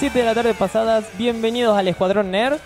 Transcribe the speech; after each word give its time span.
7 0.00 0.18
de 0.18 0.24
la 0.24 0.34
tarde 0.34 0.54
pasadas. 0.54 1.06
Bienvenidos 1.18 1.76
al 1.76 1.86
Escuadrón 1.88 2.30
Nerd. 2.30 2.58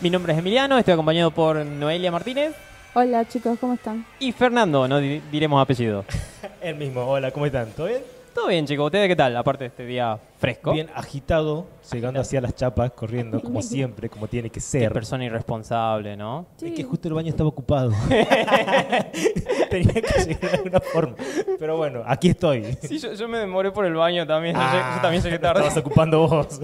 Mi 0.00 0.10
nombre 0.10 0.32
es 0.32 0.38
Emiliano, 0.38 0.76
estoy 0.76 0.92
acompañado 0.94 1.30
por 1.30 1.64
Noelia 1.64 2.10
Martínez 2.10 2.52
Hola 2.94 3.24
chicos, 3.26 3.58
¿cómo 3.60 3.74
están? 3.74 4.04
y 4.18 4.32
Fernando, 4.32 4.86
no 4.88 4.98
di- 4.98 5.20
diremos 5.30 5.60
apellido. 5.62 6.04
El 6.60 6.74
mismo, 6.76 7.04
hola, 7.06 7.30
¿cómo 7.30 7.46
están? 7.46 7.70
¿Todo 7.70 7.86
bien? 7.86 8.02
Todo 8.34 8.48
bien, 8.48 8.66
chicos. 8.66 8.86
¿Ustedes 8.86 9.06
qué 9.06 9.14
tal? 9.14 9.36
Aparte 9.36 9.62
de 9.64 9.68
este 9.68 9.86
día 9.86 10.18
fresco. 10.38 10.72
Bien 10.72 10.90
agitado, 10.94 11.66
llegando 11.92 12.20
hacia 12.20 12.40
las 12.40 12.54
chapas, 12.56 12.90
corriendo, 12.90 13.40
como 13.40 13.62
siempre, 13.62 14.08
como 14.08 14.26
tiene 14.26 14.48
que 14.50 14.54
Qué 14.54 14.60
ser. 14.60 14.92
persona 14.92 15.24
irresponsable, 15.24 16.16
¿no? 16.16 16.46
Es 16.60 16.72
que 16.72 16.82
justo 16.82 17.06
el 17.06 17.14
baño 17.14 17.28
estaba 17.28 17.48
ocupado. 17.48 17.92
Tenía 19.70 19.92
que 20.02 20.24
llegar 20.24 20.50
de 20.50 20.56
alguna 20.56 20.80
forma. 20.80 21.14
Pero 21.58 21.76
bueno, 21.76 22.02
aquí 22.06 22.28
estoy. 22.30 22.76
Sí, 22.82 22.98
yo, 22.98 23.12
yo 23.14 23.28
me 23.28 23.38
demoré 23.38 23.70
por 23.70 23.84
el 23.86 23.94
baño 23.94 24.26
también. 24.26 24.56
Yo, 24.56 24.60
Ah, 24.62 24.72
llegué- 24.72 24.96
yo 24.96 25.02
también 25.02 25.22
llegué 25.22 25.38
tarde. 25.38 25.60
Estabas 25.60 25.78
ocupando 25.78 26.26
vos. 26.28 26.60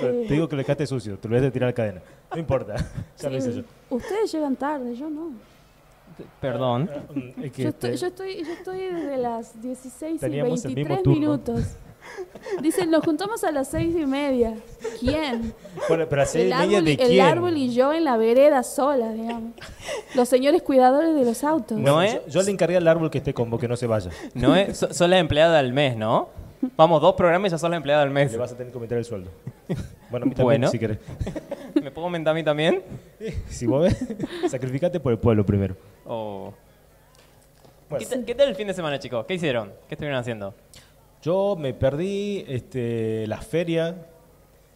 Pero 0.00 0.12
Te 0.28 0.34
digo 0.34 0.48
que 0.48 0.54
lo 0.54 0.60
dejaste 0.62 0.86
sucio, 0.86 1.18
te 1.18 1.28
lo 1.28 1.36
voy 1.36 1.44
a 1.46 1.50
tirar 1.50 1.68
la 1.70 1.74
cadena. 1.74 2.00
No 2.32 2.38
importa, 2.38 2.76
ya 3.18 3.28
lo 3.28 3.36
hice 3.36 3.52
yo. 3.54 3.62
Ustedes 3.90 4.30
llegan 4.32 4.54
tarde, 4.54 4.94
yo 4.94 5.10
no. 5.10 5.32
Perdón. 6.40 6.88
Que 7.52 7.62
Yo 7.62 7.68
estoy, 7.70 7.90
te- 7.92 7.96
yo 7.96 8.06
estoy, 8.08 8.44
yo 8.44 8.52
estoy 8.52 8.78
desde 8.80 9.16
las 9.16 9.60
16 9.60 10.16
y 10.16 10.18
Teníamos 10.18 10.64
el 10.64 10.74
mismo 10.74 10.94
23 10.94 11.02
turno. 11.02 11.20
minutos. 11.20 11.64
Dicen, 12.62 12.90
nos 12.90 13.04
juntamos 13.04 13.44
a 13.44 13.52
las 13.52 13.68
6 13.68 13.94
y 13.94 14.06
media. 14.06 14.54
¿Quién? 14.98 15.54
Bueno, 15.88 16.06
pero 16.08 16.22
hace 16.22 16.42
El 16.42 16.48
media 16.48 16.78
árbol, 16.78 16.84
de 16.84 16.92
y- 16.92 16.96
quién. 16.96 17.10
el 17.12 17.20
árbol 17.20 17.56
y 17.56 17.72
yo 17.74 17.92
en 17.92 18.04
la 18.04 18.16
vereda 18.16 18.62
sola, 18.62 19.12
digamos. 19.12 19.52
Los 20.14 20.28
señores 20.28 20.62
cuidadores 20.62 21.14
de 21.14 21.24
los 21.24 21.44
autos. 21.44 21.78
No 21.78 22.02
es- 22.02 22.14
yo, 22.14 22.40
yo 22.40 22.42
le 22.42 22.50
encargué 22.50 22.76
al 22.78 22.88
árbol 22.88 23.10
que 23.10 23.18
esté 23.18 23.34
con 23.34 23.50
vos, 23.50 23.60
que 23.60 23.68
no 23.68 23.76
se 23.76 23.86
vaya. 23.86 24.10
No 24.34 24.56
es, 24.56 24.78
so- 24.78 24.92
sos 24.92 25.08
la 25.08 25.18
empleada 25.18 25.58
del 25.62 25.72
mes, 25.72 25.96
¿no? 25.96 26.28
Vamos, 26.76 27.00
dos 27.00 27.14
programas 27.14 27.50
y 27.50 27.52
ya 27.52 27.58
sos 27.58 27.70
la 27.70 27.76
empleada 27.76 28.02
del 28.04 28.10
mes. 28.12 28.32
Le 28.32 28.38
vas 28.38 28.52
a 28.52 28.56
tener 28.56 28.70
que 28.72 28.76
aumentar 28.76 28.98
el 28.98 29.04
sueldo. 29.04 29.30
Bueno, 30.10 30.24
a 30.24 30.28
mí 30.28 30.34
también, 30.34 30.44
Bueno. 30.62 30.68
si 30.68 30.78
querés. 30.80 30.98
¿Me 31.82 31.90
puedo 31.92 32.06
aumentar 32.06 32.32
a 32.32 32.34
mí 32.34 32.42
también? 32.42 32.82
Si 33.48 33.64
vos 33.66 33.82
ves, 33.84 34.04
sacrificate 34.50 34.98
por 34.98 35.12
el 35.12 35.18
pueblo 35.18 35.46
primero. 35.46 35.76
O- 36.04 36.52
Bueno. 37.88 38.04
¿Qué, 38.04 38.06
tal, 38.14 38.24
qué 38.24 38.34
tal 38.34 38.48
el 38.48 38.56
fin 38.56 38.66
de 38.66 38.74
semana, 38.74 38.98
chicos? 38.98 39.24
¿Qué 39.26 39.34
hicieron? 39.34 39.72
¿Qué 39.88 39.94
estuvieron 39.94 40.18
haciendo? 40.18 40.54
Yo 41.22 41.54
me 41.58 41.72
perdí 41.74 42.44
este, 42.48 43.26
la 43.28 43.40
feria, 43.40 43.94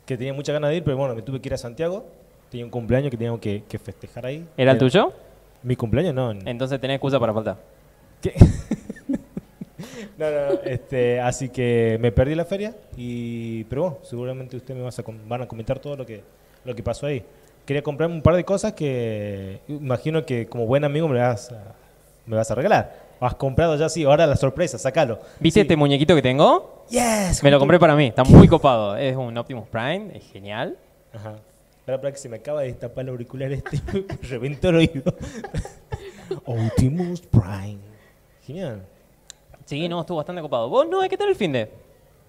que 0.06 0.17
tenía 0.17 0.33
muchas 0.34 0.53
ganas 0.53 0.70
de 0.70 0.77
ir, 0.77 0.84
pero 0.84 0.97
bueno, 0.97 1.14
me 1.17 1.23
tuve 1.23 1.41
que 1.41 1.48
ir 1.48 1.55
a 1.55 1.58
Santiago. 1.58 2.06
Tenía 2.51 2.64
un 2.64 2.70
cumpleaños 2.70 3.11
que 3.11 3.17
teníamos 3.17 3.41
que, 3.41 3.64
que 3.69 3.78
festejar 3.78 4.27
ahí. 4.27 4.47
¿Era 4.56 4.73
el 4.73 4.78
tuyo? 4.78 5.12
Mi 5.64 5.75
cumpleaños 5.75 6.14
no. 6.14 6.30
Entonces 6.30 6.80
tenés 6.80 6.97
excusa 6.97 7.19
para 7.19 7.33
faltar. 7.34 7.56
no, 10.18 10.30
no, 10.30 10.60
este, 10.64 11.20
así 11.20 11.48
que 11.48 11.98
me 12.00 12.12
perdí 12.12 12.34
la 12.34 12.44
feria, 12.44 12.74
y, 12.96 13.64
pero 13.64 13.82
bueno, 13.82 13.98
seguramente 14.02 14.56
ustedes 14.56 14.77
me 14.78 14.84
vas 14.84 14.98
a 14.98 15.04
van 15.27 15.42
a 15.42 15.48
comentar 15.48 15.78
todo 15.78 15.96
lo 15.96 16.06
que, 16.06 16.22
lo 16.64 16.74
que 16.74 16.82
pasó 16.82 17.06
ahí. 17.06 17.24
Quería 17.66 17.82
comprarme 17.82 18.14
un 18.16 18.22
par 18.22 18.36
de 18.36 18.44
cosas 18.44 18.72
que 18.74 19.60
imagino 19.68 20.24
que 20.27 20.46
como 20.46 20.66
buen 20.66 20.84
amigo 20.84 21.08
me 21.08 21.18
vas 21.18 21.50
a, 21.50 21.74
me 22.27 22.36
vas 22.36 22.50
a 22.50 22.55
regalar. 22.55 23.05
Has 23.20 23.36
comprado 23.36 23.77
ya, 23.77 23.88
sí, 23.88 24.05
ahora 24.05 24.27
la 24.27 24.36
sorpresa, 24.36 24.77
sacalo. 24.77 25.18
¿Viste 25.40 25.60
Sí. 25.60 25.62
este 25.62 25.77
muñequito 25.77 26.14
que 26.14 26.20
tengo? 26.20 26.84
Yes, 26.90 27.42
Me 27.42 27.50
lo 27.50 27.58
compré 27.58 27.78
para 27.78 27.96
mí, 27.96 28.08
está 28.08 28.22
muy 28.24 28.48
copado. 28.48 28.96
Es 28.96 29.16
un 29.16 29.36
Optimus 29.38 29.66
Prime, 29.68 30.10
es 30.14 30.24
genial. 30.30 30.77
Ajá. 31.14 31.36
Espera, 31.78 31.98
para 32.00 32.12
que 32.12 32.18
se 32.18 32.28
me 32.28 32.36
acaba 32.36 32.60
de 32.62 32.68
destapar 32.68 33.05
el 33.05 33.10
auricular 33.10 33.50
este. 33.52 33.80
reventó 34.28 34.68
el 34.70 34.77
oído. 34.77 35.14
Optimus 36.44 37.20
Prime. 37.22 37.78
Genial. 38.46 38.82
Sí, 39.65 39.89
no, 39.89 40.01
estuvo 40.01 40.19
bastante 40.19 40.43
copado. 40.43 40.69
¿Vos 40.69 40.87
no? 40.89 41.01
¿Qué 41.09 41.17
tal 41.17 41.29
el 41.29 41.37
fin 41.37 41.53
de? 41.53 41.70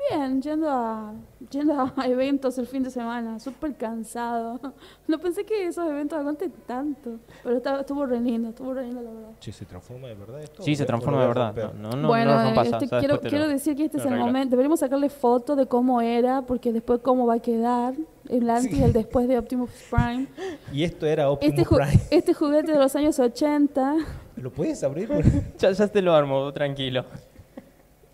Bien, 0.10 0.40
yendo 0.42 0.70
a, 0.70 1.14
yendo 1.50 1.74
a 1.82 1.94
eventos 2.06 2.58
el 2.60 2.68
fin 2.68 2.84
de 2.84 2.92
semana, 2.92 3.40
súper 3.40 3.76
cansado. 3.76 4.60
No 5.08 5.18
pensé 5.20 5.44
que 5.46 5.68
esos 5.68 5.88
eventos 5.90 6.18
aguanten 6.20 6.52
tanto, 6.68 7.12
pero 7.44 7.58
estaba- 7.58 7.80
estuvo 7.82 8.06
re 8.06 8.20
lindo, 8.20 8.50
estuvo 8.50 8.74
re 8.74 8.84
lindo 8.84 9.02
la 9.02 9.12
verdad. 9.12 9.30
Che, 9.40 9.52
¿se 9.52 9.66
transforma 9.66 10.08
de 10.08 10.16
verdad 10.16 10.42
esto? 10.42 10.62
Sí, 10.64 10.76
se 10.76 10.84
¿O 10.84 10.86
transforma 10.86 11.22
de 11.22 11.28
verdad. 11.28 11.74
No, 11.76 11.90
no, 11.92 11.96
no, 11.98 12.08
bueno, 12.08 12.32
no 12.34 12.38
lo 12.40 12.46
rompas, 12.46 12.68
este, 12.84 13.00
quiero, 13.00 13.20
quiero 13.22 13.40
lo- 13.46 13.48
decir 13.50 13.76
que 13.76 13.86
este 13.86 13.98
te 13.98 14.02
es 14.02 14.06
el 14.06 14.14
arreglo. 14.14 14.28
momento. 14.28 14.50
Deberíamos 14.52 14.80
sacarle 14.80 15.10
foto 15.10 15.56
de 15.56 15.66
cómo 15.68 16.02
era, 16.02 16.42
porque 16.44 16.72
después 16.74 17.00
cómo 17.02 17.26
va 17.26 17.36
a 17.36 17.40
quedar 17.40 17.96
el 18.30 18.50
antes 18.50 18.74
y 18.74 18.84
el 18.84 18.94
después 18.94 19.28
de 19.28 19.38
Optimus 19.38 19.70
Prime. 19.90 20.28
Y 20.74 20.84
esto 20.84 21.06
era 21.06 21.30
Optimus 21.30 21.58
Este, 21.60 21.76
Prime. 21.76 22.00
este 22.12 22.34
juguete 22.34 22.72
de 22.72 22.78
los 22.80 22.96
años 22.96 23.20
80, 23.20 23.96
¿Lo 24.38 24.52
puedes 24.52 24.84
abrir? 24.84 25.10
Ya, 25.60 25.72
ya 25.72 25.88
te 25.88 26.02
lo 26.02 26.14
armo, 26.14 26.52
tranquilo. 26.54 27.06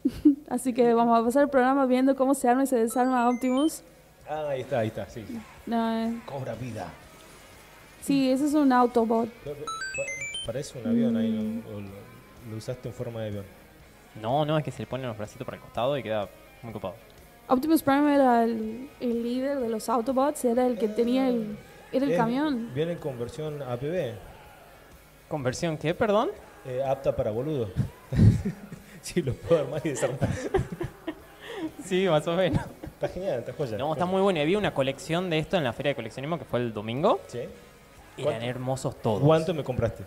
así 0.49 0.73
que 0.73 0.93
vamos 0.93 1.19
a 1.19 1.23
pasar 1.23 1.43
el 1.43 1.49
programa 1.49 1.85
viendo 1.85 2.15
cómo 2.15 2.33
se 2.33 2.47
arma 2.49 2.63
y 2.63 2.67
se 2.67 2.75
desarma 2.77 3.29
Optimus. 3.29 3.81
ah, 4.29 4.47
ahí 4.49 4.61
está, 4.61 4.79
ahí 4.79 4.87
está, 4.87 5.07
sí. 5.09 5.23
No, 5.65 5.93
eh, 5.97 6.19
Cobra 6.25 6.55
vida. 6.55 6.87
sí, 8.01 8.31
ese 8.31 8.45
es 8.47 8.53
un 8.53 8.71
Autobot. 8.73 9.29
No, 9.45 9.51
no, 9.51 9.57
pa- 9.57 10.45
Parece 10.47 10.79
un 10.79 10.87
avión 10.87 11.15
ahí, 11.17 11.63
lo 12.49 12.57
usaste 12.57 12.89
en 12.89 12.93
forma 12.95 13.21
de 13.21 13.27
avión. 13.29 13.45
No, 14.21 14.43
no, 14.45 14.57
es 14.57 14.63
que 14.63 14.71
se 14.71 14.79
le 14.81 14.87
ponen 14.87 15.07
los 15.07 15.17
bracitos 15.17 15.45
para 15.45 15.57
el 15.57 15.63
costado 15.63 15.97
y 15.97 16.03
queda 16.03 16.27
muy 16.63 16.73
copado. 16.73 16.95
Optimus 17.47 17.81
Prime 17.83 18.13
era 18.15 18.43
el, 18.43 18.89
el 18.99 19.23
líder 19.23 19.59
de 19.59 19.69
los 19.69 19.89
Autobots, 19.89 20.45
era 20.45 20.65
el 20.67 20.77
que 20.77 20.87
tenía 20.87 21.27
el, 21.29 21.57
era 21.91 22.05
el 22.05 22.11
Eh, 22.13 22.17
camión. 22.17 22.69
Viene 22.73 22.97
con 22.97 23.17
versión 23.19 23.61
APB, 23.61 24.13
¿Conversión 25.27 25.77
qué, 25.77 25.93
perdón? 25.93 26.29
eh, 26.65 26.81
apta 26.85 27.15
para 27.15 27.31
boludo. 27.31 27.69
sí, 29.01 29.21
lo 29.21 29.33
puedo 29.33 29.61
armar 29.61 29.81
y 29.83 29.89
desarmar. 29.89 30.29
Sí, 31.83 32.07
más 32.07 32.25
o 32.27 32.35
menos. 32.35 32.61
Está 32.83 33.07
genial, 33.07 33.39
está 33.39 33.53
joya. 33.53 33.77
No, 33.77 33.91
está 33.93 34.05
muy 34.05 34.21
bueno. 34.21 34.39
Y 34.39 34.41
había 34.43 34.57
una 34.57 34.73
colección 34.73 35.29
de 35.29 35.39
esto 35.39 35.57
en 35.57 35.63
la 35.63 35.73
feria 35.73 35.89
de 35.91 35.95
coleccionismo 35.95 36.37
que 36.37 36.45
fue 36.45 36.59
el 36.59 36.73
domingo. 36.73 37.19
Sí. 37.27 37.39
Eran 37.39 37.49
¿Cuánto? 38.23 38.45
hermosos 38.45 39.01
todos. 39.01 39.21
¿Cuánto 39.21 39.53
me 39.53 39.63
compraste? 39.63 40.03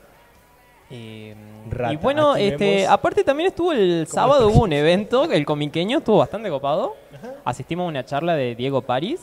Eh, 0.90 1.34
Rata, 1.70 1.92
y 1.94 1.96
bueno, 1.96 2.36
este, 2.36 2.64
vemos 2.76 2.90
aparte 2.92 3.24
también 3.24 3.48
estuvo 3.48 3.72
el 3.72 4.06
sábado, 4.06 4.48
hubo 4.48 4.64
un 4.64 4.72
evento, 4.72 5.24
el 5.24 5.44
comiqueño 5.46 5.98
estuvo 5.98 6.18
bastante 6.18 6.50
copado. 6.50 6.94
Ajá. 7.16 7.34
Asistimos 7.44 7.84
a 7.86 7.88
una 7.88 8.04
charla 8.04 8.34
de 8.34 8.54
Diego 8.54 8.82
París. 8.82 9.20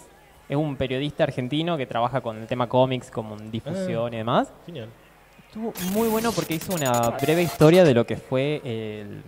Es 0.49 0.57
un 0.57 0.75
periodista 0.75 1.23
argentino 1.23 1.77
que 1.77 1.85
trabaja 1.85 2.19
con 2.19 2.37
el 2.37 2.47
tema 2.47 2.67
cómics, 2.67 3.09
como 3.09 3.37
en 3.37 3.51
difusión 3.51 4.13
y 4.13 4.17
demás. 4.17 4.51
Genial. 4.65 4.89
Estuvo 5.47 5.71
muy 5.93 6.09
bueno 6.09 6.31
porque 6.31 6.55
hizo 6.55 6.73
una 6.73 6.91
breve 7.21 7.43
historia 7.43 7.83
de 7.83 7.93
lo 7.93 8.05
que 8.05 8.17
fue 8.17 8.59
el- 8.65 9.21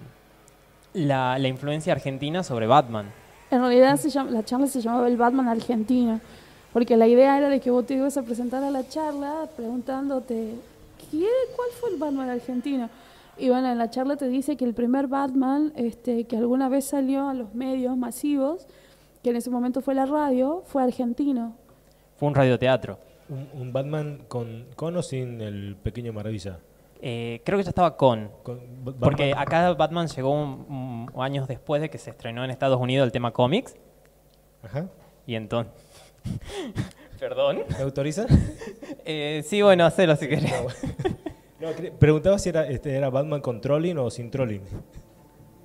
la, 0.93 1.37
la 1.39 1.47
influencia 1.47 1.93
argentina 1.93 2.43
sobre 2.43 2.67
Batman. 2.67 3.05
En 3.51 3.61
realidad 3.61 3.95
se 3.97 4.09
llama- 4.09 4.31
la 4.31 4.43
charla 4.43 4.67
se 4.67 4.81
llamaba 4.81 5.07
el 5.07 5.15
Batman 5.17 5.47
Argentina, 5.47 6.19
porque 6.73 6.97
la 6.97 7.07
idea 7.07 7.37
era 7.37 7.49
de 7.49 7.59
que 7.59 7.71
vos 7.71 7.85
te 7.85 7.93
ibas 7.93 8.17
a 8.17 8.23
presentar 8.23 8.63
a 8.63 8.69
la 8.71 8.87
charla 8.87 9.47
preguntándote, 9.55 10.55
¿qué, 11.19 11.27
¿cuál 11.55 11.69
fue 11.79 11.89
el 11.91 11.97
Batman 11.97 12.29
argentino? 12.29 12.89
Y 13.37 13.49
bueno, 13.49 13.71
en 13.71 13.77
la 13.77 13.89
charla 13.89 14.15
te 14.15 14.27
dice 14.27 14.57
que 14.57 14.65
el 14.65 14.73
primer 14.73 15.07
Batman 15.07 15.73
este, 15.75 16.25
que 16.25 16.37
alguna 16.37 16.69
vez 16.69 16.85
salió 16.85 17.27
a 17.29 17.33
los 17.33 17.53
medios 17.55 17.97
masivos, 17.97 18.67
que 19.23 19.29
en 19.31 19.37
ese 19.37 19.49
momento 19.49 19.81
fue 19.81 19.95
la 19.95 20.05
radio, 20.05 20.63
fue 20.65 20.83
argentino. 20.83 21.55
Fue 22.17 22.27
un 22.27 22.35
radioteatro. 22.35 22.99
Un, 23.29 23.47
un 23.61 23.73
Batman 23.73 24.25
con, 24.27 24.65
con 24.75 24.95
o 24.97 25.01
sin 25.01 25.41
el 25.41 25.75
pequeño 25.81 26.13
maravilla. 26.13 26.59
Eh, 27.01 27.41
creo 27.43 27.57
que 27.57 27.63
ya 27.63 27.69
estaba 27.69 27.97
con. 27.97 28.29
Porque 28.99 29.31
Batman- 29.33 29.37
acá 29.47 29.73
Batman 29.73 30.07
llegó 30.07 30.31
un- 30.31 31.09
un- 31.13 31.21
años 31.21 31.47
después 31.47 31.81
de 31.81 31.89
que 31.89 31.97
se 31.97 32.11
estrenó 32.11 32.43
en 32.45 32.51
Estados 32.51 32.79
Unidos 32.79 33.05
el 33.05 33.11
tema 33.11 33.31
cómics. 33.31 33.75
Ajá. 34.61 34.87
Y 35.25 35.35
entonces. 35.35 35.73
Perdón. 37.23 37.59
¿Me 37.69 37.83
autoriza? 37.83 38.25
Eh, 39.05 39.43
sí, 39.45 39.61
bueno, 39.61 39.85
hacelo 39.85 40.15
si 40.15 40.29
querés. 40.29 40.53
No, 41.59 41.67
preguntaba 41.99 42.39
si 42.39 42.47
era, 42.47 42.65
este, 42.67 42.95
era 42.95 43.09
Batman 43.09 43.41
con 43.41 43.59
trolling 43.59 43.97
o 43.97 44.09
sin 44.09 44.31
trolling. 44.31 44.61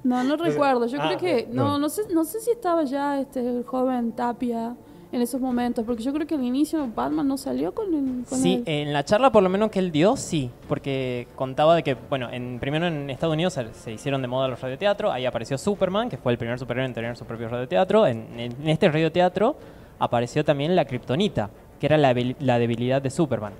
No, 0.02 0.24
no 0.24 0.36
recuerdo. 0.36 0.86
Yo 0.86 0.98
ah, 1.00 1.06
creo 1.06 1.18
que 1.18 1.48
no. 1.48 1.64
no, 1.68 1.78
no 1.78 1.88
sé, 1.88 2.02
no 2.12 2.24
sé 2.24 2.40
si 2.40 2.50
estaba 2.50 2.82
ya 2.82 3.20
este 3.20 3.40
el 3.40 3.62
joven 3.64 4.10
Tapia 4.10 4.74
en 5.12 5.22
esos 5.22 5.40
momentos, 5.40 5.84
porque 5.84 6.02
yo 6.02 6.12
creo 6.12 6.26
que 6.26 6.34
al 6.34 6.42
inicio 6.42 6.88
Batman 6.92 7.28
no 7.28 7.38
salió 7.38 7.72
con 7.72 7.94
el. 7.94 8.24
Con 8.28 8.38
Sí, 8.38 8.62
el- 8.66 8.88
en 8.88 8.92
la 8.92 9.04
charla 9.04 9.30
por 9.30 9.44
lo 9.44 9.48
menos 9.48 9.70
que 9.70 9.78
él 9.78 9.92
dio, 9.92 10.16
sí. 10.16 10.50
Porque 10.68 11.28
contaba 11.36 11.76
de 11.76 11.84
que, 11.84 11.94
bueno, 11.94 12.28
en, 12.32 12.58
primero 12.58 12.88
en 12.88 13.08
Estados 13.08 13.34
Unidos 13.34 13.52
se, 13.52 13.72
se 13.72 13.92
hicieron 13.92 14.20
de 14.20 14.26
moda 14.26 14.48
los 14.48 14.60
radioteatros. 14.60 15.12
Ahí 15.12 15.26
apareció 15.26 15.56
Superman, 15.58 16.08
que 16.08 16.16
fue 16.16 16.32
el 16.32 16.38
primer 16.38 16.58
superhéroe 16.58 16.86
en 16.88 16.94
tener 16.94 17.16
su 17.16 17.24
propio 17.24 17.48
radioteatro. 17.48 18.04
En, 18.06 18.26
en 18.38 18.68
este 18.68 18.88
radioteatro 18.88 19.56
apareció 19.98 20.44
también 20.44 20.76
la 20.76 20.84
Kryptonita, 20.84 21.50
que 21.78 21.86
era 21.86 21.96
la, 21.96 22.12
debilidad 22.14 23.02
de 23.02 23.10
Superman. 23.10 23.52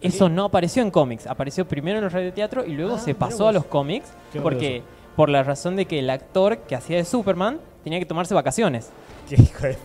Eso 0.00 0.28
no 0.28 0.46
apareció 0.46 0.82
en 0.82 0.90
cómics, 0.90 1.26
apareció 1.26 1.66
primero 1.66 1.98
en 1.98 2.04
el 2.04 2.10
radioteatro 2.10 2.64
y 2.64 2.72
luego 2.72 2.96
Ah, 2.96 2.98
se 2.98 3.14
pasó 3.14 3.48
a 3.48 3.52
los 3.52 3.64
cómics 3.64 4.12
porque 4.42 4.82
por 5.14 5.28
la 5.28 5.42
razón 5.44 5.76
de 5.76 5.86
que 5.86 6.00
el 6.00 6.10
actor 6.10 6.58
que 6.58 6.74
hacía 6.74 6.96
de 6.96 7.04
Superman 7.04 7.60
tenía 7.84 8.00
que 8.00 8.06
tomarse 8.06 8.34
vacaciones. 8.34 8.90
Qué 9.28 9.36
hijo 9.36 9.66
de... 9.66 9.76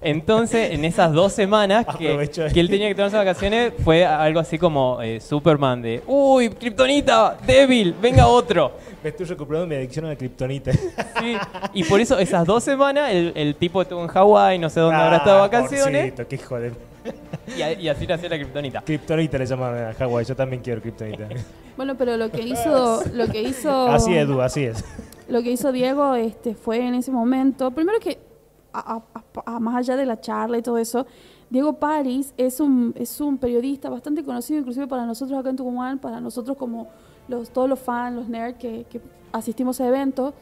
Entonces, 0.00 0.72
en 0.72 0.84
esas 0.84 1.12
dos 1.12 1.32
semanas 1.32 1.86
que, 1.98 2.12
él 2.54 2.68
tenía 2.68 2.88
que 2.88 2.94
tomarse 2.94 3.16
vacaciones, 3.16 3.72
fue 3.82 4.04
algo 4.04 4.40
así 4.40 4.58
como 4.58 5.00
eh, 5.02 5.20
Superman 5.20 5.80
de, 5.82 6.02
uy, 6.06 6.50
Kryptonita, 6.50 7.36
débil, 7.46 7.94
venga 8.00 8.26
otro. 8.26 8.72
Me 9.02 9.10
estoy 9.10 9.26
recuperando 9.26 9.66
mi 9.66 9.74
adicción 9.76 10.04
a 10.04 10.08
la 10.08 10.16
kriptonita. 10.16 10.72
Sí, 10.72 11.36
Y 11.72 11.84
por 11.84 12.00
eso 12.00 12.18
esas 12.18 12.44
dos 12.46 12.62
semanas 12.62 13.10
el, 13.12 13.32
el 13.34 13.54
tipo 13.54 13.80
estuvo 13.82 14.02
en 14.02 14.08
Hawái, 14.08 14.58
no 14.58 14.68
sé 14.68 14.80
dónde 14.80 14.96
habrá 15.00 15.16
estado 15.18 15.36
de 15.36 15.40
vacaciones, 15.42 16.12
Pobrecito, 16.12 16.28
qué 16.28 16.34
hijo 16.36 16.58
de... 16.60 16.72
y, 17.56 17.62
a- 17.62 17.72
y 17.72 17.88
así 17.88 18.06
nació 18.06 18.28
la 18.28 18.36
Kryptonita. 18.36 18.82
Kriptonita 18.82 19.38
le 19.38 19.46
llaman 19.46 19.74
a 19.88 19.94
Hawái, 19.94 20.24
yo 20.26 20.36
también 20.36 20.62
quiero 20.62 20.80
kriptonita. 20.80 21.28
Bueno, 21.76 21.94
pero 21.94 22.16
lo 22.16 22.30
que 22.30 22.40
hizo, 22.46 23.02
lo 23.12 23.26
que 23.28 23.42
hizo, 23.42 23.88
Así 23.88 24.14
es, 24.14 24.24
Edu, 24.24 24.40
así 24.40 24.64
es. 24.64 24.82
lo 25.28 25.42
que 25.42 25.50
hizo 25.52 25.72
Diego, 25.72 26.14
este, 26.14 26.54
fue 26.54 26.78
en 26.78 26.94
ese 26.94 27.10
momento, 27.12 27.70
primero 27.70 27.98
que, 28.00 28.16
a- 28.78 29.02
a- 29.46 29.60
más 29.60 29.76
allá 29.76 29.96
de 29.96 30.06
la 30.06 30.20
charla 30.20 30.58
y 30.58 30.62
todo 30.62 30.78
eso, 30.78 31.06
Diego 31.50 31.74
Paris 31.74 32.32
es 32.36 32.58
un, 32.60 32.92
es 32.96 33.20
un 33.20 33.38
periodista 33.38 33.88
bastante 33.88 34.24
conocido, 34.24 34.58
inclusive 34.60 34.86
para 34.86 35.06
nosotros 35.06 35.38
acá 35.38 35.50
en 35.50 35.56
Tucumán, 35.56 35.98
para 35.98 36.20
nosotros 36.20 36.56
como 36.56 36.88
los, 37.28 37.50
todos 37.50 37.68
los 37.68 37.78
fans, 37.78 38.16
los 38.16 38.28
nerds 38.28 38.58
que, 38.58 38.84
que 38.90 39.00
asistimos 39.32 39.80
a 39.80 39.86
eventos, 39.86 40.34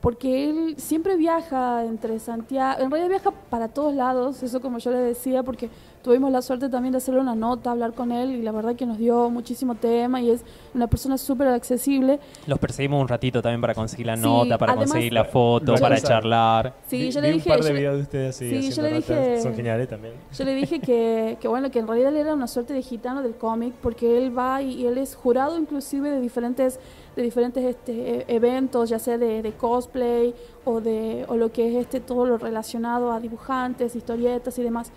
porque 0.00 0.50
él 0.50 0.74
siempre 0.78 1.16
viaja 1.16 1.84
entre 1.84 2.18
Santiago, 2.18 2.80
en 2.82 2.90
realidad 2.90 3.08
viaja 3.10 3.30
para 3.50 3.68
todos 3.68 3.94
lados, 3.94 4.42
eso 4.42 4.60
como 4.60 4.78
yo 4.78 4.90
le 4.90 4.98
decía, 4.98 5.42
porque 5.42 5.70
tuvimos 6.02 6.30
la 6.32 6.42
suerte 6.42 6.68
también 6.68 6.92
de 6.92 6.98
hacerle 6.98 7.20
una 7.20 7.34
nota, 7.34 7.70
hablar 7.70 7.92
con 7.92 8.12
él, 8.12 8.30
y 8.32 8.42
la 8.42 8.52
verdad 8.52 8.74
que 8.74 8.86
nos 8.86 8.98
dio 8.98 9.30
muchísimo 9.30 9.74
tema, 9.76 10.20
y 10.20 10.30
es 10.30 10.42
una 10.74 10.86
persona 10.88 11.16
súper 11.16 11.48
accesible. 11.48 12.18
Los 12.46 12.58
perseguimos 12.58 13.00
un 13.00 13.08
ratito 13.08 13.40
también 13.40 13.60
para 13.60 13.74
conseguir 13.74 14.06
la 14.06 14.16
Sí, 14.16 14.22
nota, 14.22 14.58
para 14.58 14.72
además- 14.72 14.90
conseguir 14.90 15.12
la 15.12 15.24
foto, 15.24 15.74
para 15.76 16.00
charlar. 16.00 16.74
Sí, 16.88 16.96
Vi- 16.98 17.10
yo 17.10 17.20
vi 17.20 17.26
le 17.28 17.32
dije... 17.34 17.50
un 17.50 17.56
par 17.56 17.64
de 17.64 17.72
videos 17.72 17.96
de 17.96 18.02
ustedes 18.02 18.36
así 18.36 18.62
Sí, 18.62 18.70
yo 18.72 18.82
le 18.82 18.90
notas. 18.90 19.08
dije- 19.08 19.40
Son 19.42 19.54
geniales 19.54 19.88
también. 19.88 20.14
Yo 20.36 20.44
le 20.44 20.54
dije 20.54 20.80
que, 20.80 21.38
que 21.40 21.48
bueno, 21.48 21.70
que 21.70 21.78
en 21.78 21.86
realidad 21.86 22.10
él 22.10 22.16
era 22.16 22.34
una 22.34 22.46
suerte 22.48 22.72
de 22.74 22.82
gitano 22.82 23.22
del 23.22 23.34
cómic, 23.36 23.72
porque 23.80 24.18
él 24.18 24.36
va 24.36 24.60
y, 24.62 24.72
y 24.82 24.86
él 24.86 24.98
es 24.98 25.14
jurado 25.14 25.58
inclusive 25.58 26.10
de 26.10 26.20
diferentes, 26.20 26.80
de 27.16 27.22
diferentes 27.22 27.64
este, 27.64 28.18
e- 28.20 28.24
eventos, 28.28 28.88
ya 28.90 28.98
sea 28.98 29.18
de, 29.18 29.42
de 29.42 29.52
cosplay 29.52 30.34
o 30.64 30.80
de 30.80 31.24
o 31.28 31.36
lo 31.36 31.52
que 31.52 31.68
es 31.68 31.76
este 31.76 32.00
todo 32.00 32.26
lo 32.26 32.38
relacionado 32.38 33.12
a 33.12 33.20
dibujantes, 33.20 33.94
historietas 33.94 34.58
y 34.58 34.62
demás. 34.62 34.90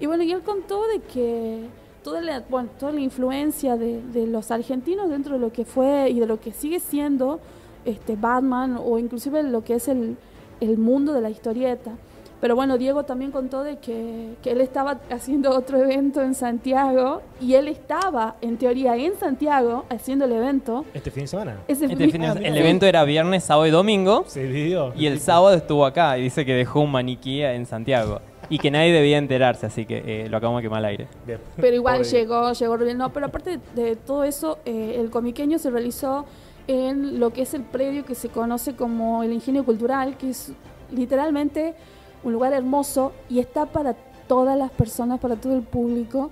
Y 0.00 0.06
bueno, 0.06 0.22
y 0.22 0.32
él 0.32 0.42
contó 0.42 0.86
de 0.88 1.00
que 1.00 1.66
toda 2.02 2.22
la, 2.22 2.40
bueno, 2.48 2.70
toda 2.78 2.92
la 2.92 3.00
influencia 3.00 3.76
de, 3.76 4.02
de 4.02 4.26
los 4.26 4.50
argentinos 4.50 5.10
dentro 5.10 5.34
de 5.34 5.40
lo 5.40 5.52
que 5.52 5.66
fue 5.66 6.08
y 6.10 6.18
de 6.18 6.26
lo 6.26 6.40
que 6.40 6.52
sigue 6.52 6.80
siendo 6.80 7.38
este 7.84 8.16
Batman 8.16 8.78
o 8.82 8.98
inclusive 8.98 9.42
lo 9.42 9.62
que 9.62 9.74
es 9.74 9.88
el, 9.88 10.16
el 10.60 10.78
mundo 10.78 11.12
de 11.12 11.20
la 11.20 11.30
historieta. 11.30 11.92
Pero 12.40 12.56
bueno, 12.56 12.78
Diego 12.78 13.04
también 13.04 13.30
contó 13.32 13.62
de 13.62 13.76
que, 13.78 14.30
que 14.42 14.52
él 14.52 14.60
estaba 14.62 14.98
haciendo 15.10 15.50
otro 15.50 15.78
evento 15.78 16.22
en 16.22 16.34
Santiago 16.34 17.20
y 17.40 17.54
él 17.54 17.68
estaba, 17.68 18.36
en 18.40 18.56
teoría, 18.56 18.96
en 18.96 19.14
Santiago 19.18 19.84
haciendo 19.90 20.24
el 20.24 20.32
evento. 20.32 20.84
Este 20.94 21.10
fin 21.10 21.24
de 21.24 21.26
semana. 21.28 21.56
Ese 21.68 21.84
Este 21.84 22.08
fin 22.10 22.20
de- 22.22 22.26
Ah, 22.28 22.34
el 22.42 22.56
evento 22.56 22.86
era 22.86 23.04
viernes, 23.04 23.44
sábado 23.44 23.66
y 23.66 23.70
domingo. 23.70 24.24
Se 24.26 24.44
dividió. 24.44 24.92
Y 24.96 25.06
el 25.06 25.20
sábado 25.20 25.54
estuvo 25.54 25.84
acá 25.84 26.16
y 26.16 26.22
dice 26.22 26.44
que 26.46 26.54
dejó 26.54 26.80
un 26.80 26.92
maniquí 26.92 27.42
en 27.42 27.66
Santiago. 27.66 28.20
Y 28.48 28.58
que 28.58 28.70
nadie 28.70 28.92
debía 28.92 29.18
enterarse, 29.18 29.66
así 29.66 29.84
que 29.86 30.02
eh, 30.24 30.28
lo 30.28 30.38
acabamos 30.38 30.60
de 30.60 30.66
quemar 30.66 30.78
al 30.78 30.86
aire. 30.86 31.08
Bien. 31.26 31.38
Pero 31.56 31.76
igual 31.76 31.98
Pobre. 31.98 32.08
llegó, 32.10 32.52
llegó. 32.52 32.76
No, 32.78 33.12
pero 33.12 33.26
aparte 33.26 33.58
de, 33.74 33.82
de 33.84 33.96
todo 33.96 34.24
eso, 34.24 34.58
eh, 34.64 34.96
el 34.98 35.10
comiqueño 35.10 35.58
se 35.58 35.70
realizó 35.70 36.24
en 36.66 37.20
lo 37.20 37.30
que 37.32 37.42
es 37.42 37.54
el 37.54 37.62
predio 37.62 38.04
que 38.04 38.14
se 38.14 38.28
conoce 38.28 38.74
como 38.74 39.22
el 39.22 39.32
Ingenio 39.32 39.64
Cultural, 39.64 40.16
que 40.16 40.30
es 40.30 40.52
literalmente 40.90 41.74
un 42.22 42.32
lugar 42.32 42.52
hermoso 42.52 43.12
y 43.28 43.38
está 43.38 43.66
para 43.66 43.94
todas 44.28 44.56
las 44.56 44.70
personas, 44.70 45.18
para 45.20 45.36
todo 45.36 45.54
el 45.54 45.62
público. 45.62 46.30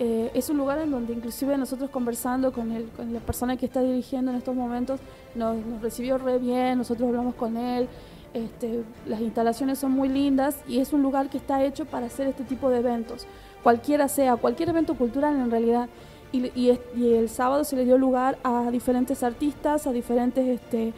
Eh, 0.00 0.30
es 0.34 0.48
un 0.48 0.58
lugar 0.58 0.78
en 0.78 0.90
donde 0.90 1.12
inclusive 1.12 1.56
nosotros 1.58 1.90
conversando 1.90 2.52
con, 2.52 2.70
el, 2.70 2.84
con 2.90 3.12
la 3.12 3.20
persona 3.20 3.56
que 3.56 3.66
está 3.66 3.80
dirigiendo 3.80 4.30
en 4.30 4.36
estos 4.36 4.54
momentos, 4.54 5.00
nos, 5.34 5.56
recibió 5.82 6.18
re 6.18 6.38
bien, 6.38 6.78
nosotros 6.78 7.08
hablamos 7.08 7.34
con 7.34 7.56
él, 7.56 7.88
este, 8.32 8.84
las 9.06 9.20
instalaciones 9.20 9.78
son 9.78 9.92
muy 9.92 10.08
lindas 10.08 10.58
y 10.68 10.78
es 10.78 10.92
un 10.92 11.02
lugar 11.02 11.30
que 11.30 11.38
está 11.38 11.64
hecho 11.64 11.84
para 11.84 12.06
hacer 12.06 12.28
este 12.28 12.44
tipo 12.44 12.70
de 12.70 12.78
eventos, 12.78 13.26
cualquiera 13.62 14.06
sea, 14.06 14.36
cualquier 14.36 14.68
evento 14.68 14.94
cultural 14.94 15.34
en 15.36 15.50
realidad. 15.50 15.88
Y, 16.30 16.52
y 16.54 17.14
el 17.14 17.30
sábado 17.30 17.64
se 17.64 17.74
le 17.74 17.86
dio 17.86 17.96
lugar 17.96 18.36
a 18.44 18.70
diferentes 18.70 19.22
artistas, 19.22 19.86
a 19.86 19.92
diferentes 19.92 20.46
este, 20.46 20.92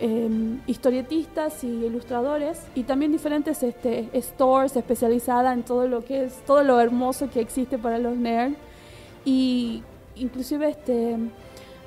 em, 0.00 0.60
historietistas 0.66 1.62
y 1.64 1.68
ilustradores 1.86 2.60
y 2.74 2.82
también 2.84 3.12
diferentes 3.12 3.62
este, 3.62 4.08
stores 4.20 4.74
especializadas 4.76 5.54
en 5.54 5.62
todo 5.62 5.86
lo 5.88 6.04
que 6.04 6.24
es 6.24 6.34
todo 6.46 6.62
lo 6.64 6.80
hermoso 6.80 7.30
que 7.30 7.40
existe 7.40 7.78
para 7.78 7.98
los 7.98 8.16
nerds 8.16 8.56
y 9.24 9.82
inclusive 10.16 10.68
este 10.68 11.16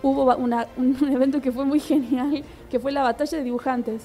hubo 0.02 0.36
una- 0.36 0.68
un, 0.78 0.96
evento 1.12 1.42
que 1.42 1.52
fue 1.52 1.66
muy 1.66 1.80
genial 1.80 2.44
que 2.70 2.80
fue 2.80 2.92
la 2.92 3.04
batalla 3.04 3.38
de 3.38 3.44
dibujantes 3.44 4.04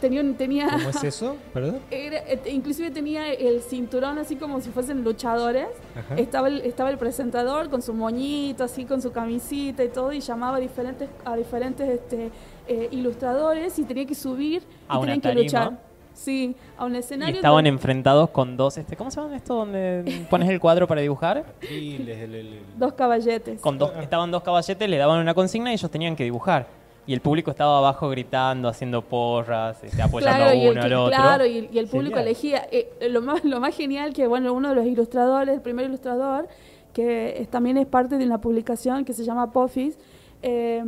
tenía 0.00 0.22
tenía 0.36 0.68
¿Cómo 0.70 0.90
es 0.90 1.02
eso? 1.12 1.36
¿Perdón? 1.52 1.78
era- 1.90 2.18
eh, 2.18 2.40
inclusive 2.52 2.90
tenía 2.90 3.32
el 3.32 3.60
cinturón 3.62 4.18
así 4.18 4.36
como 4.36 4.60
si 4.60 4.70
fuesen 4.70 5.02
luchadores 5.02 5.66
Ajá. 5.96 6.14
estaba 6.16 6.46
el, 6.48 6.60
estaba 6.62 6.90
el 6.90 6.98
presentador 6.98 7.68
con 7.68 7.82
su 7.82 7.94
moñito, 7.94 8.62
así 8.64 8.84
con 8.84 9.02
su 9.02 9.10
camisita 9.10 9.82
y 9.82 9.88
todo, 9.88 10.12
y 10.12 10.20
llamaba 10.20 10.58
a 10.58 10.60
diferentes, 10.60 11.08
a 11.24 11.34
diferentes 11.36 11.88
este, 11.88 12.30
eh, 12.68 12.88
ilustradores 12.92 13.78
y 13.78 13.84
tenía 13.84 14.06
que 14.06 14.14
subir 14.14 14.62
A 14.88 14.94
y 14.94 14.98
una 14.98 15.00
tenían 15.00 15.20
que 15.20 15.28
tarima. 15.28 15.42
luchar. 15.42 15.88
Sí, 16.14 16.56
a 16.76 16.84
un 16.84 16.96
Y 16.96 16.98
escenario. 16.98 17.36
estaban 17.36 17.58
donde- 17.58 17.70
enfrentados 17.70 18.30
con 18.30 18.56
dos, 18.56 18.76
este, 18.76 18.96
¿cómo 18.96 19.08
se 19.10 19.20
llama 19.20 19.36
esto? 19.36 19.54
Donde 19.54 20.02
pones 20.30 20.48
el 20.48 20.58
cuadro 20.58 20.88
para 20.88 21.00
dibujar. 21.00 21.44
Y 21.70 21.94
el- 21.96 22.08
el- 22.08 22.34
el- 22.34 22.60
Dos 22.76 22.94
caballetes. 22.94 23.60
Con 23.60 23.78
dos, 23.78 23.92
estaban 24.00 24.30
dos 24.32 24.42
caballetes, 24.42 24.88
le 24.88 24.96
daban 24.96 25.20
una 25.20 25.32
consigna 25.34 25.70
y 25.70 25.74
ellos 25.74 25.90
tenían 25.90 26.16
que 26.16 26.24
dibujar. 26.24 26.66
Y 27.06 27.14
el 27.14 27.20
público 27.20 27.50
estaba 27.52 27.78
abajo 27.78 28.10
gritando, 28.10 28.68
haciendo 28.68 29.00
porras, 29.00 29.82
este, 29.84 30.02
apoyando 30.02 30.36
Claro, 30.36 30.50
a 30.50 30.54
y 30.56 30.66
el, 30.66 30.72
uno 30.72 30.82
al 30.82 30.92
otro. 30.94 31.16
claro, 31.16 31.46
y, 31.46 31.56
el- 31.58 31.68
y 31.72 31.78
el 31.78 31.86
público 31.86 32.16
Genial. 32.16 32.26
elegía. 32.26 32.66
Eh, 32.72 32.90
lo, 33.08 33.22
más, 33.22 33.44
lo 33.44 33.60
más 33.60 33.74
genial 33.76 34.12
que, 34.12 34.26
bueno, 34.26 34.52
uno 34.52 34.70
de 34.70 34.74
los 34.74 34.84
ilustradores, 34.86 35.54
el 35.54 35.62
primer 35.62 35.86
ilustrador, 35.86 36.48
que 36.92 37.40
es- 37.40 37.48
también 37.48 37.78
es 37.78 37.86
parte 37.86 38.18
de 38.18 38.26
una 38.26 38.40
publicación 38.40 39.04
que 39.04 39.12
se 39.12 39.24
llama 39.24 39.52
Puffis, 39.52 39.96
eh, 40.42 40.82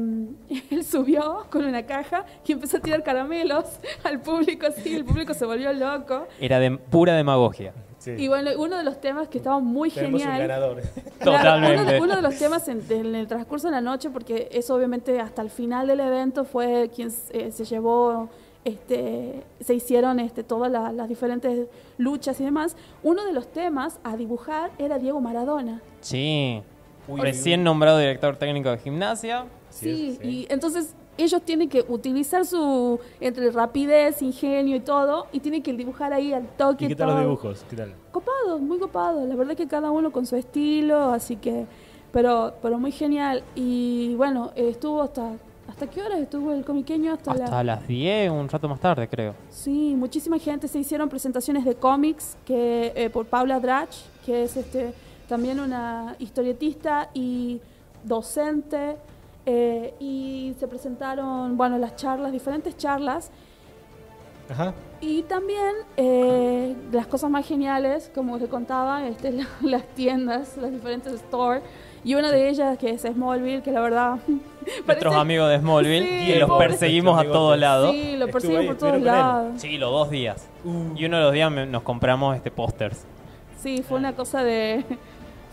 él 0.71 0.85
subió 0.85 1.47
con 1.51 1.65
una 1.65 1.85
caja 1.85 2.25
y 2.47 2.53
empezó 2.53 2.77
a 2.77 2.81
tirar 2.81 3.03
caramelos 3.03 3.65
al 4.05 4.21
público 4.21 4.67
así, 4.67 4.95
el 4.95 5.05
público 5.05 5.35
se 5.35 5.45
volvió 5.47 5.73
loco. 5.73 6.27
Era 6.41 6.59
de 6.59 6.73
pura 6.79 7.15
demagogia. 7.15 7.73
sí. 7.99 8.13
Y 8.17 8.29
bueno, 8.29 8.51
uno 8.59 8.77
de 8.79 8.85
los 8.85 9.01
temas 9.01 9.29
que 9.29 9.39
estaba 9.39 9.59
muy 9.61 9.91
Tenemos 9.91 10.21
un 10.23 10.27
genial. 10.29 10.49
ganador. 10.49 10.83
Claro, 11.19 11.39
Totalmente. 11.39 11.83
uno, 11.83 11.91
de, 11.91 12.01
uno 12.01 12.17
de 12.17 12.23
los 12.23 12.39
temas 12.39 12.69
en, 12.69 12.83
en 12.91 13.15
el 13.15 13.27
transcurso 13.27 13.69
de 13.69 13.73
la 13.73 13.81
noche, 13.81 14.09
porque 14.11 14.49
eso 14.53 14.75
obviamente 14.75 15.21
hasta 15.21 15.43
el 15.43 15.51
final 15.51 15.87
del 15.87 16.01
evento 16.01 16.45
fue 16.45 16.91
quien 16.95 17.11
eh, 17.31 17.51
se 17.53 17.65
llevó, 17.65 18.29
este, 18.65 19.43
se 19.61 19.75
hicieron 19.75 20.21
este, 20.21 20.45
todas 20.45 20.71
la- 20.71 20.93
las 20.93 21.09
diferentes 21.09 21.67
luchas 21.99 22.41
y 22.41 22.45
demás. 22.45 22.77
Uno 23.03 23.25
de 23.25 23.33
los 23.33 23.51
temas 23.53 23.99
a 24.05 24.17
dibujar 24.17 24.71
era 24.79 24.99
Diego 24.99 25.21
Maradona. 25.21 25.83
Sí. 26.01 26.63
Uy, 27.11 27.21
Recién 27.21 27.65
nombrado 27.65 27.99
director 27.99 28.37
técnico 28.37 28.71
de 28.71 28.79
gimnasia. 28.79 29.47
Sí, 29.71 30.19
y 30.23 30.47
entonces 30.51 30.95
ellos 31.17 31.43
tienen 31.43 31.69
que 31.69 31.85
utilizar 31.89 32.45
su 32.47 32.99
entre 33.21 33.51
rapidez, 33.51 34.21
ingenio 34.23 34.77
y 34.77 34.81
todo, 34.81 35.27
y 35.33 35.41
tienen 35.41 35.63
que 35.63 35.73
dibujar 35.73 36.13
ahí 36.13 36.33
al 36.33 36.47
toque. 36.57 36.87
¿Y 36.87 36.89
qué 36.89 36.97
tal 36.97 37.09
los 37.09 37.17
todo. 37.17 37.23
dibujos? 37.25 37.65
¿Qué 37.69 37.77
tal? 37.77 37.95
Copados, 38.11 38.61
muy 38.61 38.79
copados. 38.79 39.29
La 39.29 39.35
verdad 39.37 39.55
que 39.57 39.67
cada 39.69 39.91
uno 39.91 40.11
con 40.13 40.25
su 40.27 40.37
estilo, 40.37 41.11
así 41.13 41.37
que, 41.37 41.67
pero, 42.13 42.55
pero 42.63 42.79
muy 42.79 42.91
genial. 42.93 43.43
Y 43.55 44.15
bueno, 44.17 44.51
estuvo 44.57 45.03
hasta, 45.03 45.33
¿hasta 45.69 45.87
qué 45.89 46.03
horas 46.03 46.19
estuvo 46.21 46.53
el 46.53 46.65
comiqueño? 46.65 47.13
Hasta, 47.13 47.35
la- 47.35 47.45
Hasta 47.45 47.65
las 47.65 47.87
10, 47.87 48.31
un 48.31 48.49
rato 48.49 48.69
más 48.69 48.81
tarde, 48.81 49.07
creo. 49.09 49.35
Sí, 49.51 49.95
muchísima 49.97 50.39
gente. 50.39 50.67
Se 50.69 50.79
hicieron 50.79 51.09
presentaciones 51.09 51.65
de 51.65 51.75
cómics 51.75 52.37
que 52.47 52.93
eh, 52.97 53.11
por 53.11 53.27
Paula 53.27 53.61
Drach, 53.61 53.95
que 54.25 54.45
es 54.45 54.57
este 54.57 54.93
también 55.31 55.59
una 55.61 56.15
historietista 56.19 57.09
y 57.15 57.61
docente. 58.05 58.97
eh, 59.47 59.95
y 59.99 60.55
se 60.61 60.69
presentaron, 60.69 61.57
bueno, 61.57 61.79
las 61.79 61.97
charlas, 61.97 62.31
diferentes 62.31 62.77
charlas. 62.77 63.31
Ajá. 64.51 64.75
Y 65.01 65.23
también 65.23 65.75
eh, 65.97 66.77
las 66.93 67.07
cosas 67.07 67.31
más 67.31 67.47
geniales, 67.47 68.11
como 68.15 68.39
te 68.39 68.49
contaba, 68.49 69.07
este, 69.09 69.33
la- 69.39 69.47
las 69.63 69.83
tiendas, 69.95 70.57
las 70.59 70.71
diferentes 70.71 71.19
stores. 71.21 71.63
Y 72.05 72.15
una 72.15 72.31
de 72.31 72.49
ellas 72.51 72.77
que 72.79 72.91
es 72.91 73.03
Smallville, 73.03 73.63
que 73.63 73.73
la 73.73 73.81
verdad... 73.81 74.19
Nuestros 74.27 74.85
parece- 75.15 75.17
amigos 75.21 75.49
de 75.49 75.59
Smallville, 75.59 76.07
Sí, 76.21 76.27
que 76.33 76.39
los 76.41 76.51
perseguimos 76.59 77.19
a 77.19 77.25
todos 77.25 77.59
lados. 77.59 77.93
Sí, 77.93 78.17
lo 78.17 78.27
Estuvo 78.27 78.33
persiguen 78.33 78.59
ahí, 78.61 78.67
por 78.67 78.77
todos 78.77 79.01
lados. 79.03 79.61
Sí, 79.61 79.79
los 79.79 79.91
dos 79.91 80.11
días. 80.11 80.47
Uh. 80.65 80.97
Y 80.97 81.07
uno 81.07 81.17
de 81.17 81.23
los 81.25 81.33
días 81.33 81.51
me- 81.51 81.67
nos 81.67 81.83
compramos 81.83 82.37
este 82.37 82.51
pósters. 82.51 83.05
Sí, 83.63 83.83
fue 83.87 83.99
una 83.99 84.15
cosa 84.15 84.43
de, 84.45 84.85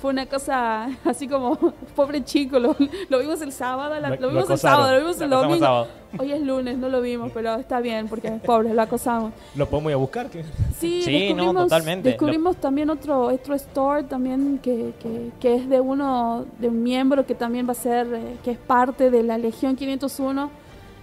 fue 0.01 0.11
una 0.11 0.25
cosa 0.27 0.87
así 1.05 1.27
como, 1.27 1.55
pobre 1.95 2.23
chico, 2.23 2.59
lo, 2.59 2.75
lo 3.09 3.19
vimos 3.19 3.41
el 3.41 3.51
sábado, 3.51 3.99
la- 3.99 4.09
Lo- 4.09 4.15
lo 4.15 4.21
lo 4.21 4.29
vimos 4.29 4.49
el 4.49 4.57
sábado, 4.57 4.91
lo 4.93 4.99
vimos 4.99 5.17
Lo 5.19 5.23
el 5.25 5.29
domingo. 5.31 5.59
sábado. 5.59 5.87
Hoy 6.19 6.31
es 6.31 6.41
lunes, 6.41 6.77
no 6.77 6.87
lo 6.87 7.01
vimos, 7.01 7.31
pero 7.33 7.55
está 7.55 7.79
bien, 7.81 8.07
porque 8.07 8.31
pobre, 8.45 8.73
lo 8.73 8.81
acosamos. 8.81 9.33
Lo 9.55 9.67
podemos 9.67 9.89
ir 9.89 9.93
a 9.95 9.97
buscar. 9.97 10.29
que- 10.29 10.43
Sí, 10.77 11.01
Sí, 11.01 11.11
no, 11.33 11.43
descubrimos, 11.43 11.63
totalmente. 11.63 12.09
descubrimos 12.09 12.55
también 12.57 12.89
otro, 12.89 13.21
otro 13.27 13.55
store 13.55 14.03
también 14.03 14.59
que, 14.63 14.93
que, 14.99 15.31
que 15.39 15.55
es 15.55 15.69
de 15.69 15.79
uno, 15.81 16.45
de 16.59 16.69
un 16.69 16.81
miembro 16.83 17.25
que 17.25 17.35
también 17.35 17.67
va 17.67 17.71
a 17.71 17.75
ser, 17.75 18.07
eh, 18.13 18.37
que 18.43 18.51
es 18.51 18.57
parte 18.57 19.09
de 19.11 19.23
la 19.23 19.37
Legión 19.37 19.75
501, 19.75 20.49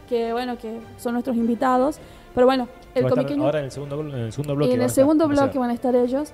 que 0.08 0.32
bueno, 0.32 0.56
que 0.56 0.80
son 0.98 1.12
nuestros 1.14 1.36
invitados. 1.36 1.98
Pero 2.34 2.46
bueno, 2.46 2.66
el 2.94 3.04
estar 3.04 3.14
comiqueño... 3.16 3.44
Ahora 3.44 3.58
en 3.60 3.64
el 3.66 3.70
segundo, 3.70 4.00
en 4.00 4.10
el 4.14 4.32
segundo 4.32 4.54
Y 4.54 4.56
bloque. 4.56 4.72
en 4.72 4.78
van 4.78 4.80
a 4.80 4.84
el 4.84 4.90
estar, 4.90 5.02
segundo 5.02 5.24
sea, 5.26 5.34
bloque 5.44 5.58
van 5.58 5.70
a 5.70 5.74
estar 5.74 5.94
ellos, 5.94 6.32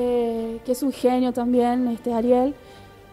eh, 0.00 0.60
que 0.64 0.72
es 0.72 0.82
un 0.82 0.92
genio 0.92 1.32
también, 1.32 1.86
este 1.88 2.12
Ariel. 2.14 2.54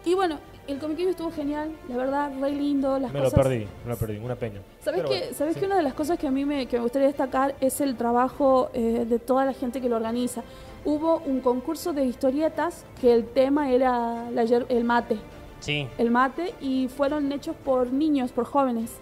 Y 0.04 0.14
bueno, 0.14 0.38
el 0.66 0.78
comiqueño 0.78 1.10
estuvo 1.10 1.30
genial, 1.30 1.70
la 1.88 1.96
verdad, 1.96 2.30
re 2.40 2.50
lindo. 2.52 2.98
Las 2.98 3.12
Me 3.12 3.18
lo 3.20 3.24
cosas, 3.26 3.40
perdí, 3.40 3.66
me 3.84 3.90
lo 3.90 3.96
perdí, 3.96 4.16
una 4.18 4.36
peña. 4.36 4.60
¿Sabes, 4.80 5.02
que, 5.02 5.06
bueno, 5.08 5.26
¿sabes 5.34 5.54
sí. 5.54 5.60
que 5.60 5.66
una 5.66 5.76
de 5.76 5.82
las 5.82 5.94
cosas 5.94 6.18
que 6.18 6.26
a 6.26 6.30
mí 6.30 6.44
me, 6.44 6.66
que 6.66 6.76
me 6.76 6.82
gustaría 6.82 7.08
destacar 7.08 7.54
es 7.60 7.80
el 7.80 7.96
trabajo 7.96 8.70
eh, 8.72 9.04
de 9.08 9.18
toda 9.18 9.44
la 9.44 9.52
gente 9.52 9.80
que 9.80 9.88
lo 9.88 9.96
organiza? 9.96 10.42
Hubo 10.84 11.20
un 11.26 11.40
concurso 11.40 11.92
de 11.92 12.04
historietas 12.06 12.84
que 13.00 13.12
el 13.12 13.24
tema 13.26 13.70
era 13.70 14.30
la 14.30 14.44
yer- 14.44 14.66
el 14.68 14.84
mate 14.84 15.18
Sí. 15.60 15.88
el 15.98 16.10
mate 16.12 16.54
y 16.60 16.86
fueron 16.88 17.30
hechos 17.32 17.56
por 17.64 17.92
niños, 17.92 18.30
por 18.30 18.44
jóvenes. 18.44 18.92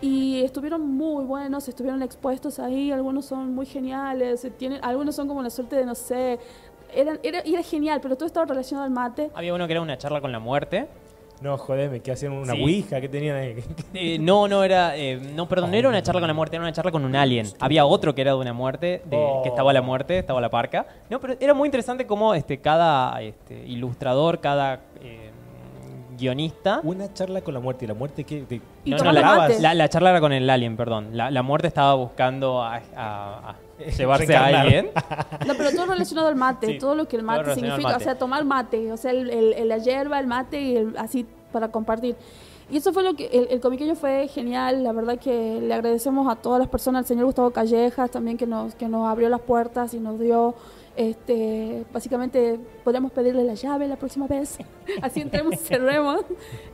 Y 0.00 0.42
estuvieron 0.44 0.86
muy 0.88 1.24
buenos, 1.24 1.66
estuvieron 1.68 2.04
expuestos 2.04 2.60
ahí, 2.60 2.92
algunos 2.92 3.24
son 3.24 3.52
muy 3.52 3.66
geniales, 3.66 4.44
eh, 4.44 4.50
tienen, 4.50 4.78
algunos 4.84 5.16
son 5.16 5.26
como 5.26 5.42
la 5.42 5.50
suerte 5.50 5.74
de, 5.74 5.84
no 5.84 5.96
sé, 5.96 6.38
eran, 6.94 7.18
era, 7.22 7.40
y 7.46 7.54
era 7.54 7.62
genial, 7.62 8.00
pero 8.02 8.16
todo 8.16 8.26
estaba 8.26 8.46
relacionado 8.46 8.84
al 8.86 8.90
mate. 8.92 9.30
Había 9.34 9.54
uno 9.54 9.66
que 9.66 9.72
era 9.72 9.80
una 9.82 9.96
charla 9.98 10.20
con 10.20 10.32
la 10.32 10.38
muerte. 10.38 10.88
No, 11.40 11.56
jodeme, 11.56 12.00
que 12.00 12.10
hacían 12.10 12.32
una 12.32 12.52
Sí. 12.54 12.60
ouija, 12.62 13.00
que 13.00 13.08
tenían 13.08 13.36
ahí? 13.36 13.54
Eh, 13.94 14.18
no, 14.18 14.48
no 14.48 14.64
era. 14.64 14.96
eh, 14.96 15.20
no, 15.36 15.46
perdón, 15.48 15.70
no 15.70 15.76
era 15.76 15.88
una 15.88 16.02
charla 16.02 16.20
con 16.20 16.26
la 16.26 16.34
muerte, 16.34 16.56
era 16.56 16.64
una 16.64 16.72
charla 16.72 16.90
con 16.90 17.04
un 17.04 17.14
alien. 17.14 17.46
Había 17.60 17.86
otro 17.86 18.12
que 18.12 18.22
era 18.22 18.32
de 18.32 18.38
una 18.38 18.52
muerte, 18.52 19.02
de, 19.04 19.16
Oh. 19.16 19.42
que 19.44 19.48
estaba 19.50 19.72
la 19.72 19.80
muerte, 19.80 20.18
estaba 20.18 20.40
la 20.40 20.50
parca. 20.50 20.86
No, 21.08 21.20
pero 21.20 21.34
era 21.38 21.54
muy 21.54 21.68
interesante 21.68 22.06
cómo 22.08 22.34
este, 22.34 22.58
cada 22.58 23.22
este, 23.22 23.54
ilustrador, 23.66 24.40
cada 24.40 24.80
eh, 25.00 25.30
guionista. 26.18 26.80
Una 26.82 27.12
charla 27.14 27.40
con 27.42 27.54
la 27.54 27.60
muerte. 27.60 27.84
¿Y 27.84 27.88
la 27.88 27.94
muerte 27.94 28.24
qué? 28.24 28.44
Y 28.84 28.90
No, 28.90 28.96
no, 28.98 29.12
la, 29.12 29.22
mate. 29.22 29.60
la- 29.60 29.74
la 29.74 29.88
charla 29.88 30.10
era 30.10 30.20
con 30.20 30.32
el 30.32 30.50
alien, 30.50 30.76
perdón. 30.76 31.10
La, 31.16 31.30
la 31.30 31.42
muerte 31.42 31.68
estaba 31.68 31.94
buscando 31.94 32.60
a, 32.62 32.80
a- 32.96 33.50
a 33.50 33.54
llevarse 33.96 34.34
a 34.36 34.46
alguien. 34.46 34.90
No, 35.46 35.54
pero 35.54 35.70
todo 35.72 35.86
relacionado 35.86 36.28
al 36.28 36.36
mate, 36.36 36.66
Sí, 36.66 36.78
todo 36.78 36.94
lo 36.94 37.06
que 37.08 37.16
el 37.16 37.22
mate 37.22 37.54
significa, 37.54 37.88
mate. 37.88 37.96
o 37.96 38.00
sea, 38.00 38.18
tomar 38.18 38.44
mate, 38.44 38.92
o 38.92 38.96
sea, 38.96 39.10
el, 39.12 39.30
el- 39.30 39.52
el- 39.54 39.68
la 39.68 39.78
hierba, 39.78 40.18
el 40.20 40.26
mate 40.26 40.60
y 40.60 40.92
así 40.98 41.26
para 41.52 41.70
compartir. 41.70 42.16
Y 42.70 42.76
eso 42.76 42.92
fue 42.92 43.02
lo 43.02 43.14
que 43.14 43.26
el, 43.26 43.48
el 43.50 43.60
comiqueño 43.60 43.94
fue 43.94 44.28
genial, 44.28 44.82
la 44.84 44.92
verdad 44.92 45.18
que 45.18 45.58
le 45.60 45.72
agradecemos 45.72 46.28
a 46.30 46.36
todas 46.36 46.58
las 46.58 46.68
personas, 46.68 47.00
al 47.00 47.06
señor 47.06 47.24
Gustavo 47.24 47.50
Callejas 47.50 48.10
también 48.10 48.36
que 48.36 48.46
nos 48.46 48.74
que 48.74 48.88
nos 48.88 49.08
abrió 49.08 49.30
las 49.30 49.40
puertas 49.40 49.94
y 49.94 50.00
nos 50.00 50.18
dio 50.20 50.54
este 50.98 51.84
básicamente 51.92 52.58
podríamos 52.84 53.12
pedirle 53.12 53.44
la 53.44 53.54
llave 53.54 53.86
la 53.88 53.96
próxima 53.96 54.26
vez, 54.26 54.58
así 55.02 55.20
entremos 55.20 55.54
y 55.54 55.56
cerremos. 55.56 56.20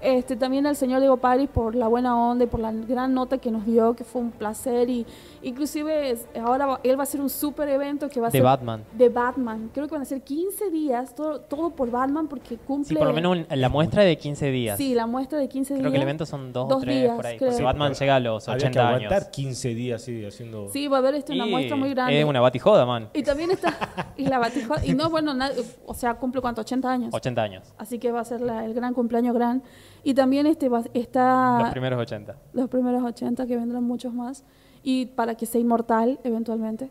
Este 0.01 0.35
también 0.35 0.67
al 0.67 0.75
señor 0.77 1.01
Diego 1.01 1.19
Paris 1.19 1.49
por 1.53 1.75
la 1.77 1.87
buena 1.89 2.17
onda 2.17 2.45
y 2.45 2.47
por 2.49 2.59
la 2.61 2.73
gran 2.73 3.15
nota 3.15 3.39
que 3.39 3.51
nos 3.51 3.65
dio, 3.67 3.95
que 3.95 4.03
fue 4.03 4.23
un 4.23 4.31
placer 4.33 4.89
y 4.91 5.07
inclusive 5.45 6.11
es- 6.11 6.27
ahora 6.43 6.81
él 6.83 6.97
va 6.97 7.01
a 7.01 7.05
hacer 7.05 7.21
un 7.21 7.31
super 7.31 7.69
evento 7.69 8.09
que 8.09 8.21
va 8.21 8.29
a 8.29 8.31
De 8.31 8.39
ser 8.39 8.43
Batman. 8.45 8.85
de 8.93 9.09
Batman. 9.09 9.71
Creo 9.73 9.87
que 9.87 9.93
van 9.93 10.03
a 10.03 10.05
ser 10.05 10.23
15 10.23 10.71
días, 10.71 11.15
todo, 11.15 11.41
todo 11.41 11.71
por 11.71 11.91
Batman 11.91 12.27
porque 12.29 12.57
cumple... 12.57 12.89
Sí, 12.89 12.95
por 12.95 13.07
lo 13.07 13.13
menos 13.13 13.37
un- 13.37 13.47
la 13.61 13.69
muestra 13.69 14.03
de 14.03 14.17
15 14.17 14.51
días. 14.51 14.77
Sí, 14.79 14.95
la 14.95 15.07
muestra 15.07 15.39
de 15.39 15.49
15 15.49 15.75
Creo 15.75 15.83
días. 15.83 15.91
que 15.93 15.97
el 15.97 16.03
evento 16.03 16.27
son 16.27 16.53
dos, 16.53 16.69
Dos 16.69 16.79
o 16.79 16.81
tres 16.81 17.01
días, 17.03 17.17
por 17.17 17.27
ahí. 17.27 17.37
creo. 17.37 17.49
Porque 17.51 17.59
Sí, 17.59 17.63
Batman 17.65 17.93
llega 17.95 18.17
a 18.17 18.21
los 18.21 18.49
Había 18.49 18.59
que 18.59 18.65
80 18.67 18.89
aguantar 18.89 19.13
años. 19.19 19.29
15 19.29 19.69
días 19.75 20.03
así 20.03 20.25
haciendo. 20.25 20.69
Sí, 20.71 20.89
va 20.89 20.97
a 20.97 21.01
haber 21.01 21.15
este, 21.17 21.33
una 21.33 21.47
Y 21.47 21.51
muestra 21.51 21.77
muy 21.77 21.91
grande. 21.91 22.19
Es 22.21 22.25
una 22.27 22.41
batijoda, 22.41 22.85
man. 22.87 23.09
Y 23.15 23.23
también 23.23 23.51
está... 23.51 23.75
y 24.17 24.27
la 24.27 24.39
batijoda... 24.39 24.85
Y 24.85 24.95
no, 24.95 25.11
bueno, 25.11 25.35
na- 25.35 25.51
o 25.87 25.95
sea, 25.95 26.15
cumple 26.15 26.41
cuánto, 26.41 26.61
80 26.63 26.91
años. 26.91 27.15
80 27.15 27.43
años. 27.43 27.75
Así 27.79 27.99
que 27.99 28.11
va 28.13 28.21
a 28.21 28.25
ser 28.25 28.41
la- 28.41 28.65
el 28.65 28.75
gran 28.75 28.95
cumpleaños 28.95 29.35
gran. 29.35 29.63
Y 30.03 30.15
también 30.15 30.47
este 30.47 30.69
va- 30.69 30.85
está... 30.95 31.59
Los 31.61 31.71
primeros 31.71 32.01
80. 32.01 32.37
los 32.53 32.69
primeros 32.69 33.03
80, 33.03 33.47
que 33.47 33.57
vendrán 33.57 33.83
muchos 33.85 34.13
más, 34.13 34.45
y 34.85 35.07
para 35.07 35.35
que 35.35 35.47
sea 35.47 35.61
inmortal 35.61 36.21
eventualmente. 36.23 36.91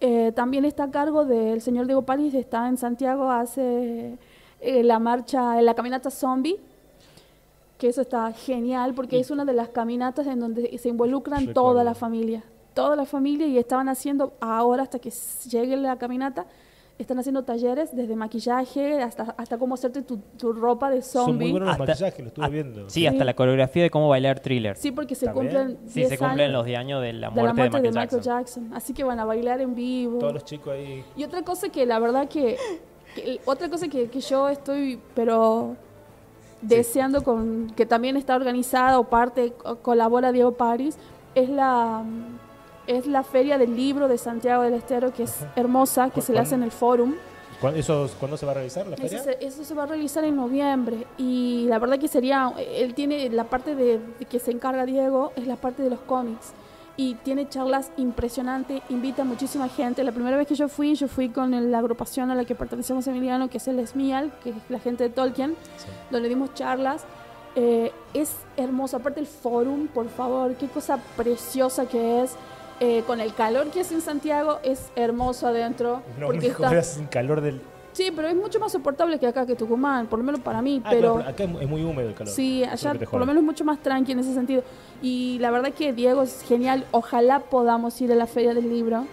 Eh, 0.00 0.32
también 0.34 0.64
está 0.64 0.84
a 0.84 0.90
cargo 0.90 1.24
del 1.24 1.60
señor 1.60 1.86
Diego 1.86 2.02
París, 2.02 2.32
está 2.34 2.68
en 2.68 2.78
Santiago, 2.78 3.30
hace 3.30 4.16
eh, 4.60 4.82
la 4.82 4.98
marcha, 4.98 5.60
la 5.60 5.74
caminata 5.74 6.10
zombie, 6.10 6.58
que 7.78 7.88
eso 7.88 8.00
está 8.00 8.32
genial 8.32 8.94
porque 8.94 9.18
es 9.18 9.30
una 9.30 9.44
de 9.44 9.52
las 9.52 9.68
caminatas 9.68 10.26
en 10.28 10.40
donde 10.40 10.78
se 10.78 10.88
involucran 10.88 11.40
Recuerdo. 11.40 11.60
toda 11.60 11.84
la 11.84 11.94
familia, 11.94 12.44
toda 12.74 12.96
la 12.96 13.04
familia 13.04 13.46
y 13.46 13.58
estaban 13.58 13.88
haciendo 13.88 14.32
ahora 14.40 14.84
hasta 14.84 14.98
que 14.98 15.12
llegue 15.50 15.76
la 15.76 15.96
caminata. 15.98 16.46
Están 16.98 17.18
haciendo 17.18 17.42
talleres 17.42 17.96
desde 17.96 18.14
maquillaje 18.14 19.02
hasta, 19.02 19.34
hasta 19.36 19.58
cómo 19.58 19.74
hacerte 19.74 20.02
tu, 20.02 20.18
tu 20.36 20.52
ropa 20.52 20.90
de 20.90 21.02
Son 21.02 21.24
muy 21.24 21.32
zombie. 21.32 21.50
buenos 21.50 21.66
los 21.68 21.72
Hasta- 21.72 21.86
maquillajes, 21.92 22.20
lo 22.20 22.26
estuve 22.28 22.48
viendo. 22.50 22.88
Sí, 22.90 23.00
Sí. 23.00 23.06
hasta 23.06 23.24
la 23.24 23.34
coreografía 23.34 23.82
de 23.84 23.90
cómo 23.90 24.08
bailar 24.08 24.38
thriller. 24.40 24.76
Sí, 24.76 24.92
porque 24.92 25.14
se 25.14 25.26
¿También? 25.26 25.46
cumplen 25.52 25.78
Sí, 25.88 25.94
10 26.00 26.08
se 26.10 26.18
cumplen 26.18 26.40
años 26.40 26.52
los 26.52 26.66
10 26.66 26.78
años 26.78 27.02
de 27.02 27.12
la 27.14 27.28
de 27.28 27.34
muerte, 27.34 27.46
la 27.48 27.54
muerte 27.54 27.76
de 27.78 27.82
de 27.82 27.88
Michael, 27.88 28.22
Jackson. 28.22 28.38
Jackson. 28.68 28.74
Así 28.74 28.92
que 28.92 29.04
van 29.04 29.18
a 29.18 29.24
bailar 29.24 29.60
en 29.60 29.74
vivo. 29.74 30.18
Todos 30.18 30.34
los 30.34 30.44
chicos 30.44 30.74
ahí. 30.74 31.02
Y 31.16 31.24
otra 31.24 31.42
cosa 31.42 31.70
que 31.70 31.86
la 31.86 31.98
verdad 31.98 32.28
que, 32.28 32.56
que- 33.16 33.40
otra 33.46 33.68
cosa 33.68 33.88
que, 33.88 34.08
que 34.08 34.20
yo 34.20 34.48
estoy, 34.48 35.00
pero 35.14 35.74
deseando 36.60 37.24
con 37.24 37.72
que 37.74 37.86
también 37.86 38.16
está 38.16 38.36
organizada 38.36 38.98
o 39.00 39.04
parte 39.04 39.52
co- 39.54 39.78
colabora 39.78 40.30
Diego 40.30 40.52
Paris 40.52 40.96
es 41.34 41.48
la 41.48 42.04
es 42.86 43.06
la 43.06 43.22
feria 43.22 43.58
del 43.58 43.76
libro 43.76 44.08
de 44.08 44.18
Santiago 44.18 44.62
del 44.62 44.74
Estero 44.74 45.12
que 45.12 45.24
es 45.24 45.42
Ajá. 45.42 45.52
hermosa 45.56 46.06
que 46.10 46.14
¿Cu- 46.20 46.22
se 46.22 46.32
le 46.32 46.40
hace 46.40 46.54
en 46.56 46.62
el 46.62 46.70
Forum 46.70 47.14
¿Cuándo, 47.60 47.78
eso, 47.78 48.10
¿Cuándo 48.18 48.36
se 48.36 48.44
va 48.44 48.50
a 48.52 48.54
realizar 48.56 48.86
la 48.88 48.96
eso 48.96 49.02
feria? 49.02 49.22
se, 49.22 49.46
eso 49.46 49.62
se 49.64 49.72
va 49.74 49.84
a 49.84 49.86
realizar 49.86 50.24
en 50.24 50.34
noviembre 50.34 51.06
y 51.16 51.66
la 51.68 51.78
verdad 51.78 51.98
que 51.98 52.08
sería, 52.08 52.52
él 52.58 52.92
tiene 52.94 53.28
la 53.30 53.44
parte 53.44 53.76
de, 53.76 54.00
de 54.18 54.24
que 54.24 54.40
se 54.40 54.50
encarga 54.50 54.84
Diego, 54.84 55.32
es 55.36 55.46
la 55.46 55.54
parte 55.56 55.82
de 55.84 55.90
los 55.90 56.00
cómics 56.00 56.52
y 56.96 57.14
tiene 57.14 57.48
charlas 57.48 57.90
impresionantes, 57.96 58.82
invita 58.90 59.22
a 59.22 59.24
muchísima 59.24 59.68
gente. 59.68 60.04
La 60.04 60.12
primera 60.12 60.36
vez 60.36 60.46
que 60.46 60.54
yo 60.56 60.68
fui, 60.68 60.94
yo 60.94 61.08
fui 61.08 61.30
con 61.30 61.70
la 61.70 61.78
agrupación 61.78 62.30
a 62.30 62.34
la 62.34 62.44
que 62.44 62.54
pertenecemos 62.54 63.06
Emiliano, 63.06 63.48
que 63.48 63.56
es 63.58 63.66
el 63.68 63.78
Esmial, 63.78 64.30
que 64.42 64.50
es 64.50 64.56
la 64.68 64.78
gente 64.78 65.04
de 65.04 65.10
Tolkien, 65.10 65.56
Sí. 65.78 65.86
donde 66.10 66.28
dimos 66.28 66.52
charlas. 66.52 67.04
Eh, 67.54 67.92
es 68.12 68.34
hermoso, 68.58 68.96
aparte 68.98 69.20
el 69.20 69.26
forum, 69.26 69.86
por 69.88 70.08
favor, 70.10 70.54
qué 70.56 70.66
cosa 70.68 70.98
preciosa 71.16 71.86
que 71.86 72.22
es. 72.24 72.34
Eh, 72.84 73.04
con 73.06 73.20
el 73.20 73.32
calor 73.32 73.68
que 73.70 73.78
hace 73.82 73.94
en 73.94 74.00
Santiago, 74.00 74.58
es 74.64 74.90
hermoso 74.96 75.46
adentro. 75.46 76.02
No 76.18 76.26
porque 76.26 76.40
me 76.40 76.46
está- 76.48 76.68
jodas 76.68 76.86
sin 76.94 77.06
calor 77.06 77.40
del. 77.40 77.60
Sí, 77.92 78.10
pero 78.16 78.26
es 78.26 78.34
mucho 78.34 78.58
más 78.58 78.72
soportable 78.72 79.20
que 79.20 79.26
acá, 79.28 79.46
que 79.46 79.54
Tucumán, 79.54 80.08
por 80.08 80.18
lo 80.18 80.24
menos 80.24 80.40
para 80.40 80.60
mí. 80.60 80.82
Ah, 80.84 80.88
pero 80.90 81.14
claro, 81.14 81.30
acá 81.30 81.44
es 81.44 81.48
mu- 81.50 81.60
es 81.60 81.68
muy 81.68 81.84
húmedo 81.84 82.08
el 82.08 82.14
calor. 82.14 82.34
sí, 82.34 82.64
es 82.64 82.84
allá 82.84 82.94
por 83.08 83.20
lo 83.20 83.26
menos 83.26 83.44
mucho 83.44 83.64
más 83.64 83.80
tranqui 83.80 84.10
en 84.10 84.18
ese 84.18 84.34
sentido. 84.34 84.64
Y 85.00 85.38
la 85.38 85.52
verdad 85.52 85.72
que 85.72 85.92
Diego 85.92 86.22
es 86.22 86.42
genial. 86.42 86.84
Ojalá 86.90 87.38
podamos 87.38 88.00
ir 88.00 88.10
a 88.10 88.16
la 88.16 88.26
Feria 88.26 88.52
del 88.52 88.68
Libro. 88.68 89.04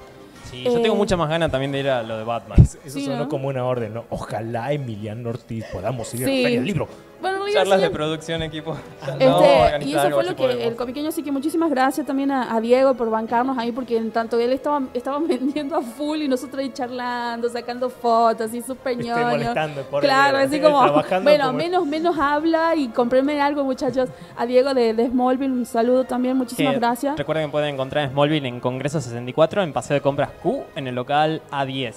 Sí, 0.50 0.64
yo 0.64 0.82
tengo 0.82 0.96
Eh, 0.96 0.98
mucha 0.98 1.16
más 1.16 1.30
ganas 1.30 1.52
también 1.52 1.72
de 1.72 1.80
ir 1.82 1.90
a 1.90 2.02
lo 2.02 2.18
de 2.18 2.24
Batman. 2.24 2.60
Eso 2.60 2.80
Sí, 2.88 3.06
sonó 3.06 3.26
¿no? 3.26 3.30
como 3.30 3.50
una 3.50 3.64
orden, 3.66 3.94
¿no? 3.94 4.06
Ojalá 4.10 4.74
Emiliano 4.74 5.30
Ortiz 5.30 5.64
podamos 5.72 6.12
ir 6.16 6.24
a 6.24 6.26
la 6.28 6.32
Sí. 6.34 6.42
feria 6.42 6.58
del 6.58 6.66
libro. 6.66 6.88
Bueno, 7.22 7.40
Charlas 7.52 7.82
de 7.82 7.90
producción, 7.90 8.42
equipo. 8.44 8.78
Este, 9.02 9.26
No, 9.26 9.42
y 9.82 9.94
eso 9.94 10.10
fue 10.12 10.24
lo 10.24 10.30
que 10.30 10.36
podemos. 10.36 10.64
el 10.66 10.76
comiqueño, 10.76 11.10
así 11.10 11.24
que 11.24 11.32
muchísimas 11.32 11.70
gracias 11.70 12.06
también 12.06 12.32
a, 12.32 12.56
a 12.56 12.62
Diego 12.62 12.94
por 12.94 13.10
bancarnos 13.10 13.58
ahí, 13.58 13.72
porque 13.72 13.98
en 13.98 14.12
tanto 14.12 14.40
él 14.40 14.54
estaba, 14.54 14.84
estaba 14.94 15.20
vendiendo 15.28 15.76
a 15.76 15.82
full 15.82 16.22
y 16.22 16.28
nosotros 16.28 16.60
ahí 16.60 16.70
charlando, 16.72 17.50
sacando 17.50 17.90
fotos, 17.90 18.48
así 18.48 18.62
súper 18.62 18.98
ñoño. 18.98 19.54
Claro, 20.00 20.38
así 20.38 20.60
como, 20.62 20.80
bueno, 21.24 21.46
como- 21.48 21.58
menos, 21.58 21.86
menos 21.86 22.18
habla 22.20 22.76
y 22.76 22.88
compréme 22.90 23.42
algo, 23.42 23.64
muchachos. 23.64 24.10
A 24.38 24.46
Diego 24.46 24.74
de, 24.74 24.94
de 24.94 25.08
Smallville, 25.08 25.52
un 25.52 25.66
saludo 25.66 26.04
también, 26.06 26.38
muchísimas 26.38 26.74
Que 26.74 26.80
gracias. 26.80 27.18
Recuerden 27.18 27.48
que 27.48 27.52
pueden 27.52 27.74
encontrar 27.74 28.06
en 28.06 28.12
Smallville 28.12 28.48
en 28.48 28.60
Congreso 28.60 29.02
64, 29.02 29.64
en 29.64 29.74
Paseo 29.74 29.96
de 29.96 30.02
Compras 30.02 30.30
Q, 30.42 30.64
en 30.76 30.88
el 30.88 30.96
local 30.96 31.42
A10. 31.52 31.96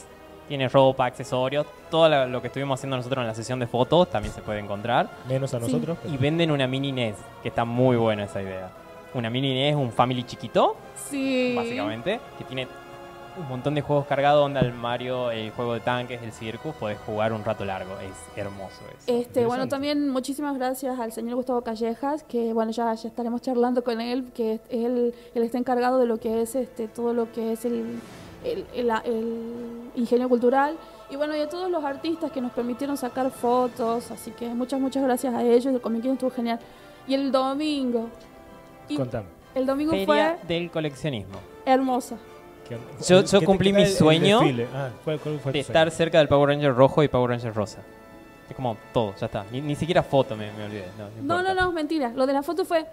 Tiene 0.53 0.69
ropa, 0.69 1.07
accesorios, 1.07 1.65
todo 1.91 2.27
lo 2.27 2.43
que 2.43 2.49
estuvimos 2.49 2.79
haciendo 2.79 2.99
nosotros 2.99 3.23
en 3.23 3.27
la 3.27 3.35
sesión 3.35 3.59
de 3.59 3.67
fotos 3.67 4.11
también 4.11 4.35
se 4.35 4.43
puede 4.43 4.59
encontrar. 4.59 5.09
Menos 5.27 5.55
a 5.55 5.59
Sí. 5.59 5.65
nosotros. 5.65 5.97
Y 6.13 6.19
venden 6.19 6.51
una 6.51 6.67
mini 6.67 6.93
NES, 6.93 7.17
que 7.43 7.49
está 7.49 7.65
muy 7.65 7.97
buena 7.97 8.25
esa 8.25 8.43
idea. 8.43 8.69
Una 9.15 9.31
mini 9.31 9.55
NES, 9.55 9.77
un 9.77 9.91
family 9.91 10.25
chiquito, 10.25 10.77
Sí. 11.09 11.55
básicamente, 11.57 12.21
que 12.37 12.45
tiene 12.45 12.69
un 13.39 13.49
montón 13.49 13.75
de 13.75 13.81
juegos 13.81 14.05
cargados, 14.05 14.45
onda 14.45 14.61
el 14.61 14.75
Mario, 14.75 15.31
el 15.31 15.53
juego 15.53 15.73
de 15.73 15.81
tanques, 15.81 16.21
el 16.23 16.33
Circus, 16.33 16.75
podés 16.75 16.99
jugar 17.07 17.33
un 17.33 17.43
rato 17.47 17.65
largo, 17.65 17.93
es 18.01 18.13
hermoso 18.39 18.83
eso. 18.91 19.05
Este, 19.21 19.47
bueno, 19.47 19.69
también 19.69 20.11
muchísimas 20.11 20.59
gracias 20.59 21.01
al 21.01 21.13
señor 21.13 21.37
Gustavo 21.37 21.63
Callejas, 21.63 22.25
que 22.25 22.53
bueno, 22.53 22.73
ya, 22.73 22.93
ya 22.93 23.09
estaremos 23.09 23.41
charlando 23.41 23.83
con 23.83 24.03
él, 24.03 24.27
que 24.35 24.61
él, 24.69 25.15
él 25.35 25.43
está 25.45 25.57
encargado 25.57 25.99
de 25.99 26.05
lo 26.05 26.19
que 26.19 26.43
es 26.43 26.55
este, 26.57 26.89
todo 26.89 27.15
lo 27.15 27.33
que 27.33 27.53
es 27.53 27.65
el, 27.65 28.01
el, 28.45 28.67
el- 28.75 28.91
el 29.05 29.91
ingenio 29.95 30.29
cultural. 30.29 30.77
Y 31.11 31.17
bueno, 31.17 31.37
y 31.37 31.41
a 31.41 31.49
todos 31.49 31.71
los 31.71 31.85
artistas 31.85 32.31
que 32.33 32.41
nos 32.41 32.53
permitieron 32.53 32.97
sacar 32.97 33.31
fotos, 33.31 34.11
así 34.11 34.31
que 34.31 34.49
muchas, 34.49 34.81
muchas 34.81 35.03
gracias 35.03 35.35
a 35.35 35.43
ellos, 35.43 35.67
el 35.67 35.81
Comic 35.81 36.03
Con 36.03 36.13
estuvo 36.13 36.31
genial. 36.31 36.59
Y 37.07 37.15
el 37.15 37.31
domingo, 37.33 38.09
y 38.89 38.97
Contame. 38.97 39.27
el 39.55 39.67
domingo 39.67 39.91
Feria 39.93 40.07
fue 40.07 40.39
del 40.49 40.71
coleccionismo. 40.71 41.39
hermosa. 41.67 42.17
¿Qué- 42.69 42.79
Yo- 43.07 43.23
yo 43.25 43.43
cumplí 43.45 43.73
mi 43.73 43.87
sueño? 43.87 44.41
Ah, 44.75 44.91
¿cuál- 45.05 45.19
cuál 45.19 45.39
fue 45.41 45.53
De 45.53 45.63
sueño? 45.63 45.67
estar 45.67 45.91
cerca 45.91 46.19
del 46.19 46.29
Power 46.29 46.49
Ranger 46.49 46.75
rojo 46.75 47.03
y 47.03 47.09
Power 47.09 47.31
Ranger 47.31 47.53
rosa. 47.53 47.81
Es 48.49 48.57
como 48.57 48.77
todo, 48.93 49.15
ya 49.21 49.27
está. 49.27 49.45
Ni, 49.51 49.61
ni 49.61 49.75
siquiera 49.75 50.03
foto 50.03 50.37
me, 50.37 50.51
me 50.53 50.65
olvidé. 50.65 50.85
No, 51.23 51.43
No, 51.43 51.43
no, 51.43 51.55
no, 51.61 51.73
mentira. 51.73 52.13
Lo 52.15 52.27
de 52.27 52.33
la 52.33 52.43
foto 52.43 52.65
fue, 52.65 52.87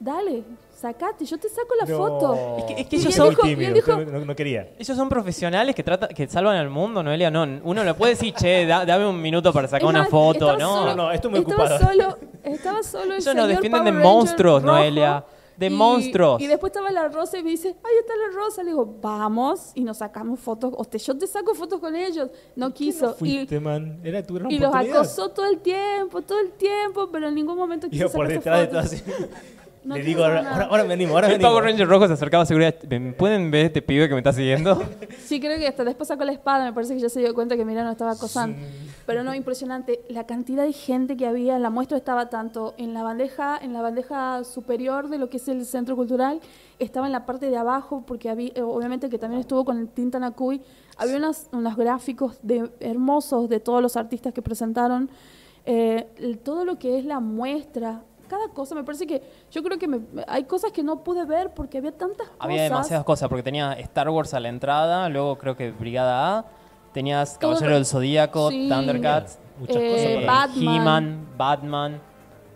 dale, 0.00 0.42
sacate, 0.74 1.24
yo 1.26 1.38
te 1.38 1.48
saco 1.48 1.74
la 1.78 1.84
No. 1.86 1.96
foto. 1.96 2.56
Es 2.58 2.64
que- 2.64 2.80
es 2.80 2.86
que 2.88 2.96
Y 2.96 3.00
ellos 3.00 3.14
son- 3.14 3.28
dijo- 3.30 3.46
y 3.46 3.50
tímido, 3.54 4.04
no, 4.10 4.24
no 4.24 4.34
quería. 4.34 4.70
Ellos 4.78 4.96
son 4.96 5.08
profesionales 5.08 5.74
que 5.74 5.82
trata, 5.84 6.08
que 6.08 6.26
salvan 6.26 6.56
al 6.56 6.70
mundo, 6.70 7.02
Noelia. 7.02 7.30
No, 7.30 7.42
uno 7.64 7.84
le 7.84 7.94
puede 7.94 8.14
decir, 8.14 8.32
che, 8.34 8.66
da- 8.66 8.84
dame 8.86 9.06
un 9.06 9.20
minuto 9.20 9.52
para 9.52 9.68
sacar 9.68 9.82
Es 9.82 9.88
una 9.90 10.00
más, 10.00 10.08
foto. 10.08 10.56
No, 10.56 10.76
solo- 10.78 10.86
No, 10.86 10.96
no, 10.96 11.12
estoy 11.12 11.30
muy 11.30 11.40
estaba 11.40 11.64
ocupado. 11.64 11.86
Solo, 11.86 12.18
estaba 12.42 12.82
solo 12.82 13.14
el 13.14 13.20
ellos 13.20 13.34
nos 13.34 13.48
defienden 13.48 13.84
de 13.84 13.90
Power 13.92 14.04
monstruos, 14.04 14.62
rojo, 14.62 14.74
Noelia. 14.74 15.24
De 15.58 15.66
y- 15.66 15.70
monstruos. 15.70 16.40
Y 16.40 16.46
después 16.46 16.70
estaba 16.70 16.90
la 16.90 17.08
rosa 17.08 17.36
y 17.36 17.42
me 17.42 17.50
dice, 17.50 17.68
ahí 17.68 17.94
está 18.00 18.14
la 18.16 18.34
rosa. 18.34 18.62
Le 18.62 18.70
digo, 18.70 18.96
vamos. 19.02 19.72
Y 19.74 19.82
nos 19.84 19.98
sacamos 19.98 20.40
fotos. 20.40 20.72
O 20.74 20.86
te, 20.86 20.96
yo 20.98 21.18
te 21.18 21.26
saco 21.26 21.54
fotos 21.54 21.78
con 21.80 21.94
ellos. 21.94 22.30
No 22.56 22.72
quiso. 22.72 23.08
No 23.08 23.12
fuiste, 23.12 23.60
man. 23.60 24.00
Era 24.02 24.22
tu 24.26 24.32
gran 24.36 24.50
y, 24.50 24.54
y 24.54 24.58
los 24.58 24.74
acosó 24.74 25.28
todo 25.32 25.44
el 25.44 25.58
tiempo, 25.58 26.22
todo 26.22 26.40
el 26.40 26.52
tiempo, 26.52 27.10
pero 27.12 27.28
en 27.28 27.34
ningún 27.34 27.58
momento 27.58 27.90
quiso 27.90 28.04
Iba 28.04 28.10
por 28.14 28.26
detrás 28.26 28.60
de 28.60 28.66
todo 28.68 28.78
así. 28.80 29.02
No 29.82 29.96
Le 29.96 30.02
digo, 30.02 30.22
ahora, 30.24 30.40
ahora, 30.52 30.64
ahora 30.66 30.82
venimos, 30.84 31.14
ahora 31.14 31.28
El 31.28 31.34
venimos. 31.34 31.50
Power 31.52 31.64
Ranger 31.64 31.88
rojo 31.88 32.06
se 32.06 32.12
acercaba 32.12 32.42
a 32.42 32.46
seguridad. 32.46 32.74
"¿Me 32.88 33.12
¿Pueden 33.12 33.50
ver 33.50 33.66
este 33.66 33.80
pibe 33.80 34.08
que 34.08 34.14
me 34.14 34.20
está 34.20 34.32
siguiendo? 34.32 34.82
Sí, 35.24 35.38
creo 35.40 35.58
que 35.58 35.68
hasta 35.68 35.84
después 35.84 36.08
sacó 36.08 36.24
la 36.24 36.32
espada. 36.32 36.64
Me 36.64 36.72
parece 36.72 36.94
que 36.94 37.00
ya 37.00 37.08
se 37.08 37.20
dio 37.20 37.32
cuenta 37.34 37.56
que 37.56 37.64
Mirano 37.64 37.90
estaba 37.92 38.10
acosando. 38.12 38.58
Pero 39.06 39.22
no, 39.22 39.32
impresionante. 39.34 40.00
La 40.08 40.24
cantidad 40.26 40.64
de 40.64 40.72
gente 40.72 41.16
que 41.16 41.24
había. 41.26 41.58
La 41.58 41.70
muestra 41.70 41.96
estaba 41.96 42.28
tanto 42.28 42.74
en 42.78 42.92
la 42.94 43.02
bandeja, 43.04 43.56
en 43.62 43.72
la 43.72 43.80
bandeja 43.80 44.42
superior 44.44 45.08
de 45.08 45.18
lo 45.18 45.30
que 45.30 45.36
es 45.36 45.48
el 45.48 45.64
centro 45.64 45.94
cultural. 45.96 46.40
Estaba 46.80 47.06
en 47.06 47.12
la 47.12 47.26
parte 47.26 47.48
de 47.48 47.56
abajo, 47.56 48.02
porque 48.06 48.28
había, 48.28 48.50
eh, 48.54 48.62
obviamente 48.62 49.08
que 49.08 49.18
también 49.18 49.40
estuvo 49.40 49.64
con 49.64 49.78
el 49.78 49.88
Tinta 49.88 50.18
Nakui. 50.18 50.60
Había 50.96 51.16
unas, 51.16 51.48
unos 51.52 51.76
gráficos 51.76 52.38
de, 52.42 52.70
hermosos 52.80 53.48
de 53.48 53.60
todos 53.60 53.80
los 53.80 53.96
artistas 53.96 54.32
que 54.34 54.42
presentaron. 54.42 55.08
Eh, 55.64 56.08
todo 56.42 56.64
lo 56.64 56.78
que 56.78 56.98
es 56.98 57.04
la 57.04 57.20
muestra. 57.20 58.02
Cada 58.30 58.46
cosa, 58.54 58.76
me 58.76 58.84
parece 58.84 59.08
que 59.08 59.20
yo 59.50 59.60
creo 59.60 59.76
que 59.76 59.88
me- 59.88 60.00
hay 60.28 60.44
cosas 60.44 60.70
que 60.70 60.84
no 60.84 61.02
pude 61.02 61.24
ver 61.24 61.52
porque 61.52 61.78
había 61.78 61.90
tantas 61.90 62.28
cosas. 62.28 62.36
Había 62.38 62.62
demasiadas 62.62 63.04
cosas, 63.04 63.28
porque 63.28 63.42
tenía 63.42 63.72
Star 63.72 64.08
Wars 64.08 64.32
a 64.34 64.38
la 64.38 64.48
entrada, 64.48 65.08
luego 65.08 65.36
creo 65.36 65.56
que 65.56 65.72
Brigada 65.72 66.38
A, 66.38 66.44
tenías 66.92 67.36
Caballero 67.38 67.74
del 67.74 67.84
Zodíaco, 67.86 68.50
Sí. 68.50 68.68
Thundercats, 68.70 69.38
Muchas 69.58 69.76
Eh, 69.76 69.90
cosas. 69.90 70.24
para- 70.24 70.46
Batman. 70.46 70.74
He-Man, 70.76 71.26
Batman, 71.36 72.00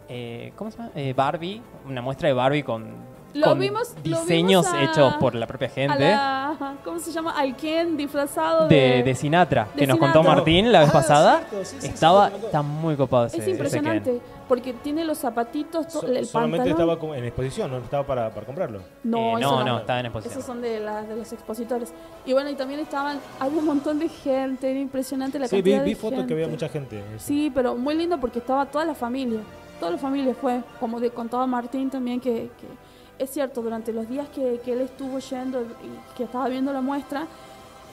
eh, 0.09 0.52
¿cómo 0.57 0.71
se 0.71 0.78
llama? 0.78 0.90
Eh, 0.95 1.12
Barbie, 1.12 1.61
una 1.87 2.00
muestra 2.00 2.28
de 2.28 2.35
Barbie 2.35 2.62
con, 2.62 2.87
Lo 3.35 3.47
con 3.49 3.59
vimos- 3.59 3.95
lo 3.97 4.03
diseños 4.03 4.64
vimos 4.64 4.67
a- 4.73 4.83
hechos 4.85 5.14
por 5.14 5.35
la 5.35 5.47
propia 5.47 5.67
a 5.67 5.71
gente 5.71 5.99
la- 6.11 6.75
¿Cómo 6.85 6.99
se 7.00 7.11
llama? 7.11 7.33
Al 7.37 7.57
Ken 7.57 7.97
disfrazado 7.97 8.69
de... 8.69 8.76
de, 8.76 9.03
de 9.03 9.14
Sinatra, 9.14 9.64
de 9.75 9.81
que 9.81 9.87
nos 9.88 9.97
Sinatra. 9.97 10.12
contó 10.23 10.29
Martín 10.37 10.71
la 10.71 10.81
vez 10.81 10.91
Ah, 10.91 10.93
pasada. 10.93 11.43
cierto, 11.50 11.64
sí, 11.64 11.87
Estaba, 11.88 12.29
sí, 12.31 12.37
está 12.45 12.62
muy 12.62 12.95
copado 12.97 13.26
ese 13.26 13.37
Es 13.38 13.43
ese 13.43 13.50
impresionante, 13.50 14.11
Ken. 14.12 14.23
porque 14.49 14.73
tiene 14.75 15.05
los 15.05 15.19
zapatitos, 15.19 15.88
to- 15.88 16.00
So- 16.03 16.07
el 16.07 16.25
solamente 16.26 16.71
pantalón. 16.71 16.91
estaba 16.97 17.17
en 17.19 17.25
exposición, 17.25 17.71
no 17.73 17.79
estaba 17.79 18.07
para, 18.07 18.31
para 18.31 18.47
comprarlo. 18.47 18.81
No, 19.03 19.37
Eh, 19.37 19.41
eso 19.41 19.50
no, 19.59 19.64
no, 19.64 19.79
estaba 19.79 20.00
en 20.00 20.07
exposición. 20.07 20.33
Esos 20.38 20.47
son 20.47 20.62
de, 20.62 20.81
la- 20.81 21.03
de 21.03 21.17
los 21.17 21.33
expositores. 21.33 21.93
Y 22.25 22.33
bueno, 22.33 22.50
y 22.50 22.55
también 22.55 22.79
estaban, 22.81 23.19
había 23.41 23.59
un 23.59 23.67
montón 23.67 23.99
de 23.99 24.09
gente, 24.09 24.71
era 24.71 24.79
impresionante 24.79 25.38
la 25.41 25.49
Sí, 25.49 25.57
vi, 25.57 25.62
cantidad 25.73 25.79
de 25.81 25.85
vi 25.87 25.95
fotos 25.97 26.19
gente. 26.19 26.26
que 26.29 26.35
había 26.35 26.49
mucha 26.49 26.69
gente. 26.69 26.99
eso. 27.17 27.26
Sí, 27.26 27.50
pero 27.53 27.75
muy 27.75 27.97
lindo 27.97 28.19
porque 28.21 28.38
estaba 28.38 28.67
toda 28.67 28.85
la 28.85 28.95
familia. 28.95 29.41
Toda 29.81 29.91
la 29.91 29.99
familia 29.99 30.35
fue, 30.41 30.61
como 30.79 31.00
de, 31.00 31.11
contaba 31.11 31.47
Martín 31.49 31.91
también, 31.91 32.21
que, 32.21 32.49
que 32.61 32.84
es 33.18 33.30
cierto, 33.30 33.62
durante 33.62 33.92
los 33.92 34.09
días 34.09 34.28
que, 34.28 34.61
él 34.66 34.80
estuvo 34.80 35.18
yendo 35.18 35.62
y 35.62 36.16
que 36.16 36.25
estaba 36.25 36.49
viendo 36.49 36.73
la 36.73 36.80
muestra, 36.80 37.26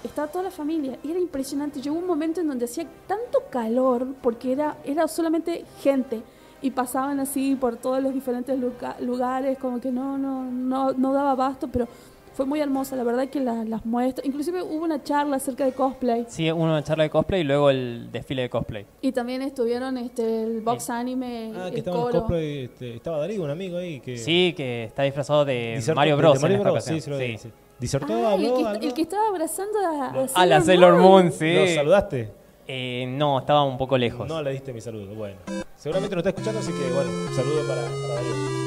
estaba 0.03 0.27
toda 0.27 0.45
la 0.45 0.51
familia. 0.51 0.97
Y 1.03 1.11
era 1.11 1.19
impresionante. 1.19 1.81
Llegó 1.81 1.97
un 1.97 2.07
momento 2.07 2.41
en 2.41 2.47
donde 2.47 2.65
hacía 2.65 2.85
tanto 3.07 3.43
calor 3.49 4.07
porque 4.21 4.51
era, 4.51 4.77
era 4.83 5.07
solamente 5.07 5.65
gente. 5.81 6.21
Y 6.63 6.71
pasaban 6.71 7.19
así 7.19 7.55
por 7.55 7.75
todos 7.77 8.03
los 8.03 8.13
diferentes 8.13 8.59
lugares, 8.99 9.57
como 9.57 9.81
que 9.81 9.91
no, 9.91 10.17
no, 10.17 10.43
no, 10.43 10.93
no 10.93 11.13
daba 11.13 11.31
abasto, 11.31 11.67
pero 11.67 11.87
fue 12.33 12.45
muy 12.45 12.59
hermosa. 12.59 12.95
La 12.95 13.03
verdad 13.03 13.27
que 13.29 13.39
la- 13.39 13.63
las 13.65 13.85
muestras, 13.85 14.25
inclusive 14.25 14.61
hubo 14.61 14.83
una 14.83 15.03
charla 15.03 15.35
acerca 15.37 15.65
de 15.65 15.73
cosplay. 15.73 16.25
Sí, 16.27 16.49
una 16.51 16.83
charla 16.83 17.03
de 17.03 17.09
cosplay 17.09 17.41
y 17.41 17.43
luego 17.43 17.69
el 17.69 18.09
desfile 18.11 18.43
de 18.43 18.49
cosplay. 18.49 18.85
Y 19.01 19.11
también 19.11 19.41
estuvieron 19.41 19.97
este, 19.97 20.43
el 20.43 20.61
box 20.61 20.89
anime, 20.89 21.51
Ah, 21.55 21.65
que 21.69 21.73
el 21.73 21.77
estaba 21.79 21.97
en 21.97 22.03
el 22.05 22.07
coro. 22.11 22.19
cosplay, 22.21 22.63
este, 22.65 22.95
estaba 22.95 23.17
Darío, 23.19 23.43
un 23.43 23.49
amigo 23.49 23.77
ahí 23.77 23.99
que... 23.99 24.17
Sí, 24.17 24.53
que 24.55 24.85
está 24.85 25.03
disfrazado 25.03 25.45
de 25.45 25.75
disertó- 25.77 25.95
Mario 25.95 26.15
de 26.15 26.21
Bros. 26.21 26.41
Mario 26.41 26.55
en 26.55 26.61
esta 26.61 26.71
Bros, 26.71 26.83
sí, 26.85 27.01
se 27.01 27.09
lo 27.09 27.17
Sí. 27.17 27.23
dice. 27.25 27.51
Disertó, 27.79 28.13
Ah, 28.13 28.19
el, 28.19 28.25
habló, 28.45 28.57
que, 28.57 28.65
habló. 28.65 28.79
el 28.87 28.93
que 28.93 29.01
estaba 29.01 29.27
abrazando 29.27 29.79
a, 29.79 30.05
a 30.07 30.27
A 30.35 30.45
la 30.45 30.61
Sailor 30.61 30.97
Moon, 30.97 31.31
sí. 31.31 31.53
¿Lo 31.55 31.67
saludaste? 31.67 32.31
Eh, 32.67 33.05
no, 33.09 33.39
estaba 33.39 33.63
un 33.63 33.77
poco 33.77 33.97
lejos. 33.97 34.27
No 34.27 34.41
le 34.41 34.51
diste 34.51 34.71
mi 34.71 34.79
saludo, 34.81 35.13
bueno. 35.15 35.37
Seguramente 35.75 36.15
no 36.15 36.19
está 36.19 36.29
escuchando, 36.29 36.59
así 36.59 36.71
que 36.71 36.93
bueno, 36.93 37.09
un 37.09 37.35
saludo 37.35 37.67
para, 37.67 37.81
para 37.81 38.13
Darío. 38.21 38.60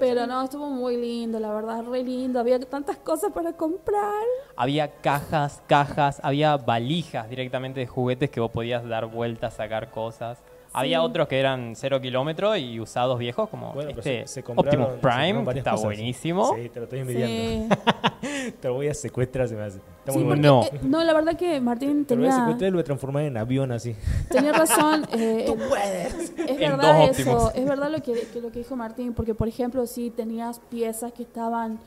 Pero 0.00 0.26
no, 0.26 0.42
estuvo 0.42 0.70
muy 0.70 0.96
lindo, 0.96 1.38
la 1.38 1.52
verdad, 1.52 1.84
re 1.84 2.02
lindo. 2.02 2.40
Había 2.40 2.58
tantas 2.58 2.96
cosas 2.96 3.30
para 3.32 3.52
comprar. 3.52 4.24
Había 4.56 4.90
cajas, 4.90 5.62
cajas, 5.66 6.20
había 6.22 6.56
valijas 6.56 7.28
directamente 7.28 7.80
de 7.80 7.86
juguetes 7.86 8.30
que 8.30 8.40
vos 8.40 8.50
podías 8.50 8.88
dar 8.88 9.04
vueltas, 9.06 9.54
sacar 9.54 9.90
cosas. 9.90 10.42
Había 10.72 11.02
otros 11.02 11.26
que 11.26 11.40
eran 11.40 11.74
cero 11.74 12.00
kilómetros 12.00 12.56
y 12.58 12.78
usados 12.78 13.18
viejos, 13.18 13.48
como 13.48 13.72
Bueno, 13.72 13.90
pero 13.94 13.98
este 14.00 14.26
se, 14.28 14.40
Optimus 14.40 14.88
Prime, 15.02 15.44
que 15.52 15.58
está 15.58 15.72
cosas. 15.72 15.84
buenísimo. 15.84 16.54
Sí, 16.54 16.68
te 16.68 16.78
lo 16.78 16.84
estoy 16.84 16.98
Sí, 16.98 17.02
envidiando. 17.02 17.76
Te 18.60 18.68
lo 18.68 18.74
voy 18.74 18.88
a 18.88 18.94
secuestrar, 18.94 19.48
se 19.48 19.54
me 19.56 19.62
hace. 19.62 19.78
Está 19.78 20.12
Sí, 20.12 20.18
muy 20.18 20.26
porque, 20.28 20.40
bueno. 20.48 20.60
No. 20.60 20.66
eh, 20.66 20.80
no, 20.82 21.04
la 21.04 21.12
verdad 21.12 21.36
que 21.36 21.60
Martín 21.60 22.04
Te 22.04 22.14
lo 22.14 22.20
voy 22.20 22.28
a 22.28 22.30
tenía, 22.30 22.44
secuestrar 22.44 22.68
y 22.68 22.70
lo 22.70 22.76
voy 22.76 22.80
a 22.82 22.84
transformar 22.84 23.22
en 23.24 23.36
avión 23.36 23.72
así. 23.72 23.96
tenía 24.30 24.52
razón. 24.52 25.06
eh, 25.12 25.44
Tú 25.46 25.54
el- 25.54 25.68
puedes. 25.68 26.14
Es 26.14 26.36
En 26.38 26.58
verdad 26.58 26.98
dos 27.08 27.18
eso, 27.18 27.30
Optimus. 27.32 27.52
es 27.54 27.64
verdad 27.66 27.90
lo 27.90 28.02
que, 28.02 28.12
que 28.32 28.40
lo 28.40 28.52
que 28.52 28.58
dijo 28.60 28.76
Martín, 28.76 29.12
porque 29.14 29.34
por 29.34 29.48
ejemplo, 29.48 29.86
si 29.86 30.10
tenías 30.10 30.60
piezas 30.70 31.12
que 31.12 31.22
estaban 31.24 31.78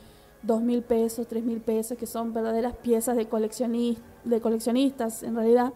dos 0.42 0.62
mil 0.62 0.82
pesos, 0.82 1.28
tres 1.28 1.44
mil 1.44 1.62
pesos, 1.62 1.98
que 1.98 2.06
son 2.06 2.34
verdaderas 2.34 2.76
piezas 2.76 3.16
de, 3.16 3.30
coleccionis- 3.30 3.98
de 4.26 4.42
coleccionistas 4.42 5.24
en 5.24 5.36
realidad, 5.36 5.72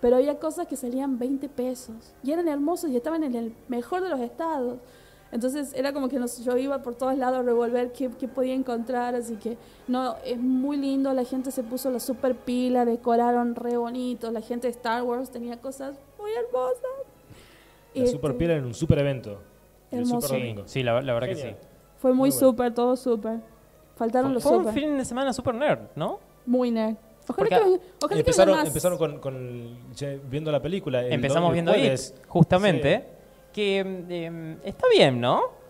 pero 0.00 0.16
había 0.16 0.38
cosas 0.38 0.66
que 0.66 0.76
salían 0.76 1.18
20 1.18 1.48
pesos 1.48 2.14
y 2.22 2.32
eran 2.32 2.48
hermosos 2.48 2.90
y 2.90 2.96
estaban 2.96 3.22
en 3.24 3.34
el 3.34 3.54
mejor 3.68 4.02
de 4.02 4.08
los 4.08 4.20
estados. 4.20 4.78
Entonces 5.32 5.72
era 5.76 5.92
como 5.92 6.08
que 6.08 6.18
nos- 6.18 6.42
yo 6.44 6.56
iba 6.56 6.82
por 6.82 6.96
todos 6.96 7.16
lados 7.16 7.38
a 7.38 7.42
revolver 7.42 7.92
qué, 7.92 8.10
qué 8.18 8.26
podía 8.26 8.54
encontrar, 8.54 9.14
así 9.14 9.36
que 9.36 9.56
no, 9.86 10.16
es 10.24 10.38
muy 10.38 10.76
lindo, 10.76 11.12
la 11.12 11.22
gente 11.24 11.52
se 11.52 11.62
puso 11.62 11.88
la 11.90 12.00
super 12.00 12.34
pila, 12.34 12.84
decoraron 12.84 13.54
re 13.54 13.76
bonito, 13.76 14.30
la 14.32 14.40
gente 14.40 14.66
de 14.66 14.72
Star 14.72 15.02
Wars 15.04 15.30
tenía 15.30 15.60
cosas 15.60 15.96
muy 16.18 16.30
hermosas. 16.32 16.82
La 17.94 18.02
Este, 18.02 18.16
super 18.16 18.36
pila 18.36 18.54
en 18.54 18.64
un 18.64 18.74
super 18.74 18.98
evento. 18.98 19.38
El 19.92 20.06
super 20.06 20.30
Sí, 20.30 20.36
domingo. 20.36 20.62
sí, 20.66 20.82
la, 20.82 21.00
la 21.02 21.12
verdad 21.14 21.28
que 21.28 21.36
sí. 21.36 21.54
Fue 21.98 22.10
muy 22.12 22.18
Muy 22.18 22.30
bueno. 22.30 22.40
súper, 22.48 22.74
todo 22.74 22.96
súper. 22.96 23.38
Faltaron 23.96 24.32
los 24.34 24.42
Fue 24.42 24.52
un 24.52 24.64
súper. 24.64 24.74
fin 24.74 24.96
de 24.98 25.04
semana 25.04 25.32
super 25.32 25.54
nerd, 25.54 25.80
¿no? 25.94 26.18
Muy 26.46 26.70
nerd. 26.70 26.96
Ojalá 27.28 27.36
Porque 27.36 27.48
que, 27.54 27.60
venga- 27.60 27.82
ojalá 28.02 28.08
que 28.14 28.18
Empezaron, 28.20 28.56
más. 28.56 28.66
empezaron 28.66 28.98
con, 29.18 29.78
viendo 30.30 30.50
la 30.50 30.60
película. 30.60 31.04
el 31.04 31.12
Empezamos 31.12 31.52
viendo 31.52 31.76
It, 31.76 32.00
justamente, 32.26 33.04
que 33.52 33.84
eh, 34.08 34.56
está 34.64 34.86
bien, 34.94 35.20
¿no? 35.20 35.60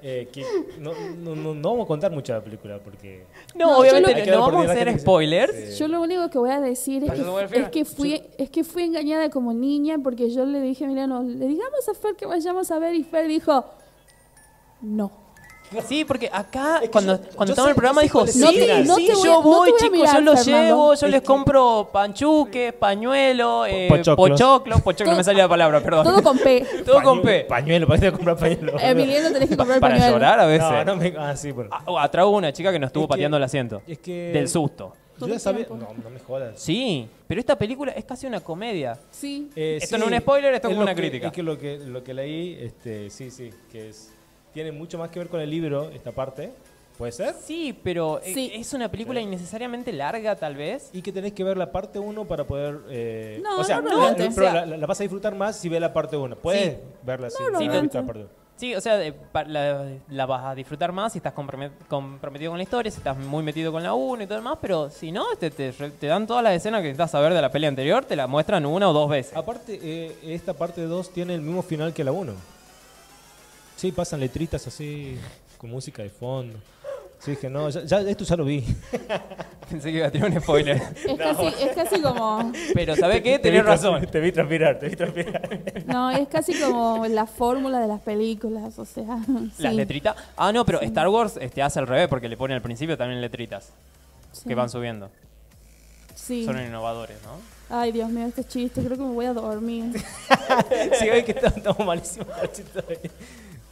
eh, 0.00 0.28
que 0.32 0.44
no, 0.78 0.92
no, 1.16 1.34
no, 1.34 1.54
no 1.54 1.70
vamos 1.70 1.84
a 1.84 1.88
contar 1.88 2.12
mucho 2.12 2.32
de 2.32 2.38
la 2.38 2.44
película 2.44 2.78
porque... 2.78 3.24
No, 3.56 3.66
No, 3.72 3.78
obviamente 3.78 4.12
lo- 4.12 4.16
Hay 4.16 4.22
que 4.22 4.30
no 4.30 4.40
vamos 4.42 4.68
a 4.68 4.70
hacer 4.72 4.92
se- 4.92 4.98
spoilers. 5.00 5.52
Sí. 5.72 5.76
Yo 5.76 5.88
lo 5.88 6.00
único 6.00 6.30
que 6.30 6.38
voy 6.38 6.50
a 6.50 6.60
decir 6.60 7.02
es 7.02 7.10
que, 7.10 7.58
es 7.60 7.68
que 7.70 7.84
fui 7.84 8.22
es 8.38 8.48
que 8.50 8.62
fui 8.62 8.84
engañada 8.84 9.28
como 9.28 9.52
niña 9.52 9.96
porque 10.00 10.30
yo 10.30 10.46
le 10.46 10.60
dije, 10.60 10.86
mira, 10.86 11.08
no, 11.08 11.24
le 11.24 11.48
digamos 11.48 11.88
a 11.88 11.94
Fer 11.94 12.14
que 12.14 12.26
vayamos 12.26 12.70
a 12.70 12.78
ver 12.78 12.94
y 12.94 13.02
Fer 13.02 13.26
dijo, 13.26 13.64
no. 14.82 15.10
Sí, 15.88 16.04
porque 16.04 16.28
acá, 16.32 16.76
Es 16.76 16.82
que 16.82 16.90
cuando, 16.90 17.16
yo- 17.16 17.28
cuando 17.36 17.46
yo 17.46 17.52
estaba 17.52 17.68
en 17.68 17.70
el 17.70 17.74
programa, 17.76 18.02
dijo: 18.02 18.26
Sí, 18.26 18.38
el 18.38 18.44
No 18.44 18.50
te- 18.52 18.60
final. 18.60 18.86
no 18.86 18.96
sí, 18.96 19.06
te 19.06 19.12
voy 19.14 19.20
a- 19.20 19.24
yo 19.24 19.32
no 19.34 19.42
voy, 19.42 19.68
a 19.70 19.72
chicos, 19.76 19.90
mirar, 19.92 20.14
yo 20.14 20.20
los 20.20 20.44
Fernando. 20.44 20.64
llevo, 20.66 20.94
yo 20.94 21.06
Es 21.06 21.12
les 21.12 21.20
que- 21.20 21.26
compro 21.26 21.90
panchuques, 21.92 22.72
pañuelos, 22.74 23.66
eh, 23.68 23.86
Pochoclos. 23.88 24.16
pochoclos, 24.30 24.80
pochoclos, 24.82 25.10
no 25.12 25.16
me 25.18 25.24
salía 25.24 25.42
la 25.44 25.48
palabra, 25.48 25.80
perdón. 25.80 26.04
Todo 26.04 26.22
con 26.22 26.38
P. 26.38 26.66
Todo 26.86 27.02
con 27.02 27.22
P. 27.22 27.44
Pañuelo, 27.48 27.86
para 27.86 28.00
que 28.00 28.06
te 28.06 28.12
comprar 28.12 28.36
pañuelo. 28.36 28.72
Emiliano 28.80 29.30
tenés 29.32 29.48
que 29.48 29.56
comprar 29.56 29.80
Para 29.80 29.94
pañuelo. 29.94 30.12
llorar 30.16 30.40
a 30.40 30.46
veces. 30.46 30.70
No, 30.70 30.84
no 30.84 30.96
me... 30.96 31.14
Ah, 31.18 31.36
sí, 31.36 31.52
bueno. 31.52 31.70
Ah, 31.72 31.82
oh, 31.86 32.28
hubo 32.28 32.36
una 32.36 32.52
chica 32.52 32.72
que 32.72 32.78
nos 32.78 32.88
estuvo 32.88 33.04
Es 33.04 33.08
que- 33.08 33.12
pateando 33.12 33.36
el 33.36 33.42
asiento. 33.42 33.82
Es 33.86 33.98
que... 33.98 34.30
Del 34.32 34.48
susto. 34.48 34.92
Yo 35.20 35.26
ya 35.26 35.38
sabía... 35.40 35.66
No, 35.68 35.76
no 35.76 36.10
me 36.10 36.20
jodas. 36.20 36.52
Sí, 36.60 37.08
pero 37.26 37.40
esta 37.40 37.58
película 37.58 37.90
es 37.92 38.04
casi 38.04 38.26
una 38.26 38.38
comedia. 38.40 38.96
Sí. 39.10 39.50
Eh, 39.56 39.78
Esto 39.82 39.98
no 39.98 40.04
es 40.06 40.12
un 40.12 40.18
spoiler, 40.18 40.54
esto 40.54 40.68
es 40.68 40.76
una 40.76 40.94
crítica. 40.94 41.26
Es 41.26 41.32
que 41.32 41.42
lo 41.42 41.58
que, 41.58 41.76
lo 41.78 42.04
que 42.04 42.14
leí, 42.14 42.56
este, 42.60 43.10
sí, 43.10 43.30
sí, 43.30 43.50
que 43.70 43.88
es, 43.88 44.12
tiene 44.52 44.72
mucho 44.72 44.98
más 44.98 45.10
que 45.10 45.18
ver 45.18 45.28
con 45.28 45.40
el 45.40 45.50
libro, 45.50 45.90
esta 45.90 46.12
parte, 46.12 46.52
¿Puede 46.98 47.12
ser? 47.12 47.32
Sí, 47.44 47.78
pero 47.84 48.18
eh, 48.24 48.34
Sí. 48.34 48.50
es 48.52 48.72
una 48.72 48.90
película 48.90 49.20
innecesariamente 49.20 49.92
larga, 49.92 50.34
tal 50.34 50.56
vez. 50.56 50.90
Y 50.92 51.00
que 51.00 51.12
tenés 51.12 51.32
que 51.32 51.44
ver 51.44 51.56
la 51.56 51.70
parte 51.70 52.00
1 52.00 52.24
para 52.24 52.42
poder... 52.42 52.80
eh, 52.90 53.40
No, 53.40 53.60
o 53.60 53.62
sea, 53.62 53.80
no 53.80 53.88
realmente. 53.90 54.30
pero 54.34 54.52
la, 54.52 54.66
la 54.66 54.84
vas 54.84 54.98
a 54.98 55.04
disfrutar 55.04 55.32
más 55.36 55.54
si 55.56 55.68
ves 55.68 55.80
la 55.80 55.92
parte 55.92 56.16
1. 56.16 56.34
Puedes 56.34 56.72
Sí. 56.74 56.78
verla 57.04 57.30
si 57.30 57.40
No, 57.40 57.44
no, 57.44 57.50
no 57.52 57.58
has 57.58 57.60
realmente. 57.66 57.82
visto 57.86 57.98
la 58.00 58.04
parte 58.04 58.20
1. 58.22 58.30
Sí, 58.56 58.74
o 58.74 58.80
sea, 58.80 58.96
de- 58.96 59.12
pa- 59.12 59.44
la, 59.44 59.86
la 60.08 60.26
vas 60.26 60.44
a 60.46 60.54
disfrutar 60.56 60.90
más 60.90 61.12
si 61.12 61.18
estás 61.20 61.32
compromet- 61.36 61.70
comprometido 61.88 62.50
con 62.50 62.58
la 62.58 62.64
historia, 62.64 62.90
si 62.90 62.98
estás 62.98 63.16
muy 63.16 63.44
metido 63.44 63.70
con 63.70 63.84
la 63.84 63.94
1 63.94 64.24
y 64.24 64.26
todo 64.26 64.38
lo 64.38 64.42
demás, 64.42 64.58
pero 64.60 64.90
si 64.90 65.12
no, 65.12 65.24
te, 65.38 65.52
te, 65.52 65.70
te 65.72 66.06
dan 66.08 66.26
todas 66.26 66.42
las 66.42 66.54
escenas 66.54 66.80
que 66.80 66.88
necesitas 66.88 67.12
saber 67.12 67.32
de 67.32 67.40
la 67.40 67.52
pelea 67.52 67.68
anterior, 67.68 68.04
te 68.04 68.16
la 68.16 68.26
muestran 68.26 68.66
una 68.66 68.90
o 68.90 68.92
dos 68.92 69.08
veces. 69.08 69.36
Aparte, 69.36 69.78
eh, 69.80 70.16
esta 70.24 70.52
parte 70.54 70.82
2 70.82 71.10
tiene 71.12 71.36
el 71.36 71.42
mismo 71.42 71.62
final 71.62 71.94
que 71.94 72.02
la 72.02 72.10
1. 72.10 72.32
Sí, 73.78 73.92
pasan 73.92 74.18
letritas 74.18 74.66
así, 74.66 75.16
con 75.56 75.70
música 75.70 76.02
de 76.02 76.10
fondo. 76.10 76.58
Sí, 77.20 77.30
dije, 77.32 77.48
no, 77.48 77.68
ya, 77.70 77.84
ya- 77.84 78.00
esto 78.00 78.24
ya 78.24 78.34
lo 78.36 78.44
vi. 78.44 78.64
Pensé 79.70 79.92
que 79.92 79.98
iba 79.98 80.08
a 80.08 80.10
tener 80.10 80.30
un 80.32 80.40
spoiler. 80.40 80.76
Es, 80.76 81.16
casi, 81.16 81.46
es 81.46 81.74
casi 81.76 82.00
como. 82.02 82.52
Pero, 82.74 82.96
¿sabes 82.96 83.22
qué? 83.22 83.38
Te 83.38 83.50
vi 83.50 83.58
Tenés 83.58 83.64
trans- 83.64 83.82
razón. 83.84 84.06
Te 84.10 84.20
vi 84.20 84.32
transpirar, 84.32 84.78
te 84.80 84.88
vi 84.88 84.96
transpirar. 84.96 85.60
No, 85.86 86.10
es 86.10 86.26
casi 86.26 86.54
como 86.60 87.06
la 87.06 87.26
fórmula 87.26 87.78
de 87.80 87.86
las 87.86 88.00
películas, 88.00 88.76
o 88.80 88.84
sea. 88.84 89.04
Las 89.58 89.72
sí, 89.72 89.76
letritas. 89.76 90.16
Ah, 90.36 90.52
no, 90.52 90.64
pero 90.64 90.80
Star 90.80 91.06
Wars 91.08 91.36
este, 91.40 91.62
hace 91.62 91.78
al 91.78 91.86
revés 91.86 92.08
porque 92.08 92.28
le 92.28 92.36
pone 92.36 92.54
al 92.54 92.62
principio 92.62 92.96
también 92.98 93.20
letritas 93.20 93.70
sí. 94.32 94.48
que 94.48 94.56
van 94.56 94.68
subiendo. 94.70 95.08
Sí. 96.16 96.44
Son 96.44 96.60
innovadores, 96.60 97.16
¿no? 97.22 97.76
Ay, 97.76 97.92
Dios 97.92 98.10
mío, 98.10 98.26
este 98.26 98.44
chiste, 98.44 98.82
creo 98.82 98.96
que 98.96 99.02
me 99.04 99.12
voy 99.12 99.26
a 99.26 99.32
dormir. 99.34 99.92
sí, 100.98 101.08
ven 101.08 101.24
que 101.24 101.32
estamos 101.32 101.78
malísimos. 101.86 102.28
cachito. 102.28 102.82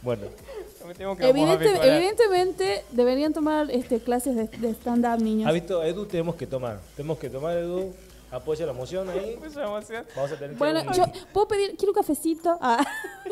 Bueno, 0.07 0.23
Evidente- 1.19 1.79
evidentemente 1.83 2.85
deberían 2.91 3.33
tomar 3.33 3.69
este, 3.71 3.99
clases 3.99 4.37
de, 4.37 4.47
de 4.57 4.69
stand-up, 4.69 5.21
niños. 5.21 5.49
ha 5.49 5.51
visto 5.51 5.83
Edu, 5.83 6.05
tenemos 6.05 6.35
que 6.35 6.47
tomar. 6.47 6.79
Tenemos 6.95 7.17
que 7.17 7.29
tomar, 7.29 7.57
Edu. 7.57 7.93
Apoya 8.31 8.65
la 8.65 8.71
emoción 8.71 9.09
ahí. 9.09 9.37
Vamos 9.55 10.31
a 10.31 10.35
tener 10.37 10.51
que 10.51 10.55
Bueno, 10.55 10.81
un 10.87 10.93
yo 10.93 11.03
puedo 11.33 11.45
pedir, 11.49 11.75
quiero 11.75 11.91
un 11.91 11.95
cafecito. 11.95 12.57
Ah. 12.61 12.85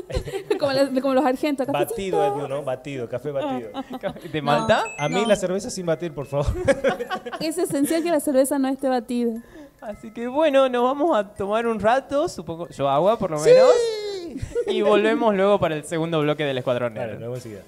como, 0.59 0.73
la- 0.73 1.01
como 1.01 1.13
los 1.13 1.23
argentos, 1.25 1.65
cafecito. 1.65 2.17
batido, 2.17 2.25
Edu, 2.39 2.47
¿no? 2.49 2.63
Batido, 2.63 3.07
café 3.07 3.31
batido. 3.31 3.69
¿De 4.33 4.41
Malta? 4.41 4.83
A 4.97 5.07
mí 5.07 5.21
No. 5.21 5.25
la 5.27 5.37
cerveza 5.37 5.69
sin 5.69 5.85
batir, 5.85 6.13
por 6.13 6.25
favor. 6.25 6.47
Es 7.39 7.57
esencial 7.57 8.03
que 8.03 8.11
la 8.11 8.19
cerveza 8.19 8.59
no 8.59 8.67
esté 8.67 8.89
batida. 8.89 9.41
Así 9.79 10.11
que 10.11 10.27
bueno, 10.27 10.67
nos 10.67 10.83
vamos 10.83 11.15
a 11.17 11.23
tomar 11.35 11.67
un 11.67 11.79
rato, 11.79 12.27
supongo, 12.27 12.67
yo 12.69 12.89
agua 12.89 13.17
por 13.17 13.31
lo 13.31 13.39
menos. 13.39 13.69
Y 14.67 14.81
volvemos 14.81 15.35
luego 15.35 15.59
para 15.59 15.75
el 15.75 15.83
segundo 15.85 16.19
bloque 16.21 16.43
del 16.43 16.57
Escuadrón 16.57 16.93
Dale, 16.93 17.13
Negro. 17.13 17.29
nos 17.29 17.41
vemos 17.43 17.45
enseguida. 17.45 17.63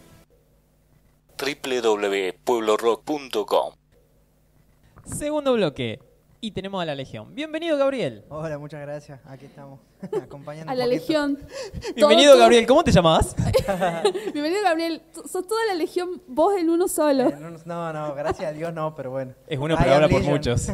www.pueblorock.com 2.46 3.74
Segundo 5.06 5.54
bloque. 5.54 6.00
Y 6.40 6.52
tenemos 6.52 6.80
a 6.82 6.86
la 6.86 6.94
Legión. 6.94 7.34
Bienvenido, 7.34 7.78
Gabriel. 7.78 8.24
Hola, 8.30 8.60
muchas 8.60 8.80
gracias. 8.82 9.20
Aquí 9.26 9.46
estamos, 9.46 9.80
acompañando 10.22 10.72
A 10.72 10.76
la 10.76 10.86
legión. 10.86 11.40
Bienvenido, 11.96 12.34
Todo 12.34 12.42
Gabriel. 12.42 12.68
¿Cómo 12.68 12.84
te 12.84 12.92
llamabas? 12.92 13.36
Bienvenido, 14.34 14.62
Gabriel. 14.64 15.02
Sos 15.28 15.48
toda 15.48 15.66
la 15.66 15.74
legión, 15.74 16.22
vos 16.28 16.56
en 16.56 16.70
uno 16.70 16.88
solo. 16.88 17.32
No, 17.32 17.50
no, 17.66 17.92
no, 17.94 18.14
gracias 18.14 18.50
a 18.52 18.54
Dios 18.54 18.72
no, 18.72 18.94
pero 18.94 19.10
bueno. 19.10 19.34
Es 19.48 19.58
uno, 19.58 19.74
I 19.74 19.78
pero 19.80 19.90
am 19.90 19.96
habla 19.96 20.10
por 20.10 20.20
Legion. 20.20 20.36
muchos. 20.38 20.70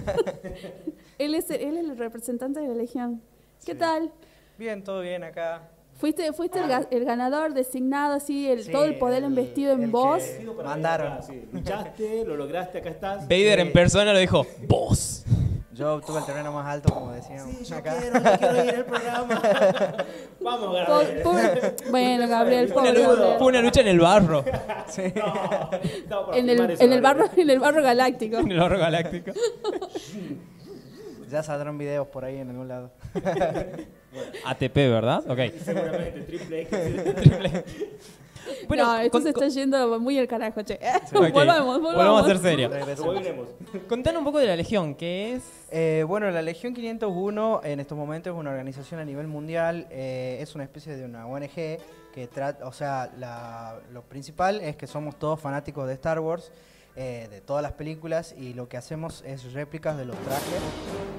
Él 1.17 1.34
es, 1.36 1.49
él 1.49 1.77
es 1.77 1.86
el 1.89 1.97
representante 1.97 2.60
de 2.60 2.67
la 2.67 2.75
legión. 2.75 3.21
¿Qué 3.65 3.73
tal? 3.75 4.12
Bien, 4.58 4.84
todo 4.84 4.99
bien 4.99 5.23
acá. 5.23 5.62
Fuiste, 6.03 6.33
fuiste 6.33 6.59
el, 6.59 6.65
ga- 6.65 6.85
el 6.91 7.05
ganador 7.05 7.53
designado, 7.53 8.15
así, 8.15 8.49
el, 8.51 8.65
Sí, 8.65 8.73
todo 8.73 8.83
el 8.83 8.97
poder 8.97 9.19
el- 9.23 9.29
investido 9.29 9.71
en 9.71 9.89
vos. 9.89 10.21
Mandaron. 10.61 11.19
Luchaste, 11.53 12.25
lo 12.25 12.35
lograste, 12.35 12.79
acá 12.79 12.89
estás. 12.89 13.21
Vader 13.23 13.61
en 13.61 13.71
persona 13.71 14.11
lo 14.11 14.19
dijo, 14.19 14.45
vos. 14.67 15.23
Yo 15.71 15.93
obtuve 15.95 16.19
el 16.19 16.25
terreno 16.25 16.51
más 16.51 16.67
alto, 16.67 16.93
como 16.93 17.13
decíamos. 17.13 17.71
acá. 17.71 17.95
yo 18.03 18.37
quiero 18.37 18.65
ir 18.65 18.75
al 18.75 18.83
programa. 18.85 19.41
Vamos, 20.41 20.73
Gabriel. 20.75 21.23
bueno, 21.89 22.27
Gabriel, 22.27 22.67
Fue 22.67 22.81
una, 22.91 23.37
fue 23.37 23.47
una 23.47 23.61
lucha 23.61 23.79
en 23.79 23.87
el 23.87 23.99
barro, 24.01 24.43
Estaba 24.97 26.25
para 26.25 26.37
En 26.37 26.45
filmar 26.49 26.65
el, 26.69 26.71
eso, 26.71 26.83
en 26.83 26.91
el 26.91 27.01
barro, 27.01 27.25
en 27.33 27.49
el 27.49 27.59
barro 27.61 27.81
galáctico. 27.81 28.37
en 28.39 28.51
el 28.51 28.59
barro 28.59 28.77
galáctico. 28.77 29.31
Ya 31.31 31.41
saldrán 31.41 31.77
videos 31.79 32.07
por 32.09 32.25
ahí 32.25 32.37
en 32.37 32.49
algún 32.51 32.67
lado. 32.67 32.91
ATP, 34.45 34.76
¿verdad? 34.76 35.23
Ok. 35.30 35.39
Seguramente, 35.63 36.21
triple 36.28 36.62
X. 36.62 36.78
Bueno, 38.67 38.86
no, 38.86 38.99
esto 38.99 39.12
con- 39.12 39.23
se 39.23 39.30
está 39.30 39.47
yendo 39.47 39.99
muy 40.02 40.17
al 40.19 40.28
carajo, 40.28 40.62
che. 40.63 40.78
Ok, 41.15 41.32
volvamos, 41.32 41.82
volvamos. 41.82 41.95
Volvamos 41.95 42.23
a 42.23 42.26
ser 42.28 42.38
serios. 42.39 42.71
Contanos 43.88 44.19
un 44.19 44.26
poco 44.26 44.39
de 44.39 44.47
la 44.47 44.56
Legión, 44.58 44.95
que 44.95 45.34
es... 45.34 45.43
Eh, 45.71 46.04
bueno, 46.08 46.30
la 46.30 46.41
Legión 46.41 46.73
501 46.73 47.62
en 47.63 47.80
estos 47.80 47.97
momentos 47.97 48.34
es 48.34 48.39
una 48.39 48.49
organización 48.52 48.99
a 48.99 49.06
nivel 49.06 49.28
mundial, 49.28 49.88
eh, 49.89 50.38
es 50.41 50.54
una 50.56 50.65
especie 50.65 50.95
de 50.95 51.06
una 51.06 51.26
ONG 51.26 51.49
que 52.13 52.28
trata, 52.32 52.67
o 52.67 52.73
sea, 52.73 53.10
la- 53.17 53.80
lo 53.91 54.02
principal 54.04 54.60
es 54.62 54.76
que 54.76 54.88
somos 54.88 55.17
todos 55.17 55.39
fanáticos 55.39 55.88
de 55.88 55.93
Star 55.93 56.19
Wars, 56.19 56.52
eh, 56.95 57.27
de 57.32 57.41
todas 57.41 57.63
las 57.63 57.71
películas 57.73 58.36
y 58.38 58.53
lo 58.53 58.67
que 58.69 58.77
hacemos 58.77 59.23
es 59.25 59.51
réplicas 59.53 59.97
de 59.97 60.06
los 60.06 60.15
trajes 60.17 60.62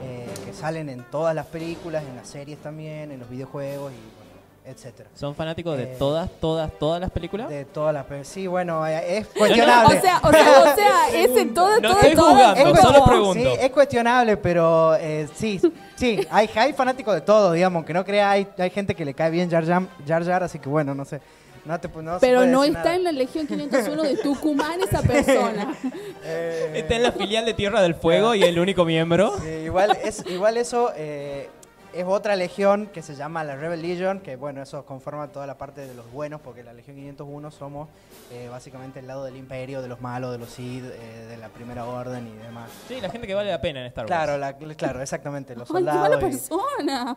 eh, 0.05 0.27
que 0.47 0.53
salen 0.53 0.89
en 0.89 1.03
todas 1.11 1.35
las 1.35 1.47
películas, 1.47 2.05
en 2.09 2.15
las 2.17 2.29
series 2.29 2.59
también, 2.59 3.11
en 3.11 3.19
los 3.21 3.29
videojuegos 3.29 3.93
y 3.93 3.97
bueno, 3.97 4.25
etcétera. 4.67 5.11
¿Son 5.15 5.35
fanáticos 5.35 5.77
de 5.77 5.83
Eh, 5.93 5.97
todas, 5.99 6.31
todas, 6.41 6.71
todas 6.79 7.01
las 7.01 7.11
películas? 7.11 7.49
De 7.49 7.65
todas 7.65 7.93
las 7.93 8.05
películas. 8.05 8.29
Sí, 8.29 8.47
bueno, 8.47 8.87
eh, 8.87 9.19
es 9.19 9.27
O 9.35 9.39
cuestionable. 9.39 10.01
sea, 10.01 10.21
o 10.23 10.31
sea, 10.31 10.61
o 10.73 10.77
sea, 10.77 11.09
es 11.23 11.37
en 11.37 11.53
todo, 11.53 11.81
No 11.81 11.89
todo, 11.89 12.01
estoy 12.01 12.15
todo. 12.15 12.31
juzgando, 12.31 12.71
es 12.75 12.81
solo 12.81 13.05
pregunto. 13.05 13.35
Sí, 13.35 13.59
es 13.61 13.71
cuestionable, 13.71 14.37
pero 14.37 14.95
eh, 14.95 15.29
sí, 15.35 15.61
sí, 15.97 16.21
hay, 16.31 16.49
hay 16.55 16.73
fanáticos 16.73 17.15
de 17.15 17.21
todo, 17.23 17.51
digamos, 17.53 17.85
que 17.85 17.93
no 17.93 18.05
crea, 18.05 18.31
hay, 18.31 18.47
hay 18.57 18.71
gente 18.71 18.95
que 18.95 19.05
le 19.05 19.13
cae 19.13 19.31
bien 19.31 19.51
Jar 19.51 19.67
Jar, 19.67 19.83
Jar, 20.07 20.25
Jar, 20.25 20.43
así 20.45 20.59
que 20.61 20.69
bueno, 20.69 20.95
no 20.95 21.05
sé. 21.05 21.21
No 21.65 21.81
te, 21.81 21.89
pu- 21.89 22.03
no 22.03 22.15
se 22.19 22.27
Pero 22.27 22.45
no 22.47 22.63
está 22.63 22.79
nada. 22.81 22.95
en 22.97 23.05
la 23.05 23.13
Legión 23.13 23.47
501 23.47 24.03
de 24.03 24.17
Tucumán 24.23 24.81
esa 24.83 25.01
persona. 25.03 25.75
Eh, 26.23 26.73
Está 26.75 26.97
en 26.97 27.03
la 27.03 27.13
filial 27.13 27.45
de 27.47 27.55
Tierra 27.55 27.81
del 27.81 27.95
Fuego 27.95 28.35
y 28.35 28.43
el 28.43 28.59
único 28.59 28.85
miembro. 28.85 29.39
sí, 29.43 29.49
igual, 29.65 29.97
es, 30.05 30.25
igual 30.29 30.57
eso 30.59 30.93
eh, 30.97 31.49
es 31.95 32.05
otra 32.07 32.37
legión 32.37 32.87
que 32.87 33.03
se 33.03 33.15
llama 33.15 33.45
la 33.45 33.57
Rebel 33.57 33.81
Legion, 33.83 34.21
que 34.21 34.37
bueno, 34.37 34.63
eso 34.63 34.85
conforma 34.85 35.29
toda 35.29 35.47
la 35.47 35.57
parte 35.57 35.87
de 35.87 35.95
los 35.95 36.11
buenos, 36.13 36.41
porque 36.41 36.63
la 36.63 36.73
Legión 36.73 36.97
501 36.97 37.51
somos 37.51 37.89
eh, 38.33 38.49
básicamente 38.51 38.99
el 39.01 39.07
lado 39.07 39.25
del 39.25 39.37
imperio, 39.37 39.81
de 39.83 39.89
los 39.89 40.01
malos, 40.01 40.33
de 40.33 40.39
los 40.39 40.49
Sith, 40.51 40.85
eh, 40.85 41.27
de 41.29 41.37
la 41.37 41.49
primera 41.49 41.85
orden 41.87 42.27
y 42.29 42.37
demás. 42.43 42.71
Sí, 42.89 43.01
la 43.01 43.09
gente 43.11 43.27
que 43.27 43.35
vale 43.35 43.51
la 43.51 43.61
pena 43.61 43.81
en 43.81 43.87
Star 43.87 44.05
Wars. 44.05 44.09
Claro, 44.09 44.39
la- 44.39 44.53
claro, 44.77 45.01
exactamente, 45.03 45.55
los 45.55 45.71
Ay, 45.75 45.77
qué 45.77 45.91
mala 45.91 46.19
soldados. 46.19 46.23
y- 46.23 46.27
persona. 46.27 47.17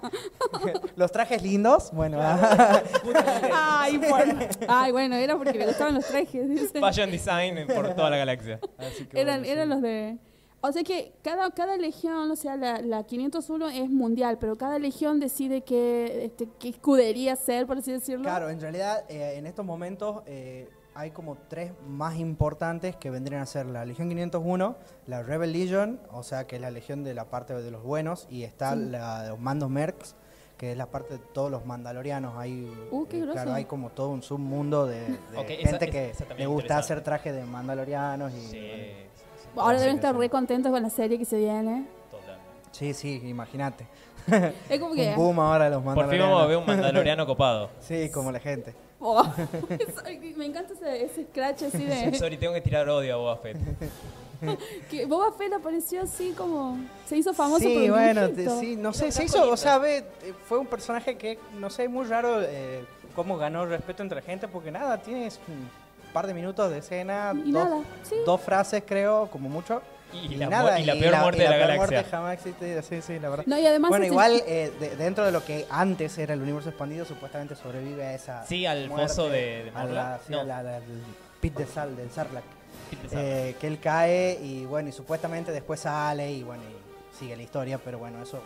los 0.96 1.12
trajes 1.12 1.42
lindos, 1.42 1.92
bueno, 1.92 2.20
ah, 2.22 2.82
Ay, 3.54 3.98
por- 4.00 4.26
Ay, 4.68 4.92
bueno, 4.92 5.16
era 5.16 5.36
porque 5.38 5.54
le 5.58 5.66
gustaban 5.68 5.96
los 5.96 6.06
trajes. 6.06 6.50
dice. 6.50 6.80
Fashion 6.80 7.12
design 7.12 7.68
por 7.68 7.94
toda 7.96 8.10
la 8.10 8.18
galaxia. 8.18 8.60
así 8.78 9.06
que 9.06 9.20
Eran, 9.20 9.40
bueno, 9.40 9.46
sí. 9.46 9.52
eran 9.52 9.70
los 9.70 9.82
de... 9.82 10.18
O 10.68 10.72
sea 10.74 10.84
que 10.84 11.14
cada, 11.24 11.50
cada 11.52 11.78
legión, 11.78 12.30
o 12.32 12.36
sea, 12.36 12.56
la, 12.58 12.82
la 12.82 13.04
501 13.04 13.70
es 13.70 13.90
mundial, 13.90 14.38
pero 14.40 14.56
cada 14.58 14.80
legión 14.80 15.20
decide 15.20 15.62
qué, 15.62 16.26
este, 16.26 16.48
qué 16.60 16.70
escudería 16.70 17.36
ser, 17.36 17.66
por 17.68 17.78
así 17.78 17.92
decirlo. 17.92 18.24
Claro, 18.24 18.50
en 18.50 18.60
realidad 18.60 19.04
eh, 19.10 19.36
en 19.38 19.46
estos 19.48 19.66
momentos 19.66 20.24
eh, 20.26 20.70
hay 20.96 21.12
como 21.12 21.38
tres 21.48 21.72
más 21.88 22.18
importantes 22.18 22.96
que 22.96 23.10
vendrían 23.12 23.42
a 23.42 23.46
ser 23.46 23.68
la 23.68 23.86
Legión 23.86 24.10
501, 24.10 24.76
la 25.06 25.22
Rebel 25.24 25.52
Legion, 25.54 26.00
o 26.12 26.24
sea 26.24 26.48
que 26.48 26.56
es 26.56 26.62
la 26.62 26.72
legión 26.72 27.04
de 27.04 27.14
la 27.14 27.26
parte 27.30 27.54
de 27.54 27.70
los 27.72 27.84
buenos, 27.84 28.26
y 28.32 28.44
está 28.44 28.74
Sí. 28.74 28.80
la 28.90 29.22
de 29.24 29.30
los 29.30 29.40
mandos 29.40 29.70
Mercs, 29.70 30.16
que 30.58 30.72
es 30.72 30.78
la 30.78 30.88
parte 30.88 31.14
de 31.14 31.20
todos 31.34 31.52
los 31.52 31.68
mandalorianos. 31.68 32.36
Hay, 32.36 32.68
Uh, 32.90 33.06
qué 33.06 33.20
eh, 33.20 33.28
claro, 33.32 33.54
hay 33.54 33.66
como 33.66 33.92
todo 33.92 34.10
un 34.10 34.24
submundo 34.24 34.88
de, 34.88 35.02
gente 35.46 35.62
esa- 35.64 35.78
que 35.86 36.10
esa 36.10 36.26
le 36.34 36.48
gusta 36.48 36.80
hacer 36.80 37.04
trajes 37.04 37.36
de 37.36 37.46
mandalorianos. 37.46 38.34
Y, 38.34 38.42
Sí, 38.42 38.58
bueno, 38.60 39.17
Ahora 39.62 39.80
deben 39.80 39.96
estar 39.96 40.14
sí. 40.14 40.20
re 40.20 40.30
contentos 40.30 40.72
con 40.72 40.82
la 40.84 40.90
serie 40.90 41.18
que 41.18 41.26
se 41.26 41.38
viene. 41.38 41.86
total. 42.12 42.38
sí, 42.72 42.94
sí, 42.94 43.22
imagínate. 43.26 43.86
Es 44.70 44.80
como 44.80 44.94
que... 44.94 45.10
Un 45.10 45.16
boom 45.16 45.40
ahora 45.40 45.66
de 45.66 45.72
los 45.72 45.82
Por 45.84 45.94
fin 45.94 46.20
mandalorianos. 46.20 46.30
vamos 46.30 46.44
a 46.44 46.48
ver 46.48 46.58
un 46.58 46.66
mandaloriano 46.66 47.26
copado. 47.26 47.70
Sí, 47.80 48.10
como 48.12 48.32
la 48.32 48.40
gente. 48.40 48.74
Oh, 49.00 49.24
me 50.38 50.46
encanta 50.46 50.74
ese, 50.74 51.06
ese 51.06 51.24
scratch 51.26 51.64
así 51.64 51.84
de... 51.86 52.14
Sorry, 52.18 52.36
tengo 52.38 52.54
que 52.54 52.62
tirar 52.62 52.90
odio 52.90 53.14
a 53.14 53.18
Boba 53.18 53.38
Fett. 53.38 53.58
que 54.90 55.06
Boba 55.06 55.32
Fett 55.32 55.54
apareció 55.54 56.02
así 56.04 56.32
como... 56.38 56.78
Se 57.06 57.16
hizo 57.18 57.34
famoso 57.34 57.64
por 57.64 57.72
Sí, 57.72 57.90
un 57.90 57.92
bueno, 57.96 58.28
dibujito. 58.28 58.54
te- 58.56 58.60
sí, 58.60 58.76
no 58.76 58.92
sé, 58.94 59.12
se 59.12 59.24
hizo, 59.24 59.50
o 59.50 59.56
sea, 59.58 59.78
ve, 59.78 59.98
eh, 60.24 60.34
fue 60.48 60.58
un 60.58 60.68
personaje 60.68 61.16
que, 61.18 61.40
no 61.60 61.70
sé, 61.70 61.88
muy 61.88 62.06
raro 62.06 62.42
eh, 62.42 62.84
cómo 63.16 63.38
ganó 63.38 63.66
respeto 63.66 64.04
entre 64.04 64.18
la 64.18 64.22
gente, 64.26 64.48
porque 64.48 64.72
nada, 64.72 64.98
tienes 65.02 65.40
par 66.14 66.28
de 66.28 66.34
minutos 66.34 66.70
de 66.72 66.80
escena, 66.80 67.34
Y 67.46 67.52
dos, 67.52 67.64
nada, 67.66 67.82
sí. 68.04 68.16
dos 68.26 68.42
frases 68.42 68.84
creo, 68.86 69.28
como 69.32 69.50
mucho, 69.50 69.82
Y, 70.14 70.34
y, 70.34 70.38
la, 70.38 70.48
nada. 70.48 70.80
y 70.80 70.86
la 70.86 70.96
y 70.96 71.00
peor 71.02 71.18
muerte 71.18 71.40
y 71.42 71.44
de 71.44 71.50
la, 71.50 71.56
peor 71.58 71.68
galaxia. 71.68 71.98
muerte 71.98 72.10
jamás 72.12 72.34
existido, 72.34 72.82
sí, 72.82 73.02
sí, 73.02 73.20
la 73.20 73.30
verdad. 73.30 73.46
No, 73.48 73.58
y 73.60 73.66
además... 73.66 73.90
bueno, 73.90 74.06
igual, 74.06 74.42
eh, 74.48 74.72
de- 74.80 74.96
dentro 74.96 75.26
de 75.26 75.32
lo 75.32 75.44
que 75.44 75.66
antes 75.70 76.18
era 76.18 76.34
el 76.34 76.42
universo 76.42 76.70
expandido, 76.70 77.06
supuestamente 77.06 77.56
sobrevive 77.56 78.04
a 78.06 78.14
esa 78.14 78.46
Sí, 78.46 78.66
al 78.66 78.88
muerte, 78.88 79.08
foso 79.10 79.30
de- 79.30 79.66
de 79.66 79.72
a 79.76 80.20
sí, 80.26 80.32
No. 80.32 80.40
a 80.42 80.44
la- 80.44 80.60
al 80.60 80.84
pit 81.42 81.56
de 81.58 81.66
sal, 81.68 81.96
del 81.96 82.10
Sarlacc. 82.12 82.46
Peter 82.90 83.10
Safran. 83.10 83.26
eh, 83.26 83.56
que 83.60 83.68
él 83.68 83.80
cae 83.80 84.40
y 84.42 84.66
bueno, 84.66 84.88
y 84.88 84.92
supuestamente 84.94 85.52
después 85.52 85.82
sale 85.82 86.32
y 86.32 86.42
bueno, 86.44 86.64
y 86.64 87.18
sigue 87.18 87.36
la 87.36 87.44
historia, 87.44 87.78
pero 87.78 88.00
bueno, 88.00 88.22
eso 88.24 88.42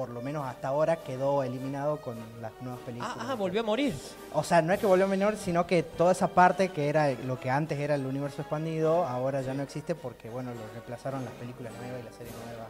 por 0.00 0.08
lo 0.08 0.22
menos 0.22 0.46
hasta 0.46 0.68
ahora 0.68 0.96
quedó 0.96 1.42
eliminado 1.42 1.98
con 1.98 2.16
las 2.40 2.52
nuevas 2.62 2.80
películas. 2.86 3.14
ah, 3.20 3.26
ah, 3.32 3.34
volvió 3.34 3.60
a 3.60 3.64
morir. 3.64 3.94
O 4.32 4.42
sea, 4.42 4.62
no 4.62 4.72
es 4.72 4.80
que 4.80 4.86
volvió 4.86 5.06
menor, 5.06 5.36
sino 5.36 5.66
que 5.66 5.82
toda 5.82 6.12
esa 6.12 6.28
parte 6.28 6.70
que 6.70 6.88
era 6.88 7.10
lo 7.26 7.38
que 7.38 7.50
antes 7.50 7.78
era 7.78 7.96
el 7.96 8.06
universo 8.06 8.40
expandido, 8.40 9.04
ahora 9.04 9.42
ya 9.42 9.52
no 9.52 9.62
existe 9.62 9.94
porque, 9.94 10.30
bueno, 10.30 10.52
lo 10.54 10.60
reemplazaron 10.72 11.22
las 11.22 11.34
películas 11.34 11.74
nuevas 11.82 12.00
y 12.00 12.04
la 12.06 12.12
serie 12.12 12.32
nueva 12.46 12.66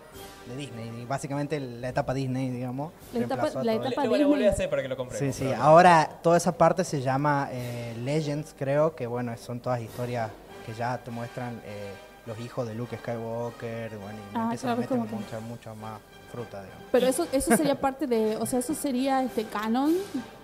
de 0.49 0.57
Disney. 0.57 1.03
Y 1.03 1.07
básicamente 1.07 1.61
la 1.61 1.91
etapa 1.91 2.13
Disney, 2.15 2.51
digamos. 2.51 2.93
La 3.13 3.21
etapa- 3.21 3.43
reemplazó 3.43 3.59
a 3.61 3.65
la 3.65 3.73
todo 3.75 3.87
etapa 3.87 4.03
Le- 4.03 4.09
le 4.09 4.09
voy 4.09 4.21
a 4.21 4.25
a 4.25 4.29
Disney. 4.39 4.49
hacer 4.53 4.71
para 4.71 4.83
que 4.83 4.89
lo 4.89 4.97
compre. 4.97 5.19
Sí, 5.21 5.33
sí. 5.33 5.53
Ahora 5.57 6.11
toda 6.25 6.37
esa 6.37 6.51
parte 6.51 6.83
se 6.83 7.01
llama 7.01 7.49
eh, 7.53 7.95
Legends, 8.03 8.57
creo, 8.59 8.97
que 8.97 9.07
bueno, 9.07 9.37
son 9.37 9.61
todas 9.61 9.81
historias 9.81 10.33
que 10.67 10.75
ya 10.75 10.99
te 10.99 11.13
muestran 11.13 11.63
eh, 11.65 11.93
los 12.27 12.41
hijos 12.41 12.67
de 12.67 12.75
Luke 12.75 12.97
Skywalker, 12.99 13.97
bueno, 13.99 14.19
y 14.19 14.37
Ah, 14.37 14.43
empiezan 14.43 14.77
claro, 14.77 14.95
a 14.95 15.05
meter 15.05 15.17
mucha, 15.21 15.41
mucha 15.41 15.75
más 15.75 16.01
fruta, 16.31 16.63
digamos. 16.63 16.85
Pero 16.93 17.07
eso, 17.07 17.27
eso 17.33 17.57
sería 17.57 17.75
parte 17.81 18.07
de, 18.07 18.37
o 18.37 18.47
sea, 18.47 18.59
eso 18.61 18.75
sería 18.75 19.23
este 19.23 19.45
canon. 19.45 19.95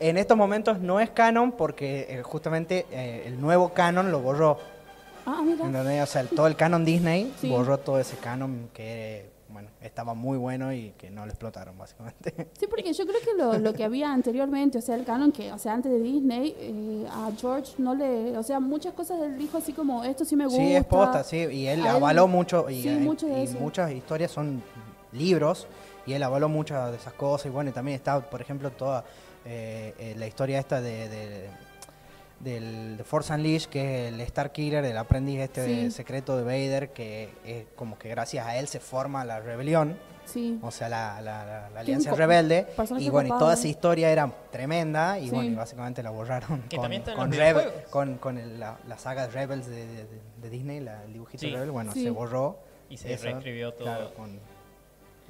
En 0.01 0.17
estos 0.17 0.37
momentos 0.37 0.79
no 0.81 1.01
es 1.01 1.11
canon 1.11 1.53
porque 1.53 2.07
eh, 2.09 2.23
justamente 2.23 2.87
eh, 2.91 3.25
el 3.27 3.41
nuevo 3.41 3.71
canon 3.71 4.11
lo 4.13 4.21
borró. 4.21 4.59
Ah, 5.25 5.41
mira. 5.45 5.65
¿entendés? 5.67 6.03
O 6.03 6.07
sea, 6.07 6.21
el- 6.23 6.29
todo 6.29 6.47
el 6.47 6.57
canon 6.57 6.85
Disney 6.85 7.33
Sí. 7.41 7.49
borró 7.49 7.79
todo 7.79 7.99
ese 7.99 8.17
canon 8.17 8.69
que, 8.73 9.29
bueno, 9.49 9.69
estaba 9.81 10.15
muy 10.15 10.39
bueno 10.39 10.73
y 10.73 10.93
que 10.97 11.11
no 11.11 11.25
lo 11.27 11.33
explotaron, 11.33 11.77
básicamente. 11.77 12.49
Sí, 12.59 12.67
porque 12.69 12.93
yo 12.93 13.05
creo 13.07 13.21
que 13.21 13.35
lo, 13.37 13.59
lo 13.59 13.73
que 13.75 13.83
había 13.83 14.13
anteriormente, 14.13 14.79
o 14.79 14.81
sea, 14.81 14.95
el 14.95 15.05
canon 15.05 15.33
que, 15.33 15.53
o 15.53 15.59
sea, 15.59 15.73
antes 15.73 15.91
de 15.91 15.99
Disney, 16.01 16.55
eh, 16.59 17.07
a 17.11 17.31
George 17.37 17.73
no 17.79 17.95
le, 17.97 18.37
o 18.39 18.43
sea, 18.45 18.61
muchas 18.61 18.93
cosas 18.95 19.21
él 19.21 19.37
dijo 19.37 19.59
así 19.59 19.73
como, 19.73 20.05
esto 20.05 20.25
sí 20.25 20.37
me 20.37 20.45
gusta. 20.45 20.61
Sí, 20.61 20.75
es 20.77 20.85
posta, 20.85 21.25
sí, 21.25 21.39
y 21.39 21.67
él 21.67 21.81
A 21.83 21.91
él- 21.91 21.97
avaló 21.97 22.29
mucho, 22.29 22.71
y, 22.71 22.83
sí, 22.83 22.89
eh, 22.89 22.97
mucho 22.99 23.27
de 23.27 23.43
y 23.45 23.49
muchas 23.49 23.91
historias 23.91 24.31
son 24.31 24.63
libros, 25.17 25.67
y 26.07 26.13
él 26.13 26.23
avaló 26.23 26.49
muchas 26.49 26.91
de 26.93 26.97
esas 26.99 27.13
cosas, 27.15 27.47
y 27.47 27.51
bueno, 27.51 27.71
y 27.71 27.73
también 27.73 27.97
está, 27.97 28.21
por 28.21 28.41
ejemplo, 28.41 28.71
toda 28.71 29.05
eh, 29.45 29.95
eh, 29.99 30.15
la 30.19 30.27
historia 30.27 30.59
esta 30.59 30.81
de, 30.81 31.09
de- 31.09 31.49
del 32.41 32.99
de 32.99 33.05
Force 33.05 33.33
Unleashed, 33.33 33.71
que 33.71 34.09
es 34.09 34.13
el 34.13 34.21
Star 34.21 34.53
Killer, 34.53 34.85
el 34.85 34.97
aprendiz 34.99 35.41
este 35.41 35.65
Sí. 35.65 35.91
secreto 35.91 36.37
de 36.37 36.45
Vader, 36.45 36.91
que 36.93 37.31
es 37.47 37.65
como 37.77 37.99
que 37.99 38.11
gracias 38.11 38.47
a 38.47 38.57
él 38.59 38.69
se 38.69 38.79
forma 38.79 39.25
la 39.25 39.41
rebelión, 39.41 39.97
Sí. 40.27 40.59
o 40.63 40.71
sea, 40.71 40.89
la, 40.91 41.21
la- 41.23 41.71
la- 41.73 41.81
alianza 41.81 42.15
rebelde, 42.15 42.67
y 42.99 43.09
bueno, 43.09 43.35
y 43.35 43.39
toda 43.39 43.55
esa 43.55 43.67
historia 43.69 44.11
era 44.11 44.31
tremenda, 44.53 45.19
y 45.19 45.29
Sí. 45.29 45.35
bueno, 45.35 45.51
y 45.51 45.55
básicamente 45.55 46.03
la 46.03 46.11
borraron 46.11 46.63
Que 46.69 46.77
con, 46.77 46.91
con 47.15 47.33
Rebel- 47.33 47.71
con, 47.91 48.19
con 48.19 48.37
el- 48.37 48.61
la, 48.61 48.77
la 48.87 48.99
saga 48.99 49.29
de 49.29 49.33
Rebels 49.33 49.67
de, 49.67 49.87
de- 49.87 50.05
de- 50.05 50.21
de 50.43 50.51
Disney, 50.51 50.81
la, 50.81 51.05
el 51.05 51.15
dibujito 51.15 51.41
Sí. 51.41 51.51
Rebel, 51.55 51.71
bueno, 51.71 51.93
Sí. 51.93 52.03
se 52.03 52.11
borró. 52.11 52.59
Y 52.91 52.99
se 52.99 53.17
reescribió 53.17 53.73
todo. 53.73 53.85
Claro, 53.85 54.15
con 54.15 54.39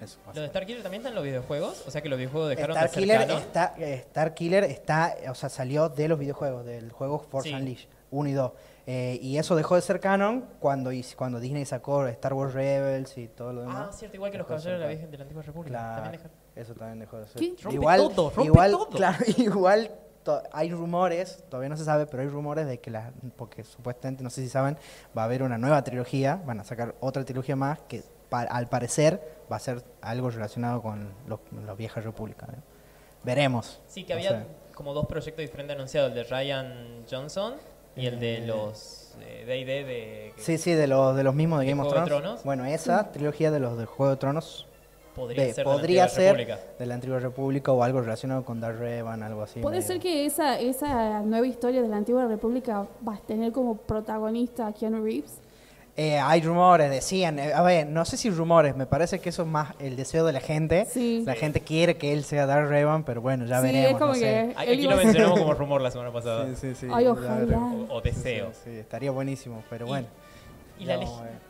eso. 0.00 0.18
¿Lo 0.34 0.40
de 0.40 0.46
Star 0.46 0.66
Killer 0.66 0.82
también 0.82 1.00
está 1.00 1.08
en 1.10 1.14
los 1.14 1.24
videojuegos? 1.24 1.84
O 1.86 1.90
sea 1.90 2.02
que 2.02 2.08
los 2.08 2.18
videojuegos 2.18 2.50
dejaron 2.50 2.76
Star 2.76 2.88
de 2.88 2.94
ser 2.94 3.02
Killer, 3.02 3.20
canon. 3.26 3.42
está, 3.42 3.74
eh, 3.78 3.94
Star 4.06 4.34
Killer 4.34 4.64
está, 4.64 5.14
o 5.30 5.34
sea, 5.34 5.48
salió 5.48 5.88
de 5.88 6.08
los 6.08 6.18
videojuegos, 6.18 6.64
del 6.66 6.92
juego 6.92 7.18
Force 7.18 7.48
Sí. 7.48 7.54
Unleashed 7.54 7.88
1 8.10 8.28
y 8.28 8.32
2. 8.32 8.52
Eh, 8.88 9.18
y 9.20 9.36
eso 9.38 9.56
dejó 9.56 9.74
de 9.74 9.80
ser 9.82 9.98
canon 9.98 10.44
cuando, 10.60 10.90
cuando 11.16 11.40
Disney 11.40 11.64
sacó 11.64 12.06
Star 12.06 12.34
Wars 12.34 12.54
Rebels 12.54 13.18
y 13.18 13.26
todo 13.26 13.52
lo 13.52 13.62
demás. 13.62 13.88
Ah, 13.90 13.92
cierto, 13.92 14.16
igual 14.16 14.30
que 14.30 14.38
los 14.38 14.46
caballeros 14.46 14.78
de 14.78 14.84
la. 14.84 14.90
Virgen 14.90 15.10
de 15.10 15.16
la 15.18 15.22
Antigua 15.24 15.42
República. 15.42 15.76
Claro, 15.78 15.94
También 16.02 16.12
dejaron. 16.22 16.36
eso 16.54 16.74
también 16.74 16.98
dejó 17.00 17.18
de 17.18 17.26
ser. 17.26 17.40
¿Qué? 17.40 17.56
Rompe 17.62 17.74
igual, 17.74 17.98
todo, 18.14 18.30
rompe 18.30 18.44
igual, 18.44 18.70
todo. 18.70 18.88
Claro, 18.90 19.18
igual 19.38 19.90
to- 20.22 20.42
hay 20.52 20.70
rumores, 20.70 21.42
todavía 21.48 21.68
no 21.68 21.76
se 21.76 21.84
sabe, 21.84 22.06
pero 22.06 22.22
hay 22.22 22.28
rumores 22.28 22.66
de 22.68 22.78
que 22.78 22.92
la, 22.92 23.12
porque 23.36 23.64
supuestamente, 23.64 24.22
no 24.22 24.30
sé 24.30 24.40
si 24.42 24.48
saben, 24.48 24.78
va 25.18 25.22
a 25.22 25.24
haber 25.24 25.42
una 25.42 25.58
nueva 25.58 25.82
trilogía, 25.82 26.40
van 26.46 26.60
a 26.60 26.64
sacar 26.64 26.94
otra 27.00 27.24
trilogía 27.24 27.56
más 27.56 27.80
que 27.88 28.04
pa- 28.28 28.42
al 28.42 28.68
parecer 28.68 29.20
va 29.50 29.56
a 29.56 29.60
ser 29.60 29.82
algo 30.02 30.30
relacionado 30.30 30.82
con 30.82 31.08
los, 31.26 31.40
la 31.64 31.74
vieja 31.74 32.00
república. 32.00 32.46
¿no? 32.46 32.54
Veremos. 33.24 33.80
Sí, 33.86 34.04
que 34.04 34.12
había 34.12 34.30
sé. 34.30 34.46
como 34.74 34.94
dos 34.94 35.06
proyectos 35.06 35.42
diferentes 35.42 35.74
anunciados, 35.76 36.10
el 36.10 36.14
de 36.16 36.24
Ryan 36.24 37.04
Johnson 37.10 37.54
y 37.96 38.06
el 38.06 38.20
de 38.20 38.38
Eh. 38.38 38.46
los 38.46 39.14
eh, 39.20 39.44
D&D 39.46 39.84
de... 39.84 40.32
que 40.36 40.42
Sí, 40.42 40.58
sí, 40.58 40.72
de 40.74 40.86
los, 40.86 41.16
de 41.16 41.22
los 41.22 41.34
mismos 41.34 41.60
de 41.60 41.64
¿De 41.66 41.70
Game 41.72 41.82
of 41.82 41.88
de 41.88 41.92
Thrones. 41.94 42.08
Tronos? 42.08 42.44
Bueno, 42.44 42.64
esa 42.66 43.10
trilogía 43.12 43.50
de 43.50 43.60
los 43.60 43.78
de 43.78 43.86
Juego 43.86 44.10
de 44.10 44.16
Tronos 44.18 44.66
Podría 45.14 45.44
de- 45.44 45.54
ser 45.54 45.64
podría 45.64 46.02
de 46.02 46.08
la 46.10 46.14
ser 46.14 46.28
Antigua 46.28 46.44
República. 46.54 46.78
de 46.78 46.86
la 46.86 46.94
antigua 46.94 47.18
república 47.20 47.72
o 47.72 47.82
algo 47.82 48.00
relacionado 48.02 48.44
con 48.44 48.60
Darth 48.60 48.78
Revan, 48.78 49.22
algo 49.22 49.42
así. 49.42 49.60
Puede 49.60 49.76
medio- 49.78 49.86
ser 49.88 49.98
que 49.98 50.26
esa, 50.26 50.60
esa 50.60 51.20
nueva 51.22 51.46
historia 51.46 51.80
de 51.80 51.88
la 51.88 51.96
antigua 51.96 52.26
república 52.26 52.86
va 53.08 53.14
a 53.14 53.18
tener 53.20 53.50
como 53.52 53.76
protagonista 53.78 54.66
a 54.66 54.72
Keanu 54.74 55.02
Reeves. 55.02 55.38
Eh, 55.98 56.18
hay 56.18 56.42
rumores, 56.42 56.90
decían, 56.90 57.38
eh, 57.38 57.54
a 57.54 57.62
ver, 57.62 57.86
no 57.86 58.04
sé 58.04 58.18
si 58.18 58.28
rumores, 58.28 58.76
me 58.76 58.84
parece 58.84 59.18
que 59.18 59.30
eso 59.30 59.42
es 59.42 59.48
más 59.48 59.74
el 59.78 59.96
deseo 59.96 60.26
de 60.26 60.32
la 60.34 60.40
gente. 60.40 60.86
Sí. 60.90 61.22
La 61.24 61.34
gente 61.34 61.60
quiere 61.62 61.96
que 61.96 62.12
él 62.12 62.22
sea 62.24 62.44
Darth 62.44 62.68
Revan, 62.68 63.02
pero 63.04 63.22
bueno, 63.22 63.46
ya 63.46 63.60
sí, 63.60 63.66
veremos. 63.66 63.90
es 63.92 63.96
como 63.96 64.06
no 64.08 64.12
que 64.12 64.18
sé. 64.20 64.54
Aquí 64.56 64.82
lo 64.82 64.96
mencionamos 64.96 65.38
como 65.40 65.54
rumor 65.54 65.80
la 65.80 65.90
semana 65.90 66.12
pasada. 66.12 66.46
Sí, 66.48 66.54
sí, 66.56 66.74
sí, 66.74 66.86
Ay, 66.92 67.06
ojalá. 67.06 67.56
O, 67.88 67.94
o 67.96 68.00
deseo. 68.02 68.50
Sí, 68.52 68.60
sí, 68.72 68.78
estaría 68.78 69.10
buenísimo, 69.10 69.64
pero 69.70 69.86
Y- 69.86 69.88
bueno. 69.88 70.06
Y 70.78 70.84
la, 70.84 70.94
a 70.96 70.98
ver. 70.98 71.46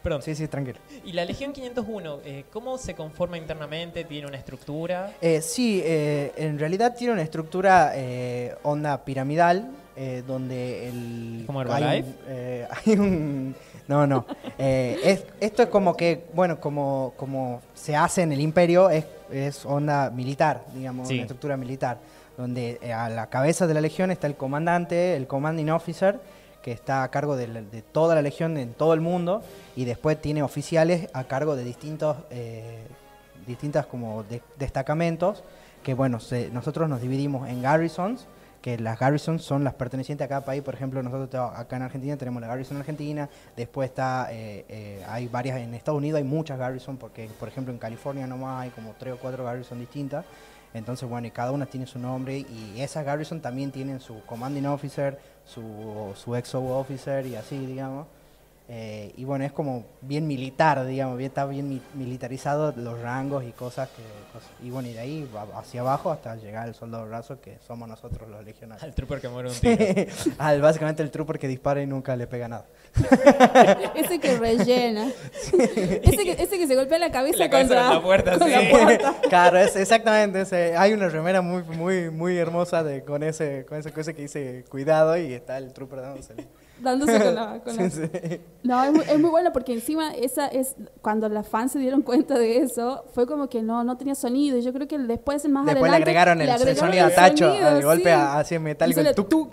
Perdón. 0.00 0.22
Sí, 0.22 0.36
sí, 0.36 0.46
tranquilo. 0.46 0.78
Y 1.04 1.10
la 1.12 1.24
Legión 1.24 1.52
501, 1.52 2.20
eh, 2.24 2.44
¿cómo 2.52 2.78
se 2.78 2.94
conforma 2.94 3.36
internamente? 3.36 4.04
¿Tiene 4.04 4.28
una 4.28 4.36
estructura? 4.36 5.12
Eh, 5.20 5.42
sí, 5.42 5.82
eh, 5.84 6.32
en 6.36 6.56
realidad 6.56 6.94
tiene 6.96 7.14
una 7.14 7.22
estructura 7.22 7.90
eh, 7.96 8.54
onda 8.62 9.04
piramidal, 9.04 9.68
eh, 10.00 10.22
donde 10.26 10.88
el... 10.88 11.42
¿Como 11.46 11.60
Herbalife? 11.62 12.08
eh, 12.28 12.68
hay 12.86 12.92
un... 12.94 13.54
No, 13.88 14.06
no. 14.06 14.26
Eh, 14.58 14.98
es- 15.02 15.24
esto 15.40 15.62
es 15.64 15.68
como 15.70 15.96
que, 15.96 16.26
bueno, 16.34 16.60
como, 16.60 17.14
como 17.16 17.60
se 17.74 17.96
hace 17.96 18.22
en 18.22 18.32
el 18.32 18.40
imperio, 18.40 18.90
es, 18.90 19.04
es 19.32 19.66
onda 19.66 20.10
militar, 20.10 20.62
digamos, 20.74 21.08
Sí. 21.08 21.14
una 21.14 21.22
estructura 21.22 21.56
militar, 21.56 21.98
donde 22.36 22.78
eh, 22.82 22.92
a 22.92 23.08
la 23.08 23.26
cabeza 23.28 23.66
de 23.66 23.74
la 23.74 23.80
legión 23.80 24.10
está 24.10 24.26
el 24.28 24.36
comandante, 24.36 25.16
el 25.16 25.26
commanding 25.26 25.70
officer, 25.70 26.20
que 26.62 26.70
está 26.72 27.02
a 27.02 27.10
cargo 27.10 27.34
de, 27.34 27.48
la- 27.48 27.62
de 27.62 27.82
toda 27.82 28.14
la 28.14 28.22
legión 28.22 28.56
en 28.58 28.74
todo 28.74 28.92
el 28.94 29.00
mundo, 29.00 29.42
y 29.74 29.84
después 29.84 30.20
tiene 30.20 30.42
oficiales 30.42 31.08
a 31.14 31.24
cargo 31.24 31.56
de 31.56 31.64
distintos, 31.64 32.18
eh, 32.30 32.86
distintas 33.46 33.86
como 33.86 34.22
de- 34.24 34.42
destacamentos, 34.58 35.42
que 35.82 35.94
bueno, 35.94 36.20
se- 36.20 36.50
nosotros 36.50 36.88
nos 36.88 37.00
dividimos 37.00 37.48
en 37.48 37.62
garrisons, 37.62 38.26
que 38.60 38.78
las 38.78 38.98
garrisons 38.98 39.42
son 39.42 39.64
las 39.64 39.74
pertenecientes 39.74 40.24
a 40.24 40.28
cada 40.28 40.44
país. 40.44 40.62
Por 40.62 40.74
ejemplo, 40.74 41.02
nosotros 41.02 41.52
acá 41.54 41.76
en 41.76 41.82
Argentina 41.82 42.16
tenemos 42.16 42.40
la 42.40 42.48
garrison 42.48 42.76
argentina, 42.76 43.28
después 43.56 43.90
está, 43.90 44.28
eh, 44.32 44.64
eh, 44.68 45.04
hay 45.08 45.28
varias 45.28 45.58
en 45.58 45.74
Estados 45.74 45.98
Unidos, 45.98 46.18
hay 46.18 46.24
muchas 46.24 46.58
garrison, 46.58 46.96
porque 46.96 47.28
por 47.38 47.48
ejemplo 47.48 47.72
en 47.72 47.78
California 47.78 48.26
nomás 48.26 48.62
hay 48.62 48.70
como 48.70 48.94
tres 48.98 49.14
o 49.14 49.18
cuatro 49.18 49.44
garrison 49.44 49.78
distintas. 49.78 50.24
Entonces, 50.74 51.08
bueno, 51.08 51.26
y 51.26 51.30
cada 51.30 51.52
una 51.52 51.64
tiene 51.64 51.86
su 51.86 51.98
nombre 51.98 52.38
y 52.38 52.74
esas 52.76 53.04
garrison 53.04 53.40
también 53.40 53.70
tienen 53.72 54.00
su 54.00 54.20
commanding 54.26 54.66
officer, 54.66 55.18
su, 55.44 56.12
su 56.14 56.36
exo 56.36 56.62
officer 56.62 57.26
y 57.26 57.36
así, 57.36 57.58
digamos. 57.64 58.06
Eh, 58.70 59.14
y 59.16 59.24
bueno, 59.24 59.46
es 59.46 59.52
como 59.52 59.86
bien 60.02 60.26
militar, 60.26 60.84
digamos, 60.84 61.16
bien, 61.16 61.28
está 61.30 61.46
bien 61.46 61.70
mi- 61.70 61.80
militarizado 61.94 62.74
los 62.76 63.00
rangos 63.00 63.42
y 63.44 63.52
cosas 63.52 63.88
que... 63.88 64.02
cosas- 64.30 64.50
y 64.62 64.68
bueno, 64.68 64.88
y 64.88 64.92
de 64.92 65.00
ahí 65.00 65.30
va 65.34 65.46
hacia 65.58 65.80
abajo 65.80 66.10
hasta 66.10 66.36
llegar 66.36 66.64
al 66.66 66.74
soldado 66.74 67.08
raso, 67.08 67.40
que 67.40 67.56
somos 67.66 67.88
nosotros 67.88 68.28
los 68.28 68.44
legionarios. 68.44 68.82
Al 68.82 68.94
trooper 68.94 69.22
que 69.22 69.28
muere 69.30 69.48
un 69.48 69.54
tiro. 69.54 70.12
Al 70.38 70.60
básicamente 70.60 71.02
el 71.02 71.10
trooper 71.10 71.38
que 71.38 71.48
dispara 71.48 71.80
y 71.82 71.86
nunca 71.86 72.14
le 72.14 72.26
pega 72.26 72.46
nada. 72.46 72.66
Ese 73.94 74.18
que 74.20 74.36
rellena. 74.38 75.10
ese, 75.42 76.24
que, 76.24 76.36
ese 76.38 76.58
que 76.58 76.66
se 76.66 76.74
golpea 76.74 76.98
la 76.98 77.10
cabeza, 77.10 77.38
La 77.38 77.48
cabeza 77.50 77.74
contra, 77.74 77.94
la 77.94 78.02
puerta, 78.02 78.38
con 78.38 78.48
sí. 78.48 78.54
la 78.54 78.70
puerta. 78.70 79.14
claro, 79.30 79.58
es 79.58 79.76
exactamente 79.76 80.42
ese. 80.42 80.76
Hay 80.76 80.92
una 80.92 81.08
remera 81.08 81.40
muy 81.40 81.62
muy 81.62 82.10
muy 82.10 82.36
hermosa 82.36 82.82
de 82.82 83.02
con 83.02 83.22
ese 83.22 83.64
con 83.66 83.78
esa 83.78 83.90
cosa 83.92 84.12
que 84.12 84.22
dice 84.22 84.64
cuidado 84.68 85.16
y 85.16 85.32
está 85.32 85.56
el 85.58 85.72
trooper 85.72 86.00
dándosele. 86.02 86.46
Dándose 86.80 87.18
con 87.22 87.34
la... 87.34 87.60
con 87.60 87.76
la- 87.76 87.90
Sí, 87.90 88.00
sí. 88.02 88.40
No, 88.62 88.84
es 88.84 88.92
muy, 88.92 89.04
es 89.04 89.18
muy 89.18 89.30
bueno 89.30 89.52
porque 89.52 89.72
encima 89.72 90.12
esa 90.14 90.46
es 90.48 90.76
cuando 91.00 91.28
las 91.28 91.48
fans 91.48 91.72
se 91.72 91.78
dieron 91.78 92.02
cuenta 92.02 92.38
de 92.38 92.58
eso, 92.58 93.04
fue 93.14 93.26
como 93.26 93.48
que 93.48 93.62
no 93.62 93.82
no 93.84 93.96
tenía 93.96 94.14
sonido. 94.14 94.58
Y 94.58 94.62
yo 94.62 94.72
creo 94.72 94.86
que 94.86 94.98
después 94.98 95.48
más 95.48 95.64
Después 95.66 95.82
le 95.90 95.96
adelante 95.96 96.10
agregaron 96.10 96.40
el, 96.40 96.46
le 96.46 96.52
el 96.54 96.60
agregaron 96.60 96.88
sonido 96.90 97.04
a 97.04 97.08
el 97.08 97.14
tacho, 97.14 97.48
sonido, 97.50 97.68
al 97.68 97.82
golpe 97.84 98.04
sí. 98.04 98.10
así 98.10 98.58
metálico. 98.58 99.00
Hizo 99.00 99.08
el 99.08 99.16
la 99.16 99.28
tuc. 99.28 99.52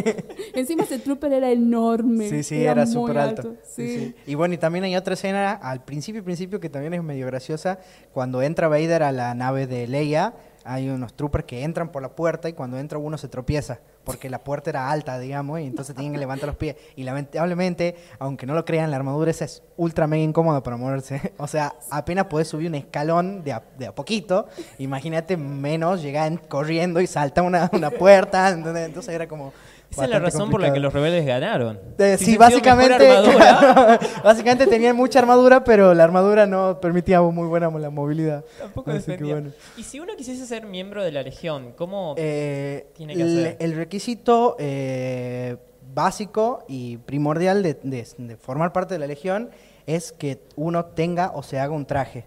Encima 0.54 0.84
ese 0.84 0.98
trooper 0.98 1.32
era 1.32 1.50
enorme. 1.50 2.28
Sí, 2.28 2.42
sí, 2.42 2.64
era 2.64 2.84
muy 2.84 2.92
súper 2.92 3.18
alto. 3.18 3.54
Sí. 3.64 3.88
sí. 3.88 4.14
Y 4.26 4.34
bueno, 4.34 4.54
y 4.54 4.58
también 4.58 4.84
hay 4.84 4.96
otra 4.96 5.14
escena 5.14 5.52
al 5.52 5.84
principio, 5.84 6.22
principio 6.24 6.60
que 6.60 6.68
también 6.68 6.94
es 6.94 7.02
medio 7.02 7.26
graciosa, 7.26 7.78
cuando 8.12 8.42
entra 8.42 8.68
Vader 8.68 9.02
a 9.02 9.12
la 9.12 9.34
nave 9.34 9.66
de 9.66 9.86
Leia, 9.86 10.34
hay 10.64 10.88
unos 10.88 11.14
troopers 11.14 11.44
que 11.44 11.62
entran 11.64 11.90
por 11.90 12.02
la 12.02 12.10
puerta 12.10 12.48
y 12.48 12.52
cuando 12.52 12.78
entra 12.78 12.98
uno 12.98 13.16
se 13.18 13.28
tropieza, 13.28 13.80
porque 14.04 14.28
la 14.30 14.42
puerta 14.44 14.70
era 14.70 14.90
alta, 14.90 15.18
digamos, 15.18 15.60
y 15.60 15.64
entonces 15.66 15.94
tienen 15.94 16.12
que 16.12 16.18
levantar 16.18 16.46
los 16.48 16.56
pies. 16.56 16.76
Y 16.96 17.04
lamentablemente, 17.04 17.96
aunque 18.18 18.46
no 18.46 18.54
lo 18.54 18.64
crean, 18.64 18.90
la 18.90 18.96
armadura 18.96 19.30
esa 19.30 19.44
es 19.44 19.62
ultra 19.76 20.06
mega 20.06 20.22
incómoda 20.22 20.62
para 20.62 20.76
moverse. 20.76 21.32
O 21.38 21.46
sea, 21.46 21.74
apenas 21.90 22.26
puedes 22.26 22.48
subir 22.48 22.68
un 22.68 22.74
escalón 22.74 23.42
de 23.44 23.52
a, 23.52 23.62
de 23.78 23.86
a 23.86 23.94
poquito, 23.94 24.46
imagínate 24.78 25.36
menos 25.36 26.02
llegar 26.02 26.26
en- 26.28 26.36
corriendo 26.38 27.00
y 27.00 27.06
salta 27.06 27.42
una, 27.42 27.70
una 27.72 27.90
puerta, 27.90 28.48
entonces 28.50 29.08
era 29.08 29.26
como 29.26 29.52
Esa 29.90 30.04
es 30.04 30.10
la 30.10 30.18
razón 30.20 30.50
por 30.50 30.60
la 30.60 30.72
que 30.72 30.78
los 30.80 30.92
rebeldes 30.92 31.26
ganaron. 31.26 31.78
Eh, 31.98 32.16
sí, 32.18 32.36
básicamente, 32.36 33.08
básicamente 34.24 34.66
tenían 34.66 34.94
mucha 34.96 35.18
armadura, 35.18 35.64
pero 35.64 35.94
la 35.94 36.04
armadura 36.04 36.46
no 36.46 36.80
permitía 36.80 37.20
muy 37.22 37.48
buena 37.48 37.70
la 37.70 37.90
movilidad. 37.90 38.44
tampoco 38.58 38.92
defendía. 38.92 39.34
bueno. 39.34 39.50
Y 39.76 39.82
si 39.82 39.98
uno 40.00 40.14
quisiese 40.16 40.46
ser 40.46 40.64
miembro 40.66 41.02
de 41.02 41.10
la 41.12 41.22
Legión, 41.22 41.72
¿cómo 41.76 42.14
Eh, 42.18 42.86
Tiene 42.94 43.14
que 43.16 43.22
el, 43.22 43.38
hacer. 43.38 43.56
el 43.60 43.74
requisito 43.74 44.56
eh, 44.58 45.56
básico 45.92 46.64
y 46.68 46.98
primordial 46.98 47.62
de, 47.62 47.74
de- 47.82 48.06
de 48.16 48.36
formar 48.36 48.72
parte 48.72 48.94
de 48.94 49.00
la 49.00 49.06
Legión 49.06 49.50
es 49.86 50.12
que 50.12 50.40
uno 50.56 50.84
tenga 50.84 51.32
o 51.34 51.42
se 51.42 51.58
haga 51.58 51.72
un 51.74 51.84
traje. 51.86 52.26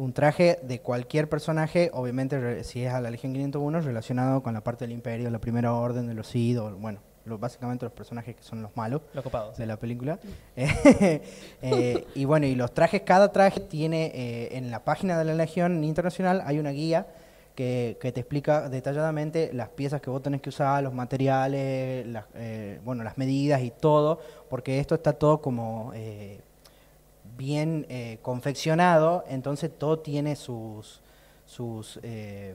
Un 0.00 0.12
traje 0.14 0.58
de 0.62 0.80
cualquier 0.80 1.28
personaje, 1.28 1.90
obviamente 1.92 2.64
si 2.64 2.82
es 2.84 2.92
a 2.92 3.00
la 3.00 3.10
Legión 3.10 3.32
501, 3.34 3.80
relacionado 3.82 4.42
con 4.42 4.54
la 4.54 4.62
parte 4.62 4.84
del 4.86 4.92
Imperio, 4.92 5.28
la 5.30 5.38
Primera 5.40 5.74
Orden 5.74 6.06
de 6.06 6.14
los 6.14 6.26
Sith, 6.26 6.56
o, 6.56 6.70
bueno, 6.76 7.00
lo- 7.26 7.36
básicamente 7.38 7.84
los 7.84 7.92
personajes 7.92 8.34
que 8.34 8.42
son 8.42 8.62
los 8.62 8.74
malos 8.76 9.02
lo 9.12 9.22
copado? 9.22 9.52
de 9.58 9.66
la 9.66 9.76
película. 9.76 10.18
Eh, 11.62 12.06
y 12.14 12.24
bueno, 12.24 12.46
y 12.46 12.54
los 12.54 12.72
trajes, 12.72 13.02
cada 13.02 13.30
traje 13.32 13.60
tiene 13.60 14.06
eh, 14.14 14.56
en 14.56 14.70
la 14.70 14.82
página 14.84 15.18
de 15.18 15.24
la 15.26 15.34
Legión 15.34 15.84
Internacional 15.84 16.42
hay 16.46 16.58
una 16.58 16.70
guía 16.70 17.06
que, 17.54 17.98
que 18.00 18.10
te 18.12 18.20
explica 18.20 18.70
detalladamente 18.70 19.50
las 19.52 19.68
piezas 19.68 20.00
que 20.00 20.08
vos 20.08 20.22
tenés 20.22 20.40
que 20.40 20.48
usar, 20.48 20.82
los 20.82 20.94
materiales, 20.94 22.06
las, 22.06 22.24
eh, 22.34 22.80
bueno, 22.84 23.04
las 23.04 23.18
medidas 23.18 23.60
y 23.60 23.70
todo, 23.70 24.18
porque 24.48 24.78
esto 24.80 24.94
está 24.94 25.12
todo 25.12 25.42
como 25.42 25.92
bien 27.40 27.86
eh, 27.88 28.18
confeccionado, 28.20 29.24
entonces 29.26 29.70
todo 29.76 29.98
tiene 30.00 30.36
sus 30.36 31.00
sus 31.46 31.98
eh, 32.02 32.54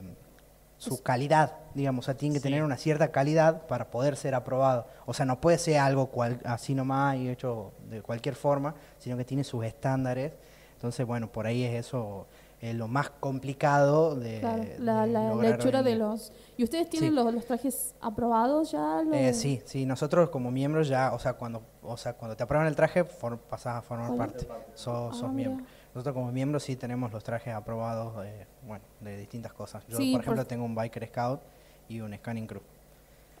su 0.78 1.02
calidad, 1.02 1.54
digamos, 1.74 2.04
o 2.04 2.06
sea, 2.06 2.14
tiene 2.16 2.34
que 2.34 2.38
Sí. 2.40 2.44
tener 2.44 2.62
una 2.62 2.76
cierta 2.76 3.10
calidad 3.10 3.66
para 3.66 3.90
poder 3.90 4.14
ser 4.16 4.34
aprobado. 4.34 4.86
O 5.06 5.12
sea, 5.14 5.26
no 5.26 5.40
puede 5.40 5.58
ser 5.58 5.78
algo 5.78 6.06
cual, 6.08 6.38
así 6.44 6.74
nomás 6.74 7.16
y 7.16 7.28
hecho 7.30 7.72
de 7.90 8.00
cualquier 8.02 8.34
forma, 8.36 8.74
sino 8.98 9.16
que 9.16 9.24
tiene 9.24 9.42
sus 9.42 9.64
estándares. 9.64 10.32
Entonces, 10.74 11.04
bueno, 11.06 11.32
por 11.32 11.46
ahí 11.46 11.64
es 11.64 11.86
eso 11.86 12.26
eh, 12.62 12.72
lo 12.72 12.88
más 12.88 13.10
complicado 13.10 14.14
de, 14.16 14.40
Claro, 14.40 14.62
de 14.62 14.78
la, 14.78 15.02
hoy 15.32 15.82
de 15.84 15.94
los... 15.96 16.32
¿Y 16.56 16.64
ustedes 16.64 16.88
tienen 16.88 17.10
Sí. 17.10 17.14
los, 17.16 17.32
los 17.34 17.44
trajes 17.44 17.94
aprobados 18.00 18.72
ya? 18.72 19.02
Los- 19.02 19.14
Eh, 19.14 19.34
sí, 19.34 19.60
sí, 19.66 19.84
nosotros 19.84 20.30
como 20.30 20.50
miembros 20.50 20.88
ya, 20.88 21.12
o 21.12 21.18
sea, 21.18 21.34
cuando, 21.34 21.62
o 21.82 21.96
sea, 21.96 22.14
cuando 22.14 22.34
te 22.36 22.42
aprueban 22.42 22.66
el 22.66 22.74
traje, 22.74 23.04
for- 23.04 23.38
pasás 23.38 23.76
a 23.76 23.82
formar 23.82 24.16
parte, 24.16 24.46
sos, 24.74 25.16
sos 25.16 25.24
Ah, 25.24 25.32
mira. 25.32 25.50
miembro. 25.50 25.66
Nosotros 25.94 26.14
como 26.14 26.32
miembros 26.32 26.62
sí 26.62 26.76
tenemos 26.76 27.12
los 27.12 27.22
trajes 27.24 27.54
aprobados, 27.54 28.24
eh, 28.24 28.46
bueno, 28.66 28.84
de 29.00 29.16
distintas 29.18 29.52
cosas. 29.52 29.86
Yo, 29.88 29.96
Sí, 29.98 30.12
por 30.12 30.20
ejemplo, 30.22 30.42
por- 30.42 30.48
tengo 30.48 30.64
un 30.64 30.74
Biker 30.74 31.06
Scout 31.08 31.40
y 31.88 32.00
un 32.00 32.14
Scanning 32.16 32.46
Crew. 32.46 32.62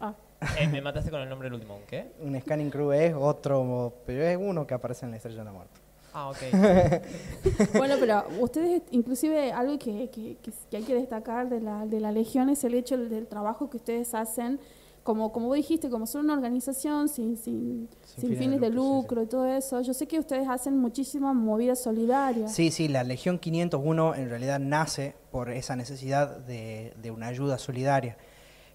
Ah, 0.00 0.12
Eh, 0.60 0.68
me 0.68 0.82
mataste 0.82 1.10
con 1.10 1.20
el 1.22 1.28
nombre 1.30 1.46
del 1.46 1.54
último, 1.54 1.78
¿qué? 1.86 2.12
Un 2.20 2.38
Scanning 2.38 2.68
Crew 2.70 2.92
es 2.92 3.14
otro, 3.14 3.94
pero 4.04 4.22
es 4.22 4.36
uno 4.38 4.66
que 4.66 4.74
aparece 4.74 5.06
en 5.06 5.12
la 5.12 5.16
Estrella 5.16 5.38
de 5.38 5.44
la 5.46 5.52
Muerte. 5.52 5.80
Ah, 6.18 6.30
ok. 6.30 6.38
Bueno, 7.76 7.94
pero 8.00 8.24
ustedes, 8.40 8.82
inclusive 8.90 9.52
algo 9.52 9.78
que, 9.78 10.08
que- 10.10 10.36
que- 10.42 10.52
que 10.70 10.76
hay 10.78 10.82
que 10.82 10.94
destacar 10.94 11.48
de 11.50 11.60
la, 11.60 11.84
de 11.86 12.00
la 12.00 12.10
Legión 12.10 12.48
es 12.48 12.64
el 12.64 12.74
hecho 12.74 12.96
del, 12.96 13.10
del 13.10 13.26
trabajo 13.26 13.68
que 13.68 13.76
ustedes 13.76 14.14
hacen, 14.14 14.58
como, 15.02 15.30
como 15.30 15.46
vos 15.48 15.56
dijiste, 15.56 15.88
como 15.90 16.06
son 16.06 16.24
una 16.24 16.32
organización 16.34 17.08
sin, 17.08 17.36
sin, 17.36 17.88
sin 18.02 18.36
fines 18.36 18.60
de 18.60 18.70
lucro, 18.70 19.22
y 19.22 19.26
todo 19.26 19.46
eso. 19.46 19.80
Yo 19.82 19.92
sé 19.94 20.08
que 20.08 20.18
ustedes 20.18 20.48
hacen 20.48 20.76
muchísima 20.78 21.32
movida 21.34 21.76
solidaria. 21.76 22.48
Sí, 22.48 22.70
sí, 22.70 22.88
la 22.88 23.04
Legión 23.04 23.38
501 23.38 24.14
en 24.16 24.30
realidad 24.30 24.58
nace 24.58 25.14
por 25.30 25.50
esa 25.50 25.76
necesidad 25.76 26.38
de, 26.38 26.94
de 27.00 27.10
una 27.10 27.26
ayuda 27.28 27.58
solidaria. 27.58 28.16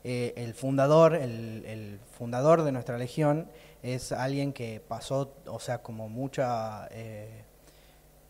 Eh, 0.03 0.33
el 0.37 0.53
fundador, 0.53 1.15
el, 1.15 1.65
el 1.65 1.99
fundador 2.17 2.63
de 2.63 2.71
nuestra 2.71 2.97
Legión 2.97 3.47
es 3.81 4.11
alguien 4.11 4.53
que 4.53 4.81
pasó, 4.85 5.33
o 5.45 5.59
sea, 5.59 5.81
como 5.81 6.09
mucha, 6.09 6.87
eh, 6.91 7.43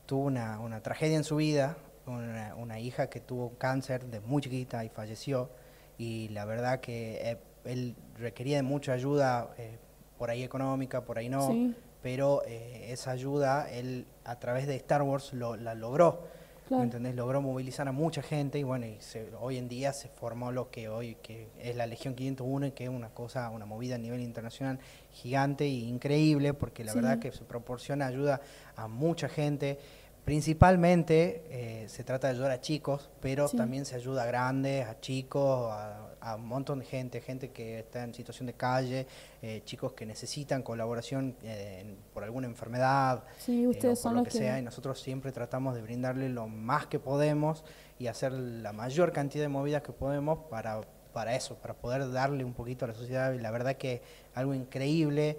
tuvo 0.05 0.25
una, 0.25 0.59
una 0.59 0.81
tragedia 0.81 1.17
en 1.17 1.23
su 1.23 1.37
vida, 1.37 1.77
una, 2.05 2.55
una 2.55 2.79
hija 2.79 3.09
que 3.09 3.19
tuvo 3.19 3.57
cáncer 3.57 4.05
de 4.05 4.19
muy 4.19 4.41
chiquita 4.41 4.83
y 4.85 4.89
falleció, 4.89 5.49
y 5.97 6.29
la 6.29 6.45
verdad 6.45 6.79
que 6.79 7.31
eh, 7.31 7.37
él 7.65 7.95
requería 8.17 8.57
de 8.57 8.63
mucha 8.63 8.93
ayuda, 8.93 9.49
eh, 9.57 9.77
por 10.17 10.29
ahí 10.29 10.43
económica, 10.43 11.03
por 11.03 11.17
ahí 11.17 11.29
no, 11.29 11.47
Sí, 11.47 11.75
pero 12.01 12.43
eh, 12.45 12.87
esa 12.91 13.11
ayuda 13.11 13.69
él 13.71 14.05
a 14.23 14.39
través 14.39 14.67
de 14.67 14.75
Star 14.75 15.01
Wars 15.03 15.33
lo, 15.33 15.55
la 15.55 15.75
logró, 15.75 16.27
claro. 16.71 16.79
¿me 16.79 16.85
entendés? 16.85 17.15
Logró 17.15 17.41
movilizar 17.41 17.87
a 17.87 17.91
mucha 17.91 18.21
gente 18.21 18.57
y 18.59 18.63
bueno, 18.63 18.85
y 18.85 18.97
se- 18.99 19.29
hoy 19.39 19.57
en 19.57 19.67
día 19.69 19.93
se 19.93 20.09
formó 20.09 20.51
lo 20.51 20.69
que 20.71 20.89
hoy 20.89 21.15
que 21.21 21.47
es 21.59 21.75
la 21.75 21.85
Legión 21.85 22.15
501 22.15 22.67
y 22.67 22.71
que 22.71 22.83
es 22.85 22.89
una 22.89 23.09
cosa, 23.09 23.49
una 23.49 23.65
movida 23.65 23.95
a 23.95 23.97
nivel 23.97 24.21
internacional 24.21 24.79
gigante 25.11 25.65
e 25.65 25.69
increíble 25.69 26.53
porque 26.53 26.83
la 26.83 26.91
Sí. 26.93 26.99
verdad 26.99 27.19
que 27.19 27.31
se 27.31 27.43
proporciona 27.45 28.07
ayuda 28.07 28.41
a 28.75 28.87
mucha 28.87 29.29
gente. 29.29 29.79
Principalmente 30.25 31.43
eh, 31.49 31.89
se 31.89 32.03
trata 32.03 32.27
de 32.27 32.33
ayudar 32.33 32.51
a 32.51 32.61
chicos, 32.61 33.09
pero 33.21 33.47
Sí. 33.47 33.57
también 33.57 33.85
se 33.85 33.95
ayuda 33.95 34.23
a 34.23 34.25
grandes, 34.25 34.87
a 34.87 34.99
chicos, 34.99 35.71
a, 35.71 36.10
a 36.21 36.35
un 36.35 36.47
montón 36.47 36.79
de 36.79 36.85
gente, 36.85 37.19
gente 37.19 37.49
que 37.51 37.79
está 37.79 38.03
en 38.03 38.13
situación 38.13 38.47
de 38.47 38.53
calle, 38.53 39.07
eh, 39.41 39.61
chicos 39.65 39.93
que 39.93 40.05
necesitan 40.05 40.61
colaboración 40.63 41.35
eh, 41.43 41.95
por 42.13 42.23
alguna 42.23 42.47
enfermedad, 42.47 43.23
Sí, 43.39 43.63
eh, 43.63 43.67
o 43.67 43.71
por 43.73 43.95
son 43.97 44.15
lo 44.15 44.23
que, 44.23 44.29
que... 44.29 44.37
sea, 44.37 44.59
y 44.59 44.61
nosotros 44.61 44.99
siempre 45.01 45.31
tratamos 45.31 45.75
de 45.75 45.81
brindarle 45.81 46.29
lo 46.29 46.47
más 46.47 46.85
que 46.87 46.99
podemos 46.99 47.63
y 47.99 48.07
hacer 48.07 48.31
la 48.31 48.71
mayor 48.71 49.11
cantidad 49.11 49.43
de 49.43 49.49
movidas 49.49 49.81
que 49.81 49.91
podemos 49.91 50.39
para, 50.49 50.81
para 51.13 51.35
eso, 51.35 51.55
para 51.55 51.73
poder 51.73 52.11
darle 52.11 52.45
un 52.45 52.53
poquito 52.53 52.85
a 52.85 52.87
la 52.87 52.93
sociedad. 52.93 53.33
Y 53.33 53.39
la 53.39 53.51
verdad 53.51 53.75
que 53.75 54.01
algo 54.35 54.53
increíble. 54.53 55.37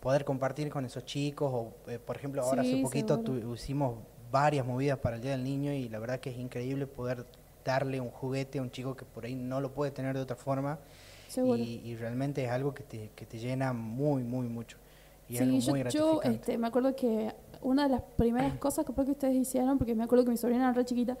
poder 0.00 0.24
compartir 0.24 0.68
con 0.68 0.84
esos 0.84 1.04
chicos 1.04 1.48
o 1.54 1.90
eh, 1.90 1.98
por 2.00 2.16
ejemplo 2.16 2.42
ahora 2.42 2.62
Sí, 2.64 2.72
hace 2.72 2.82
poquito 2.82 3.20
tu- 3.20 3.54
hicimos 3.54 3.98
varias 4.32 4.66
movidas 4.66 4.98
para 4.98 5.14
el 5.16 5.22
Día 5.22 5.30
del 5.32 5.44
Niño 5.44 5.72
y 5.72 5.88
la 5.88 6.00
verdad 6.00 6.18
que 6.18 6.30
es 6.30 6.38
increíble 6.38 6.88
poder 6.88 7.24
darle 7.64 8.00
un 8.00 8.10
juguete 8.10 8.58
a 8.58 8.62
un 8.62 8.70
chico 8.70 8.94
que 8.96 9.04
por 9.04 9.24
ahí 9.24 9.34
no 9.34 9.60
lo 9.60 9.72
puede 9.72 9.90
tener 9.92 10.14
de 10.16 10.22
otra 10.22 10.36
forma 10.36 10.78
y, 11.42 11.80
y 11.84 11.96
realmente 11.96 12.44
es 12.44 12.50
algo 12.50 12.74
que 12.74 12.82
te, 12.84 13.10
que 13.14 13.26
te 13.26 13.38
llena 13.38 13.72
muy 13.72 14.22
muy 14.22 14.48
mucho 14.48 14.76
y 15.28 15.38
Sí, 15.38 15.44
algo 15.44 15.60
yo, 15.60 15.72
muy 15.72 15.80
yo, 15.88 16.20
gratificante. 16.20 16.28
este, 16.34 16.58
me 16.58 16.66
acuerdo 16.66 16.94
que 16.94 17.34
una 17.62 17.84
de 17.84 17.88
las 17.90 18.02
primeras 18.16 18.54
cosas 18.58 18.84
que, 18.84 18.92
que 18.92 19.10
ustedes 19.12 19.34
hicieron, 19.36 19.78
porque 19.78 19.94
me 19.94 20.04
acuerdo 20.04 20.24
que 20.24 20.30
mi 20.30 20.36
sobrina 20.36 20.64
era 20.64 20.72
re 20.72 20.84
chiquita, 20.84 21.16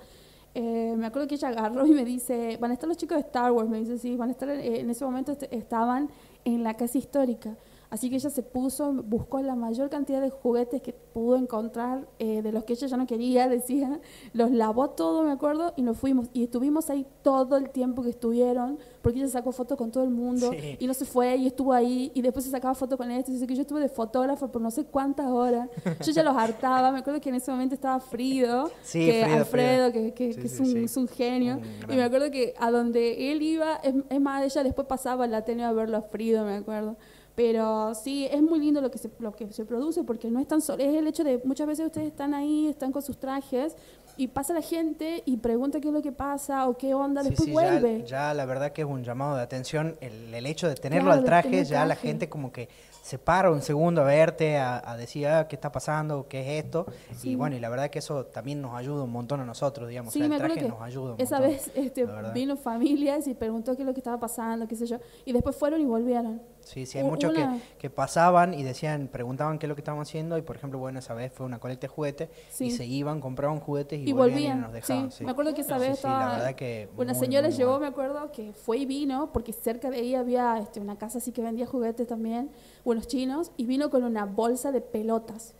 eh, 0.54 0.94
me 0.98 1.06
acuerdo 1.06 1.28
que 1.28 1.36
ella 1.36 1.48
agarró 1.48 1.86
y 1.86 1.92
me 1.92 2.04
dice, 2.04 2.58
van 2.60 2.72
a 2.72 2.74
estar 2.74 2.88
los 2.88 2.98
chicos 2.98 3.16
de 3.16 3.22
Star 3.22 3.52
Wars, 3.52 3.70
me 3.70 3.78
dice, 3.78 3.98
sí, 3.98 4.16
van 4.16 4.28
a 4.28 4.32
estar, 4.32 4.48
eh, 4.50 4.80
en 4.80 4.90
ese 4.90 5.04
momento 5.04 5.32
est- 5.32 5.44
estaban 5.50 6.10
en 6.44 6.62
la 6.62 6.74
casa 6.74 6.98
histórica. 6.98 7.56
Así 7.92 8.08
que 8.08 8.16
ella 8.16 8.30
se 8.30 8.42
puso, 8.42 8.90
buscó 8.94 9.42
la 9.42 9.54
mayor 9.54 9.90
cantidad 9.90 10.22
de 10.22 10.30
juguetes 10.30 10.80
que 10.80 10.94
pudo 10.94 11.36
encontrar, 11.36 12.08
eh, 12.18 12.40
de 12.40 12.50
los 12.50 12.64
que 12.64 12.72
ella 12.72 12.86
ya 12.86 12.96
no 12.96 13.06
quería, 13.06 13.48
decía, 13.50 14.00
los 14.32 14.50
lavó 14.50 14.88
todo, 14.90 15.22
me 15.24 15.30
acuerdo, 15.30 15.74
y 15.76 15.82
nos 15.82 15.98
fuimos. 15.98 16.28
Y 16.32 16.44
estuvimos 16.44 16.88
ahí 16.88 17.06
todo 17.20 17.58
el 17.58 17.68
tiempo 17.68 18.02
que 18.02 18.08
estuvieron, 18.08 18.78
porque 19.02 19.18
ella 19.18 19.28
sacó 19.28 19.52
fotos 19.52 19.76
con 19.76 19.90
todo 19.90 20.04
el 20.04 20.08
mundo, 20.10 20.50
Sí. 20.52 20.76
y 20.80 20.86
no 20.86 20.94
se 20.94 21.04
fue, 21.04 21.36
y 21.36 21.46
estuvo 21.48 21.74
ahí, 21.74 22.10
y 22.14 22.22
después 22.22 22.46
se 22.46 22.50
sacaba 22.50 22.74
fotos 22.74 22.96
con 22.96 23.10
y 23.10 23.22
dice 23.22 23.46
que 23.46 23.54
yo 23.54 23.60
estuve 23.60 23.80
de 23.80 23.90
fotógrafo 23.90 24.50
por 24.50 24.62
no 24.62 24.70
sé 24.70 24.86
cuántas 24.86 25.26
horas. 25.26 25.68
Yo 26.02 26.12
ya 26.12 26.22
los 26.22 26.34
hartaba, 26.34 26.92
me 26.92 27.00
acuerdo 27.00 27.20
que 27.20 27.28
en 27.28 27.34
ese 27.34 27.50
momento 27.50 27.74
estaba 27.74 28.00
Frido, 28.00 28.70
Sí, 28.82 29.04
que 29.04 29.22
Frido, 29.24 29.36
Alfredo, 29.38 29.92
que, 29.92 30.14
que- 30.14 30.32
Sí, 30.32 30.40
que 30.40 30.46
es, 30.46 30.60
un, 30.60 30.76
es 30.78 30.96
un 30.96 31.08
genio. 31.08 31.60
Y 31.90 31.94
me 31.96 32.02
acuerdo 32.04 32.30
que 32.30 32.54
a 32.58 32.70
donde 32.70 33.32
él 33.32 33.42
iba, 33.42 33.76
es, 33.82 33.94
es 34.08 34.20
más, 34.22 34.42
ella 34.44 34.62
después 34.64 34.86
pasaba 34.86 35.26
la 35.26 35.44
tele 35.44 35.62
a 35.62 35.72
verlo 35.72 35.98
a 35.98 36.02
Frido, 36.02 36.46
me 36.46 36.54
acuerdo. 36.56 36.96
Pero 37.34 37.94
sí, 37.94 38.26
es 38.30 38.42
muy 38.42 38.60
lindo 38.60 38.80
lo 38.80 38.90
que 38.90 38.98
se, 38.98 39.10
lo 39.18 39.32
que 39.32 39.50
se 39.52 39.64
produce, 39.64 40.04
porque 40.04 40.30
no 40.30 40.38
es 40.38 40.46
tan 40.46 40.60
solo, 40.60 40.82
es 40.82 40.94
el 40.94 41.06
hecho 41.06 41.24
de 41.24 41.40
muchas 41.44 41.66
veces 41.66 41.86
ustedes 41.86 42.08
están 42.08 42.34
ahí, 42.34 42.68
están 42.68 42.92
con 42.92 43.00
sus 43.00 43.16
trajes, 43.16 43.74
y 44.18 44.28
pasa 44.28 44.52
la 44.52 44.60
gente 44.60 45.22
y 45.24 45.38
pregunta 45.38 45.80
qué 45.80 45.88
es 45.88 45.94
lo 45.94 46.02
que 46.02 46.12
pasa 46.12 46.68
o 46.68 46.76
qué 46.76 46.92
onda, 46.92 47.22
Sí, 47.22 47.30
después 47.30 47.46
sí, 47.46 47.52
vuelve. 47.52 48.00
Ya, 48.00 48.28
ya 48.28 48.34
la 48.34 48.44
verdad 48.44 48.72
que 48.72 48.82
es 48.82 48.88
un 48.88 49.02
llamado 49.02 49.36
de 49.36 49.42
atención. 49.42 49.96
El, 50.02 50.34
el 50.34 50.44
hecho 50.46 50.68
de 50.68 50.74
tenerlo 50.74 51.06
Claro, 51.06 51.20
al 51.20 51.24
traje, 51.24 51.48
tener 51.48 51.64
ya 51.64 51.86
la 51.86 51.96
gente 51.96 52.28
como 52.28 52.52
que 52.52 52.68
se 53.02 53.18
para 53.18 53.50
un 53.50 53.62
segundo 53.62 54.02
a 54.02 54.04
verte, 54.04 54.58
a, 54.58 54.82
a 54.88 54.96
decir 54.96 55.26
ah, 55.26 55.48
qué 55.48 55.56
está 55.56 55.72
pasando, 55.72 56.28
qué 56.28 56.40
es 56.58 56.64
esto. 56.64 56.86
Sí. 57.16 57.30
Y 57.30 57.34
bueno, 57.34 57.56
y 57.56 57.60
la 57.60 57.68
verdad 57.68 57.90
que 57.90 57.98
eso 57.98 58.26
también 58.26 58.60
nos 58.60 58.74
ayuda 58.74 59.02
un 59.02 59.10
montón 59.10 59.40
a 59.40 59.44
nosotros, 59.44 59.88
digamos. 59.88 60.14
O 60.14 60.18
sea, 60.18 60.26
el 60.26 60.36
traje 60.36 60.60
que 60.60 60.68
nos 60.68 60.82
ayuda 60.82 61.14
un 61.14 61.20
Esa 61.20 61.38
montón, 61.40 61.56
vez 61.56 61.70
este, 61.74 62.06
vino 62.34 62.56
familias 62.56 63.26
y 63.26 63.34
preguntó 63.34 63.74
qué 63.74 63.82
es 63.82 63.86
lo 63.86 63.94
que 63.94 64.00
estaba 64.00 64.20
pasando, 64.20 64.68
qué 64.68 64.76
sé 64.76 64.86
yo, 64.86 64.98
y 65.24 65.32
después 65.32 65.56
fueron 65.56 65.80
y 65.80 65.86
volvieron. 65.86 66.42
Sí, 66.64 66.86
sí, 66.86 66.98
hay 66.98 67.04
muchos 67.04 67.32
que, 67.32 67.42
una- 67.42 67.58
que 67.78 67.90
pasaban 67.90 68.54
y 68.54 68.62
decían, 68.62 69.08
preguntaban 69.08 69.58
qué 69.58 69.66
es 69.66 69.68
lo 69.68 69.74
que 69.74 69.80
estábamos 69.80 70.08
haciendo. 70.08 70.38
Y 70.38 70.42
por 70.42 70.56
ejemplo, 70.56 70.78
bueno, 70.78 70.98
esa 71.00 71.12
vez 71.14 71.32
fue 71.32 71.44
una 71.46 71.58
colecta 71.58 71.82
de 71.86 71.88
juguetes. 71.92 72.28
Sí. 72.50 72.66
Y 72.66 72.70
se 72.70 72.84
iban, 72.86 73.20
compraban 73.20 73.60
juguetes 73.60 73.98
y, 73.98 74.08
Y 74.08 74.12
volvían, 74.12 74.34
volvían, 74.34 74.58
y 74.58 74.60
nos 74.62 74.72
dejaban. 74.72 75.10
sí. 75.10 75.18
sí. 75.18 75.24
Me 75.24 75.32
acuerdo 75.32 75.54
que 75.54 75.60
esa 75.62 75.78
vez 75.78 75.98
sí, 75.98 76.06
la 76.06 76.12
estaba- 76.12 76.34
verdad 76.36 76.54
que 76.54 76.88
Una 76.96 77.12
muy, 77.12 77.20
señora 77.20 77.48
muy 77.48 77.56
llegó, 77.56 77.78
me 77.80 77.86
acuerdo, 77.86 78.30
que 78.32 78.52
fue 78.52 78.78
y 78.78 78.86
vino, 78.86 79.30
porque 79.32 79.52
cerca 79.52 79.90
de 79.90 79.98
ahí 79.98 80.14
había 80.14 80.58
este, 80.58 80.80
una 80.80 80.96
casa 80.96 81.18
así 81.18 81.32
que 81.32 81.42
vendía 81.42 81.66
juguetes 81.66 82.06
también, 82.06 82.50
buenos 82.84 83.06
chinos, 83.08 83.50
y 83.56 83.66
vino 83.66 83.90
con 83.90 84.04
una 84.04 84.24
bolsa 84.24 84.72
de 84.72 84.80
pelotas. 84.80 85.54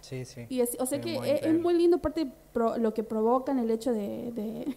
Sí, 0.00 0.24
sí. 0.26 0.46
Y 0.50 0.60
es- 0.60 0.76
o 0.78 0.86
sea 0.86 1.00
que 1.00 1.18
muy 1.18 1.30
es, 1.30 1.60
muy 1.60 1.74
lindo, 1.74 1.96
aparte, 1.96 2.30
pro- 2.52 2.76
lo 2.76 2.92
que 2.92 3.02
provocan 3.02 3.58
el 3.58 3.70
hecho 3.70 3.92
de, 3.92 4.32
de, 4.32 4.76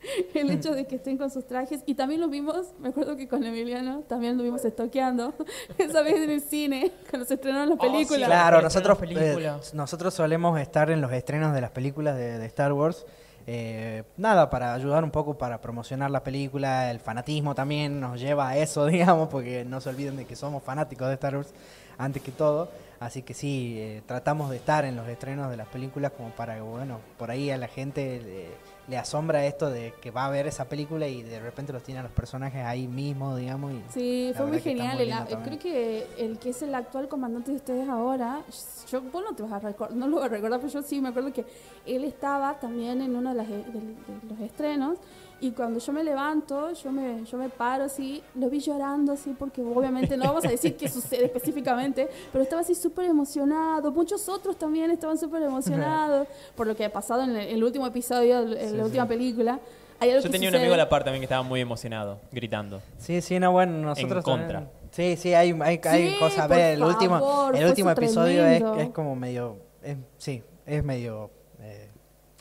el 0.34 0.50
hecho 0.50 0.72
de 0.74 0.86
que 0.86 0.96
estén 0.96 1.16
con 1.18 1.30
sus 1.30 1.46
trajes. 1.46 1.82
Y 1.86 1.94
también 1.94 2.20
lo 2.20 2.28
vimos, 2.28 2.68
me 2.80 2.88
acuerdo 2.88 3.16
que 3.16 3.28
con 3.28 3.44
Emiliano 3.44 4.00
también 4.08 4.36
lo 4.36 4.42
vimos 4.44 4.64
estoqueando, 4.64 5.34
esa 5.78 6.02
vez 6.02 6.16
en 6.16 6.30
el 6.30 6.40
cine, 6.40 6.92
cuando 7.10 7.26
se 7.26 7.34
estrenaron 7.34 7.70
las 7.70 7.78
Oh, 7.80 7.82
sí, 7.82 7.90
películas. 7.92 8.28
Claro, 8.28 8.62
nosotros, 8.62 8.98
las 9.00 9.08
películas. 9.08 9.68
eh, 9.72 9.76
nosotros 9.76 10.14
solemos 10.14 10.58
estar 10.60 10.90
en 10.90 11.00
los 11.00 11.12
estrenos 11.12 11.54
de 11.54 11.60
las 11.60 11.70
películas 11.70 12.16
de, 12.16 12.38
de 12.38 12.46
Star 12.46 12.72
Wars. 12.72 13.04
eh, 13.48 14.02
nada, 14.16 14.50
para 14.50 14.74
ayudar 14.74 15.04
un 15.04 15.10
poco 15.12 15.38
para 15.38 15.60
promocionar 15.60 16.10
la 16.10 16.22
película, 16.24 16.90
el 16.90 16.98
fanatismo 17.00 17.54
también 17.54 18.00
nos 18.00 18.20
lleva 18.20 18.48
a 18.48 18.56
eso, 18.56 18.86
digamos, 18.86 19.28
porque 19.28 19.64
no 19.64 19.80
se 19.80 19.88
olviden 19.88 20.16
de 20.16 20.24
que 20.24 20.34
somos 20.36 20.62
fanáticos 20.62 21.08
de 21.08 21.14
Star 21.14 21.36
Wars 21.36 21.52
antes 21.98 22.22
que 22.22 22.32
todo. 22.32 22.68
Así 22.98 23.22
que 23.22 23.34
sí, 23.34 23.74
eh, 23.78 24.02
tratamos 24.06 24.48
de 24.50 24.56
estar 24.56 24.84
en 24.86 24.96
los 24.96 25.06
estrenos 25.06 25.50
de 25.50 25.56
las 25.58 25.68
películas 25.68 26.12
como 26.16 26.30
para 26.30 26.54
que, 26.54 26.62
bueno, 26.62 26.98
por 27.18 27.30
ahí 27.30 27.50
a 27.50 27.58
la 27.58 27.68
gente 27.68 28.48
le, 28.88 28.98
asombra 28.98 29.44
esto 29.46 29.70
de 29.70 29.92
que 30.00 30.10
va 30.10 30.26
a 30.26 30.30
ver 30.30 30.46
esa 30.46 30.64
película 30.66 31.06
y 31.08 31.22
de 31.22 31.40
repente 31.40 31.72
los 31.72 31.82
tiene 31.82 32.00
a 32.00 32.02
los 32.02 32.12
personajes 32.12 32.64
ahí 32.64 32.86
mismo, 32.86 33.36
digamos. 33.36 33.72
Y 33.72 33.82
Sí, 33.92 34.32
fue 34.36 34.46
muy 34.46 34.60
genial. 34.60 34.96
muy 34.96 35.42
creo 35.44 35.58
que 35.58 36.06
el 36.18 36.38
que 36.38 36.50
es 36.50 36.62
el 36.62 36.74
actual 36.74 37.08
comandante 37.08 37.50
de 37.50 37.56
ustedes 37.56 37.88
ahora, 37.88 38.42
yo, 38.90 39.00
vos 39.02 39.24
no 39.28 39.34
te 39.34 39.42
vas 39.42 39.52
a 39.52 39.58
recordar, 39.60 39.96
no 39.96 40.06
lo 40.06 40.16
vas 40.16 40.26
a 40.26 40.28
recordar, 40.28 40.60
pero 40.60 40.72
yo 40.72 40.82
sí 40.82 41.00
me 41.00 41.08
acuerdo 41.08 41.32
que 41.32 41.44
él 41.86 42.04
estaba 42.04 42.58
también 42.60 43.00
en 43.02 43.14
uno 43.16 43.30
de, 43.30 43.36
las- 43.36 43.48
de- 43.48 43.56
de 43.56 44.28
los 44.28 44.40
estrenos 44.40 44.98
y 45.40 45.50
cuando 45.50 45.78
yo 45.80 45.92
me 45.92 46.02
levanto, 46.02 46.72
yo 46.72 46.90
me, 46.92 47.24
yo 47.24 47.36
me 47.36 47.48
paro 47.50 47.84
así, 47.84 48.22
lo 48.34 48.48
vi 48.48 48.58
llorando 48.60 49.12
así 49.12 49.34
porque 49.38 49.60
obviamente 49.62 50.16
no 50.16 50.24
vamos 50.24 50.44
a 50.44 50.48
decir 50.48 50.76
qué 50.76 50.88
sucede 50.88 51.24
específicamente, 51.26 52.08
pero 52.32 52.42
estaba 52.42 52.62
así 52.62 52.74
súper 52.74 53.04
emocionado. 53.06 53.92
Muchos 53.92 54.28
otros 54.28 54.56
también 54.58 54.90
estaban 54.90 55.18
súper 55.18 55.42
emocionados 55.42 56.26
por 56.56 56.66
lo 56.66 56.74
que 56.74 56.84
ha 56.86 56.92
pasado 56.92 57.22
en 57.24 57.30
el, 57.36 57.48
el 57.48 57.64
último 57.64 57.86
episodio, 57.86 58.40
en 58.40 58.70
Sí, 58.70 58.76
la 58.76 58.84
última 58.84 59.04
sí. 59.04 59.08
película. 59.08 59.60
Hay 59.98 60.10
algo 60.10 60.22
Yo 60.22 60.28
que 60.28 60.32
tenía 60.32 60.48
un 60.50 60.56
amigo 60.56 60.74
a 60.74 60.76
la 60.76 60.88
par 60.90 61.04
también 61.04 61.20
que 61.20 61.24
estaba 61.24 61.42
muy 61.42 61.60
emocionado, 61.60 62.18
gritando. 62.30 62.82
Sí, 62.98 63.20
sí, 63.22 63.38
no, 63.38 63.52
bueno, 63.52 63.72
nosotros 63.78 64.24
contra. 64.24 64.60
también- 64.60 64.70
Sí, 64.90 65.16
sí, 65.16 65.34
hay, 65.34 65.50
hay, 65.62 65.80
hay 65.84 66.08
Sí, 66.12 66.16
cosas. 66.18 66.38
A 66.40 66.46
ver, 66.46 66.74
el 66.76 66.82
último, 66.82 67.50
el 67.54 67.66
último 67.66 67.90
episodio 67.90 68.46
es, 68.46 68.62
es 68.78 68.88
como 68.90 69.14
medio. 69.16 69.56
es- 69.82 69.96
sí, 70.18 70.42
es 70.64 70.82
medio. 70.84 71.30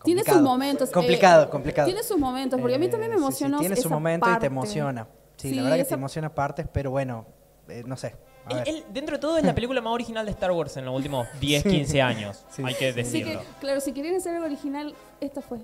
Tiene 0.05 0.21
sus 0.21 0.27
complicado. 0.29 0.41
momentos. 0.41 0.89
eh, 0.89 0.93
Complicado, 0.93 1.49
complicado. 1.49 1.85
Tiene 1.87 2.03
sus 2.03 2.17
momentos, 2.17 2.59
porque 2.61 2.75
a 2.75 2.79
mí 2.79 2.87
también 2.87 3.11
me 3.11 3.15
Eh, 3.17 3.19
sí, 3.19 3.23
sí, 3.23 3.43
emocionó. 3.43 3.59
tiene 3.59 3.75
su 3.75 3.89
momento 3.89 4.27
y 4.33 4.39
te 4.39 4.45
emociona. 4.45 5.07
Sí, 5.37 5.49
Sí, 5.49 5.55
la 5.55 5.63
verdad 5.63 5.77
que 5.77 5.83
te 5.85 5.93
emociona 5.95 6.33
partes, 6.33 6.65
pero 6.71 6.91
bueno, 6.91 7.25
eh, 7.67 7.83
no 7.85 7.97
sé. 7.97 8.15
Él- 8.49 8.63
él, 8.67 8.83
dentro 8.93 9.15
de 9.17 9.19
todo, 9.21 9.37
es 9.39 9.43
la 9.43 9.55
película 9.55 9.81
más 9.81 9.91
original 9.91 10.23
de 10.25 10.31
Star 10.31 10.51
Wars 10.51 10.77
en 10.77 10.85
los 10.85 10.95
últimos 10.95 11.27
10, 11.41 11.63
Sí. 11.63 11.69
15 11.69 12.01
años. 12.01 12.45
Sí, 12.51 12.61
hay 12.65 12.73
que 12.75 12.93
sí. 12.93 12.99
Así 13.01 13.11
que, 13.19 13.25
decirlo. 13.25 13.41
claro, 13.59 13.81
si 13.81 13.91
quieren 13.91 14.15
hacer 14.15 14.33
algo 14.35 14.45
original, 14.45 14.93
esta 15.19 15.41
fue. 15.41 15.59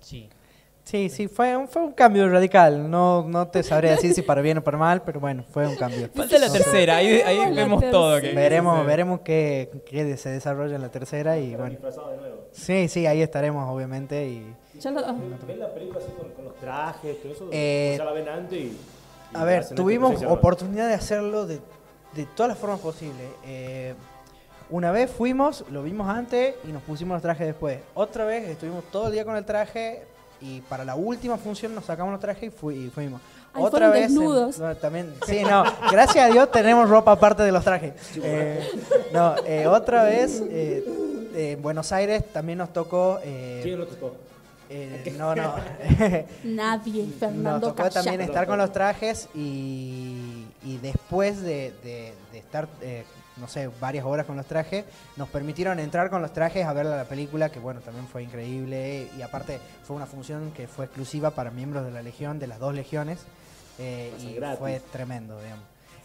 Sí. 0.00 0.28
Sí, 0.84 1.08
sí, 1.10 1.28
fue 1.28 1.56
un, 1.56 1.68
fue 1.68 1.80
un 1.82 1.92
cambio 1.92 2.28
radical. 2.28 2.90
No, 2.90 3.24
no 3.28 3.46
te 3.48 3.62
sabré 3.62 3.90
decir 3.90 4.12
si 4.14 4.22
para 4.22 4.42
bien 4.42 4.58
o 4.58 4.64
para 4.64 4.76
mal, 4.76 5.02
pero 5.02 5.20
bueno, 5.20 5.44
fue 5.48 5.66
un 5.68 5.76
cambio. 5.76 6.08
Falta 6.12 6.38
la 6.38 6.50
tercera, 6.50 6.96
ahí, 6.96 7.22
vemos 7.54 7.82
todo. 7.90 8.20
Que. 8.20 8.32
Veremos, 8.32 8.84
veremos 8.84 9.20
qué, 9.20 9.70
qué 9.86 10.16
se 10.16 10.28
desarrolla 10.30 10.74
en 10.74 10.82
la 10.82 10.90
tercera 10.90 11.38
y 11.38 11.54
bueno. 11.54 11.78
Sí, 12.52 12.88
sí, 12.88 13.06
ahí 13.06 13.22
estaremos 13.22 13.68
obviamente 13.68 14.26
y 14.26 14.54
Ya 14.78 14.90
lo- 14.90 15.00
¿Ven 15.46 15.58
la 15.60 15.72
película 15.72 15.98
así 15.98 16.08
con, 16.12 16.30
con 16.32 16.44
los 16.44 16.56
trajes, 16.56 17.20
todo 17.22 17.32
eso? 17.32 17.48
Eh, 17.52 17.92
¿O 17.94 17.98
ya 17.98 18.04
la 18.04 18.12
ven 18.12 18.28
antes 18.28 18.58
y, 18.58 18.62
y 18.66 18.78
A 19.34 19.44
ver, 19.44 19.62
este 19.62 19.74
tuvimos 19.74 20.22
oportunidad 20.24 20.88
de 20.88 20.94
hacerlo 20.94 21.46
de, 21.46 21.60
de 22.14 22.26
todas 22.36 22.50
las 22.50 22.58
formas 22.58 22.80
posibles. 22.80 23.26
Eh, 23.44 23.94
una 24.70 24.90
vez 24.90 25.10
fuimos, 25.10 25.64
lo 25.70 25.82
vimos 25.82 26.08
antes 26.08 26.54
y 26.64 26.72
nos 26.72 26.82
pusimos 26.82 27.14
los 27.16 27.22
trajes 27.22 27.46
después. 27.46 27.78
Otra 27.94 28.24
vez 28.24 28.48
estuvimos 28.48 28.84
todo 28.90 29.06
el 29.08 29.12
día 29.12 29.24
con 29.24 29.36
el 29.36 29.44
traje 29.44 30.02
y 30.40 30.60
para 30.62 30.84
la 30.84 30.94
última 30.94 31.36
función 31.36 31.74
nos 31.74 31.84
sacamos 31.84 32.12
los 32.12 32.20
trajes 32.20 32.44
y, 32.44 32.50
fui- 32.50 32.86
y 32.86 32.90
fuimos. 32.90 33.20
Ay, 33.54 33.62
Otra 33.64 33.90
vez. 33.90 34.04
en- 34.06 34.08
desnudos. 34.14 34.58
no, 34.58 34.74
también, 34.76 35.14
sí, 35.26 35.42
no. 35.44 35.62
Gracias 35.90 36.24
a 36.24 36.32
Dios 36.32 36.50
tenemos 36.50 36.88
ropa 36.88 37.12
aparte 37.12 37.42
de 37.42 37.52
los 37.52 37.62
trajes. 37.62 37.92
Eh, 38.16 38.66
no, 39.12 39.34
eh, 39.46 39.66
otra 39.66 40.04
vez 40.04 40.42
eh, 40.48 40.82
en 41.34 41.62
Buenos 41.62 41.92
Aires 41.92 42.24
también 42.32 42.58
nos 42.58 42.72
tocó. 42.72 43.18
eh, 43.24 43.60
¿Quién 43.62 43.78
lo 43.78 43.86
tocó? 43.86 44.16
eh, 44.70 45.14
no, 45.18 45.34
no. 45.34 45.54
Nadie, 46.44 47.02
Nos 47.04 47.14
Fernando 47.16 47.68
tocó 47.68 47.90
también 47.90 48.20
estar 48.22 48.46
con 48.46 48.56
los 48.58 48.72
trajes 48.72 49.28
y, 49.34 50.46
y 50.64 50.78
después 50.78 51.42
de, 51.42 51.72
de- 51.82 52.14
de 52.32 52.38
estar, 52.38 52.68
eh, 52.80 53.04
no 53.36 53.48
sé, 53.48 53.68
varias 53.80 54.04
horas 54.06 54.24
con 54.24 54.36
los 54.36 54.46
trajes, 54.46 54.84
nos 55.16 55.28
permitieron 55.28 55.78
entrar 55.78 56.08
con 56.10 56.22
los 56.22 56.32
trajes 56.32 56.64
a 56.66 56.72
ver 56.72 56.86
la 56.86 57.04
película, 57.04 57.50
que 57.50 57.58
bueno, 57.58 57.80
también 57.80 58.06
fue 58.06 58.22
increíble 58.22 59.08
y 59.18 59.22
aparte 59.22 59.58
fue 59.84 59.96
una 59.96 60.06
función 60.06 60.52
que 60.52 60.66
fue 60.68 60.86
exclusiva 60.86 61.30
para 61.32 61.50
miembros 61.50 61.84
de 61.84 61.90
la 61.90 62.02
Legión, 62.02 62.38
de 62.38 62.46
las 62.46 62.58
dos 62.58 62.74
legiones, 62.74 63.20
eh, 63.78 64.12
y 64.20 64.34
gratis. 64.34 64.58
fue 64.58 64.80
tremendo, 64.92 65.38
digamos. 65.40 65.64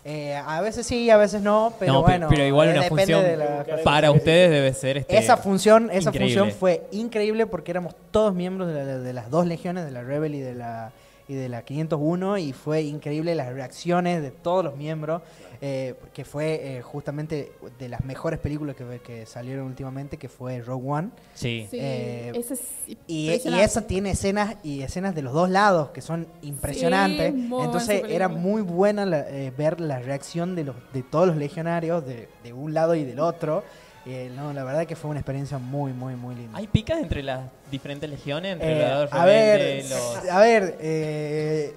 Eh, 0.09 0.33
a 0.33 0.61
veces 0.61 0.87
sí, 0.87 1.09
a 1.09 1.17
veces 1.17 1.41
no, 1.41 1.73
pero 1.77 1.91
No, 1.91 2.01
bueno, 2.01 2.27
pero 2.29 2.45
igual 2.45 2.69
eh, 2.69 2.71
una 2.79 2.83
función 2.83 3.21
de 3.23 3.35
la- 3.35 3.65
para 3.83 4.09
ustedes 4.09 4.49
debe 4.49 4.73
ser 4.73 4.99
este, 4.99 5.17
esa 5.17 5.35
función, 5.35 5.89
esa 5.91 6.11
increíble. 6.11 6.33
función 6.39 6.57
fue 6.57 6.83
increíble 6.93 7.45
porque 7.45 7.71
éramos 7.71 7.93
todos 8.11 8.33
miembros 8.33 8.69
de, 8.69 8.73
la- 8.85 8.99
de 8.99 9.11
las 9.13 9.29
dos 9.29 9.45
legiones, 9.45 9.83
de 9.83 9.91
la 9.91 10.03
Rebel 10.03 10.33
y 10.35 10.39
de 10.39 10.55
la 10.55 10.91
y 11.29 11.33
de 11.35 11.49
la 11.49 11.61
501 11.63 12.37
y 12.37 12.53
fue 12.53 12.83
increíble 12.83 13.35
las 13.35 13.51
reacciones 13.51 14.21
de 14.21 14.31
todos 14.31 14.63
los 14.63 14.77
miembros, 14.77 15.21
eh, 15.61 15.95
que 16.13 16.23
fue 16.25 16.77
eh, 16.77 16.81
justamente 16.81 17.51
de 17.79 17.89
las 17.89 18.03
mejores 18.05 18.39
películas 18.39 18.75
que, 18.75 18.99
que 18.99 19.25
salieron 19.25 19.65
últimamente, 19.67 20.17
que 20.17 20.29
fue 20.29 20.59
Rogue 20.61 20.89
One. 20.89 21.09
Sí. 21.33 21.67
Sí, 21.69 21.77
Eh, 21.81 22.31
ese 22.35 22.53
es 22.55 22.61
Y, 23.07 23.29
y 23.45 23.59
esa 23.59 23.87
tiene 23.87 24.11
escenas 24.11 24.55
y 24.63 24.81
escenas 24.81 25.15
de 25.15 25.21
los 25.21 25.33
dos 25.33 25.49
lados 25.49 25.89
que 25.89 26.01
son 26.01 26.27
impresionantes. 26.41 27.33
Entonces 27.33 28.03
era 28.09 28.27
muy 28.27 28.61
buena 28.61 29.05
la- 29.05 29.27
eh, 29.29 29.51
ver 29.57 29.79
la 29.81 29.99
reacción 29.99 30.55
de, 30.55 30.63
los, 30.65 30.75
de 30.93 31.03
todos 31.03 31.27
los 31.27 31.37
legionarios 31.37 32.05
de, 32.05 32.27
de 32.43 32.53
un 32.53 32.73
lado 32.73 32.95
y 32.95 33.03
del 33.03 33.19
otro. 33.19 33.63
Eh, 34.05 34.31
no, 34.33 34.53
la 34.53 34.63
verdad 34.63 34.85
que 34.85 34.95
fue 34.95 35.09
una 35.11 35.19
experiencia 35.19 35.57
muy, 35.57 35.91
muy, 35.91 36.15
muy 36.15 36.33
linda. 36.33 36.57
¿Hay 36.57 36.67
picas 36.67 36.99
entre 36.99 37.21
las 37.23 37.41
diferentes 37.69 38.09
legiones? 38.09 38.53
Entre 38.53 38.81
Eh, 38.85 38.89
los 38.89 39.11
a 39.11 39.25
ver, 39.25 39.83
los... 39.89 40.29
a 40.31 40.39
ver, 40.39 40.77
eh, 40.79 41.73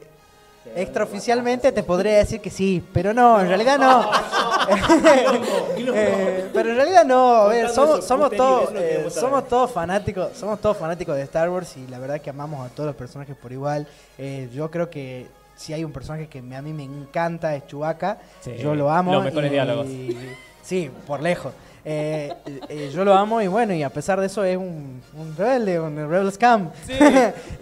extraoficialmente 0.76 1.72
te 1.72 1.82
podría 1.82 2.18
decir 2.18 2.40
que 2.40 2.50
sí, 2.50 2.82
pero 2.92 3.12
no, 3.14 3.40
en 3.40 3.48
realidad 3.48 3.78
no. 3.78 4.10
Eh, 5.92 6.48
pero 6.52 6.70
en 6.70 6.76
realidad 6.76 7.04
no, 7.04 7.34
a 7.34 7.48
ver, 7.48 7.70
somos, 7.70 8.06
todos, 8.06 8.70
eh, 8.76 9.06
somos 9.10 9.48
todos 9.48 9.70
fanáticos, 9.72 10.36
somos 10.36 10.60
todos 10.60 10.76
fanáticos 10.76 11.16
de 11.16 11.22
Star 11.22 11.48
Wars 11.50 11.76
y 11.76 11.86
la 11.90 11.98
verdad 11.98 12.20
que 12.20 12.30
amamos 12.30 12.64
a 12.64 12.68
todos 12.72 12.88
los 12.88 12.96
personajes 12.96 13.34
por 13.34 13.50
igual. 13.50 13.86
Eh, 14.18 14.48
yo 14.52 14.70
creo 14.70 14.88
que 14.90 15.26
si 15.56 15.72
hay 15.72 15.82
un 15.84 15.92
personaje 15.92 16.28
que 16.28 16.38
a 16.38 16.62
mí 16.62 16.72
me 16.72 16.84
encanta 16.84 17.54
es 17.56 17.66
Chewbacca, 17.66 18.18
Sí, 18.40 18.56
yo 18.58 18.74
lo 18.74 18.90
amo. 18.90 19.14
los 19.14 19.24
mejores 19.24 19.50
y- 19.50 19.54
diálogos. 19.54 19.86
Sí, 20.62 20.90
por 21.06 21.22
lejos. 21.22 21.52
Eh, 21.84 22.32
eh, 22.68 22.90
yo 22.94 23.02
lo 23.04 23.14
amo 23.14 23.40
y 23.40 23.48
bueno, 23.48 23.72
y 23.72 23.82
a 23.82 23.88
pesar 23.88 24.20
de 24.20 24.26
eso 24.26 24.44
es 24.44 24.58
un, 24.58 25.02
un 25.16 25.36
rebelde, 25.36 25.80
un 25.80 25.96
rebel 25.96 26.30
scam. 26.30 26.70
Sí. 26.86 26.92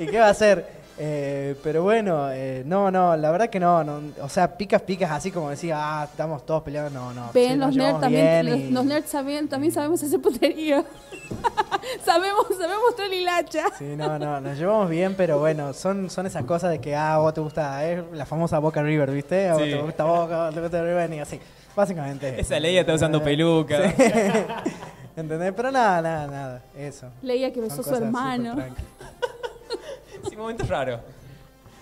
¿Y 0.00 0.06
qué 0.06 0.18
va 0.18 0.26
a 0.26 0.30
hacer? 0.30 0.66
Eh, 1.00 1.54
pero 1.62 1.84
bueno, 1.84 2.28
eh, 2.32 2.64
no, 2.66 2.90
no, 2.90 3.16
la 3.16 3.30
verdad 3.30 3.48
que 3.48 3.60
no, 3.60 3.84
no, 3.84 4.00
o 4.20 4.28
sea, 4.28 4.56
picas, 4.58 4.82
picas, 4.82 5.10
así 5.12 5.30
como 5.30 5.48
decía, 5.50 5.76
ah, 5.78 6.04
estamos 6.10 6.44
todos 6.44 6.62
peleando, 6.64 6.90
no, 6.90 7.14
no. 7.14 7.30
Ven, 7.32 7.52
sí, 7.52 7.56
los 7.56 7.76
nerds 7.76 8.00
también, 8.00 8.24
bien 8.44 8.46
los, 8.46 8.58
y- 8.58 8.70
los 8.72 8.84
nerds 8.84 9.10
también, 9.12 9.48
también 9.48 9.72
sabemos 9.72 10.02
hacer 10.02 10.20
putería. 10.20 10.84
sabemos, 12.04 12.46
sabemos 12.50 12.96
traer 12.96 13.12
hilacha. 13.12 13.64
Sí, 13.78 13.94
no, 13.96 14.18
no, 14.18 14.40
nos 14.40 14.58
llevamos 14.58 14.88
bien, 14.90 15.14
pero 15.16 15.38
bueno, 15.38 15.72
son, 15.72 16.10
son 16.10 16.26
esas 16.26 16.44
cosas 16.44 16.70
de 16.70 16.80
que, 16.80 16.96
ah, 16.96 17.18
vos 17.18 17.32
te 17.32 17.40
gusta, 17.40 17.84
es 17.88 18.02
la 18.12 18.26
famosa 18.26 18.58
Boca 18.58 18.82
River, 18.82 19.10
¿viste? 19.12 19.48
A 19.48 19.54
vos 19.54 19.62
Sí. 19.62 19.70
te 19.70 19.80
gusta 19.80 20.04
Boca, 20.04 20.42
a 20.42 20.44
vos 20.46 20.54
te 20.56 20.60
gusta 20.60 20.82
River, 20.82 21.12
y 21.14 21.18
así, 21.20 21.40
básicamente. 21.76 22.40
Esa 22.40 22.58
Leia 22.58 22.80
está 22.80 22.94
usando 22.94 23.22
peluca. 23.22 23.92
Sí. 23.92 24.02
¿Entendés? 25.16 25.52
Pero 25.56 25.72
nada, 25.72 26.00
nada, 26.02 26.26
nada, 26.28 26.62
eso. 26.76 27.06
Leía 27.22 27.52
que 27.52 27.60
besó 27.60 27.80
a 27.80 27.84
su 27.84 27.94
hermano. 27.94 28.56
Sí, 30.28 30.36
momento 30.36 30.64
raro. 30.66 31.00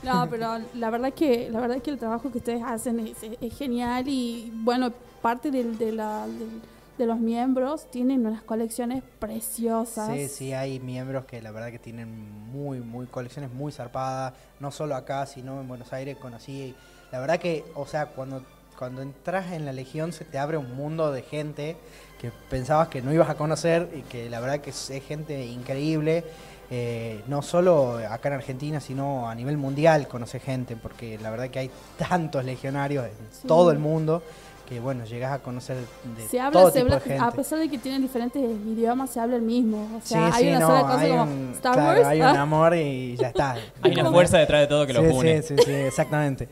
No, 0.03 0.29
pero 0.31 0.59
la 0.75 0.91
verdad 0.91 1.13
que 1.13 1.49
la 1.51 1.61
verdad 1.61 1.81
que 1.83 1.91
el 1.91 1.99
trabajo 1.99 2.31
que 2.31 2.39
ustedes 2.39 2.63
hacen 2.65 3.01
es, 3.01 3.23
es- 3.23 3.39
es 3.41 3.57
genial 3.59 4.07
y 4.09 4.53
bueno, 4.55 4.93
parte 5.23 5.51
del- 5.51 5.79
de, 5.79 5.93
la, 5.93 6.27
del- 6.27 6.61
de 6.99 7.07
los 7.07 7.19
miembros 7.19 7.91
tienen 7.91 8.27
unas 8.27 8.43
colecciones 8.43 9.03
preciosas. 9.19 10.09
Sí, 10.15 10.29
sí, 10.29 10.53
hay 10.53 10.79
miembros 10.81 11.25
que 11.25 11.43
la 11.43 11.51
verdad 11.51 11.71
que 11.71 11.79
tienen 11.79 12.09
muy, 12.53 12.81
muy 12.81 13.07
colecciones 13.07 13.51
muy 13.53 13.73
zarpadas, 13.73 14.35
no 14.61 14.71
solo 14.71 14.95
acá, 14.95 15.27
sino 15.27 15.61
en 15.61 15.69
Buenos 15.69 15.93
Aires 15.93 16.17
conocí. 16.17 16.75
La 17.13 17.19
verdad 17.21 17.39
que, 17.39 17.65
o 17.75 17.87
sea, 17.87 18.07
cuando, 18.07 18.43
cuando 18.79 19.03
entras 19.03 19.53
en 19.53 19.65
la 19.65 19.73
Legión 19.73 20.13
se 20.13 20.25
te 20.25 20.39
abre 20.39 20.57
un 20.59 20.75
mundo 20.77 21.11
de 21.13 21.23
gente 21.23 21.77
que 22.21 22.31
pensabas 22.51 22.89
que 22.89 23.03
no 23.03 23.13
ibas 23.13 23.29
a 23.29 23.35
conocer 23.35 23.91
y 23.95 24.03
que 24.03 24.31
la 24.31 24.41
verdad 24.41 24.61
que 24.61 24.71
es, 24.71 24.91
es 24.91 25.03
gente 25.05 25.45
increíble. 25.47 26.25
Eh, 26.71 27.23
no 27.29 27.43
solo 27.43 27.99
acá 28.11 28.29
en 28.29 28.35
Argentina, 28.35 28.81
sino 28.81 29.29
a 29.29 29.35
nivel 29.35 29.57
mundial 29.57 30.09
conoce 30.09 30.41
gente, 30.41 30.77
porque 30.77 31.19
la 31.19 31.31
verdad 31.31 31.49
que 31.49 31.59
hay 31.61 31.71
tantos 31.99 32.45
legionarios 32.45 33.05
en 33.07 33.13
Sí. 33.31 33.47
todo 33.47 33.71
el 33.71 33.79
mundo 33.79 34.23
que 34.69 34.81
bueno, 34.81 35.05
llegas 35.05 35.31
a 35.33 35.39
conocer 35.39 35.77
de 36.17 36.27
Se 36.29 36.41
habla, 36.41 36.61
todo 36.61 36.71
se 36.73 36.81
tipo 36.81 36.87
habla, 36.87 36.97
de 37.05 37.11
gente. 37.11 37.25
a 37.25 37.31
pesar 37.31 37.61
de 37.61 37.69
que 37.69 37.79
tienen 37.79 38.03
diferentes 38.03 38.43
idiomas, 38.43 39.11
se 39.11 39.21
habla 39.21 39.37
el 39.37 39.43
mismo. 39.43 39.89
O 39.97 40.01
Sí, 40.01 40.09
sea, 40.15 40.27
hay 40.35 40.43
sí, 40.43 40.51
una 40.51 40.59
no, 40.59 40.67
sola 40.67 40.81
cosa 40.83 41.01
hay 41.01 41.11
como 41.11 41.23
un, 41.23 41.51
Star 41.55 41.73
claro, 41.75 41.89
Wars. 42.01 42.07
hay 42.09 42.21
un 42.21 42.27
amor 42.27 42.75
y 42.77 43.17
ya 43.17 43.29
está. 43.29 43.57
Hay 43.83 43.93
una 43.93 44.11
fuerza 44.11 44.39
detrás 44.39 44.63
de 44.63 44.67
todo 44.67 44.85
que 44.85 44.93
sí, 44.93 44.99
los 45.01 45.15
une. 45.15 45.43
Sí, 45.43 45.55
sí, 45.57 45.63
sí, 45.65 45.73
exactamente. 45.73 46.49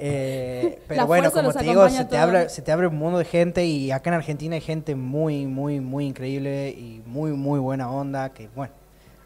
Eh, 0.00 0.78
pero 0.88 1.00
La 1.02 1.04
bueno, 1.04 1.30
como 1.30 1.52
te 1.52 1.62
digo, 1.64 1.86
se 1.90 2.06
te, 2.06 2.16
abre, 2.16 2.48
se 2.48 2.62
te 2.62 2.72
abre 2.72 2.86
un 2.86 2.96
mundo 2.96 3.18
de 3.18 3.26
gente 3.26 3.66
y 3.66 3.90
acá 3.90 4.08
en 4.10 4.14
Argentina 4.14 4.54
hay 4.54 4.62
gente 4.62 4.94
muy, 4.94 5.44
muy, 5.44 5.80
muy 5.80 6.06
increíble 6.06 6.70
y 6.70 7.02
muy, 7.04 7.32
muy 7.32 7.58
buena 7.60 7.90
onda, 7.90 8.30
que 8.30 8.48
bueno, 8.56 8.72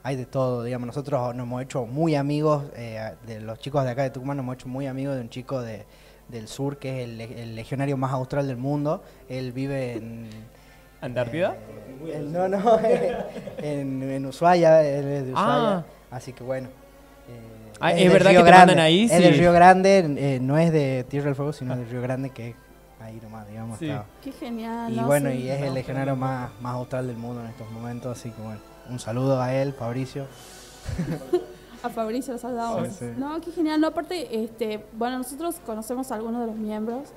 hay 0.04 0.16
de 0.16 0.26
todo, 0.26 0.62
digamos, 0.64 0.86
nosotros 0.86 1.34
nos 1.34 1.44
hemos 1.46 1.62
hecho 1.62 1.86
muy 1.86 2.14
amigos, 2.14 2.64
eh, 2.76 3.12
de 3.26 3.40
los 3.40 3.58
chicos 3.60 3.84
de 3.84 3.90
acá 3.90 4.02
de 4.02 4.10
Tucumán 4.10 4.36
nos 4.36 4.44
hemos 4.44 4.54
hecho 4.56 4.68
muy 4.68 4.86
amigos 4.86 5.14
de 5.14 5.20
un 5.20 5.30
chico 5.30 5.60
de, 5.62 5.84
del 6.28 6.48
sur 6.48 6.78
que 6.78 7.02
es 7.02 7.08
el, 7.08 7.18
le- 7.18 7.42
el 7.42 7.54
legionario 7.54 7.96
más 7.96 8.12
austral 8.12 8.46
del 8.48 8.56
mundo, 8.56 9.02
él 9.28 9.52
vive 9.52 9.92
en... 9.94 10.28
¿Antártida? 11.00 11.56
eh, 12.06 12.24
no, 12.28 12.46
no, 12.48 12.78
en, 13.58 14.02
en 14.02 14.26
Ushuaia, 14.26 14.82
él 14.84 15.04
es 15.06 15.24
de 15.26 15.32
Ushuaia, 15.32 15.76
Ah. 15.78 15.84
así 16.10 16.32
que 16.32 16.44
bueno. 16.44 16.68
eh, 17.28 17.72
Ah, 17.80 17.92
¿es 17.92 18.12
verdad 18.12 18.30
Río 18.30 18.40
que 18.40 18.44
te 18.44 18.50
Grande, 18.50 18.66
mandan 18.72 18.84
ahí? 18.84 19.04
Es 19.04 19.10
Sí. 19.12 19.22
del 19.22 19.38
Río 19.38 19.52
Grande, 19.52 19.98
eh, 20.18 20.38
no 20.40 20.56
es 20.58 20.70
de 20.72 21.04
Tierra 21.08 21.26
del 21.26 21.34
Fuego, 21.34 21.52
sino 21.52 21.76
del 21.76 21.88
Río 21.90 22.00
Grande, 22.02 22.30
que 22.30 22.50
es 22.50 22.56
ahí 23.00 23.18
nomás, 23.20 23.48
digamos. 23.48 23.78
Sí. 23.80 23.88
está. 23.90 24.04
Qué 24.22 24.30
genial. 24.30 24.92
Y 24.92 24.96
¿no? 24.96 25.06
bueno, 25.06 25.30
Sí. 25.30 25.38
y 25.38 25.48
es 25.50 25.60
el 25.62 25.74
legionario 25.74 26.14
más, 26.14 26.50
más 26.60 26.74
austral 26.74 27.08
del 27.08 27.16
mundo 27.16 27.40
en 27.42 27.48
estos 27.48 27.68
momentos, 27.72 28.16
así 28.16 28.30
que 28.30 28.40
bueno, 28.40 28.60
un 28.90 28.98
saludo 28.98 29.40
a 29.40 29.54
él, 29.54 29.72
Fabricio. 29.72 30.26
A 31.82 31.88
Fabricio 31.90 32.34
lo 32.34 32.38
saludamos. 32.38 32.88
Sí, 32.90 32.94
sí. 33.00 33.04
No, 33.16 33.40
qué 33.40 33.50
genial. 33.50 33.80
No, 33.80 33.88
aparte, 33.88 34.44
este, 34.44 34.84
bueno, 34.92 35.18
nosotros 35.18 35.56
conocemos 35.66 36.12
a 36.12 36.14
algunos 36.14 36.40
de 36.42 36.46
los 36.46 36.54
miembros 36.56 37.08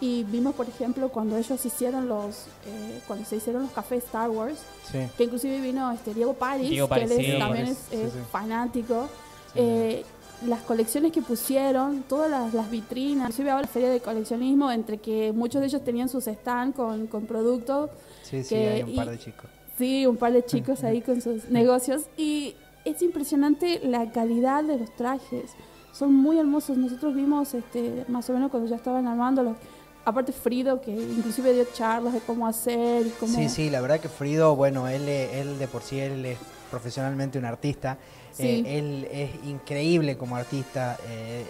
y 0.00 0.22
vimos, 0.24 0.54
por 0.54 0.68
ejemplo, 0.68 1.08
cuando 1.08 1.36
ellos 1.36 1.64
hicieron 1.66 2.08
los, 2.08 2.46
eh, 2.66 3.00
cuando 3.08 3.24
se 3.24 3.36
hicieron 3.36 3.62
los 3.62 3.72
cafés 3.72 4.04
Star 4.04 4.30
Wars, 4.30 4.60
Sí. 4.92 4.98
que 5.16 5.24
inclusive 5.24 5.60
vino 5.60 5.90
este 5.90 6.14
Diego 6.14 6.34
Paris, 6.34 6.70
Diego 6.70 6.88
que 6.88 7.02
él 7.02 7.10
es- 7.10 7.38
también 7.38 7.64
Paris, 7.66 7.70
es, 7.90 7.98
sí, 7.98 8.04
es 8.06 8.12
sí. 8.12 8.18
fanático. 8.30 9.08
Sí. 9.54 9.58
Eh, 9.60 10.04
las 10.46 10.60
colecciones 10.62 11.10
que 11.10 11.22
pusieron, 11.22 12.02
todas 12.04 12.30
las, 12.30 12.54
las 12.54 12.70
vitrinas, 12.70 13.24
inclusive 13.30 13.50
ahora 13.50 13.62
la 13.62 13.68
feria 13.68 13.90
de 13.90 14.00
coleccionismo, 14.00 14.70
entre 14.70 14.98
que 14.98 15.32
muchos 15.32 15.60
de 15.60 15.66
ellos 15.66 15.82
tenían 15.84 16.08
sus 16.08 16.24
stands 16.24 16.76
con, 16.76 17.08
con 17.08 17.26
productos, 17.26 17.90
Sí, 18.22 18.42
sí, 18.44 18.50
que- 18.54 18.68
hay 18.70 18.82
un 18.84 18.94
par 18.94 19.06
y- 19.08 19.10
de 19.10 19.18
chicos. 19.18 19.50
Sí, 19.78 20.06
un 20.06 20.16
par 20.16 20.32
de 20.32 20.44
chicos 20.44 20.84
ahí 20.84 21.00
con 21.00 21.20
sus 21.20 21.48
negocios. 21.48 22.02
Y 22.16 22.54
es 22.84 23.02
impresionante 23.02 23.80
la 23.84 24.10
calidad 24.12 24.64
de 24.64 24.78
los 24.78 24.94
trajes. 24.96 25.52
Son 25.92 26.14
muy 26.14 26.38
hermosos. 26.38 26.76
Nosotros 26.76 27.14
vimos, 27.14 27.54
este, 27.54 28.04
más 28.08 28.28
o 28.30 28.32
menos 28.32 28.50
cuando 28.50 28.68
ya 28.68 28.76
estaban 28.76 29.06
armándolos. 29.06 29.56
Aparte 30.04 30.32
Frido, 30.32 30.80
que 30.80 30.90
inclusive 30.90 31.52
dio 31.54 31.64
charlas 31.72 32.12
de 32.12 32.20
cómo 32.20 32.46
hacer 32.46 33.06
y 33.06 33.10
cómo... 33.10 33.32
Sí, 33.34 33.48
sí, 33.48 33.70
la 33.70 33.80
verdad 33.80 34.00
que 34.00 34.08
Frido, 34.08 34.56
bueno, 34.56 34.88
él, 34.88 35.08
él 35.08 35.58
de 35.58 35.68
por 35.68 35.82
sí, 35.82 36.00
él 36.00 36.24
es 36.26 36.38
profesionalmente 36.70 37.38
un 37.38 37.44
artista. 37.44 37.98
Sí. 38.32 38.64
Eh, 38.66 38.78
él 38.78 39.08
es 39.12 39.30
increíble 39.44 40.16
como 40.16 40.36
artista. 40.36 40.98
eh, 41.08 41.44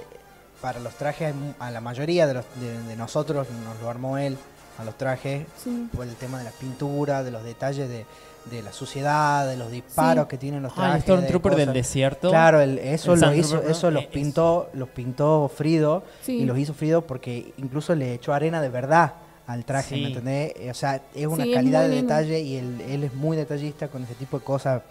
para 0.63 0.79
los 0.79 0.95
trajes, 0.95 1.35
a 1.59 1.71
la 1.73 1.81
mayoría 1.81 2.27
de, 2.29 2.35
los, 2.35 2.45
de, 2.61 2.83
de 2.85 2.97
nosotros 2.97 3.49
nos 3.65 3.83
lo 3.83 3.91
armó 3.91 4.17
él, 4.17 4.39
a 4.79 4.85
los 4.85 4.97
trajes, 4.97 5.47
Sí. 5.63 5.89
por 5.95 6.07
el 6.07 6.15
tema 6.17 6.39
de 6.39 6.45
la 6.45 6.51
pintura, 6.51 7.23
de 7.23 7.31
los 7.31 7.45
detalles 7.45 7.89
de, 7.89 8.07
de 8.51 8.63
la 8.63 8.73
suciedad, 8.73 9.47
de 9.47 9.57
los 9.57 9.71
disparos 9.71 10.25
Sí. 10.25 10.29
que 10.31 10.39
tienen 10.39 10.63
los 10.63 10.73
Ah, 10.73 10.77
trajes. 10.77 10.95
el 10.97 11.03
Stormtrooper 11.03 11.53
de 11.57 11.67
del 11.67 11.75
desierto. 11.75 12.31
Claro, 12.31 12.61
el- 12.61 12.79
eso, 12.79 13.15
El 13.15 13.21
lo 13.21 13.35
hizo, 13.35 13.57
¿no? 13.63 13.69
eso 13.69 13.91
los 13.91 14.03
Eh, 14.03 14.07
es- 14.07 14.13
pintó, 14.13 14.69
los 14.75 14.89
pintó 14.89 15.49
Frido 15.55 16.03
Sí. 16.23 16.39
y 16.39 16.45
los 16.45 16.59
hizo 16.59 16.75
Frido 16.75 17.03
porque 17.03 17.53
incluso 17.59 17.95
le 17.95 18.15
echó 18.15 18.33
arena 18.35 18.61
de 18.61 18.69
verdad 18.69 19.15
al 19.47 19.65
traje. 19.65 19.97
¿me 19.97 20.07
entendés? 20.09 20.53
Eh, 20.57 20.71
O 20.71 20.75
sea, 20.75 21.01
es 21.15 21.27
una 21.27 21.45
calidad 21.53 21.83
de 21.89 21.89
detalle 22.03 22.41
y 22.41 22.57
él, 22.57 22.81
él 22.89 23.05
es 23.05 23.15
muy 23.15 23.37
detallista 23.37 23.89
con 23.89 24.03
ese 24.05 24.15
tipo 24.15 24.39
de 24.39 24.45
cosas. 24.45 24.83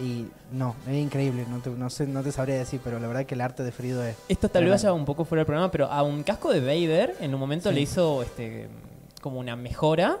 Y 0.00 0.26
no, 0.52 0.74
es 0.88 0.94
increíble, 0.94 1.44
no 1.48 1.58
te, 1.60 1.70
no 1.70 1.88
sé, 1.88 2.06
no 2.06 2.22
te 2.22 2.32
sabría 2.32 2.56
decir, 2.56 2.80
pero 2.82 2.98
la 2.98 3.06
verdad 3.06 3.24
que 3.26 3.34
el 3.34 3.40
arte 3.40 3.62
de 3.62 3.70
Frido 3.70 4.02
es... 4.04 4.16
Esto 4.28 4.48
tal 4.48 4.64
vez 4.64 4.72
vaya 4.72 4.92
un 4.92 5.04
poco 5.04 5.24
fuera 5.24 5.40
del 5.40 5.46
programa, 5.46 5.70
pero 5.70 5.86
a 5.86 6.02
un 6.02 6.22
casco 6.24 6.52
de 6.52 6.60
Vader 6.60 7.14
en 7.20 7.32
un 7.32 7.38
momento 7.40 7.68
Sí. 7.68 7.74
le 7.76 7.80
hizo 7.82 8.22
este 8.22 8.68
como 9.20 9.38
una 9.38 9.54
mejora 9.56 10.18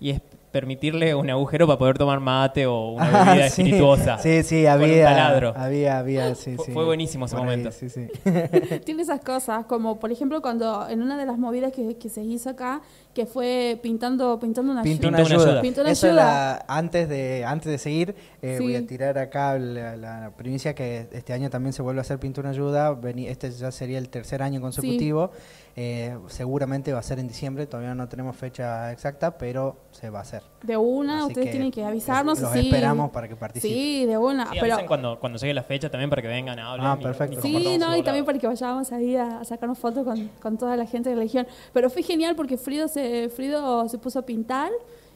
y 0.00 0.10
es 0.10 0.20
permitirle 0.60 1.14
un 1.14 1.28
agujero 1.28 1.66
para 1.66 1.78
poder 1.78 1.98
tomar 1.98 2.20
mate 2.20 2.66
o 2.66 2.92
una 2.92 3.04
Ah, 3.22 3.24
bebida 3.34 3.48
sí. 3.50 3.62
espirituosa. 3.62 4.18
Sí, 4.18 4.42
sí, 4.42 4.64
Con 4.64 4.74
un 4.76 4.82
había, 4.84 5.04
taladro. 5.04 5.52
había, 5.56 5.98
había, 5.98 6.34
sí, 6.34 6.56
Fue- 6.56 6.66
sí. 6.66 6.72
fue 6.72 6.84
buenísimo 6.84 7.26
ese 7.26 7.36
Por 7.36 7.44
ahí, 7.44 7.50
momento. 7.58 7.70
Sí, 7.72 7.88
sí. 7.90 8.06
Tiene 8.84 9.02
esas 9.02 9.20
cosas, 9.20 9.66
como 9.66 9.98
por 9.98 10.10
ejemplo 10.10 10.40
cuando 10.40 10.88
en 10.88 11.02
una 11.02 11.16
de 11.18 11.26
las 11.26 11.38
movidas 11.38 11.72
que, 11.72 11.96
que 11.96 12.08
se 12.08 12.22
hizo 12.22 12.50
acá, 12.50 12.80
que 13.14 13.26
fue 13.26 13.78
pintando, 13.82 14.38
pintando 14.38 14.72
una 14.72 14.82
una 14.82 15.08
una 15.08 15.18
ayuda. 15.18 15.60
ayuda. 15.60 15.80
Una 15.82 15.90
Eso 15.90 16.06
ayuda. 16.08 16.22
era 16.22 16.64
antes 16.68 17.08
de 17.08 17.44
antes 17.44 17.70
de 17.72 17.78
seguir, 17.78 18.14
eh, 18.42 18.56
Sí. 18.58 18.62
voy 18.64 18.76
a 18.76 18.86
tirar 18.86 19.18
acá 19.18 19.58
la, 19.58 19.96
la 19.96 20.32
primicia 20.36 20.74
que 20.74 21.08
este 21.12 21.32
año 21.32 21.48
también 21.50 21.72
se 21.72 21.82
vuelve 21.82 22.00
a 22.00 22.02
hacer 22.02 22.18
Pintura 22.18 22.50
Ayuda. 22.50 22.92
Vení- 22.94 23.28
este 23.28 23.50
ya 23.50 23.70
sería 23.70 23.98
el 23.98 24.08
tercer 24.08 24.42
año 24.42 24.60
consecutivo. 24.60 25.30
Eh, 25.78 26.16
seguramente 26.28 26.90
va 26.94 27.00
a 27.00 27.02
ser 27.02 27.18
en 27.18 27.28
diciembre, 27.28 27.66
todavía 27.66 27.94
no 27.94 28.08
tenemos 28.08 28.34
fecha 28.34 28.90
exacta, 28.92 29.36
pero 29.36 29.76
se 29.90 30.08
va 30.08 30.20
a 30.20 30.22
hacer. 30.22 30.42
De 30.62 30.74
una, 30.78 31.18
Así 31.18 31.26
ustedes 31.26 31.44
que 31.44 31.50
tienen 31.50 31.70
que 31.70 31.84
avisarnos. 31.84 32.40
Los 32.40 32.50
sí. 32.52 32.60
esperamos 32.60 33.10
para 33.10 33.28
que 33.28 33.36
participen. 33.36 33.76
Sí, 33.76 34.06
de 34.06 34.16
una. 34.16 34.50
Sí, 34.50 34.56
pero 34.58 34.78
cuando, 34.86 35.20
cuando 35.20 35.38
llegue 35.38 35.52
la 35.52 35.62
fecha 35.62 35.90
también 35.90 36.08
para 36.08 36.22
que 36.22 36.28
vengan, 36.28 36.58
hablen. 36.58 36.86
Ah, 36.86 36.96
y- 36.98 37.02
perfecto. 37.02 37.40
y 37.40 37.42
Sí, 37.42 37.78
no, 37.78 37.94
y 37.94 38.02
también 38.02 38.24
para 38.24 38.38
que 38.38 38.46
vayamos 38.46 38.90
ahí 38.90 39.16
a, 39.16 39.40
a 39.40 39.44
sacarnos 39.44 39.78
fotos 39.78 40.02
con, 40.04 40.28
con 40.40 40.56
toda 40.56 40.78
la 40.78 40.86
gente 40.86 41.10
de 41.10 41.16
la 41.16 41.22
Legión. 41.24 41.46
Pero 41.74 41.90
fue 41.90 42.02
genial 42.02 42.36
porque 42.36 42.56
Frido 42.56 42.88
se, 42.88 43.28
Frido 43.28 43.86
se 43.90 43.98
puso 43.98 44.20
a 44.20 44.22
pintar 44.22 44.70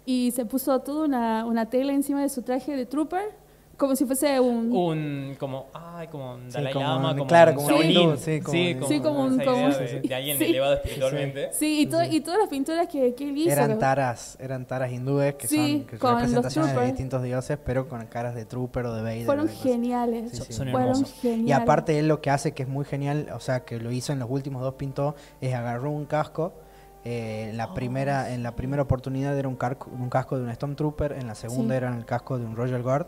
y 0.04 0.30
se 0.32 0.44
puso 0.44 0.78
toda 0.80 1.06
una, 1.06 1.46
una 1.46 1.70
tela 1.70 1.94
encima 1.94 2.20
de 2.20 2.28
su 2.28 2.42
traje 2.42 2.76
de 2.76 2.84
trooper, 2.84 3.30
como 3.80 3.96
si 3.96 4.04
fuese 4.04 4.38
un... 4.38 4.70
Un, 4.70 5.36
como, 5.40 5.66
ay, 5.72 6.06
como 6.08 6.34
un 6.34 6.42
Sí, 6.48 6.52
Dalai 6.58 6.72
como 6.74 6.84
Lama, 6.86 7.10
un- 7.12 7.16
como 7.18 7.26
claro, 7.26 7.50
un 7.52 7.56
como 7.56 7.76
un 7.78 7.84
hindú, 7.84 8.16
sí, 8.18 8.40
como 8.40 8.58
un- 8.60 8.88
Sí, 8.88 9.00
como 9.00 9.20
un- 9.24 9.40
esa 9.40 9.50
como 9.50 9.64
un- 9.64 9.70
de, 9.72 10.00
de 10.02 10.14
alguien 10.14 10.38
sí. 10.38 10.44
elevado 10.44 10.74
espiritualmente. 10.74 11.48
Sí, 11.52 11.80
y, 11.80 11.86
to- 11.86 12.02
y 12.04 12.20
todas 12.20 12.38
las 12.40 12.48
pinturas 12.48 12.86
que, 12.88 13.14
que 13.14 13.28
él 13.30 13.38
hizo. 13.38 13.50
Eran 13.50 13.78
taras, 13.78 14.36
eran 14.38 14.66
taras 14.66 14.92
hindúes 14.92 15.34
que 15.36 15.48
Sí, 15.48 15.56
son 15.56 15.84
que 15.86 15.98
son 15.98 16.14
representaciones 16.16 16.76
de 16.76 16.86
distintos 16.86 17.22
dioses, 17.22 17.58
pero 17.64 17.88
con 17.88 18.04
caras 18.06 18.34
de 18.34 18.44
trooper 18.44 18.86
o 18.86 18.94
de 18.94 19.02
Vader. 19.02 19.24
fueron 19.24 19.46
de 19.46 19.52
geniales. 19.54 20.30
Sí, 20.32 20.42
sí. 20.46 20.52
Son 20.52 20.68
fueron 20.70 20.90
hermosos. 20.90 21.14
geniales. 21.20 21.48
Y 21.48 21.52
aparte 21.52 21.98
él 21.98 22.06
lo 22.06 22.20
que 22.20 22.30
hace 22.30 22.52
que 22.52 22.64
es 22.64 22.68
muy 22.68 22.84
genial, 22.84 23.28
o 23.34 23.40
sea, 23.40 23.64
que 23.64 23.80
lo 23.80 23.90
hizo 23.90 24.12
en 24.12 24.18
los 24.18 24.28
últimos 24.30 24.60
dos 24.62 24.74
pintó, 24.74 25.14
es 25.40 25.54
agarró 25.54 25.90
un 25.90 26.04
casco. 26.04 26.52
eh, 27.02 27.46
en, 27.48 27.56
la 27.56 27.72
primera, 27.72 28.30
en 28.34 28.42
la 28.42 28.54
primera 28.54 28.82
oportunidad 28.82 29.38
era 29.38 29.48
un, 29.48 29.56
un 29.98 30.10
casco 30.10 30.36
de 30.36 30.44
un 30.44 30.54
Stormtrooper, 30.54 31.12
en 31.12 31.26
la 31.28 31.34
segunda 31.34 31.72
Sí. 31.74 31.76
era 31.78 31.96
el 31.96 32.04
casco 32.04 32.38
de 32.38 32.44
un 32.44 32.54
Royal 32.54 32.82
Guard. 32.82 33.06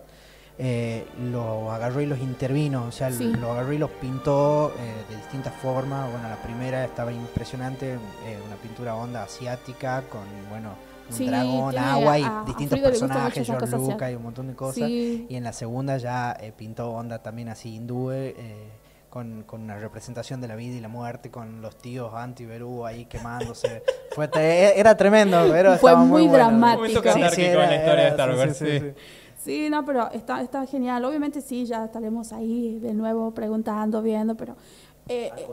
Eh, 0.58 1.06
lo 1.30 1.70
agarró 1.72 2.00
y 2.00 2.06
los 2.06 2.18
intervino, 2.20 2.84
o 2.86 2.92
sea, 2.92 3.10
Sí. 3.10 3.24
lo 3.40 3.52
agarró 3.52 3.72
y 3.72 3.78
los 3.78 3.90
pintó 3.90 4.72
eh, 4.78 5.04
de 5.10 5.16
distintas 5.16 5.54
formas. 5.54 6.10
Bueno, 6.10 6.28
la 6.28 6.36
primera 6.36 6.84
estaba 6.84 7.12
impresionante, 7.12 7.94
eh, 7.94 8.38
una 8.46 8.56
pintura 8.56 8.94
onda 8.94 9.22
asiática 9.24 10.02
con, 10.10 10.22
bueno, 10.50 10.70
un 11.10 11.16
Sí, 11.16 11.26
dragón, 11.26 11.76
agua 11.78 12.18
y 12.18 12.22
a- 12.22 12.44
distintos 12.46 12.78
personajes, 12.80 13.46
George 13.46 13.76
Lucas 13.76 14.12
y 14.12 14.14
un 14.14 14.22
montón 14.22 14.48
de 14.48 14.54
cosas. 14.54 14.86
Sí. 14.86 15.26
Y 15.28 15.36
en 15.36 15.44
la 15.44 15.52
segunda 15.52 15.96
ya 15.98 16.36
eh, 16.40 16.52
pintó 16.56 16.90
onda 16.90 17.18
también 17.22 17.48
así 17.48 17.74
hindúe, 17.74 18.12
eh, 18.12 18.68
con, 19.10 19.42
con 19.42 19.60
una 19.62 19.76
representación 19.76 20.40
de 20.40 20.48
la 20.48 20.54
vida 20.56 20.76
y 20.76 20.80
la 20.80 20.88
muerte, 20.88 21.30
con 21.30 21.60
los 21.60 21.76
tíos 21.76 22.14
anti-Berú 22.14 22.86
ahí 22.86 23.04
quemándose. 23.06 23.82
Fue 24.12 24.30
tre- 24.30 24.72
era 24.74 24.96
tremendo, 24.96 25.38
pero 25.50 25.76
Fue 25.76 25.90
estaba 25.90 26.04
muy 26.04 26.22
bueno. 26.22 26.32
dramático. 26.46 26.82
Un 26.82 26.88
momento 26.94 27.02
catárquico 27.02 27.60
en 27.60 27.68
la 27.68 27.76
historia 27.76 28.04
de 28.04 28.08
Star 28.08 28.34
Wars, 28.34 28.56
sí. 28.56 28.92
Sí, 29.42 29.68
no, 29.70 29.84
pero 29.84 30.10
está, 30.12 30.40
está 30.42 30.64
genial. 30.66 31.04
Obviamente 31.04 31.40
sí, 31.40 31.64
ya 31.66 31.84
estaremos 31.84 32.32
ahí 32.32 32.78
de 32.78 32.94
nuevo 32.94 33.32
preguntando, 33.32 34.00
viendo, 34.02 34.36
pero 34.36 34.56
eh, 35.08 35.30
eh, 35.36 35.46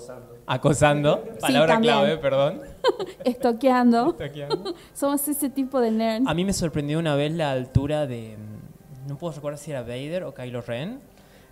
Acosando. 0.45 1.23
Palabra 1.41 1.73
también. 1.73 1.93
clave, 1.95 2.17
perdón. 2.17 2.61
estoqueando. 3.23 4.13
Taqueando. 4.13 4.75
Somos 4.93 5.27
ese 5.27 5.49
tipo 5.49 5.79
de 5.79 5.91
nerds. 5.91 6.27
A 6.27 6.33
mí 6.33 6.45
me 6.45 6.53
sorprendió 6.53 6.99
una 6.99 7.15
vez 7.15 7.31
la 7.33 7.51
altura 7.51 8.05
de. 8.05 8.37
mm, 8.37 9.07
No 9.09 9.17
puedo 9.17 9.33
recordar 9.33 9.57
si 9.57 9.71
era 9.71 9.81
Vader 9.81 10.23
o 10.23 10.33
Kylo 10.33 10.61
Ren. 10.61 10.99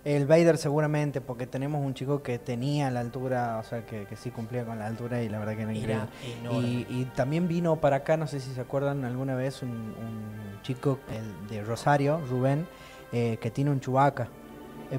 El 0.04 0.26
Vader 0.26 0.56
seguramente, 0.58 1.20
porque 1.20 1.46
tenemos 1.46 1.84
un 1.84 1.92
chico 1.92 2.22
que 2.22 2.38
tenía 2.38 2.90
la 2.90 3.00
altura, 3.00 3.58
o 3.58 3.64
sea, 3.64 3.84
que, 3.84 4.04
que 4.06 4.16
sí 4.16 4.30
cumplía 4.30 4.64
con 4.64 4.78
la 4.78 4.86
altura 4.86 5.22
y 5.22 5.28
la 5.28 5.38
verdad 5.38 5.56
que 5.56 5.62
era 5.62 5.72
increíble. 5.72 5.94
Era 5.94 6.08
enorme. 6.40 6.68
Y, 6.68 6.86
y 6.88 7.04
también 7.16 7.48
vino 7.48 7.76
para 7.76 7.96
acá, 7.96 8.16
no 8.16 8.26
sé 8.26 8.40
si 8.40 8.52
se 8.52 8.60
acuerdan 8.60 9.04
alguna 9.04 9.34
vez, 9.34 9.62
un, 9.62 9.70
un 9.70 10.62
chico 10.62 10.98
el 11.10 11.48
de 11.48 11.62
Rosario, 11.62 12.20
Rubén, 12.30 12.66
eh, 13.12 13.38
que 13.40 13.50
tiene 13.50 13.70
un 13.70 13.80
chubaca 13.80 14.28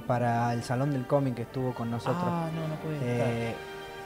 para 0.06 0.54
el 0.54 0.64
Salón 0.64 0.91
del 0.91 1.08
Cómic 1.08 1.36
que 1.36 1.41
estuvo 1.43 1.74
con 1.74 1.89
nosotros. 1.89 2.24
Ah, 2.24 2.50
no, 2.54 2.68
no 2.68 2.76
puede. 2.76 2.97
Eh, 3.02 3.56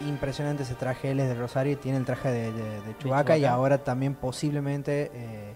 impresionante 0.08 0.64
ese 0.64 0.76
traje, 0.76 1.12
él 1.12 1.20
es 1.20 1.28
de 1.30 1.36
Rosario 1.36 1.74
y 1.74 1.76
tiene 1.76 1.98
el 1.98 2.06
traje 2.06 2.30
de, 2.30 2.52
de, 2.52 2.82
de 2.82 2.98
Chewbacca 3.00 3.38
y 3.38 3.46
ahora 3.46 3.84
también 3.84 4.16
posiblemente 4.16 5.12
eh, 5.14 5.56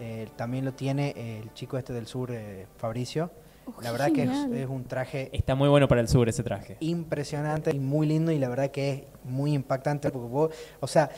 eh, 0.00 0.28
también 0.36 0.64
lo 0.64 0.72
tiene 0.72 1.40
el 1.40 1.52
chico 1.54 1.78
este 1.78 1.92
del 1.92 2.06
sur, 2.06 2.30
eh, 2.32 2.66
Fabricio. 2.76 3.30
Oh, 3.66 3.74
La 3.82 3.90
verdad 3.92 4.12
que 4.12 4.22
es, 4.22 4.68
un 4.68 4.84
traje 4.84 5.28
Está 5.32 5.54
muy 5.56 5.68
bueno 5.68 5.88
para 5.88 6.00
el 6.00 6.08
sur 6.08 6.28
ese 6.28 6.42
traje. 6.42 6.76
impresionante 6.80 7.74
y 7.74 7.80
muy 7.80 8.06
lindo 8.06 8.30
y 8.30 8.38
la 8.38 8.48
verdad 8.48 8.70
que 8.70 8.90
es 8.90 9.02
muy 9.24 9.54
impactante 9.54 10.10
porque 10.10 10.28
vos, 10.28 10.50
o 10.80 10.86
sea, 10.86 11.10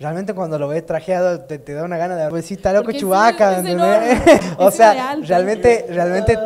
realmente 0.00 0.34
cuando 0.34 0.58
lo 0.58 0.66
ves 0.68 0.84
trajeado 0.84 1.40
te, 1.42 1.58
te 1.58 1.72
da 1.72 1.84
una 1.84 1.96
gana 1.96 2.16
de 2.16 2.30
decir, 2.32 2.56
está 2.58 2.72
loco 2.72 2.90
es 2.90 2.96
¿entendés? 3.00 3.74
enorme, 3.74 4.40
o 4.58 4.70
sea, 4.72 5.10
alto. 5.10 5.26
realmente, 5.28 5.86
realmente, 5.88 6.38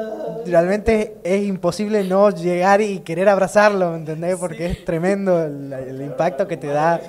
realmente 0.45 1.17
es 1.25 1.43
imposible 1.47 2.05
no 2.05 2.29
llegar 2.31 2.83
y 2.83 3.01
querer 3.01 3.29
abrazarlo, 3.31 3.97
¿entendés? 3.97 4.37
Porque 4.37 4.67
es 4.67 4.85
tremendo 4.85 5.43
el, 5.45 5.73
el 5.73 6.03
impacto 6.03 6.47
que 6.47 6.59
te 6.59 6.67
da, 6.67 7.01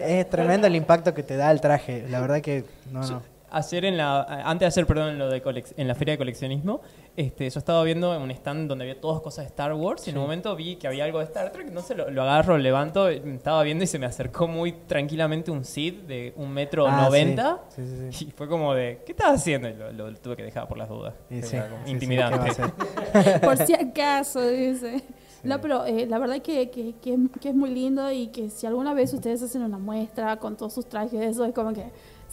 es 0.00 0.28
tremendo 0.30 0.66
el 0.66 0.76
impacto 0.76 1.12
que 1.12 1.22
te 1.22 1.36
da 1.36 1.50
el 1.50 1.60
traje, 1.60 2.06
la 2.08 2.20
verdad 2.20 2.40
que, 2.40 2.64
no, 2.90 3.00
no. 3.06 3.31
Ayer 3.52 3.84
en 3.84 3.96
la, 3.98 4.22
antes 4.44 4.60
de 4.74 4.80
ayer, 4.80 4.86
perdón, 4.86 5.10
en, 5.10 5.18
lo 5.18 5.28
de 5.28 5.42
colec- 5.42 5.74
en 5.76 5.86
la 5.86 5.94
feria 5.94 6.12
de 6.12 6.18
coleccionismo, 6.18 6.80
este, 7.16 7.50
yo 7.50 7.58
estaba 7.58 7.82
viendo 7.84 8.18
un 8.18 8.30
stand 8.30 8.68
donde 8.68 8.84
había 8.84 9.00
todas 9.00 9.20
cosas 9.20 9.44
de 9.44 9.48
Star 9.50 9.74
Wars 9.74 10.06
y 10.06 10.10
en 10.10 10.16
un 10.16 10.22
momento 10.22 10.56
vi 10.56 10.76
que 10.76 10.88
había 10.88 11.04
algo 11.04 11.18
de 11.18 11.24
Star 11.26 11.52
Trek, 11.52 11.70
no 11.70 11.82
sé, 11.82 11.94
lo, 11.94 12.10
lo 12.10 12.22
agarro, 12.22 12.56
lo 12.56 12.62
levanto, 12.62 13.08
estaba 13.08 13.62
viendo 13.62 13.84
y 13.84 13.86
se 13.86 13.98
me 13.98 14.06
acercó 14.06 14.48
muy 14.48 14.72
tranquilamente 14.72 15.50
un 15.50 15.64
Sid 15.64 16.00
de 16.04 16.32
un 16.36 16.50
metro 16.52 16.86
Ah, 16.88 17.02
noventa 17.02 17.60
sí, 17.68 17.82
sí, 17.84 17.96
sí, 18.10 18.12
sí. 18.18 18.24
y 18.28 18.30
fue 18.30 18.48
como 18.48 18.72
de, 18.74 19.02
¿qué 19.04 19.12
estás 19.12 19.34
haciendo? 19.40 19.68
Y 19.68 19.74
lo, 19.74 19.92
lo 19.92 20.14
tuve 20.16 20.36
que 20.36 20.42
dejar 20.44 20.66
por 20.66 20.78
las 20.78 20.88
dudas. 20.88 21.12
Y 21.30 21.38
Era 21.38 21.46
sí, 21.46 21.56
como 21.58 21.76
sí, 21.76 21.82
sí, 21.84 21.90
intimidante. 21.92 22.38
¿qué 22.56 22.62
va 22.62 22.68
a 22.72 23.18
hacer? 23.20 23.40
Por 23.42 23.56
si 23.66 23.74
acaso, 23.74 24.46
dice. 24.48 25.02
No, 25.44 25.60
pero 25.60 25.84
eh, 25.86 26.06
la 26.06 26.18
verdad 26.20 26.40
que, 26.40 26.70
que, 26.70 26.94
que, 27.02 27.18
que 27.40 27.48
es 27.48 27.54
muy 27.54 27.70
lindo 27.70 28.10
y 28.12 28.28
que 28.28 28.48
si 28.48 28.64
alguna 28.66 28.94
vez 28.94 29.12
ustedes 29.12 29.42
hacen 29.42 29.62
una 29.62 29.76
muestra 29.76 30.36
con 30.38 30.56
todos 30.56 30.72
sus 30.72 30.86
trajes, 30.88 31.20
eso 31.20 31.44
es 31.44 31.52
como 31.52 31.72
que 31.72 31.84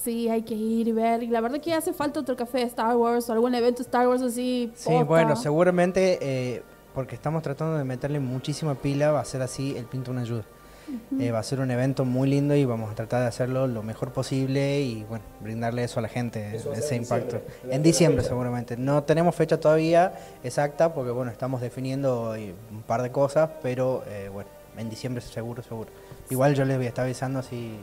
sí, 0.04 0.30
hay 0.30 0.42
que 0.44 0.56
ir 0.56 0.88
y 0.88 0.92
ver. 0.92 1.24
Y 1.24 1.28
la 1.28 1.42
verdad 1.42 1.60
que 1.60 1.74
hace 1.74 1.94
falta 1.94 2.20
otro 2.20 2.36
café 2.36 2.60
de 2.60 2.64
Star 2.66 2.96
Wars 2.96 3.30
o 3.30 3.34
algún 3.34 3.54
evento 3.56 3.82
Star 3.82 4.08
Wars 4.08 4.22
así. 4.22 4.72
Sí, 4.76 4.90
posta. 4.90 5.04
bueno, 5.04 5.36
seguramente, 5.36 6.20
eh, 6.22 6.64
porque 6.94 7.16
estamos 7.16 7.44
tratando 7.44 7.78
de 7.78 7.84
meterle 7.84 8.20
muchísima 8.20 8.76
pila, 8.76 9.12
va 9.12 9.20
a 9.20 9.26
ser 9.26 9.42
así 9.42 9.76
el 9.78 9.86
Pinto 9.86 10.12
una 10.12 10.22
ayuda. 10.22 10.44
Eh, 11.20 11.32
va 11.32 11.40
a 11.40 11.44
ser 11.44 11.60
un 11.60 11.70
evento 11.70 12.04
muy 12.04 12.28
lindo 12.28 12.56
y 12.56 12.66
vamos 12.66 12.92
a 12.92 12.96
tratar 12.96 13.22
de 13.22 13.28
hacerlo 13.28 13.68
lo 13.68 13.84
mejor 13.84 14.12
posible 14.12 14.82
y 14.82 15.04
bueno, 15.04 15.24
brindarle 15.40 15.84
eso 15.84 16.00
a 16.00 16.02
la 16.02 16.08
gente, 16.08 16.56
ese 16.56 16.96
impacto. 16.96 17.42
En 17.70 17.84
diciembre 17.84 18.24
seguramente. 18.24 18.76
No 18.76 19.04
tenemos 19.04 19.36
fecha 19.36 19.60
todavía 19.60 20.14
exacta 20.44 20.94
porque 20.94 21.12
bueno, 21.12 21.32
estamos 21.32 21.62
definiendo 21.62 22.32
un 22.32 22.82
par 22.88 23.04
de 23.04 23.12
cosas, 23.12 23.52
pero 23.62 24.04
eh, 24.08 24.30
bueno, 24.34 24.50
en 24.78 24.90
diciembre 24.90 25.22
seguro, 25.22 25.62
seguro. 25.62 25.92
Igual 26.30 26.56
yo 26.56 26.66
les 26.66 26.78
voy 26.78 26.88
a 26.88 26.90
estar 26.90 27.06
avisando 27.06 27.40
así. 27.40 27.78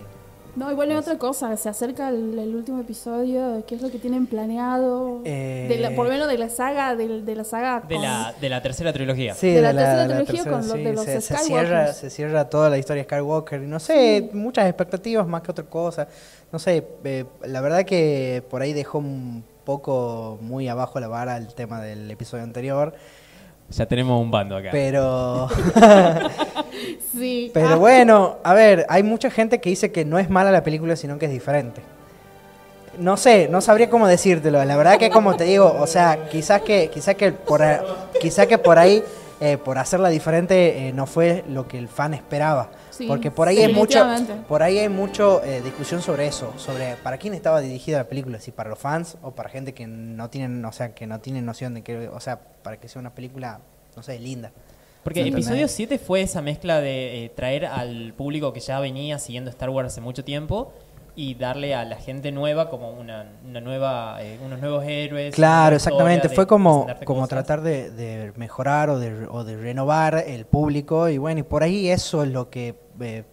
No, 0.56 0.72
y 0.72 0.74
bueno, 0.74 0.94
y 0.94 0.96
otra 0.96 1.18
cosa, 1.18 1.54
se 1.58 1.68
acerca 1.68 2.08
el, 2.08 2.38
el 2.38 2.56
último 2.56 2.80
episodio, 2.80 3.62
¿qué 3.66 3.74
es 3.74 3.82
lo 3.82 3.90
que 3.90 3.98
tienen 3.98 4.26
planeado? 4.26 5.20
Eh, 5.24 5.66
De 5.68 5.78
la- 5.78 5.90
por 5.90 6.06
lo 6.06 6.12
menos 6.12 6.28
de 6.28 6.38
la 6.38 6.48
saga, 6.48 6.96
de, 6.96 7.20
de 7.22 7.34
la 7.34 7.44
saga 7.44 7.82
De 7.86 7.98
la, 7.98 8.34
de 8.40 8.48
la 8.48 8.62
tercera 8.62 8.90
trilogía. 8.92 9.34
Sí, 9.34 9.50
De 9.52 9.60
la 9.60 9.72
tercera 9.72 10.06
trilogía 10.08 10.44
con 10.44 10.66
los 10.66 10.72
sí, 10.72 10.82
de 10.82 10.92
los 10.94 11.04
se, 11.04 11.20
cierra, 11.20 11.92
se 11.92 12.08
cierra 12.08 12.48
toda 12.48 12.70
la 12.70 12.78
historia 12.78 13.02
de 13.02 13.08
Skywalker 13.08 13.62
y 13.62 13.66
no 13.66 13.78
sé, 13.78 14.30
muchas 14.32 14.66
expectativas 14.66 15.26
más 15.26 15.42
que 15.42 15.50
otra 15.50 15.64
cosa. 15.66 16.08
No 16.50 16.58
sé, 16.58 16.86
eh, 17.04 17.24
la 17.44 17.60
verdad 17.60 17.84
que 17.84 18.42
por 18.48 18.62
ahí 18.62 18.72
dejó 18.72 18.98
un 18.98 19.44
poco 19.64 20.38
muy 20.40 20.68
abajo 20.68 21.00
la 21.00 21.08
vara 21.08 21.36
el 21.36 21.48
tema 21.54 21.82
del 21.82 22.10
episodio 22.10 22.44
anterior, 22.44 22.94
Ya 23.70 23.86
tenemos 23.86 24.20
un 24.22 24.30
bando 24.30 24.56
acá. 24.56 24.68
pero 24.72 25.48
Sí. 27.12 27.50
pero 27.52 27.70
Ah, 27.70 27.74
bueno, 27.76 28.36
a 28.44 28.54
ver, 28.54 28.86
hay 28.88 29.02
mucha 29.02 29.30
gente 29.30 29.60
que 29.60 29.70
dice 29.70 29.90
que 29.90 30.04
no 30.04 30.18
es 30.18 30.28
mala 30.30 30.50
la 30.50 30.62
película, 30.62 30.96
sino 30.96 31.18
que 31.18 31.26
es 31.26 31.32
diferente. 31.32 31.80
No 32.98 33.16
sé, 33.16 33.48
no 33.50 33.60
sabría 33.60 33.90
cómo 33.90 34.06
decírtelo. 34.06 34.64
La 34.64 34.76
verdad 34.76 34.98
que 34.98 35.10
como 35.10 35.36
te 35.36 35.44
digo, 35.44 35.76
o 35.80 35.86
sea, 35.86 36.28
quizás 36.30 36.62
que 36.62 36.88
quizás 36.92 37.14
que 37.14 37.32
por 37.32 37.60
quizás 38.20 38.46
que 38.46 38.56
por 38.58 38.78
ahí 38.78 39.02
eh, 39.40 39.58
por 39.58 39.76
hacerla 39.78 40.08
diferente 40.08 40.88
eh, 40.88 40.92
no 40.92 41.06
fue 41.06 41.44
lo 41.48 41.66
que 41.68 41.78
el 41.78 41.88
fan 41.88 42.14
esperaba. 42.14 42.68
Sí, 42.96 43.06
Porque 43.06 43.30
por 43.30 43.48
ahí 43.48 43.58
hay 43.58 43.72
mucho 43.72 44.06
por 44.48 44.62
ahí 44.62 44.78
hay 44.78 44.88
mucho 44.88 45.42
eh, 45.44 45.60
discusión 45.62 46.00
sobre 46.00 46.26
eso, 46.26 46.52
sobre 46.56 46.96
para 46.96 47.18
quién 47.18 47.34
estaba 47.34 47.60
dirigida 47.60 47.98
la 47.98 48.08
película, 48.08 48.40
si 48.40 48.52
para 48.52 48.70
los 48.70 48.78
fans 48.78 49.16
o 49.22 49.32
para 49.32 49.48
gente 49.48 49.74
que 49.74 49.86
no 49.86 50.30
tienen, 50.30 50.64
o 50.64 50.72
sea, 50.72 50.94
que 50.94 51.06
no 51.06 51.20
tienen 51.20 51.44
noción 51.44 51.74
de 51.74 51.82
que, 51.82 52.08
o 52.08 52.20
sea, 52.20 52.40
para 52.62 52.78
que 52.78 52.88
sea 52.88 53.00
una 53.00 53.14
película, 53.14 53.60
no 53.96 54.02
sé, 54.02 54.18
linda. 54.18 54.50
Porque 55.04 55.20
episodio 55.20 55.66
¿entendés? 55.66 55.72
7 55.72 55.98
fue 55.98 56.22
esa 56.22 56.42
mezcla 56.42 56.80
de 56.80 57.26
eh, 57.26 57.28
traer 57.28 57.66
al 57.66 58.12
público 58.14 58.52
que 58.52 58.60
ya 58.60 58.80
venía 58.80 59.18
siguiendo 59.20 59.50
Star 59.50 59.70
Wars 59.70 59.92
hace 59.92 60.00
mucho 60.00 60.24
tiempo 60.24 60.72
y 61.16 61.34
darle 61.34 61.74
a 61.74 61.84
la 61.84 61.96
gente 61.96 62.30
nueva 62.30 62.68
como 62.68 62.90
una, 62.90 63.32
una 63.44 63.60
nueva, 63.60 64.22
eh, 64.22 64.38
unos 64.44 64.60
nuevos 64.60 64.84
héroes. 64.86 65.34
Claro, 65.34 65.76
exactamente. 65.76 66.28
Fue 66.28 66.46
como, 66.46 66.86
como 67.04 67.20
cosas. 67.22 67.30
tratar 67.30 67.62
de, 67.62 67.90
de 67.90 68.32
mejorar 68.36 68.90
o 68.90 68.98
de, 68.98 69.26
o 69.26 69.42
de 69.42 69.56
renovar 69.56 70.22
el 70.26 70.44
público. 70.44 71.08
Y 71.08 71.16
bueno, 71.16 71.40
y 71.40 71.42
por 71.42 71.62
ahí 71.62 71.88
eso 71.88 72.22
es 72.22 72.28
lo 72.28 72.50
que 72.50 72.78
eh, 73.00 73.24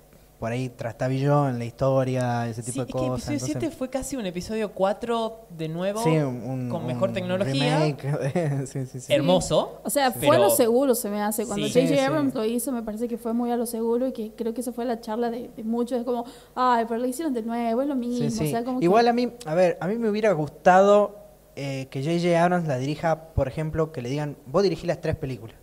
por 0.43 0.51
ahí 0.51 0.67
trastabilló 0.67 1.47
en 1.47 1.57
la 1.57 1.63
historia, 1.63 2.49
ese 2.49 2.61
tipo 2.63 2.73
Sí, 2.73 2.79
de 2.79 2.83
es 2.83 2.87
que 2.87 2.91
cosas. 2.91 3.11
episodio 3.29 3.35
entonces- 3.37 3.57
7 3.61 3.71
fue 3.77 3.89
casi 3.89 4.17
un 4.17 4.25
episodio 4.25 4.73
4 4.73 5.45
de 5.57 5.69
nuevo, 5.69 6.03
Sí, 6.03 6.09
un- 6.17 6.67
con 6.69 6.85
mejor 6.85 7.07
un 7.07 7.15
tecnología, 7.15 7.79
remake. 7.79 8.67
Sí, 8.67 8.85
sí, 8.85 8.99
sí. 8.99 9.13
hermoso. 9.13 9.79
O 9.85 9.89
sea, 9.89 10.11
fue 10.11 10.35
a 10.35 10.39
lo 10.39 10.49
seguro, 10.49 10.95
se 10.95 11.09
me 11.09 11.21
hace. 11.21 11.45
Cuando 11.47 11.65
Sí. 11.67 11.71
J.J. 11.71 11.87
Sí, 11.87 11.95
sí. 11.97 11.99
Abrams 12.05 12.33
lo 12.35 12.43
hizo, 12.43 12.73
me 12.73 12.83
parece 12.83 13.07
que 13.07 13.17
fue 13.17 13.31
muy 13.31 13.51
a 13.51 13.55
lo 13.55 13.65
seguro 13.65 14.05
y 14.07 14.11
que 14.11 14.33
creo 14.35 14.53
que 14.53 14.59
esa 14.59 14.73
fue 14.73 14.83
la 14.83 14.99
charla 14.99 15.29
de, 15.31 15.49
de 15.55 15.63
muchos. 15.63 15.97
Es 15.97 16.03
como, 16.03 16.25
ay, 16.55 16.83
pero 16.89 16.99
lo 16.99 17.07
hicieron 17.07 17.33
de 17.33 17.41
nuevo, 17.41 17.81
es 17.81 17.87
lo 17.87 17.95
mismo. 17.95 18.29
Sí, 18.29 18.29
sí. 18.29 18.47
O 18.47 18.49
sea, 18.49 18.65
como 18.65 18.79
que- 18.79 18.85
Igual 18.85 19.07
a 19.07 19.13
mí, 19.13 19.31
a 19.45 19.55
ver, 19.55 19.77
a 19.79 19.87
mí 19.87 19.95
me 19.97 20.09
hubiera 20.09 20.33
gustado 20.33 21.19
eh, 21.55 21.87
que 21.89 22.03
J.J. 22.03 22.43
Abrams 22.43 22.67
la 22.67 22.77
dirija, 22.79 23.27
por 23.33 23.47
ejemplo, 23.47 23.93
que 23.93 24.01
le 24.01 24.09
digan, 24.09 24.35
vos 24.45 24.61
dirigí 24.63 24.87
las 24.87 24.99
tres 24.99 25.15
películas. 25.15 25.55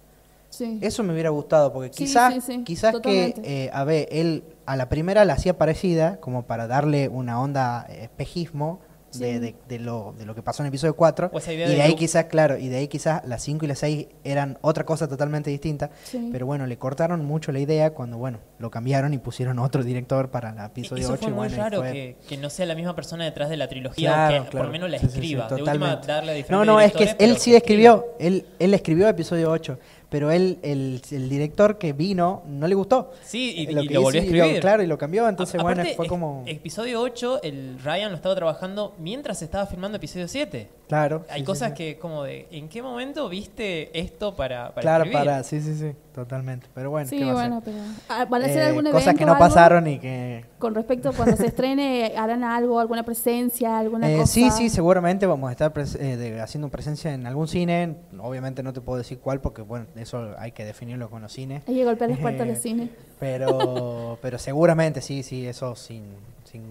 Sí. 0.60 0.78
Eso 0.82 1.02
me 1.02 1.12
hubiera 1.14 1.30
gustado, 1.30 1.72
porque 1.72 1.88
Sí, 1.88 2.04
quizás, 2.04 2.34
sí, 2.34 2.40
sí, 2.42 2.64
quizás 2.64 3.00
que, 3.00 3.34
eh, 3.42 3.70
a 3.72 3.82
ver, 3.84 4.08
él 4.12 4.44
a 4.66 4.76
la 4.76 4.88
primera 4.90 5.24
la 5.24 5.32
hacía 5.32 5.56
parecida, 5.56 6.18
como 6.20 6.42
para 6.46 6.66
darle 6.66 7.08
una 7.08 7.40
onda 7.40 7.86
eh, 7.88 8.04
espejismo 8.04 8.80
de, 9.14 9.32
Sí. 9.32 9.38
de- 9.40 9.54
de 9.68 9.78
lo, 9.80 10.14
de 10.16 10.24
lo 10.24 10.36
que 10.36 10.42
pasó 10.42 10.62
en 10.62 10.66
el 10.66 10.68
episodio 10.68 10.94
4. 10.94 11.30
O 11.32 11.38
idea 11.40 11.52
Y 11.66 11.70
de 11.70 11.74
de 11.74 11.82
ahí 11.82 11.94
quizás, 11.96 12.26
claro, 12.26 12.56
y 12.56 12.68
de 12.68 12.76
ahí 12.76 12.86
quizás 12.86 13.26
las 13.26 13.42
5 13.42 13.64
y 13.64 13.68
las 13.68 13.80
6 13.80 14.06
eran 14.22 14.56
otra 14.60 14.84
cosa 14.86 15.08
totalmente 15.08 15.50
distinta. 15.50 15.90
Sí. 16.04 16.28
Pero 16.30 16.46
bueno, 16.46 16.64
le 16.68 16.78
cortaron 16.78 17.24
mucho 17.24 17.50
la 17.50 17.58
idea 17.58 17.90
cuando, 17.92 18.18
bueno, 18.18 18.38
lo 18.60 18.70
cambiaron 18.70 19.12
y 19.12 19.18
pusieron 19.18 19.58
otro 19.58 19.82
director 19.82 20.30
para 20.30 20.50
el 20.50 20.58
episodio 20.64 21.02
Eso 21.02 21.14
8. 21.14 21.22
fue 21.22 21.30
y 21.30 21.34
muy 21.34 21.38
bueno, 21.48 21.54
y 21.54 21.58
raro 21.58 21.78
fue- 21.80 21.92
que, 21.92 22.16
que 22.28 22.36
no 22.36 22.50
sea 22.50 22.66
la 22.66 22.76
misma 22.76 22.94
persona 22.94 23.24
detrás 23.24 23.48
de 23.50 23.56
la 23.56 23.66
trilogía 23.66 24.10
Claro, 24.12 24.26
o 24.28 24.38
que 24.38 24.42
por 24.42 24.50
claro. 24.50 24.66
lo 24.66 24.72
menos 24.72 24.90
la 24.90 24.98
Sí, 25.00 25.06
sí, 25.06 25.10
sí, 25.12 25.18
escriba. 25.18 25.48
de 25.48 25.54
última, 25.62 25.96
darle 25.96 26.44
a 26.48 26.52
No, 26.52 26.64
no, 26.64 26.80
es 26.80 26.92
que 26.92 27.16
él 27.18 27.36
sí 27.38 27.52
escribió, 27.56 28.06
él, 28.20 28.46
él 28.60 28.74
escribió 28.74 29.08
episodio 29.08 29.50
8, 29.50 29.76
pero 30.10 30.30
él, 30.30 30.58
el, 30.62 31.00
el 31.12 31.28
director 31.30 31.78
que 31.78 31.92
vino 31.94 32.42
no 32.46 32.66
le 32.68 32.74
gustó. 32.74 33.12
Sí, 33.24 33.54
y, 33.56 33.66
Lo 33.72 33.82
y 33.82 33.88
que 33.88 33.94
lo 33.94 34.02
volvió 34.02 34.20
a 34.20 34.24
hizo 34.24 34.34
y 34.34 34.36
lo- 34.36 34.42
escribir. 34.44 34.60
claro, 34.60 34.82
y 34.82 34.86
lo 34.86 34.98
cambió, 34.98 35.28
entonces 35.28 35.58
A- 35.58 35.62
bueno, 35.62 35.82
fue 35.96 36.06
como... 36.06 36.42
Episodio 36.46 37.00
8, 37.00 37.42
el 37.42 37.78
Ryan 37.82 38.10
lo 38.10 38.16
estaba 38.16 38.34
trabajando 38.34 38.94
mientras 38.98 39.38
se 39.38 39.46
estaba 39.46 39.66
filmando 39.66 39.96
episodio 39.96 40.28
7. 40.28 40.68
Claro. 40.90 41.24
Hay 41.30 41.40
sí, 41.40 41.46
cosas 41.46 41.68
sí. 41.70 41.74
que 41.76 41.98
como 41.98 42.24
de, 42.24 42.46
¿en 42.50 42.68
qué 42.68 42.82
momento 42.82 43.28
viste 43.28 43.96
esto 43.98 44.34
para, 44.36 44.74
para 44.74 44.82
Claro, 44.82 45.04
escribir? 45.04 45.18
para, 45.26 45.42
sí, 45.44 45.60
sí, 45.60 45.74
sí, 45.76 45.92
totalmente. 46.14 46.66
Pero 46.74 46.90
bueno, 46.90 47.08
sí, 47.08 47.16
¿qué 47.18 47.24
va 47.24 47.30
a 47.30 47.34
bueno, 47.34 47.56
hacer? 47.58 47.74
pero. 47.74 47.78
ah, 48.08 48.24
¿Van 48.26 48.42
a 48.42 48.46
hacer 48.46 48.62
Eh, 48.62 48.66
algún 48.66 48.86
evento? 48.86 48.98
cosas 48.98 49.14
que 49.14 49.24
no 49.24 49.32
algo? 49.32 49.44
pasaron 49.44 49.86
y 49.86 49.98
que... 50.00 50.44
Con 50.58 50.74
respecto 50.74 51.08
a 51.10 51.12
cuando 51.12 51.36
se 51.36 51.46
estrene, 51.46 52.12
¿harán 52.16 52.42
algo, 52.44 52.80
alguna 52.80 53.04
presencia, 53.04 53.78
alguna 53.78 54.08
Eh, 54.08 54.16
cosa? 54.16 54.32
sí, 54.32 54.50
sí, 54.50 54.68
seguramente 54.68 55.26
vamos 55.26 55.48
a 55.48 55.52
estar 55.52 55.72
pres- 55.72 55.96
eh, 56.00 56.16
de- 56.16 56.40
haciendo 56.40 56.68
presencia 56.70 57.12
en 57.14 57.26
algún 57.26 57.46
cine. 57.48 57.96
Obviamente 58.18 58.62
no 58.62 58.72
te 58.72 58.80
puedo 58.80 58.98
decir 58.98 59.18
cuál 59.20 59.40
porque, 59.40 59.62
bueno, 59.62 59.86
eso 59.96 60.34
hay 60.38 60.52
que 60.52 60.64
definirlo 60.64 61.08
con 61.08 61.22
los 61.22 61.32
cines. 61.32 61.62
Hay 61.68 61.74
que 61.76 61.84
golpear 61.84 62.10
las 62.10 62.18
puertas 62.18 62.46
del 62.46 62.56
Eh, 62.56 62.60
cine. 62.60 62.90
Pero, 63.18 64.18
pero 64.22 64.38
seguramente 64.38 65.00
sí, 65.02 65.22
sí, 65.22 65.46
eso 65.46 65.76
sin, 65.76 66.04
sin, 66.44 66.62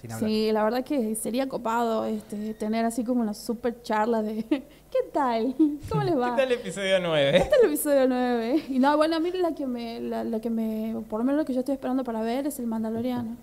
sin 0.00 0.12
hablar. 0.12 0.30
Sí, 0.30 0.52
la 0.52 0.64
verdad 0.64 0.84
que 0.84 1.14
sería 1.14 1.48
copado 1.48 2.04
este, 2.04 2.54
tener 2.54 2.84
así 2.84 3.04
como 3.04 3.20
una 3.22 3.34
super 3.34 3.82
charla 3.82 4.22
de 4.22 4.44
¿qué 4.90 4.98
tal? 5.12 5.54
¿Cómo 5.88 6.02
les 6.02 6.16
va? 6.16 6.30
¿Qué 6.36 6.42
tal 6.42 6.52
el 6.52 6.58
episodio 6.58 6.98
9? 7.00 7.36
Este 7.36 7.48
es 7.56 7.62
el 7.62 7.68
episodio 7.68 8.08
9. 8.08 8.64
Y 8.70 8.78
no, 8.78 8.96
bueno, 8.96 9.16
a 9.16 9.20
mí 9.20 9.30
la 9.32 9.54
que 9.54 9.66
me, 9.66 10.00
la, 10.00 10.24
la 10.24 10.40
que 10.40 10.50
me, 10.50 10.94
por 11.08 11.20
lo 11.20 11.24
menos 11.24 11.40
lo 11.40 11.44
que 11.44 11.52
yo 11.54 11.60
estoy 11.60 11.74
esperando 11.74 12.04
para 12.04 12.20
ver 12.22 12.46
es 12.46 12.58
el 12.58 12.66
Mandaloriano. 12.66 13.36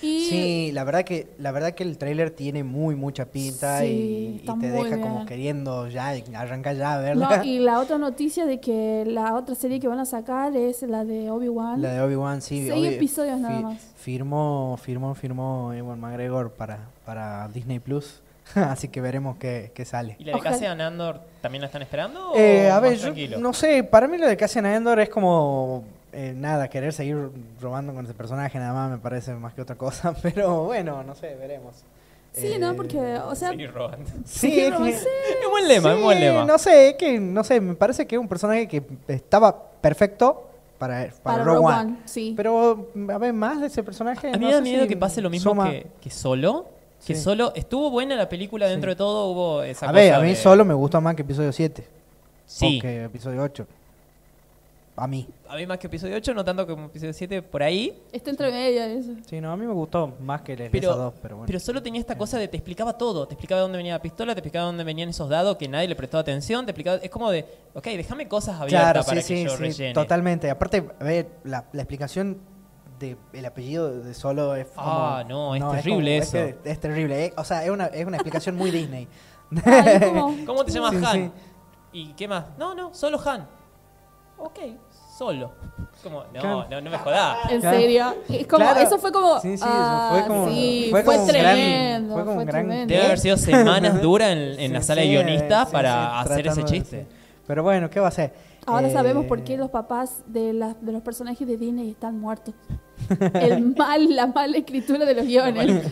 Y 0.00 0.20
Sí, 0.30 0.70
la 0.72 0.84
verdad 0.84 1.02
que 1.04 1.26
la 1.38 1.50
verdad 1.50 1.72
que 1.74 1.82
el 1.82 1.98
tráiler 1.98 2.30
tiene 2.30 2.62
muy 2.62 2.94
mucha 2.94 3.24
pinta 3.24 3.80
Sí, 3.80 4.40
y, 4.44 4.46
te 4.60 4.70
deja 4.70 5.00
como 5.00 5.26
queriendo 5.26 5.88
ya 5.88 6.10
arrancar 6.36 6.76
ya 6.76 6.94
a 6.94 6.98
verla. 7.00 7.38
no, 7.38 7.44
y 7.44 7.58
la 7.58 7.80
otra 7.80 7.98
noticia 7.98 8.46
de 8.46 8.60
que 8.60 9.02
la 9.08 9.34
otra 9.34 9.56
serie 9.56 9.80
que 9.80 9.88
van 9.88 9.98
a 9.98 10.04
sacar 10.04 10.54
es 10.56 10.82
la 10.82 11.04
de 11.04 11.32
Obi-Wan. 11.32 11.82
La 11.82 11.94
de 11.94 12.00
Obi-Wan, 12.02 12.40
sí. 12.42 12.68
Seis 12.68 12.86
Obi- 12.86 12.94
episodios 12.94 13.40
nada 13.40 13.60
más. 13.60 13.82
Firmó, 14.08 14.78
firmó, 14.82 15.14
firmó 15.14 15.74
Ewan 15.74 16.00
McGregor 16.00 16.50
para, 16.52 16.78
para 17.04 17.46
Disney 17.48 17.78
Plus. 17.78 18.22
Así 18.54 18.88
que 18.88 19.02
veremos 19.02 19.36
qué, 19.36 19.70
qué 19.74 19.84
sale. 19.84 20.16
¿Y 20.18 20.24
la 20.24 20.32
de. 20.32 20.40
Cassian 20.40 20.80
Andor 20.80 21.20
también 21.42 21.60
la 21.60 21.66
están 21.66 21.82
esperando? 21.82 22.32
Eh, 22.34 22.70
o 22.70 22.74
a 22.74 22.80
ver, 22.80 22.92
más 22.92 23.00
yo 23.00 23.04
tranquilo? 23.08 23.38
no 23.38 23.52
sé, 23.52 23.84
para 23.84 24.08
mí 24.08 24.16
lo 24.16 24.26
de 24.26 24.34
Cassian 24.38 24.64
Andor 24.64 24.98
es 25.00 25.10
como 25.10 25.84
eh, 26.14 26.32
nada, 26.34 26.68
querer 26.68 26.94
seguir 26.94 27.18
robando 27.60 27.92
con 27.92 28.02
ese 28.06 28.14
personaje 28.14 28.58
nada 28.58 28.72
más 28.72 28.90
me 28.92 28.96
parece 28.96 29.34
más 29.34 29.52
que 29.52 29.60
otra 29.60 29.76
cosa, 29.76 30.14
pero 30.22 30.64
bueno, 30.64 31.02
no 31.02 31.14
sé, 31.14 31.34
veremos. 31.34 31.74
Sí, 32.32 32.54
Eh, 32.54 32.58
¿no? 32.58 32.74
Porque, 32.76 33.18
o 33.18 33.34
sea, 33.34 33.50
Seguir 33.50 33.74
robando. 33.74 34.08
Sí, 34.24 34.52
Sí, 34.52 34.60
es 34.60 34.74
que-. 34.74 34.88
Es 34.88 35.50
buen 35.50 35.68
lema, 35.68 35.92
es 35.92 36.02
buen 36.02 36.18
lema. 36.18 36.46
No 36.46 36.56
sé, 36.56 36.88
es 36.88 36.94
que 36.94 37.20
no 37.20 37.44
sé, 37.44 37.60
me 37.60 37.74
parece 37.74 38.06
que 38.06 38.14
es 38.16 38.20
un 38.22 38.28
personaje 38.28 38.66
que 38.68 38.82
estaba 39.06 39.54
perfecto 39.82 40.47
para, 40.78 41.08
para, 41.08 41.12
Para 41.22 41.44
Rogue 41.44 41.56
Rogue 41.56 41.66
One. 41.74 41.80
One, 41.80 41.96
sí. 42.04 42.34
Pero, 42.36 42.88
a 43.12 43.18
ver, 43.18 43.32
más 43.32 43.60
de 43.60 43.66
ese 43.66 43.82
personaje. 43.82 44.28
A 44.28 44.32
mí 44.32 44.38
no 44.38 44.46
me 44.48 44.54
da 44.54 44.60
miedo 44.60 44.82
si 44.82 44.88
que 44.88 44.96
pase 44.96 45.20
lo 45.20 45.30
mismo 45.30 45.62
que, 45.64 45.86
que 46.00 46.10
solo. 46.10 46.66
Que 47.04 47.14
Sí. 47.14 47.22
solo 47.22 47.52
estuvo 47.54 47.90
buena 47.90 48.16
la 48.16 48.28
película 48.28 48.66
dentro 48.66 48.90
Sí. 48.90 48.94
de 48.94 48.96
todo, 48.96 49.26
hubo 49.30 49.62
esa 49.62 49.86
A 49.86 49.90
cosa 49.90 50.00
ver, 50.00 50.14
a 50.14 50.20
mí 50.20 50.30
de- 50.30 50.36
solo 50.36 50.64
me 50.64 50.74
gustó 50.74 51.00
más 51.00 51.14
que 51.14 51.22
episodio 51.22 51.52
7. 51.52 51.86
Sí, 52.44 52.78
O 52.78 52.82
que 52.82 53.04
episodio 53.04 53.42
8. 53.42 53.66
A 55.00 55.06
mí. 55.06 55.28
a 55.48 55.54
mí 55.56 55.64
más 55.66 55.78
que 55.78 55.86
episodio 55.86 56.16
8, 56.16 56.34
no 56.34 56.44
tanto 56.44 56.66
como 56.66 56.86
episodio 56.86 57.12
7 57.12 57.40
por 57.42 57.62
ahí. 57.62 58.02
Está 58.10 58.30
entre 58.30 58.50
medio 58.50 58.82
eso. 58.82 59.12
Sí, 59.26 59.40
no, 59.40 59.52
a 59.52 59.56
mí 59.56 59.64
me 59.66 59.72
gustó 59.72 60.08
más 60.20 60.42
que 60.42 60.54
el 60.54 60.70
Pero, 60.70 60.96
dos, 60.96 61.14
pero 61.22 61.36
bueno. 61.36 61.46
pero 61.46 61.60
solo 61.60 61.82
tenía 61.82 62.00
esta 62.00 62.18
cosa 62.18 62.36
de 62.38 62.48
te 62.48 62.56
explicaba 62.56 62.98
todo. 62.98 63.26
Te 63.28 63.34
explicaba 63.34 63.60
dónde 63.60 63.76
venía 63.78 63.92
la 63.94 64.02
pistola, 64.02 64.34
te 64.34 64.40
explicaba 64.40 64.66
dónde 64.66 64.82
venían 64.84 65.08
esos 65.08 65.28
dados 65.28 65.56
que 65.56 65.68
nadie 65.68 65.86
le 65.88 65.94
prestó 65.96 66.18
atención. 66.18 66.66
Te 66.66 66.72
explicaba, 66.72 66.96
es 66.96 67.10
como 67.10 67.30
de, 67.30 67.46
ok, 67.74 67.84
déjame 67.84 68.26
cosas 68.28 68.60
abiertas 68.60 68.80
Claro, 68.92 69.04
para 69.06 69.22
sí, 69.22 69.34
que 69.34 69.38
sí, 69.40 69.44
yo 69.44 69.50
sí, 69.56 69.62
rellene. 69.62 69.94
totalmente. 69.94 70.50
Aparte, 70.50 70.88
a 71.00 71.04
ver, 71.04 71.28
la, 71.44 71.64
la 71.72 71.82
explicación 71.82 72.38
del 72.98 73.46
apellido 73.46 74.00
de 74.00 74.12
Solo 74.14 74.56
es 74.56 74.66
como... 74.74 74.80
Ah, 74.90 75.24
no, 75.28 75.54
es 75.54 75.60
como- 75.62 75.72
terrible 75.74 76.16
es 76.16 76.30
que 76.32 76.48
eso. 76.48 76.58
Es, 76.64 76.80
terrible. 76.80 77.26
eh. 77.26 77.32
O 77.36 77.44
sea, 77.44 77.62
es 77.64 77.70
una, 77.70 77.86
es 77.86 78.04
una 78.04 78.16
explicación 78.16 78.56
muy 78.56 78.72
Disney. 78.72 79.06
Es 79.52 80.04
como- 80.06 80.34
¿Cómo 80.44 80.64
te 80.64 80.72
llamas 80.72 80.90
Sí, 80.96 81.04
Han? 81.04 81.12
sí. 81.14 81.30
¿Y 81.92 82.12
qué 82.14 82.26
más? 82.26 82.46
No, 82.58 82.74
no, 82.74 82.92
solo 82.92 83.20
Han. 83.24 83.46
Ok, 84.40 84.58
solo. 85.18 85.52
Como, 86.02 86.22
no, 86.22 86.30
Claro. 86.32 86.66
no, 86.70 86.80
no 86.80 86.90
me 86.90 86.98
jodás. 86.98 87.36
En 87.50 87.60
Claro. 87.60 87.76
serio. 87.78 88.14
Es 88.28 88.46
como, 88.46 88.64
Claro. 88.64 88.80
Eso 88.80 88.98
fue 88.98 89.10
como. 89.12 89.40
Sí, 89.40 89.48
sí, 89.48 89.54
eso 89.54 89.64
ah, 89.68 90.08
fue 90.12 90.26
como- 90.28 90.48
sí, 90.48 90.88
fue 90.90 91.02
fue, 91.02 91.14
como 91.14 91.26
un 91.26 91.32
gran- 91.32 91.44
tremendo. 91.56 92.14
fue 92.14 92.24
como 92.24 92.36
gran- 92.36 92.48
tremendo. 92.48 92.94
Debe 92.94 93.06
haber 93.06 93.18
sido 93.18 93.36
semanas 93.76 94.00
duras 94.00 94.30
en, 94.30 94.38
en 94.38 94.56
Sí, 94.58 94.68
la 94.68 94.82
sala 94.82 95.00
de 95.02 95.08
guionistas 95.08 95.68
sí, 95.68 95.72
para 95.72 96.22
sí, 96.24 96.30
hacer 96.32 96.46
ese 96.46 96.64
chiste. 96.64 97.06
Pero 97.46 97.62
bueno, 97.62 97.90
¿qué 97.90 97.98
va 98.00 98.06
a 98.06 98.08
hacer? 98.10 98.32
Ahora 98.66 98.88
Eh, 98.88 98.92
sabemos 98.92 99.24
por 99.24 99.42
qué 99.42 99.56
los 99.56 99.70
papás 99.70 100.22
de, 100.26 100.52
las 100.52 100.76
de 100.84 100.92
los 100.92 101.00
personajes 101.02 101.46
de 101.48 101.56
Disney 101.56 101.90
están 101.90 102.20
muertos. 102.20 102.54
El 103.34 103.74
mal, 103.74 104.14
la 104.14 104.26
mala 104.26 104.58
escritura 104.58 105.04
de 105.06 105.14
los 105.14 105.24
guiones. 105.26 105.82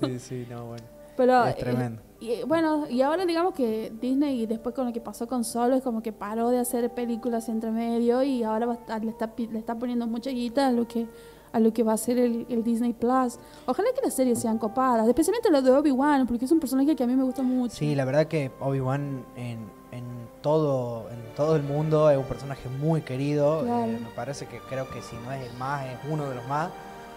Sí, 0.00 0.18
sí, 0.20 0.46
no, 0.50 0.66
bueno. 0.66 0.84
Pero, 1.16 1.46
Es 1.46 1.56
tremendo. 1.56 2.02
Y, 2.20 2.30
eh, 2.30 2.44
bueno, 2.46 2.86
y 2.88 3.02
ahora 3.02 3.26
digamos 3.26 3.54
que 3.54 3.92
Disney, 4.00 4.42
y 4.42 4.46
después 4.46 4.74
con 4.74 4.86
lo 4.86 4.92
que 4.92 5.00
pasó 5.00 5.26
con 5.26 5.44
Solo, 5.44 5.74
es 5.76 5.82
como 5.82 6.02
que 6.02 6.12
paró 6.12 6.50
de 6.50 6.58
hacer 6.58 6.90
películas 6.94 7.48
entre 7.48 7.70
medio 7.70 8.22
y 8.22 8.42
ahora 8.42 8.66
va 8.66 8.72
a 8.72 8.76
estar- 8.76 9.04
le, 9.04 9.10
está, 9.10 9.32
le 9.36 9.58
está 9.58 9.74
poniendo 9.78 10.06
mucha 10.06 10.30
guita 10.30 10.68
a 10.68 10.72
lo 10.72 10.86
que 10.88 11.06
a 11.52 11.60
lo 11.60 11.72
que 11.72 11.82
va 11.82 11.94
a 11.94 11.96
ser 11.96 12.18
el, 12.18 12.44
el 12.50 12.62
Disney 12.62 12.92
Plus. 12.92 13.38
Ojalá 13.64 13.88
que 13.94 14.02
las 14.02 14.12
series 14.12 14.38
sean 14.38 14.58
copadas, 14.58 15.08
especialmente 15.08 15.48
lo 15.50 15.62
de 15.62 15.70
Obi-Wan, 15.70 16.26
porque 16.26 16.44
es 16.44 16.52
un 16.52 16.60
personaje 16.60 16.94
que 16.94 17.02
a 17.02 17.06
mí 17.06 17.14
me 17.16 17.22
gusta 17.22 17.42
mucho. 17.42 17.74
Sí, 17.76 17.94
la 17.94 18.04
verdad 18.04 18.26
que 18.26 18.50
Obi-Wan 18.60 19.24
en, 19.36 19.58
en 19.90 20.04
todo 20.42 21.08
en 21.10 21.34
todo 21.34 21.56
el 21.56 21.62
mundo 21.62 22.10
es 22.10 22.18
un 22.18 22.24
personaje 22.24 22.68
muy 22.68 23.00
querido. 23.00 23.62
Claro. 23.62 23.90
Eh, 23.92 23.98
me 24.02 24.10
parece 24.14 24.46
que 24.46 24.58
creo 24.68 24.86
que 24.90 25.00
si 25.00 25.16
no 25.24 25.32
es 25.32 25.50
el 25.50 25.56
más, 25.56 25.86
es 25.86 25.98
uno 26.10 26.28
de 26.28 26.34
los 26.34 26.46
más. 26.46 26.68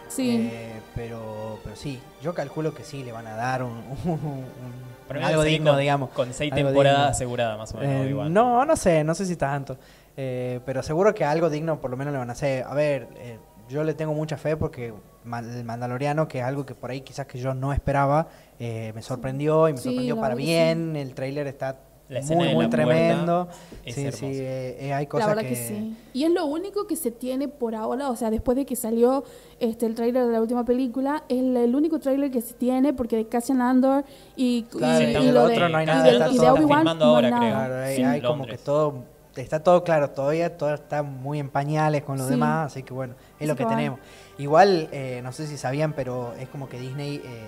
Sí. 0.09 0.49
Eh, 0.51 0.73
pero, 0.95 1.59
pero 1.63 1.75
sí, 1.75 1.99
yo 2.21 2.33
calculo 2.33 2.73
que 2.73 2.83
sí 2.83 3.03
le 3.03 3.11
van 3.11 3.27
a 3.27 3.35
dar 3.35 3.63
un, 3.63 3.81
algo 5.23 5.43
digno, 5.43 5.71
con, 5.71 5.79
digamos. 5.79 6.09
Con 6.09 6.33
seis 6.33 6.53
temporadas 6.53 7.11
aseguradas, 7.11 7.57
más 7.57 7.73
o 7.73 7.77
menos. 7.77 8.27
Eh, 8.27 8.29
no, 8.29 8.65
no 8.65 8.75
sé, 8.75 9.03
no 9.03 9.15
sé 9.15 9.25
si 9.25 9.35
tanto. 9.35 9.77
Eh, 10.17 10.59
pero 10.65 10.83
seguro 10.83 11.15
que 11.15 11.23
algo 11.23 11.49
digno 11.49 11.79
por 11.79 11.89
lo 11.89 11.95
menos 11.97 12.11
le 12.11 12.19
van 12.19 12.29
a 12.29 12.33
hacer. 12.33 12.65
A 12.67 12.73
ver, 12.73 13.07
eh, 13.17 13.37
yo 13.69 13.83
le 13.83 13.93
tengo 13.93 14.13
mucha 14.13 14.35
fe 14.35 14.57
porque 14.57 14.87
el 14.87 15.63
Mandaloriano, 15.63 16.27
que 16.27 16.39
es 16.39 16.43
algo 16.43 16.65
que 16.65 16.75
por 16.75 16.91
ahí 16.91 17.01
quizás 17.01 17.25
que 17.25 17.39
yo 17.39 17.53
no 17.53 17.71
esperaba, 17.71 18.27
eh, 18.59 18.91
me 18.95 19.01
sorprendió 19.01 19.69
y 19.69 19.73
me 19.73 19.77
Sí, 19.77 19.83
sorprendió 19.85 20.19
para 20.19 20.35
bien. 20.35 20.95
El 20.95 21.13
tráiler 21.13 21.47
está 21.47 21.77
La 22.09 22.19
escena 22.19 22.39
muy, 22.39 22.47
de 22.47 22.55
muy 22.55 22.63
la 22.65 22.69
tremendo. 22.71 23.47
es 23.85 23.93
sí, 23.95 24.11
sí, 24.11 24.25
eh, 24.25 24.77
eh, 24.79 24.93
hay 24.93 25.05
La 25.05 25.09
cosas 25.09 25.27
verdad 25.29 25.43
que... 25.43 25.49
que... 25.49 25.55
sí. 25.55 25.95
Y 26.13 26.23
es 26.23 26.31
lo 26.31 26.45
único 26.47 26.87
que 26.87 26.95
se 26.95 27.11
tiene 27.11 27.47
por 27.47 27.75
ahora, 27.75 28.09
o 28.09 28.15
sea, 28.15 28.31
después 28.31 28.55
de 28.57 28.65
que 28.65 28.75
salió 28.75 29.23
este 29.59 29.85
el 29.85 29.93
tráiler 29.95 30.25
de 30.25 30.33
la 30.33 30.41
última 30.41 30.65
película, 30.65 31.23
es 31.29 31.37
el, 31.37 31.55
el 31.55 31.75
único 31.75 31.99
tráiler 31.99 32.31
que 32.31 32.41
se 32.41 32.55
tiene 32.55 32.93
porque 32.93 33.15
de 33.15 33.27
Cassian 33.27 33.61
Andor 33.61 34.03
y, 34.35 34.63
Claro, 34.63 35.01
y, 35.03 35.05
y 35.05 35.17
y 35.29 35.31
lo 35.31 35.43
otro 35.43 35.63
de, 35.65 35.69
no 35.69 35.77
hay 35.77 35.83
y 35.83 35.87
nada, 35.87 36.03
de- 36.03 36.11
está 36.11 36.29
y 36.29 36.33
de 36.33 36.37
todo- 36.39 36.53
Obi-Wan 36.55 36.77
filmando 36.79 37.05
no 37.05 37.15
hay 37.17 37.25
ahora, 37.25 37.29
nada. 37.29 37.39
creo. 37.41 37.55
Claro, 37.55 37.75
hay, 37.85 37.95
Sí. 37.95 38.03
hay 38.03 38.21
como 38.21 38.45
que 38.47 38.57
todo, 38.57 38.93
está 39.35 39.59
todo 39.63 39.83
claro 39.83 40.09
todavía, 40.09 40.57
todo 40.57 40.73
está 40.73 41.03
muy 41.03 41.37
en 41.39 41.49
pañales 41.49 42.01
con 42.03 42.17
los 42.17 42.25
Sí. 42.25 42.31
demás, 42.31 42.71
así 42.71 42.81
que 42.83 42.93
bueno, 42.93 43.13
es 43.39 43.47
lo 43.47 43.55
que 43.55 43.65
tenemos. 43.65 43.99
Igual, 44.39 44.89
eh, 44.91 45.21
no 45.23 45.31
sé 45.31 45.45
si 45.45 45.57
sabían, 45.57 45.93
pero 45.93 46.33
es 46.39 46.49
como 46.49 46.67
que 46.69 46.79
Disney, 46.79 47.17
eh, 47.23 47.43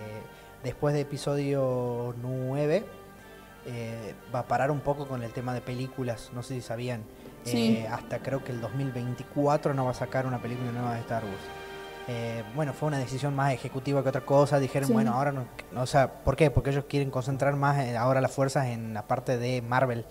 después 0.63 0.93
de 0.93 1.01
episodio 1.01 2.13
9, 2.21 2.83
eh, 3.65 4.13
va 4.33 4.39
a 4.39 4.47
parar 4.47 4.71
un 4.71 4.79
poco 4.79 5.07
con 5.07 5.23
el 5.23 5.31
tema 5.31 5.53
de 5.53 5.61
películas, 5.61 6.31
no 6.33 6.43
sé 6.43 6.55
si 6.55 6.61
sabían. 6.61 7.03
Sí. 7.43 7.77
Eh, 7.77 7.87
hasta 7.87 8.19
creo 8.19 8.43
que 8.43 8.51
el 8.51 8.61
2024 8.61 9.73
no 9.73 9.85
va 9.85 9.91
a 9.91 9.95
sacar 9.95 10.25
una 10.25 10.39
película 10.41 10.71
nueva 10.71 10.93
de 10.95 10.99
Star 11.01 11.23
Wars. 11.23 11.35
Eh, 12.07 12.43
bueno, 12.55 12.73
fue 12.73 12.87
una 12.87 12.97
decisión 12.97 13.35
más 13.35 13.53
ejecutiva 13.53 14.01
que 14.03 14.09
otra 14.09 14.21
cosa. 14.21 14.59
Dijeron, 14.59 14.87
Sí. 14.87 14.93
bueno, 14.93 15.13
ahora 15.13 15.31
no. 15.31 15.45
O 15.75 15.85
sea, 15.85 16.11
¿por 16.23 16.35
qué? 16.35 16.49
Porque 16.51 16.71
ellos 16.71 16.85
quieren 16.89 17.09
concentrar 17.11 17.55
más 17.55 17.77
eh, 17.79 17.95
ahora 17.97 18.21
las 18.21 18.31
fuerzas 18.31 18.67
en 18.67 18.93
la 18.93 19.03
parte 19.07 19.37
de 19.37 19.61
Marvel. 19.61 20.05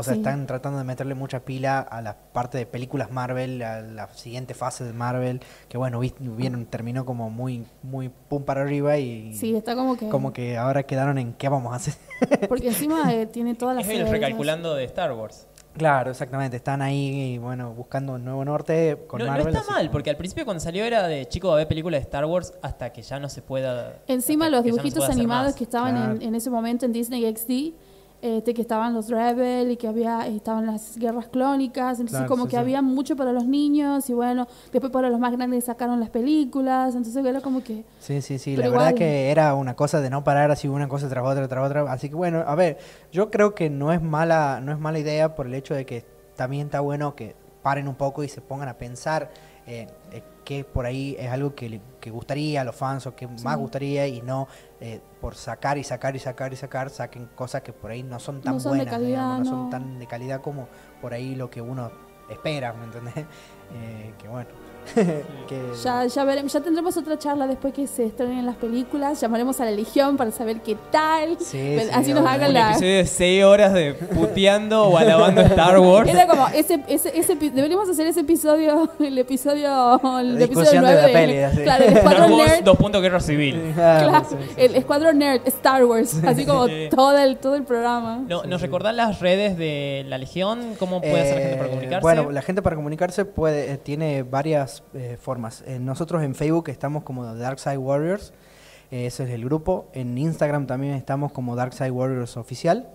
O 0.00 0.02
sea, 0.02 0.14
Sí. 0.14 0.20
están 0.20 0.46
tratando 0.46 0.78
de 0.78 0.84
meterle 0.84 1.14
mucha 1.14 1.40
pila 1.40 1.80
a 1.80 2.02
la 2.02 2.16
parte 2.16 2.58
de 2.58 2.66
películas 2.66 3.10
Marvel, 3.10 3.62
a 3.62 3.80
la 3.80 4.08
siguiente 4.14 4.54
fase 4.54 4.84
de 4.84 4.92
Marvel. 4.92 5.40
Que 5.68 5.78
bueno, 5.78 6.00
vi- 6.00 6.14
vieron, 6.18 6.66
terminó 6.66 7.04
como 7.04 7.30
muy, 7.30 7.64
muy 7.82 8.08
pum 8.08 8.42
para 8.44 8.62
arriba 8.62 8.98
y. 8.98 9.34
Sí, 9.34 9.54
está 9.54 9.74
como 9.74 9.96
que... 9.96 10.08
Como 10.08 10.32
que 10.32 10.56
ahora 10.58 10.82
quedaron 10.82 11.18
en 11.18 11.32
qué 11.34 11.48
vamos 11.48 11.72
a 11.72 11.76
hacer. 11.76 11.94
Porque 12.48 12.68
encima 12.68 13.12
eh, 13.14 13.26
tiene 13.26 13.54
todas 13.54 13.76
las 13.76 13.88
Es 13.88 14.08
recalculando 14.10 14.74
de 14.74 14.84
Star 14.84 15.12
Wars. 15.12 15.46
claro, 15.76 16.10
exactamente. 16.10 16.56
Están 16.56 16.82
ahí, 16.82 17.38
bueno, 17.38 17.72
buscando 17.72 18.14
un 18.14 18.24
nuevo 18.24 18.44
norte 18.44 18.98
con 19.06 19.18
No, 19.20 19.26
no 19.26 19.30
Marvel. 19.32 19.48
está 19.48 19.60
así 19.60 19.70
mal, 19.70 19.82
que- 19.84 19.90
porque 19.90 20.10
al 20.10 20.16
principio 20.16 20.44
cuando 20.44 20.60
salió 20.60 20.84
era 20.84 21.06
de 21.06 21.26
chico 21.28 21.50
a 21.52 21.56
ver 21.56 21.68
películas 21.68 22.00
de 22.00 22.02
Star 22.04 22.24
Wars 22.26 22.52
hasta 22.62 22.92
que 22.92 23.02
ya 23.02 23.18
no 23.18 23.28
se 23.28 23.40
pueda. 23.42 24.00
Encima 24.06 24.48
los 24.50 24.60
no 24.60 24.64
dibujitos 24.64 25.08
animados 25.08 25.54
que 25.54 25.64
estaban 25.64 25.94
Claro. 25.96 26.12
en, 26.16 26.22
en 26.22 26.34
ese 26.34 26.50
momento 26.50 26.84
en 26.86 26.92
Disney 26.92 27.22
XD, 27.34 27.74
este, 28.22 28.52
que 28.54 28.60
estaban 28.62 28.92
los 28.94 29.08
Rebel 29.08 29.70
y 29.70 29.76
que 29.76 29.88
había 29.88 30.26
estaban 30.26 30.66
las 30.66 30.96
guerras 30.98 31.28
clónicas, 31.28 31.98
entonces 32.00 32.18
Claro, 32.18 32.28
como 32.28 32.42
sí, 32.44 32.50
que 32.50 32.56
sí. 32.56 32.60
había 32.60 32.82
mucho 32.82 33.16
para 33.16 33.32
los 33.32 33.46
niños 33.46 34.08
y 34.10 34.12
bueno, 34.14 34.46
después 34.72 34.92
para 34.92 35.08
los 35.08 35.18
más 35.18 35.32
grandes 35.32 35.64
sacaron 35.64 36.00
las 36.00 36.10
películas, 36.10 36.94
entonces 36.94 37.24
era 37.24 37.40
como 37.40 37.62
que 37.64 37.84
Sí, 37.98 38.20
sí, 38.22 38.38
sí. 38.38 38.56
La 38.56 38.68
verdad 38.68 38.94
que 38.94 39.30
era 39.30 39.54
una 39.54 39.74
cosa 39.74 40.00
de 40.00 40.10
no 40.10 40.22
parar 40.24 40.50
así 40.50 40.68
una 40.68 40.88
cosa 40.88 41.08
tras 41.08 41.24
otra, 41.24 41.48
tras 41.48 41.64
otra. 41.66 41.90
Así 41.92 42.08
que 42.08 42.14
bueno, 42.14 42.44
a 42.46 42.54
ver, 42.54 42.78
yo 43.12 43.30
creo 43.30 43.54
que 43.54 43.70
no 43.70 43.92
es 43.92 44.02
mala, 44.02 44.60
no 44.62 44.72
es 44.72 44.78
mala 44.78 44.98
idea 44.98 45.34
por 45.34 45.46
el 45.46 45.54
hecho 45.54 45.74
de 45.74 45.86
que 45.86 46.04
también 46.36 46.66
está 46.66 46.80
bueno 46.80 47.14
que 47.14 47.34
paren 47.62 47.88
un 47.88 47.94
poco 47.94 48.24
y 48.24 48.28
se 48.28 48.40
pongan 48.40 48.68
a 48.68 48.74
pensar 48.74 49.30
eh, 49.66 49.86
eh, 50.12 50.22
que 50.50 50.64
por 50.64 50.84
ahí 50.84 51.14
es 51.16 51.30
algo 51.30 51.54
que, 51.54 51.68
le- 51.68 51.80
que 52.00 52.10
gustaría 52.10 52.62
a 52.62 52.64
los 52.64 52.74
fans 52.74 53.06
o 53.06 53.14
que 53.14 53.28
más 53.28 53.56
gustaría 53.56 54.08
y 54.08 54.20
no 54.20 54.48
eh, 54.80 55.00
por 55.20 55.36
sacar 55.36 55.78
y 55.78 55.84
sacar 55.84 56.16
y 56.16 56.18
sacar 56.18 56.52
y 56.52 56.56
sacar 56.56 56.90
saquen 56.90 57.26
cosas 57.36 57.62
que 57.62 57.72
por 57.72 57.92
ahí 57.92 58.02
no 58.02 58.18
son 58.18 58.40
tan 58.42 58.54
No 58.54 58.58
son 58.60 58.72
de 58.72 58.78
buenas, 58.78 58.92
calidad, 58.94 59.08
digamos, 59.10 59.38
no, 59.38 59.44
no. 59.44 59.50
son 59.50 59.70
tan 59.70 59.98
de 60.00 60.06
calidad 60.08 60.40
como 60.40 60.66
por 61.00 61.14
ahí 61.14 61.36
lo 61.36 61.48
que 61.50 61.60
uno 61.60 61.92
espera, 62.28 62.72
¿me 62.72 62.84
entendés? 62.84 63.14
Eh, 63.72 64.12
que 64.18 64.26
bueno. 64.26 64.48
que, 64.94 65.60
ya, 65.84 66.06
ya 66.06 66.24
veremos, 66.24 66.52
ya 66.52 66.60
tendremos 66.60 66.96
otra 66.96 67.18
charla 67.18 67.46
después 67.46 67.72
que 67.74 67.86
se 67.86 68.04
estrenen 68.06 68.46
las 68.46 68.56
películas, 68.56 69.20
llamaremos 69.20 69.60
a 69.60 69.64
la 69.64 69.70
Legión 69.70 70.16
para 70.16 70.30
saber 70.30 70.60
qué 70.60 70.76
tal, 70.90 71.36
Sí, 71.38 71.78
sí, 71.78 71.88
así 71.92 72.12
nos 72.14 72.26
hagan 72.26 72.48
Un 72.48 72.54
la... 72.54 72.70
episodio 72.70 72.96
de 72.96 73.06
6 73.06 73.44
horas 73.44 73.72
de 73.74 73.94
puteando 73.94 74.84
o 74.84 74.96
alabando 74.98 75.40
Star 75.42 75.78
Wars. 75.78 76.08
Era 76.08 76.26
como, 76.26 76.46
ese, 76.48 76.80
ese, 76.88 77.16
ese, 77.18 77.34
deberíamos 77.36 77.88
hacer 77.88 78.06
ese 78.06 78.20
episodio, 78.20 78.90
el 79.00 79.18
episodio, 79.18 80.00
el 80.20 80.38
La 80.38 80.44
episodio 80.44 80.46
discusión 80.46 80.84
de 80.84 80.92
9 80.92 81.02
la 81.02 81.12
peli, 81.12 81.38
así. 81.38 81.62
Claro, 81.62 81.84
el 81.84 81.96
Star 81.96 82.30
Wars, 82.30 82.50
Nerd. 82.50 82.64
dos 82.64 82.76
puntos 82.76 83.02
guerra 83.02 83.20
civil. 83.20 83.72
Claro, 83.74 84.26
el 84.56 84.74
Escuadrón 84.76 85.18
Nerd, 85.18 85.40
Star 85.46 85.84
Wars, 85.84 86.16
así 86.26 86.44
como 86.46 86.66
Sí. 86.66 86.88
todo 86.90 87.16
el, 87.18 87.36
todo 87.38 87.54
el 87.54 87.64
programa. 87.64 88.24
No, 88.28 88.44
¿Nos 88.44 88.60
recordás 88.60 88.94
las 88.94 89.20
redes 89.20 89.56
de 89.56 90.04
la 90.08 90.18
Legión? 90.18 90.74
¿Cómo 90.78 91.00
puede 91.00 91.20
hacer 91.20 91.34
la 91.36 91.40
gente 91.42 91.56
para 91.56 91.66
Eh, 91.66 91.70
comunicarse? 91.70 92.00
Bueno, 92.02 92.30
la 92.30 92.42
gente 92.42 92.62
para 92.62 92.76
comunicarse 92.76 93.24
puede 93.24 93.72
eh, 93.72 93.76
tiene 93.78 94.22
varias 94.22 94.79
eh, 94.94 95.16
formas. 95.20 95.62
Eh, 95.66 95.78
nosotros 95.78 96.22
en 96.22 96.34
Facebook 96.34 96.68
estamos 96.68 97.04
como 97.04 97.34
Dark 97.34 97.58
Side 97.58 97.78
Warriors, 97.78 98.32
eh, 98.90 99.06
ese 99.06 99.24
es 99.24 99.30
el 99.30 99.44
grupo. 99.44 99.88
En 99.92 100.18
Instagram 100.18 100.66
también 100.66 100.94
estamos 100.94 101.32
como 101.32 101.56
Dark 101.56 101.72
Side 101.72 101.90
Warriors 101.90 102.36
Oficial. 102.36 102.90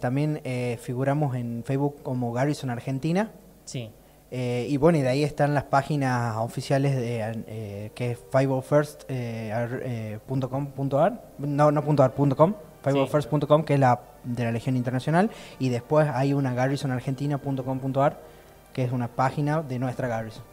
También 0.00 0.40
figuramos 0.80 1.34
en 1.34 1.64
Facebook 1.64 1.96
como 2.04 2.32
Garrison 2.32 2.70
Argentina. 2.70 3.32
Sí. 3.64 3.90
Y 4.30 4.76
bueno, 4.76 4.98
y 4.98 5.02
de 5.02 5.08
ahí 5.08 5.24
están 5.24 5.52
las 5.52 5.64
páginas 5.64 6.36
oficiales 6.36 6.94
de 6.94 7.90
que 7.92 8.12
es 8.12 8.20
501st.com.ar, 8.30 11.24
no, 11.38 11.72
no 11.72 12.02
.ar, 12.02 12.14
.com, 12.36 12.54
501st.com, 12.84 13.64
que 13.64 13.74
es 13.74 13.80
la 13.80 14.00
de 14.24 14.44
la 14.44 14.52
Legión 14.52 14.76
Internacional, 14.76 15.30
y 15.58 15.70
después 15.70 16.08
hay 16.08 16.32
una 16.32 16.54
garrisonargentina.com.ar, 16.54 18.20
que 18.72 18.84
es 18.84 18.92
una 18.92 19.08
página 19.08 19.62
de 19.62 19.78
nuestra 19.78 20.08
Garrison. 20.08 20.44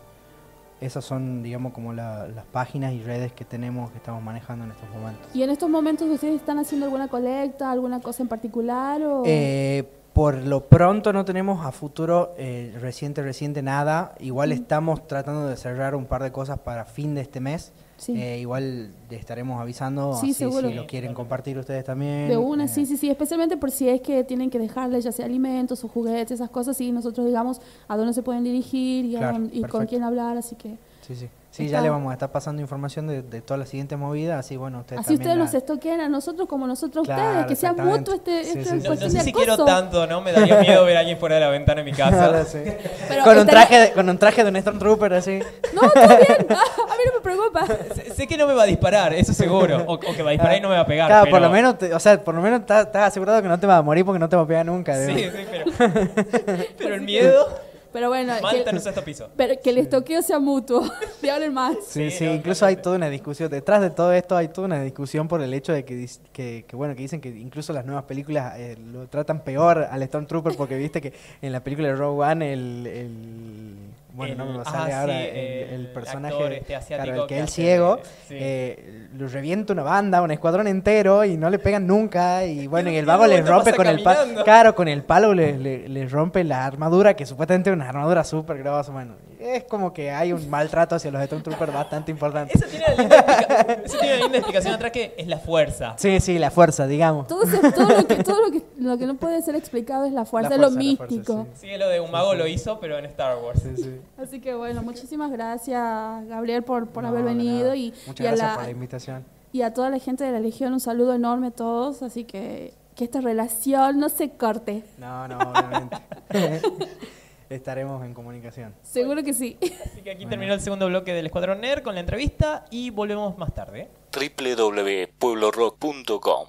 Esas 0.81 1.05
son, 1.05 1.41
digamos, 1.41 1.71
como 1.73 1.93
la- 1.93 2.27
las 2.27 2.45
páginas 2.45 2.93
y 2.93 3.01
redes 3.01 3.31
que 3.31 3.45
tenemos, 3.45 3.91
que 3.91 3.97
estamos 3.97 4.21
manejando 4.21 4.65
en 4.65 4.71
estos 4.71 4.89
momentos. 4.89 5.27
¿Y 5.33 5.41
en 5.43 5.49
estos 5.49 5.69
momentos 5.69 6.07
ustedes 6.09 6.35
están 6.35 6.59
haciendo 6.59 6.85
alguna 6.85 7.07
colecta, 7.07 7.71
alguna 7.71 8.01
cosa 8.01 8.23
en 8.23 8.29
particular? 8.29 9.01
O... 9.01 9.23
Eh, 9.25 9.89
por 10.11 10.35
lo 10.35 10.61
pronto 10.67 11.11
no 11.13 11.25
tenemos 11.25 11.65
a 11.65 11.71
futuro 11.71 12.33
eh, 12.37 12.77
reciente, 12.81 13.21
reciente 13.21 13.61
nada. 13.61 14.13
Igual 14.19 14.51
estamos 14.51 15.07
tratando 15.07 15.47
de 15.47 15.57
cerrar 15.57 15.95
un 15.95 16.05
par 16.05 16.23
de 16.23 16.31
cosas 16.31 16.59
para 16.59 16.85
fin 16.85 17.15
de 17.15 17.21
este 17.21 17.39
mes. 17.39 17.71
Sí. 17.97 18.13
Eh, 18.21 18.39
igual 18.39 18.89
le 19.09 19.15
estaremos 19.15 19.61
avisando 19.61 20.13
Sí, 20.15 20.31
así 20.31 20.33
seguro. 20.33 20.67
si 20.67 20.73
lo 20.75 20.85
quieren 20.85 21.13
compartir 21.13 21.57
ustedes 21.57 21.85
también. 21.85 22.27
De 22.27 22.35
una, 22.37 22.65
eh, 22.65 22.67
sí, 22.67 22.85
sí, 22.85 22.97
sí, 22.97 23.09
especialmente 23.09 23.55
por 23.57 23.71
si 23.71 23.87
es 23.87 24.01
que 24.01 24.23
tienen 24.25 24.49
que 24.49 24.59
dejarle 24.59 24.99
ya 25.01 25.11
sea 25.13 25.25
alimentos 25.25 25.83
o 25.83 25.87
juguetes, 25.87 26.31
esas 26.31 26.49
cosas, 26.49 26.79
y 26.81 26.91
nosotros 26.91 27.25
digamos 27.25 27.61
a 27.87 27.95
dónde 27.95 28.13
se 28.13 28.21
pueden 28.21 28.43
dirigir 28.43 29.05
y, 29.05 29.15
a 29.15 29.31
dónde- 29.31 29.55
y 29.55 29.61
con 29.63 29.85
quién 29.85 30.03
hablar, 30.03 30.37
así 30.37 30.55
que... 30.55 30.77
Sí, 31.05 31.15
sí. 31.15 31.29
Sí, 31.51 31.65
Está- 31.67 31.77
ya 31.77 31.81
le 31.83 31.89
vamos 31.89 32.09
a 32.09 32.13
estar 32.13 32.29
pasando 32.31 32.61
información 32.61 33.07
de, 33.07 33.21
de 33.21 33.39
toda 33.41 33.57
la 33.57 33.65
siguiente 33.65 33.95
movida, 33.95 34.37
así 34.39 34.57
bueno, 34.57 34.79
ustedes 34.79 34.99
Así 35.01 35.13
ustedes 35.13 35.29
también 35.29 35.45
nos 35.45 35.53
la- 35.53 35.59
estoqueen 35.59 36.01
a 36.01 36.09
nosotros 36.09 36.49
como 36.49 36.67
nosotros 36.67 37.05
Claro, 37.05 37.23
ustedes, 37.41 37.45
que 37.45 37.55
sea 37.55 37.71
mutuo 37.71 38.13
este, 38.15 38.43
Sí, 38.43 38.49
este 38.59 38.63
sí, 38.65 38.81
sí. 38.81 38.87
No, 38.89 38.95
sé 38.97 39.21
si 39.21 39.31
quiero 39.31 39.63
tanto, 39.63 40.05
¿no? 40.05 40.19
Me 40.19 40.33
daría 40.33 40.59
miedo 40.59 40.83
ver 40.83 40.97
a 40.97 40.99
alguien 41.01 41.17
fuera 41.17 41.35
de 41.35 41.41
la 41.41 41.49
ventana 41.49 41.81
de 41.81 41.91
mi 41.91 41.95
casa. 41.95 42.09
Claro, 42.29 42.43
sí. 42.45 42.59
Pero 43.07 43.23
con, 43.23 43.37
un 43.37 43.45
traje 43.47 43.79
de, 43.79 43.91
con 43.93 44.09
un 44.09 44.17
traje 44.17 44.43
de 44.43 44.49
un 44.49 44.55
Stormtrooper 44.57 45.13
así. 45.13 45.39
No, 45.73 45.81
todo 45.81 46.07
bien, 46.07 46.19
a 46.49 46.93
mí 46.97 47.03
no 47.05 47.13
me 47.13 47.21
preocupa. 47.21 47.65
sé, 47.93 48.13
sé 48.13 48.27
que 48.27 48.35
no 48.35 48.47
me 48.47 48.53
va 48.53 48.63
a 48.63 48.65
disparar, 48.65 49.13
eso 49.13 49.31
seguro. 49.33 49.83
O, 49.87 49.93
o 49.93 49.99
que 49.99 50.23
va 50.23 50.29
a 50.29 50.33
disparar 50.33 50.57
y 50.57 50.61
no 50.61 50.67
me 50.69 50.75
va 50.75 50.81
a 50.81 50.85
pegar. 50.87 51.07
Claro, 51.07 51.29
por 51.31 51.39
lo 51.41 51.49
menos, 51.51 51.77
te- 51.77 51.93
o 51.93 51.99
sea, 52.01 52.21
por 52.21 52.35
lo 52.35 52.41
menos 52.41 52.61
estás 52.61 52.87
estás 52.87 53.03
asegurado 53.07 53.41
que 53.41 53.47
no 53.47 53.57
te 53.59 53.67
va 53.67 53.77
a 53.77 53.81
morir 53.81 54.03
porque 54.03 54.19
no 54.19 54.27
te 54.27 54.35
va 54.35 54.41
a 54.41 54.47
pegar 54.47 54.65
nunca. 54.65 54.93
Sí, 55.05 55.13
digamos. 55.13 55.39
sí, 55.39 55.45
pero. 55.49 56.63
Pero 56.77 56.95
el 56.95 57.01
miedo. 57.01 57.47
Pero 57.95 58.09
bueno, 58.09 58.33
que, 58.51 58.73
no 58.73 58.79
sexto 58.81 59.03
piso. 59.05 59.29
pero 59.37 59.53
que 59.63 59.69
el 59.69 59.77
estoqueo 59.77 60.21
sea 60.21 60.37
mutuo, 60.37 60.83
de 61.21 61.31
ahora 61.31 61.45
en 61.45 61.53
más. 61.53 61.77
Sí, 61.87 62.11
Sí, 62.11 62.17
sí, 62.17 62.25
no, 62.25 62.33
incluso 62.33 62.65
hay 62.65 62.75
toda 62.75 62.97
una 62.97 63.09
discusión. 63.09 63.49
Detrás 63.49 63.79
de 63.81 63.89
todo 63.89 64.11
esto 64.11 64.35
hay 64.35 64.49
toda 64.49 64.65
una 64.67 64.81
discusión 64.81 65.29
por 65.29 65.41
el 65.41 65.53
hecho 65.53 65.71
de 65.71 65.85
que, 65.85 65.95
dis- 65.95 66.19
que, 66.33 66.65
que, 66.67 66.75
bueno, 66.75 66.93
que 66.93 67.03
dicen 67.03 67.21
que 67.21 67.29
incluso 67.29 67.71
las 67.71 67.85
nuevas 67.85 68.03
películas 68.03 68.53
eh, 68.57 68.75
lo 68.91 69.07
tratan 69.07 69.39
peor 69.45 69.87
al 69.89 70.03
Stormtrooper 70.03 70.57
porque 70.57 70.75
viste 70.75 70.99
que 70.99 71.13
en 71.41 71.53
la 71.53 71.63
película 71.63 71.87
de 71.87 71.95
Rogue 71.95 72.25
One 72.25 72.51
el... 72.53 72.87
el- 72.87 73.75
bueno, 74.15 74.45
no 74.45 74.59
me 74.59 74.63
sale 74.63 74.93
ah, 74.93 75.01
ahora 75.01 75.13
sí, 75.19 75.29
el, 75.29 75.87
personaje, 75.93 76.57
este 76.57 76.95
claro, 76.95 77.15
el 77.15 77.21
que 77.21 77.35
que 77.35 77.39
es 77.41 77.51
ciego, 77.51 77.99
sí. 78.27 78.35
eh, 78.39 79.07
lo 79.13 79.27
revienta 79.27 79.73
una 79.73 79.83
banda, 79.83 80.21
un 80.21 80.31
escuadrón 80.31 80.67
entero 80.67 81.25
y 81.25 81.35
no 81.35 81.49
le 81.49 81.59
pegan 81.59 81.85
nunca 81.85 82.45
y 82.45 82.65
bueno, 82.67 82.89
y 82.89 82.93
Y 82.93 82.97
el 82.97 83.05
vago 83.05 83.27
le 83.27 83.41
vuelta 83.41 83.51
rompe 83.51 83.73
con 83.73 83.87
el 83.87 84.01
palo, 84.01 84.43
claro, 84.43 84.73
con 84.73 84.87
el 84.87 85.03
palo 85.03 85.33
le, 85.33 85.57
le, 85.57 85.89
le 85.89 86.07
rompe 86.07 86.43
la 86.43 86.65
armadura 86.65 87.13
que 87.13 87.25
supuestamente 87.25 87.69
es 87.69 87.75
una 87.75 87.89
armadura 87.89 88.23
súper 88.23 88.57
grosa, 88.59 88.91
bueno, 88.91 89.15
es 89.45 89.63
como 89.65 89.93
que 89.93 90.11
hay 90.11 90.33
un 90.33 90.49
maltrato 90.49 90.95
hacia 90.95 91.11
los 91.11 91.23
Stormtroopers 91.25 91.73
bastante 91.73 92.11
importante. 92.11 92.57
Eso 92.57 92.65
tiene, 92.67 92.85
una 92.85 92.95
linda 93.01 93.17
explica- 93.19 93.73
eso 93.85 93.97
tiene 93.99 94.13
una 94.15 94.23
linda 94.23 94.37
explicación 94.39 94.73
atrás 94.73 94.91
que 94.91 95.13
es 95.17 95.27
la 95.27 95.37
fuerza. 95.39 95.93
Sí, 95.97 96.19
sí, 96.19 96.39
la 96.39 96.51
fuerza, 96.51 96.87
digamos. 96.87 97.27
Todo, 97.27 97.43
lo 97.45 97.61
que, 98.07 98.15
todo 98.23 98.41
lo, 98.45 98.51
que, 98.51 98.63
lo 98.79 98.97
que 98.97 99.05
no 99.05 99.15
puede 99.15 99.41
ser 99.41 99.55
explicado 99.55 100.05
es 100.05 100.13
la 100.13 100.25
fuerza, 100.25 100.49
La 100.49 100.55
es 100.55 100.61
lo 100.61 100.67
fuerza, 100.71 100.89
la 100.91 100.97
fuerza, 100.97 101.15
místico. 101.15 101.47
Sí, 101.55 101.67
lo 101.77 101.89
de 101.89 101.99
un 101.99 102.11
mago 102.11 102.33
lo 102.35 102.47
hizo, 102.47 102.79
pero 102.79 102.97
en 102.97 103.05
Star 103.05 103.37
Wars. 103.37 103.61
Sí, 103.61 103.83
sí. 103.83 103.99
Así 104.17 104.39
que 104.41 104.53
bueno, 104.55 104.81
muchísimas 104.81 105.31
gracias 105.31 105.81
Gabriel 106.27 106.63
por, 106.63 106.87
por 106.87 107.03
No, 107.03 107.09
haber 107.09 107.23
de 107.23 107.29
venido 107.29 107.63
nada. 107.65 107.75
y, 107.75 107.93
Muchas 108.07 108.23
y 108.23 108.27
a 108.27 108.31
gracias 108.31 108.49
la, 108.49 108.55
por 108.55 108.63
la 108.63 108.71
invitación. 108.71 109.25
y 109.53 109.61
a 109.61 109.73
toda 109.73 109.89
la 109.89 109.99
gente 109.99 110.23
de 110.23 110.31
la 110.31 110.39
Legión 110.39 110.73
un 110.73 110.79
saludo 110.79 111.13
enorme 111.13 111.47
a 111.47 111.51
todos, 111.51 112.01
así 112.03 112.23
que 112.23 112.73
que 112.95 113.03
esta 113.03 113.19
relación 113.19 113.99
no 113.99 114.07
se 114.07 114.29
corte. 114.29 114.85
No, 114.97 115.27
no, 115.27 115.37
obviamente. 115.37 115.97
Estaremos 117.49 118.03
en 118.03 118.13
comunicación. 118.13 118.75
Seguro 118.81 119.23
que 119.23 119.33
sí. 119.33 119.57
Así 119.85 120.01
que 120.01 120.11
aquí 120.11 120.25
terminó 120.25 120.53
el 120.53 120.59
segundo 120.61 120.87
bloque 120.87 121.13
del 121.13 121.27
Escuadrón 121.27 121.61
Nerd 121.61 121.83
con 121.83 121.93
la 121.95 122.01
entrevista 122.01 122.65
y 122.71 122.89
volvemos 122.89 123.37
más 123.37 123.53
tarde. 123.53 123.89
www.pueblorock.com 124.13 126.47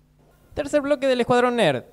Tercer 0.55 0.81
bloque 0.81 1.07
del 1.07 1.21
Escuadrón 1.21 1.57
Nerd. 1.57 1.85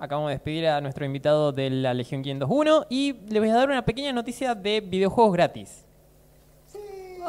Acabamos 0.00 0.28
de 0.28 0.34
despedir 0.34 0.68
a 0.68 0.80
nuestro 0.80 1.04
invitado 1.04 1.50
de 1.52 1.70
la 1.70 1.92
Legión 1.94 2.22
501 2.22 2.86
y 2.88 3.14
le 3.28 3.40
voy 3.40 3.48
a 3.48 3.54
dar 3.54 3.68
una 3.68 3.84
pequeña 3.84 4.12
noticia 4.12 4.54
de 4.54 4.80
videojuegos 4.80 5.32
gratis. 5.32 5.87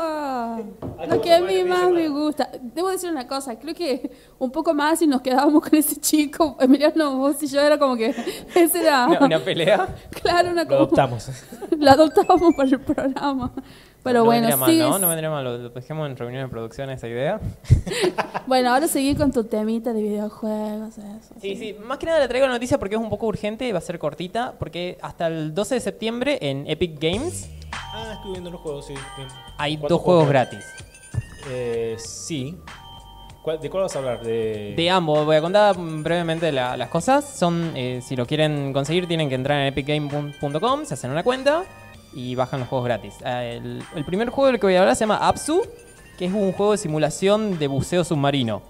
Ah, 0.01 0.61
lo 1.09 1.21
que 1.21 1.33
a 1.33 1.41
mí 1.41 1.63
más 1.63 1.89
me 1.91 2.07
gusta. 2.07 2.49
Debo 2.61 2.89
decir 2.89 3.09
una 3.09 3.27
cosa, 3.27 3.57
creo 3.59 3.75
que 3.75 4.11
un 4.39 4.51
poco 4.51 4.73
más 4.73 5.01
y 5.01 5.07
nos 5.07 5.21
quedábamos 5.21 5.61
con 5.69 5.75
ese 5.77 5.97
chico, 5.97 6.55
Emiliano, 6.59 7.17
vos 7.17 7.41
y 7.43 7.47
yo 7.47 7.59
era 7.61 7.77
como 7.77 7.95
que 7.95 8.13
ese 8.55 8.81
era 8.81 9.07
Una, 9.07 9.19
una 9.25 9.39
pelea. 9.39 9.87
claro, 10.21 10.51
una 10.51 10.63
Lo 10.63 10.67
como 10.69 10.79
adoptamos. 10.81 11.29
lo 11.77 11.91
adoptábamos 11.91 12.53
para 12.55 12.69
el 12.69 12.79
programa. 12.79 13.51
Pero 14.01 14.19
no 14.19 14.25
bueno, 14.25 14.47
vendría 14.47 14.57
mal, 14.57 14.69
sigue- 14.71 14.89
¿no? 14.89 14.99
No 14.99 15.07
vendría 15.09 15.29
mal. 15.29 15.43
Lo, 15.43 15.57
lo 15.57 15.69
dejemos 15.71 16.09
en 16.09 16.15
reunión 16.15 16.43
de 16.43 16.47
producción 16.49 16.89
esa 16.89 17.07
idea. 17.09 17.41
bueno, 18.47 18.73
ahora 18.73 18.87
seguí 18.87 19.13
con 19.13 19.33
tu 19.33 19.43
temita 19.43 19.91
de 19.91 20.01
videojuegos, 20.01 20.97
eso. 20.97 21.35
Sí, 21.41 21.57
sí. 21.57 21.75
Más 21.85 21.97
que 21.97 22.05
nada 22.05 22.19
le 22.19 22.29
traigo 22.29 22.47
la 22.47 22.53
noticia 22.53 22.77
porque 22.79 22.95
es 22.95 23.01
un 23.01 23.09
poco 23.09 23.27
urgente 23.27 23.67
y 23.67 23.73
va 23.73 23.79
a 23.79 23.81
ser 23.81 23.99
cortita. 23.99 24.53
Porque 24.57 24.97
hasta 25.01 25.27
el 25.27 25.53
12 25.53 25.75
de 25.75 25.81
septiembre 25.81 26.37
en 26.41 26.65
Epic 26.67 26.97
Games 26.97 27.49
Ah, 27.93 28.11
estuve 28.13 28.33
viendo 28.33 28.51
los 28.51 28.61
juegos, 28.61 28.85
sí. 28.85 28.93
Hay 29.57 29.75
¿Cuántos 29.77 29.89
dos 29.97 30.01
juegos 30.01 30.27
gratis. 30.29 30.65
Eh, 31.49 31.95
sí. 31.97 32.57
¿Cuál- 33.41 33.59
¿De 33.59 33.69
cuál 33.69 33.83
vas 33.83 33.95
a 33.95 33.99
hablar? 33.99 34.21
De... 34.21 34.73
De 34.75 34.89
ambos, 34.89 35.25
voy 35.25 35.35
a 35.37 35.41
contar 35.41 35.75
brevemente 35.77 36.51
la- 36.51 36.77
las 36.77 36.89
cosas. 36.89 37.25
Son, 37.25 37.71
eh, 37.75 38.01
si 38.05 38.15
lo 38.15 38.25
quieren 38.25 38.73
conseguir, 38.73 39.07
tienen 39.07 39.29
que 39.29 39.35
entrar 39.35 39.59
en 39.61 39.67
epicgame.com, 39.67 40.85
se 40.85 40.93
hacen 40.93 41.11
una 41.11 41.23
cuenta 41.23 41.63
y 42.13 42.35
bajan 42.35 42.59
los 42.59 42.69
juegos 42.69 42.85
gratis. 42.85 43.15
Eh, 43.25 43.59
el, 43.63 43.83
el 43.95 44.05
primer 44.05 44.29
juego 44.29 44.47
del 44.51 44.59
que 44.59 44.67
voy 44.67 44.75
a 44.75 44.81
hablar 44.81 44.95
se 44.95 45.01
llama 45.01 45.17
Apsu, 45.27 45.61
que 46.17 46.25
es 46.25 46.33
un 46.33 46.51
juego 46.51 46.73
de 46.73 46.77
simulación 46.77 47.57
de 47.57 47.67
buceo 47.67 48.03
submarino. 48.03 48.61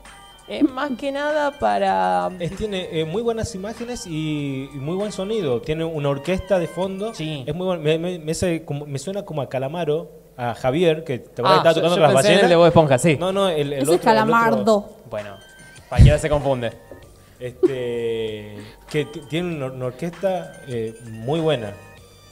Es 0.49 0.63
más 0.63 0.91
que 0.97 1.11
nada 1.11 1.51
para... 1.59 2.29
Es- 2.39 2.55
tiene 2.55 2.87
eh, 2.91 3.05
muy 3.05 3.21
buenas 3.21 3.53
imágenes 3.55 4.07
y, 4.07 4.69
y 4.73 4.77
muy 4.77 4.95
buen 4.95 5.11
sonido. 5.11 5.61
Tiene 5.61 5.85
una 5.85 6.09
orquesta 6.09 6.57
de 6.59 6.67
fondo. 6.67 7.13
Sí. 7.13 7.43
Es 7.45 7.53
muy 7.55 7.65
bueno. 7.67 7.81
Me, 7.83 7.99
me- 7.99 8.19
me 8.19 8.31
hace 8.31 8.65
como- 8.65 8.85
me 8.85 8.97
suena 8.99 9.23
como 9.23 9.41
a 9.41 9.49
Calamaro, 9.49 10.09
a 10.37 10.55
Javier, 10.55 11.03
que 11.03 11.19
te 11.19 11.41
Ah, 11.43 11.57
estaba 11.57 11.69
yo- 11.71 11.75
tocando 11.75 11.95
yo 11.97 12.01
las 12.01 12.13
pensé 12.13 12.27
en 12.27 12.33
el 12.33 12.35
ballenas. 12.37 12.49
de 12.49 12.55
Bob 12.55 12.65
Esponja, 12.67 12.97
sí. 12.97 13.17
No, 13.19 13.31
no, 13.31 13.47
el, 13.49 13.73
el 13.73 13.73
Ese 13.73 13.81
otro. 13.83 13.93
es 13.95 14.01
calamardo. 14.01 14.57
el 14.57 14.59
otro, 14.61 14.89
Bueno, 15.09 15.35
cualquiera 15.87 16.17
se 16.17 16.29
confunde. 16.29 16.71
este, 17.39 18.55
que 18.89 19.05
tiene 19.29 19.55
una, 19.55 19.67
una 19.67 19.85
orquesta 19.85 20.61
eh, 20.67 20.95
muy 21.05 21.39
buena. 21.39 21.73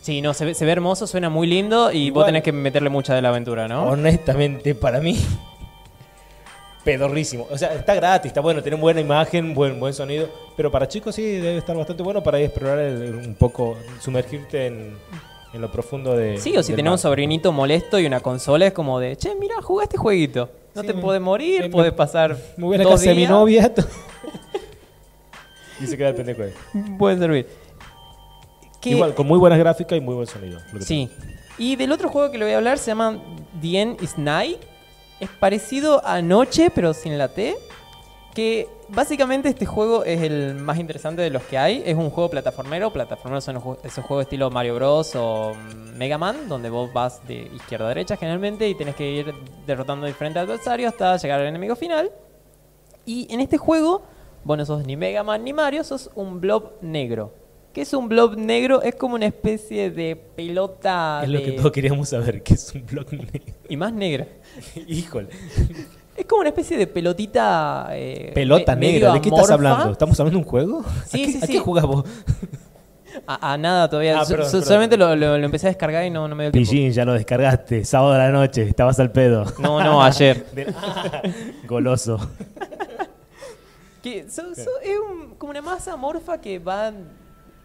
Sí, 0.02 0.22
no, 0.22 0.34
se 0.34 0.46
ve, 0.46 0.54
se 0.54 0.64
ve 0.66 0.72
hermoso, 0.72 1.06
suena 1.06 1.30
muy 1.30 1.48
lindo 1.48 1.92
y 1.92 2.10
vos 2.12 2.26
tenés 2.26 2.42
que 2.44 2.52
meterle 2.54 2.90
mucha 2.90 3.14
de 3.14 3.22
la 3.22 3.30
aventura, 3.30 3.68
¿no? 3.68 3.84
Honestamente, 3.84 4.74
para 4.74 5.02
mí, 5.02 5.18
pedorrísimo. 6.88 7.46
O 7.52 7.58
sea, 7.58 7.74
está 7.74 7.96
gratis, 7.96 8.30
está 8.30 8.40
bueno, 8.40 8.62
tiene 8.64 8.78
buena 8.78 9.02
imagen, 9.02 9.54
buen, 9.54 9.78
buen 9.78 9.94
sonido. 9.94 10.30
Pero 10.56 10.72
para 10.72 10.88
chicos 10.88 11.14
sí 11.16 11.22
debe 11.24 11.58
estar 11.58 11.76
bastante 11.76 12.02
bueno 12.02 12.24
para 12.24 12.40
explorar 12.40 12.80
el- 12.80 13.14
un 13.14 13.36
poco, 13.36 13.76
sumergirte 14.00 14.68
en, 14.68 14.98
en 15.54 15.62
lo 15.62 15.70
profundo 15.70 16.16
de. 16.16 16.38
Sí, 16.38 16.56
o 16.56 16.64
si 16.64 16.74
tenés 16.74 16.94
un 16.94 16.98
sobrinito 16.98 17.52
molesto 17.52 18.00
y 18.00 18.06
una 18.06 18.22
consola, 18.22 18.68
es 18.68 18.74
como 18.74 19.02
de, 19.02 19.18
che, 19.18 19.36
mira, 19.36 19.56
juega 19.62 19.84
este 19.84 19.98
jueguito. 19.98 20.50
No 20.74 20.82
Sí, 20.82 20.88
te 20.88 20.94
podés 20.94 21.20
morir, 21.22 21.64
me- 21.64 21.70
podés 21.72 21.92
pasar. 21.92 22.38
Me 22.56 22.64
voy 22.64 22.76
a 22.76 22.78
la 22.78 22.84
dos 22.86 22.94
casa 22.94 23.10
de 23.10 23.16
mi 23.16 23.26
novia. 23.28 23.70
y 25.82 25.88
se 25.88 25.98
queda 25.98 26.10
el 26.10 26.16
pendejo 26.16 26.44
ahí. 26.44 26.54
Puede 26.98 27.18
servir. 27.18 27.48
Que- 28.80 28.92
Igual, 28.92 29.14
con 29.14 29.28
muy 29.28 29.40
buenas 29.40 29.60
gráficas 29.60 29.98
y 29.98 30.02
muy 30.02 30.16
buen 30.16 30.28
sonido. 30.28 30.60
Sí. 30.80 31.10
Y 31.58 31.76
del 31.76 31.92
otro 31.92 32.10
juego 32.10 32.32
que 32.32 32.38
le 32.38 32.46
voy 32.46 32.54
a 32.54 32.58
hablar 32.58 32.78
se 32.78 32.92
llama 32.92 33.20
The 33.62 33.82
End 33.82 34.02
is 34.04 34.18
Night. 34.18 34.60
Es 35.20 35.30
parecido 35.30 36.06
a 36.06 36.22
Noche, 36.22 36.70
pero 36.74 36.94
sin 36.94 37.18
la 37.18 37.30
T. 37.30 37.56
Que 38.36 38.70
básicamente 38.90 39.50
este 39.50 39.66
juego 39.66 40.04
es 40.04 40.22
el 40.22 40.54
más 40.54 40.78
interesante 40.78 41.24
de 41.24 41.32
los 41.32 41.42
que 41.44 41.58
hay. 41.58 41.82
Es 41.86 41.96
un 41.96 42.12
juego 42.12 42.30
plataformero. 42.30 42.94
Plataformeros 42.94 43.44
son 43.44 43.56
esos 43.84 44.06
juegos 44.06 44.26
estilo 44.26 44.52
Mario 44.52 44.76
Bros. 44.76 45.16
o 45.16 45.56
Mega 45.96 46.20
Man, 46.20 46.48
donde 46.48 46.70
vos 46.70 46.94
vas 46.94 47.28
de 47.28 47.50
izquierda 47.56 47.86
a 47.86 47.90
derecha 47.90 48.16
generalmente 48.16 48.70
y 48.70 48.76
tenés 48.76 48.96
que 48.96 49.10
ir 49.10 49.34
derrotando 49.66 50.06
diferentes 50.06 50.44
adversarios 50.44 50.94
hasta 50.94 51.18
llegar 51.18 51.40
al 51.40 51.48
enemigo 51.48 51.76
final. 51.76 52.12
Y 53.08 53.34
en 53.34 53.40
este 53.40 53.58
juego, 53.58 54.04
vos 54.44 54.58
no 54.58 54.66
sos 54.66 54.86
ni 54.86 54.96
Mega 54.96 55.24
Man 55.24 55.44
ni 55.44 55.54
Mario, 55.54 55.84
sos 55.84 56.12
un 56.14 56.40
blob 56.40 56.74
negro. 56.82 57.47
¿Qué 57.78 57.84
es 57.84 57.94
un 57.94 58.10
blob 58.10 58.36
negro? 58.36 58.82
Es 58.82 58.96
como 58.96 59.14
una 59.14 59.28
especie 59.28 59.92
de 59.92 60.16
pelota 60.16 61.20
Es 61.22 61.30
lo 61.30 61.38
de- 61.38 61.46
que 61.46 61.52
todos 61.52 61.72
queríamos 61.72 62.10
saber, 62.10 62.42
que 62.42 62.56
es 62.56 62.74
un 62.74 62.84
blog 62.88 63.14
negro. 63.14 63.54
y 63.70 63.78
más 63.78 63.94
negra. 63.94 64.26
Híjole. 64.88 65.30
Es 66.16 66.26
como 66.26 66.40
una 66.42 66.50
especie 66.50 66.76
de 66.76 66.88
pelotita. 66.88 67.90
eh, 67.92 68.32
Pelota 68.34 68.76
me- 68.76 68.94
negra, 68.94 69.14
¿de 69.14 69.22
qué 69.22 69.30
estás 69.30 69.52
hablando? 69.52 69.92
¿Estamos 69.92 70.20
hablando 70.20 70.40
de 70.40 70.44
un 70.44 70.50
juego? 70.50 70.84
Sí, 71.06 71.22
¿A 71.22 71.26
qué, 71.28 71.32
sí, 71.34 71.40
¿a 71.40 71.46
sí. 71.46 71.54
qué 71.54 71.60
jugás 71.60 71.86
vos? 71.86 72.04
A, 73.28 73.54
a 73.54 73.58
nada 73.60 73.88
todavía. 73.88 74.20
Ah, 74.22 74.26
So- 74.26 74.32
perdón, 74.32 74.46
so- 74.48 74.52
perdón. 74.54 74.68
solamente 74.68 74.98
lo, 74.98 75.16
lo- 75.16 75.38
lo 75.38 75.46
empecé 75.46 75.68
a 75.68 75.70
descargar 75.70 76.04
y 76.04 76.10
no, 76.10 76.28
no 76.28 76.34
me 76.36 76.46
dio 76.46 76.52
tiempo. 76.54 76.72
Pillín, 76.72 76.92
ya 76.92 77.06
lo 77.06 77.14
descargaste. 77.14 77.86
Sábado 77.86 78.14
a 78.14 78.18
la 78.18 78.30
noche, 78.32 78.64
estabas 78.64 79.00
al 79.00 79.12
pedo. 79.12 79.46
No, 79.60 79.84
no, 79.84 80.02
ayer. 80.02 80.48
De- 80.56 80.74
Goloso. 81.68 82.18
Que 84.02 84.28
so- 84.32 84.56
so- 84.56 84.80
es 84.84 84.98
un- 84.98 85.36
como 85.36 85.52
una 85.52 85.62
masa 85.62 85.94
amorfa 85.94 86.42
que 86.42 86.58
va 86.58 86.92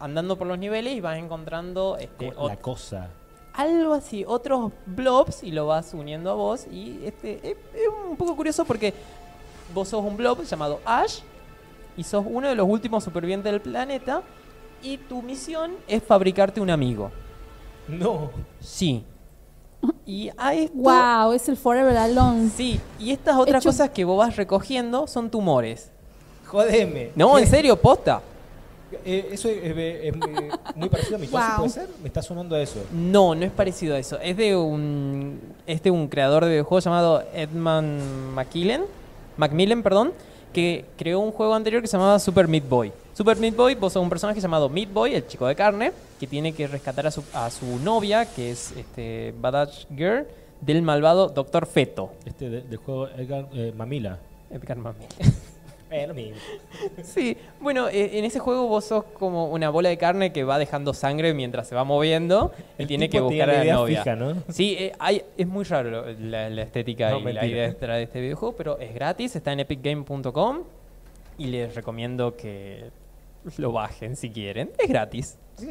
andando 0.03 0.37
por 0.37 0.47
los 0.47 0.59
niveles 0.59 0.95
y 0.95 1.01
vas 1.01 1.17
encontrando 1.19 1.97
este, 1.99 2.33
la 2.33 2.57
cosa. 2.57 3.09
algo 3.55 3.95
así, 3.95 4.25
otros 4.27 4.73
blobs 4.87 5.43
y 5.43 5.53
lo 5.53 5.67
vas 5.67 5.95
uniendo 5.95 6.31
a 6.31 6.35
vos. 6.35 6.67
Y 6.71 7.01
este 7.05 7.37
es, 7.43 7.57
es 7.75 7.89
un 8.11 8.17
poco 8.17 8.35
curioso 8.37 8.65
porque 8.65 8.93
vos 9.75 9.89
sos 9.89 10.05
un 10.05 10.17
blob 10.17 10.43
llamado 10.45 10.81
Ash 10.85 11.21
y 11.97 12.03
sos 12.05 12.25
uno 12.29 12.49
de 12.49 12.55
los 12.55 12.67
últimos 12.69 13.05
supervivientes 13.05 13.51
del 13.53 13.61
planeta. 13.61 14.23
y 14.83 14.97
tu 14.99 15.23
misión 15.23 15.77
es 15.87 16.03
fabricarte 16.03 16.61
un 16.61 16.69
amigo. 16.71 17.11
No. 17.87 18.31
Sí. 18.61 19.05
Y 20.07 20.31
a 20.37 20.55
esto... 20.55 20.75
Wow, 20.77 21.33
es 21.33 21.49
el 21.49 21.57
Forever 21.57 21.97
Alone. 21.97 22.51
Sí, 22.51 22.81
y 22.99 23.11
estas 23.13 23.37
otras 23.37 23.63
Hecho- 23.63 23.69
cosas 23.69 23.91
que 23.91 24.05
vos 24.05 24.19
vas 24.19 24.35
recogiendo 24.37 25.07
son 25.07 25.31
tumores. 25.31 25.91
Jodeme. 26.47 27.13
No, 27.15 27.39
en 27.39 27.47
serio, 27.47 27.77
posta. 27.77 28.21
Eh, 29.05 29.29
eso 29.33 29.49
es, 29.49 29.57
es- 29.65 29.77
es 29.77 30.17
muy, 30.77 30.89
parecido 30.89 31.17
a 31.17 31.19
mi 31.19 31.27
caso, 31.27 31.49
Wow. 31.49 31.57
¿puede 31.59 31.71
ser? 31.71 31.89
Me 32.03 32.09
está 32.09 32.23
sonando 32.23 32.55
a 32.57 32.61
eso. 32.63 32.85
No, 32.93 33.35
no 33.35 33.45
es 33.45 33.51
parecido 33.53 33.95
a 33.95 33.99
eso. 33.99 34.19
Es 34.21 34.37
de 34.37 34.57
un, 34.57 35.41
es 35.67 35.83
de 35.83 35.91
un 35.91 36.09
creador 36.09 36.45
de 36.45 36.51
videojuegos 36.51 36.85
llamado 36.85 37.23
Edmund 37.35 38.33
Macmillan, 38.35 38.83
Macmillan, 39.37 39.83
perdón, 39.83 40.13
que 40.53 40.85
creó 40.99 41.21
un 41.21 41.33
juego 41.33 41.55
anterior 41.55 41.81
que 41.83 41.89
se 41.89 41.97
llamaba 41.97 42.19
Super 42.19 42.47
Meat 42.49 42.69
Boy. 42.69 42.93
Super 43.15 43.37
Meat 43.39 43.57
Boy, 43.57 43.75
vos 43.75 43.93
sos 43.93 44.03
un 44.03 44.09
personaje 44.09 44.41
llamado 44.41 44.69
Meat 44.69 44.93
Boy, 44.93 45.15
el 45.15 45.27
chico 45.27 45.47
de 45.47 45.55
carne, 45.55 45.93
que 46.21 46.27
tiene 46.27 46.53
que 46.53 46.67
rescatar 46.67 47.07
a 47.07 47.11
su, 47.11 47.23
a 47.35 47.51
su 47.51 47.79
novia, 47.81 48.27
que 48.27 48.51
es 48.51 48.73
este 48.77 49.35
Badass 49.41 49.87
Girl, 49.95 50.27
del 50.61 50.83
malvado 50.83 51.29
Doctor 51.29 51.67
Feto. 51.67 52.13
Este 52.25 52.49
de- 52.49 52.61
del 52.63 52.77
juego 52.79 53.09
Edgar 53.09 53.49
eh, 53.55 53.73
Mamila. 53.77 54.19
Edgar 54.51 54.77
Mamila. 54.79 55.07
Eh, 55.93 56.07
lo 56.07 56.15
mismo. 56.15 56.37
Sí, 57.03 57.37
bueno, 57.61 57.89
eh, 57.89 58.19
en 58.19 58.25
ese 58.25 58.39
juego 58.39 58.67
vos 58.67 58.85
sos 58.87 59.05
como 59.05 59.47
una 59.51 59.69
bola 59.71 59.91
de 59.91 59.99
carne 59.99 60.33
que 60.33 60.43
va 60.45 60.59
dejando 60.59 60.95
sangre 60.95 61.35
mientras 61.35 61.69
se 61.69 61.75
va 61.75 61.85
moviendo 61.85 62.53
y 62.79 62.83
El 62.83 62.89
tiene 62.89 63.11
que 63.11 63.21
buscar 63.21 63.51
a 63.51 63.53
la 63.53 63.59
la 63.59 63.65
idea 63.65 63.75
novia. 63.75 64.03
fija, 64.03 64.17
¿no? 64.17 64.43
Sí, 64.49 64.75
eh, 64.79 64.93
hay- 64.99 65.23
es 65.37 65.47
muy 65.47 65.65
raro 65.65 65.91
lo- 65.91 66.13
la, 66.13 66.49
la 66.49 66.63
estética 66.63 67.11
No, 67.11 67.17
y 67.19 67.21
la 67.21 67.25
mentira. 67.27 67.47
idea 67.47 67.67
detrás 67.69 67.97
de 67.99 68.03
este 68.05 68.21
videojuego, 68.21 68.57
pero 68.57 68.79
es 68.79 68.95
gratis, 68.95 69.37
está 69.37 69.53
en 69.53 69.61
epicgame.com 69.61 70.63
y 71.39 71.47
les 71.47 71.75
recomiendo 71.75 72.37
que 72.37 72.91
lo 73.59 73.73
bajen 73.73 74.17
si 74.17 74.31
quieren. 74.31 74.71
Es 74.79 74.89
gratis. 74.89 75.37
Sí. 75.57 75.71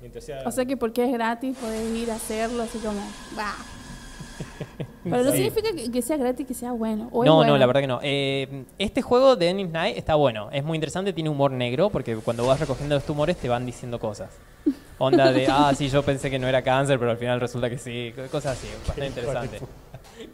Mientras 0.00 0.24
sea... 0.24 0.42
O 0.46 0.50
sea 0.50 0.64
que 0.64 0.76
porque 0.76 1.04
es 1.04 1.12
gratis 1.12 1.56
podés 1.58 1.88
ir 1.96 2.10
a 2.10 2.14
hacerlo 2.16 2.62
así 2.62 2.78
como, 2.78 3.00
bah. 3.36 3.54
Pero 5.04 5.22
no 5.24 5.30
Sí. 5.30 5.36
significa 5.38 5.68
que, 5.74 5.90
que 5.90 6.02
sea 6.02 6.16
gratis 6.18 6.46
que 6.46 6.54
sea 6.54 6.72
bueno. 6.72 7.08
o 7.12 7.24
No, 7.24 7.36
bueno. 7.36 7.52
no, 7.52 7.58
la 7.58 7.66
verdad 7.66 7.80
que 7.80 7.86
no. 7.86 8.00
Eh, 8.02 8.64
este 8.78 9.00
juego 9.02 9.34
de 9.36 9.48
Ennis 9.48 9.70
Night 9.70 9.96
está 9.96 10.14
bueno, 10.14 10.50
es 10.52 10.62
muy 10.62 10.76
interesante, 10.76 11.12
tiene 11.12 11.30
humor 11.30 11.50
negro 11.52 11.88
porque 11.90 12.16
cuando 12.16 12.46
vas 12.46 12.60
recogiendo 12.60 12.94
los 12.94 13.04
tumores 13.04 13.36
te 13.36 13.48
van 13.48 13.64
diciendo 13.64 13.98
cosas. 13.98 14.28
Onda 14.98 15.32
de, 15.32 15.46
ah, 15.48 15.72
sí, 15.74 15.88
yo 15.88 16.02
pensé 16.02 16.30
que 16.30 16.38
no 16.38 16.46
era 16.48 16.60
cáncer, 16.62 16.98
pero 16.98 17.10
al 17.12 17.16
final 17.16 17.40
resulta 17.40 17.70
que 17.70 17.78
sí, 17.78 18.12
cosas 18.30 18.58
así, 18.58 18.68
bastante 18.86 19.06
interesante. 19.06 19.60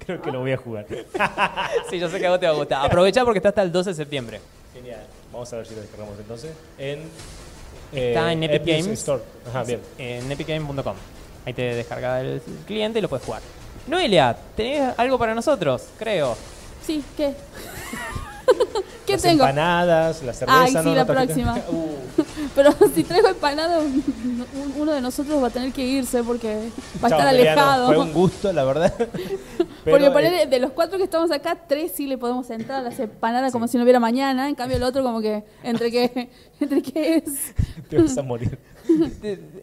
Creo 0.04 0.20
que 0.20 0.32
lo 0.32 0.40
voy 0.40 0.52
a 0.52 0.56
jugar. 0.56 0.86
Sí, 1.90 2.00
yo 2.00 2.08
sé 2.08 2.18
que 2.18 2.26
a 2.26 2.30
vos 2.30 2.40
te 2.40 2.46
va 2.46 2.52
a 2.52 2.56
gustar. 2.56 2.84
Aprovecha 2.84 3.24
porque 3.24 3.38
está 3.38 3.50
hasta 3.50 3.62
el 3.62 3.70
12 3.70 3.90
de 3.90 3.94
septiembre. 3.96 4.40
Genial. 4.74 5.00
Vamos 5.32 5.52
a 5.52 5.56
ver 5.58 5.66
si 5.66 5.74
lo 5.76 5.80
descargamos 5.82 6.18
entonces. 6.18 6.50
En, 6.78 7.00
Está 7.92 8.32
en 8.32 8.42
Epic 8.42 8.62
Epic 8.62 8.74
Games. 8.78 8.98
Store. 8.98 9.22
Ajá, 9.48 9.62
bien. 9.62 9.80
en 9.98 10.32
epicgame.com. 10.32 10.96
Ahí 11.44 11.52
te 11.52 11.62
descarga 11.76 12.20
el 12.20 12.42
cliente 12.66 12.98
y 12.98 13.02
lo 13.02 13.08
puedes 13.08 13.24
jugar. 13.24 13.42
Noelia, 13.86 14.36
¿tenés 14.56 14.94
algo 14.98 15.18
para 15.18 15.34
nosotros? 15.34 15.84
Creo. 15.98 16.36
Sí, 16.84 17.04
¿qué? 17.16 17.34
¿Qué 19.06 19.12
Las 19.12 19.22
tengo? 19.22 19.44
empanadas, 19.44 20.22
la 20.24 20.32
cerveza. 20.32 20.62
Ay, 20.62 20.70
sí, 20.72 20.78
¿no? 20.82 20.94
la 20.94 21.04
próxima. 21.04 21.56
Uh, 21.68 22.22
Pero 22.54 22.72
si 22.94 23.04
traigo 23.04 23.28
empanada, 23.28 23.78
un- 23.78 24.02
uno 24.78 24.92
de 24.92 25.00
nosotros 25.00 25.42
va 25.42 25.48
a 25.48 25.50
tener 25.50 25.72
que 25.72 25.84
irse 25.84 26.22
porque 26.24 26.70
va 27.02 27.08
a 27.08 27.10
chao, 27.10 27.18
estar 27.18 27.24
Mariano, 27.26 27.60
alejado. 27.60 27.86
Fue 27.86 27.98
un 27.98 28.12
gusto, 28.12 28.52
la 28.52 28.64
verdad. 28.64 28.92
porque 28.96 29.76
Pero, 29.84 30.12
ponele, 30.12 30.42
eh, 30.42 30.46
de 30.46 30.58
los 30.58 30.70
cuatro 30.72 30.96
que 30.98 31.04
estamos 31.04 31.30
acá, 31.30 31.56
tres 31.68 31.92
sí 31.94 32.06
le 32.06 32.16
podemos 32.18 32.48
entrar 32.50 32.80
a 32.80 32.82
las 32.82 32.98
empanadas 32.98 33.52
como 33.52 33.68
si 33.68 33.76
no 33.76 33.82
hubiera 33.84 34.00
mañana. 34.00 34.48
En 34.48 34.54
cambio, 34.54 34.76
el 34.78 34.82
otro 34.82 35.02
como 35.02 35.20
que, 35.20 35.44
entre 35.62 35.90
que, 35.90 36.30
entre 36.60 36.82
que 36.82 37.16
es... 37.16 37.54
te 37.88 37.98
vas 37.98 38.16
a 38.16 38.22
morir. 38.22 38.58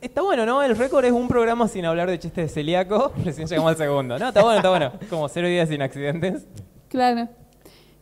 Está 0.01 0.21
bueno, 0.21 0.45
¿no? 0.45 0.61
El 0.63 0.75
récord 0.77 1.05
es 1.05 1.11
un 1.11 1.27
programa 1.27 1.67
sin 1.67 1.85
hablar 1.85 2.09
de 2.09 2.19
chistes 2.19 2.47
de 2.47 2.53
celíaco. 2.53 3.11
Recién 3.25 3.47
llegamos 3.47 3.71
al 3.71 3.77
segundo. 3.77 4.19
No, 4.19 4.27
está 4.29 4.41
bueno, 4.43 4.57
está 4.57 4.69
bueno. 4.69 4.91
Como 5.09 5.27
cero 5.29 5.47
días 5.47 5.69
sin 5.69 5.81
accidentes. 5.81 6.43
Claro. 6.89 7.27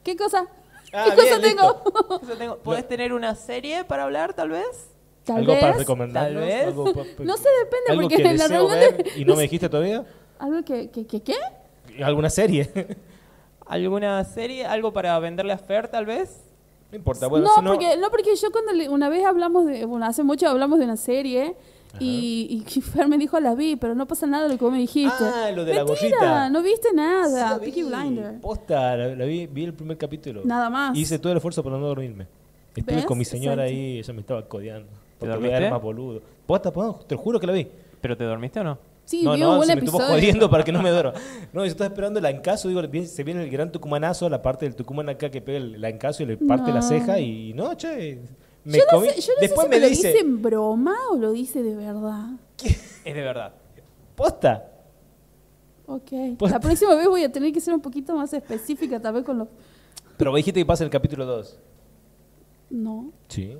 ¿Qué 0.03 0.15
cosa? 0.15 0.45
Ah, 0.93 1.05
¿Qué 1.09 1.15
cosa 1.15 1.37
bien, 1.37 1.41
tengo? 1.57 1.83
Eso 2.23 2.33
tengo- 2.37 2.57
¿Podés 2.57 2.87
tener 2.87 3.13
una 3.13 3.35
serie 3.35 3.83
para 3.85 4.03
hablar, 4.03 4.33
tal 4.33 4.49
vez? 4.49 4.89
Tal 5.23 5.37
¿Algo 5.37 5.53
para 5.53 5.67
vez. 5.67 5.77
recomendarnos? 5.77 6.33
Tal 6.41 6.43
vez. 6.49 6.65
¿Algo 6.67 6.93
pa- 6.93 7.03
No 7.19 7.37
sé, 7.37 7.47
depende, 7.63 7.85
algo 7.89 8.01
porque 8.01 8.15
que 8.17 8.21
en 8.27 8.37
la 8.37 8.47
deseo 8.47 8.67
reunión 8.67 8.97
de- 8.97 9.11
y 9.15 9.25
no 9.25 9.35
me 9.37 9.43
dijiste 9.43 9.69
todavía? 9.69 10.03
¿Algo 10.39 10.63
que, 10.65 10.89
que, 10.89 11.05
que 11.05 11.21
qué? 11.21 11.35
¿Alguna 12.03 12.29
serie? 12.29 12.69
¿Alguna 13.67 14.23
serie? 14.25 14.65
¿Algo 14.65 14.91
para 14.91 15.17
venderle 15.19 15.53
a 15.53 15.57
Fer, 15.57 15.87
tal 15.87 16.05
vez? 16.05 16.37
No 16.91 16.97
importa. 16.97 17.27
Bueno, 17.27 17.47
no, 17.47 17.55
si 17.55 17.61
no, 17.61 17.71
porque, 17.71 17.97
no, 17.97 18.09
porque 18.09 18.35
yo 18.35 18.51
cuando 18.51 18.73
le- 18.73 18.89
una 18.89 19.09
vez 19.09 19.25
hablamos 19.25 19.65
de, 19.65 19.85
bueno, 19.85 20.05
hace 20.05 20.23
mucho 20.23 20.47
hablamos 20.49 20.77
de 20.79 20.85
una 20.85 20.97
serie 20.97 21.55
y, 21.99 22.63
y 22.65 22.81
Fer 22.81 23.07
me 23.07 23.17
dijo 23.17 23.39
la 23.39 23.53
vi, 23.55 23.75
pero 23.75 23.95
no 23.95 24.07
pasa 24.07 24.25
nada 24.27 24.43
de 24.43 24.49
lo 24.53 24.57
que 24.57 24.63
vos 24.63 24.73
me 24.73 24.79
dijiste. 24.79 25.23
Ah, 25.23 25.51
lo 25.53 25.65
de 25.65 25.73
la 25.73 25.83
gorrita. 25.83 26.49
no 26.49 26.61
viste 26.61 26.89
Sí, 26.89 26.95
nada. 26.95 27.59
Peaky 27.59 27.83
Blinder. 27.83 28.39
Posta, 28.41 28.95
la, 28.95 29.15
la 29.15 29.25
vi, 29.25 29.47
vi 29.47 29.65
el 29.65 29.73
primer 29.73 29.97
capítulo. 29.97 30.41
Nada 30.45 30.69
más. 30.69 30.97
Hice 30.97 31.19
todo 31.19 31.31
el 31.33 31.37
esfuerzo 31.37 31.63
para 31.63 31.77
no 31.77 31.85
dormirme. 31.87 32.27
Estuve 32.75 32.95
¿Ves? 32.95 33.05
con 33.05 33.17
mi 33.17 33.25
señora 33.25 33.65
Exacto. 33.67 33.81
ahí, 33.81 33.97
ella 33.99 34.13
me 34.13 34.21
estaba 34.21 34.47
codeando. 34.47 34.87
Porque 35.19 35.33
dormiste? 35.33 35.57
era 35.57 35.69
más 35.69 35.81
boludo. 35.81 36.21
Posta, 36.45 36.71
posta, 36.71 37.05
te 37.07 37.15
juro 37.15 37.39
que 37.39 37.47
la 37.47 37.53
vi. 37.53 37.67
¿Pero 37.99 38.15
te 38.17 38.23
dormiste 38.23 38.59
o 38.61 38.63
no? 38.63 38.77
Sí, 39.05 39.23
no, 39.23 39.35
no, 39.35 39.59
un 39.59 39.65
se 39.65 39.75
me 39.75 39.81
estuvo 39.81 39.99
jodiendo 39.99 40.49
para 40.49 40.63
que 40.63 40.71
no 40.71 40.81
me 40.81 40.89
duerma. 40.89 41.13
No, 41.53 41.65
yo 41.65 41.71
estaba 41.71 41.87
esperando 41.87 42.19
el 42.19 42.25
ancazo, 42.25 42.69
digo, 42.69 42.81
se 43.05 43.23
viene 43.23 43.43
el 43.43 43.49
gran 43.49 43.71
tucumanazo, 43.71 44.29
la 44.29 44.41
parte 44.41 44.65
del 44.65 44.75
tucumán 44.75 45.09
acá 45.09 45.29
que 45.29 45.41
pega 45.41 45.57
el, 45.57 45.83
ancazo 45.83 46.23
y 46.23 46.27
le 46.27 46.37
parte 46.37 46.69
No. 46.69 46.75
la 46.75 46.81
ceja 46.81 47.19
y 47.19 47.53
no, 47.53 47.73
che. 47.75 48.21
Me 48.63 48.77
yo 48.77 48.83
no 48.91 48.97
comí. 48.99 49.09
sé, 49.09 49.21
yo 49.21 49.33
no 49.33 49.41
Después 49.41 49.67
sé 49.67 49.67
si 49.67 49.69
me, 49.69 49.75
me, 49.75 49.79
lo 49.81 49.89
dice, 49.89 50.07
dice 50.07 50.19
en 50.19 50.41
broma 50.41 50.95
o 51.11 51.17
lo 51.17 51.31
dice 51.31 51.63
de 51.63 51.75
verdad. 51.75 52.29
Es 52.63 53.15
de 53.15 53.21
verdad. 53.21 53.53
posta. 54.15 54.71
Ok. 55.87 56.11
La 56.49 56.59
próxima 56.59 56.95
vez 56.95 57.07
voy 57.07 57.23
a 57.23 57.31
tener 57.31 57.51
que 57.51 57.59
ser 57.59 57.73
un 57.73 57.81
poquito 57.81 58.15
más 58.15 58.33
específica, 58.33 58.99
tal 59.01 59.15
vez 59.15 59.23
con 59.25 59.39
los... 59.39 59.47
Pero 60.15 60.31
me 60.31 60.37
dijiste 60.37 60.59
que 60.59 60.65
pasa 60.65 60.83
en 60.83 60.85
el 60.85 60.91
capítulo 60.91 61.25
2. 61.25 61.59
No. 62.69 63.11
Sí. 63.27 63.57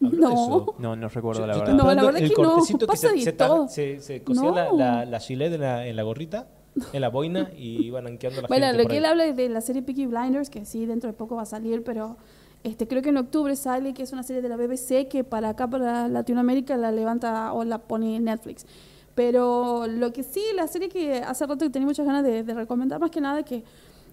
No. 0.00 0.66
No, 0.78 0.94
no 0.96 1.08
recuerdo 1.08 1.40
Yo- 1.42 1.46
la 1.46 1.54
yo 1.54 1.60
verdad. 1.60 1.74
No, 1.74 1.94
la 1.94 2.04
verdad 2.04 2.22
el 2.22 2.28
que 2.34 2.42
no, 2.42 2.50
cortecito 2.50 2.86
pasa 2.86 3.08
que 3.12 3.18
se, 3.18 3.24
se, 3.24 3.32
tar- 3.32 3.68
se, 3.68 4.00
se 4.00 4.22
cosía 4.22 4.50
la, 4.50 4.64
No. 4.70 4.76
la, 4.76 5.04
la 5.06 5.20
gilet 5.20 5.52
en 5.54 5.60
la, 5.60 5.86
en 5.86 5.96
la 5.96 6.02
gorrita, 6.02 6.48
en 6.92 7.00
la 7.00 7.08
boina 7.08 7.50
y 7.56 7.86
iban 7.86 8.06
anqueando 8.06 8.40
a 8.40 8.42
la 8.42 8.48
Bueno, 8.48 8.66
gente 8.66 8.76
lo 8.78 8.82
por 8.84 8.90
que 8.90 8.96
ahí. 8.96 8.98
él 8.98 9.04
habla 9.06 9.32
de 9.32 9.48
la 9.48 9.60
serie 9.62 9.82
Peaky 9.82 10.06
Blinders, 10.06 10.50
que 10.50 10.64
sí, 10.66 10.84
dentro 10.84 11.08
de 11.10 11.14
poco 11.16 11.36
va 11.36 11.42
a 11.42 11.46
salir, 11.46 11.82
pero 11.82 12.16
este 12.64 12.86
creo 12.86 13.00
que 13.00 13.08
en 13.08 13.16
octubre 13.16 13.56
sale, 13.56 13.94
que 13.94 14.02
es 14.02 14.12
una 14.12 14.22
serie 14.22 14.42
de 14.42 14.48
la 14.50 14.56
BBC, 14.56 15.08
que 15.08 15.24
para 15.24 15.50
acá, 15.50 15.68
para 15.68 16.08
Latinoamérica, 16.08 16.76
la 16.76 16.92
levanta 16.92 17.52
o 17.54 17.64
la 17.64 17.78
pone 17.78 18.16
en 18.16 18.24
Netflix. 18.24 18.66
Pero 19.14 19.86
lo 19.86 20.12
que 20.12 20.22
sí, 20.22 20.42
la 20.54 20.66
serie 20.66 20.90
que 20.90 21.22
hace 21.22 21.46
rato 21.46 21.64
que 21.64 21.70
tenía 21.70 21.86
muchas 21.86 22.04
ganas 22.04 22.22
de, 22.22 22.42
de 22.42 22.54
recomendar, 22.54 23.00
más 23.00 23.10
que 23.10 23.20
nada, 23.22 23.42
que 23.44 23.64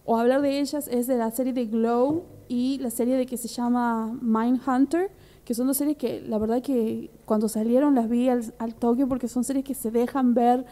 o 0.05 0.17
hablar 0.17 0.41
de 0.41 0.59
ellas, 0.59 0.87
es 0.87 1.07
de 1.07 1.17
la 1.17 1.31
serie 1.31 1.51
de 1.51 1.65
Glow 1.65 2.23
y 2.47 2.77
la 2.79 2.89
serie 2.89 3.15
de 3.17 3.25
que 3.25 3.35
se 3.37 3.47
llama 3.49 4.17
Mindhunter, 4.21 5.11
que 5.45 5.53
son 5.53 5.67
dos 5.67 5.77
series 5.77 5.97
que 5.97 6.21
la 6.21 6.37
verdad 6.37 6.61
que 6.61 7.09
cuando 7.25 7.47
salieron 7.49 7.95
las 7.95 8.09
vi 8.09 8.29
al, 8.29 8.53
al 8.59 8.75
porque 8.75 9.27
son 9.27 9.43
series 9.43 9.65
que 9.65 9.73
se 9.73 9.91
dejan 9.91 10.33
ver 10.33 10.65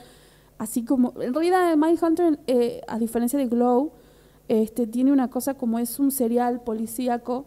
así 0.58 0.84
como 0.86 1.14
en 1.22 1.34
realidad 1.34 1.76
Mindhunter 1.76 2.40
eh, 2.48 2.82
a 2.88 2.98
diferencia 3.00 3.38
de 3.38 3.48
Glow 3.48 3.92
este 4.48 4.88
tiene 4.88 5.12
una 5.12 5.30
cosa 5.30 5.54
como 5.56 5.80
es 5.80 6.00
un 6.00 6.12
serial 6.12 6.62
policíaco 6.62 7.46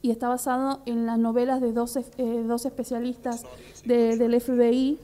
y 0.00 0.10
está 0.10 0.28
basado 0.28 0.80
en 0.86 1.06
las 1.06 1.18
novelas 1.18 1.60
de 1.60 1.72
dos, 1.72 1.96
eh, 1.96 2.44
dos 2.46 2.66
especialistas 2.66 3.44
de- 3.84 4.16
del 4.16 4.34
FBI 4.40 4.98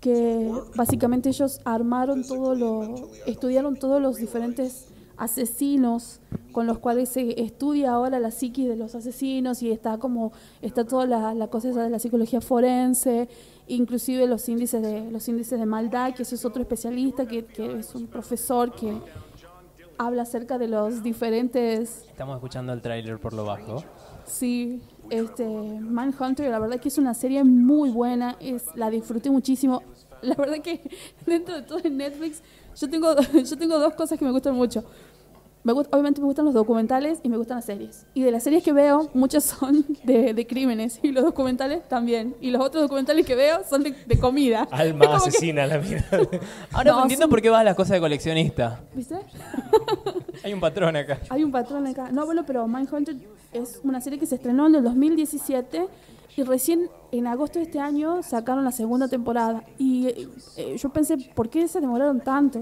que 0.00 0.50
básicamente 0.76 1.28
ellos 1.28 1.60
armaron 1.64 2.24
todo 2.26 2.54
lo 2.54 3.10
estudiaron 3.26 3.76
todos 3.76 4.00
los 4.00 4.16
diferentes 4.16 4.86
asesinos 5.20 6.20
con 6.50 6.66
los 6.66 6.78
cuales 6.78 7.08
se 7.10 7.40
estudia 7.40 7.92
ahora 7.92 8.18
la 8.18 8.30
psiquis 8.30 8.68
de 8.68 8.74
los 8.74 8.94
asesinos 8.94 9.62
y 9.62 9.70
está 9.70 9.98
como 9.98 10.32
está 10.62 10.84
toda 10.84 11.06
la, 11.06 11.34
la 11.34 11.46
cosa 11.48 11.68
esa 11.68 11.84
de 11.84 11.90
la 11.90 11.98
psicología 11.98 12.40
forense 12.40 13.28
inclusive 13.68 14.26
los 14.26 14.48
índices 14.48 14.82
de 14.82 15.10
los 15.10 15.28
índices 15.28 15.60
de 15.60 15.66
maldad 15.66 16.14
que 16.14 16.22
ese 16.22 16.34
es 16.34 16.44
otro 16.44 16.62
especialista 16.62 17.26
que, 17.26 17.44
que 17.44 17.78
es 17.78 17.94
un 17.94 18.06
profesor 18.06 18.74
que 18.74 18.92
habla 19.98 20.22
acerca 20.22 20.56
de 20.56 20.66
los 20.66 21.02
diferentes 21.02 22.04
Estamos 22.08 22.36
escuchando 22.36 22.72
el 22.72 22.80
tráiler 22.80 23.18
por 23.18 23.34
lo 23.34 23.44
bajo. 23.44 23.84
Sí, 24.24 24.80
este, 25.10 25.44
Manhunter, 25.44 26.50
la 26.50 26.58
verdad 26.58 26.80
que 26.80 26.88
es 26.88 26.98
una 26.98 27.14
serie 27.14 27.44
muy 27.44 27.90
buena, 27.90 28.36
es, 28.40 28.64
la 28.76 28.90
disfruté 28.90 29.30
muchísimo. 29.30 29.82
La 30.22 30.34
verdad 30.34 30.60
que 30.62 30.82
dentro 31.26 31.54
de 31.54 31.62
todo 31.62 31.80
en 31.82 31.96
Netflix, 31.96 32.42
yo 32.78 32.88
tengo, 32.88 33.14
yo 33.44 33.58
tengo 33.58 33.78
dos 33.78 33.94
cosas 33.94 34.18
que 34.18 34.24
me 34.24 34.30
gustan 34.30 34.54
mucho. 34.54 34.84
Me 35.62 35.74
gust- 35.74 35.88
obviamente 35.92 36.20
me 36.22 36.26
gustan 36.26 36.46
los 36.46 36.54
documentales 36.54 37.18
y 37.22 37.28
me 37.28 37.36
gustan 37.36 37.56
las 37.58 37.66
series. 37.66 38.06
Y 38.14 38.22
de 38.22 38.30
las 38.30 38.42
series 38.42 38.62
que 38.64 38.72
veo, 38.72 39.10
muchas 39.12 39.44
son 39.44 39.84
de, 40.04 40.32
de 40.32 40.46
crímenes 40.46 40.98
y 41.02 41.12
los 41.12 41.22
documentales 41.22 41.86
también. 41.88 42.34
Y 42.40 42.50
los 42.50 42.62
otros 42.62 42.82
documentales 42.84 43.26
que 43.26 43.34
veo 43.34 43.60
son 43.68 43.82
de, 43.82 43.90
de 43.92 44.18
comida. 44.18 44.66
Alma 44.70 45.06
que- 45.06 45.12
asesina, 45.12 45.66
la 45.66 45.78
mira. 45.78 46.04
Ahora 46.72 46.92
No, 46.92 46.96
no, 46.98 47.02
entiendo 47.02 47.24
son- 47.24 47.30
por 47.30 47.42
qué 47.42 47.50
vas 47.50 47.60
a 47.60 47.64
las 47.64 47.74
cosas 47.76 47.92
de 47.92 48.00
coleccionista. 48.00 48.80
¿Viste? 48.94 49.16
Hay 50.44 50.52
un 50.54 50.60
patrón 50.60 50.96
acá. 50.96 51.18
Hay 51.28 51.44
un 51.44 51.52
patrón 51.52 51.86
acá. 51.86 52.10
No, 52.10 52.24
bueno, 52.24 52.44
pero 52.46 52.66
Mindhunter 52.66 53.16
es 53.52 53.80
una 53.84 54.00
serie 54.00 54.18
que 54.18 54.26
se 54.26 54.36
estrenó 54.36 54.66
en 54.68 54.76
el 54.76 54.84
2017 54.84 55.86
Y 56.36 56.42
recién 56.44 56.88
en 57.12 57.26
agosto 57.26 57.58
de 57.58 57.64
este 57.66 57.80
año 57.80 58.22
sacaron 58.22 58.64
la 58.64 58.72
segunda 58.72 59.08
temporada. 59.08 59.64
Y 59.76 60.06
eh, 60.56 60.76
yo 60.78 60.88
pensé, 60.88 61.18
¿por 61.34 61.50
qué 61.50 61.68
se 61.68 61.80
demoraron 61.80 62.20
tanto? 62.20 62.60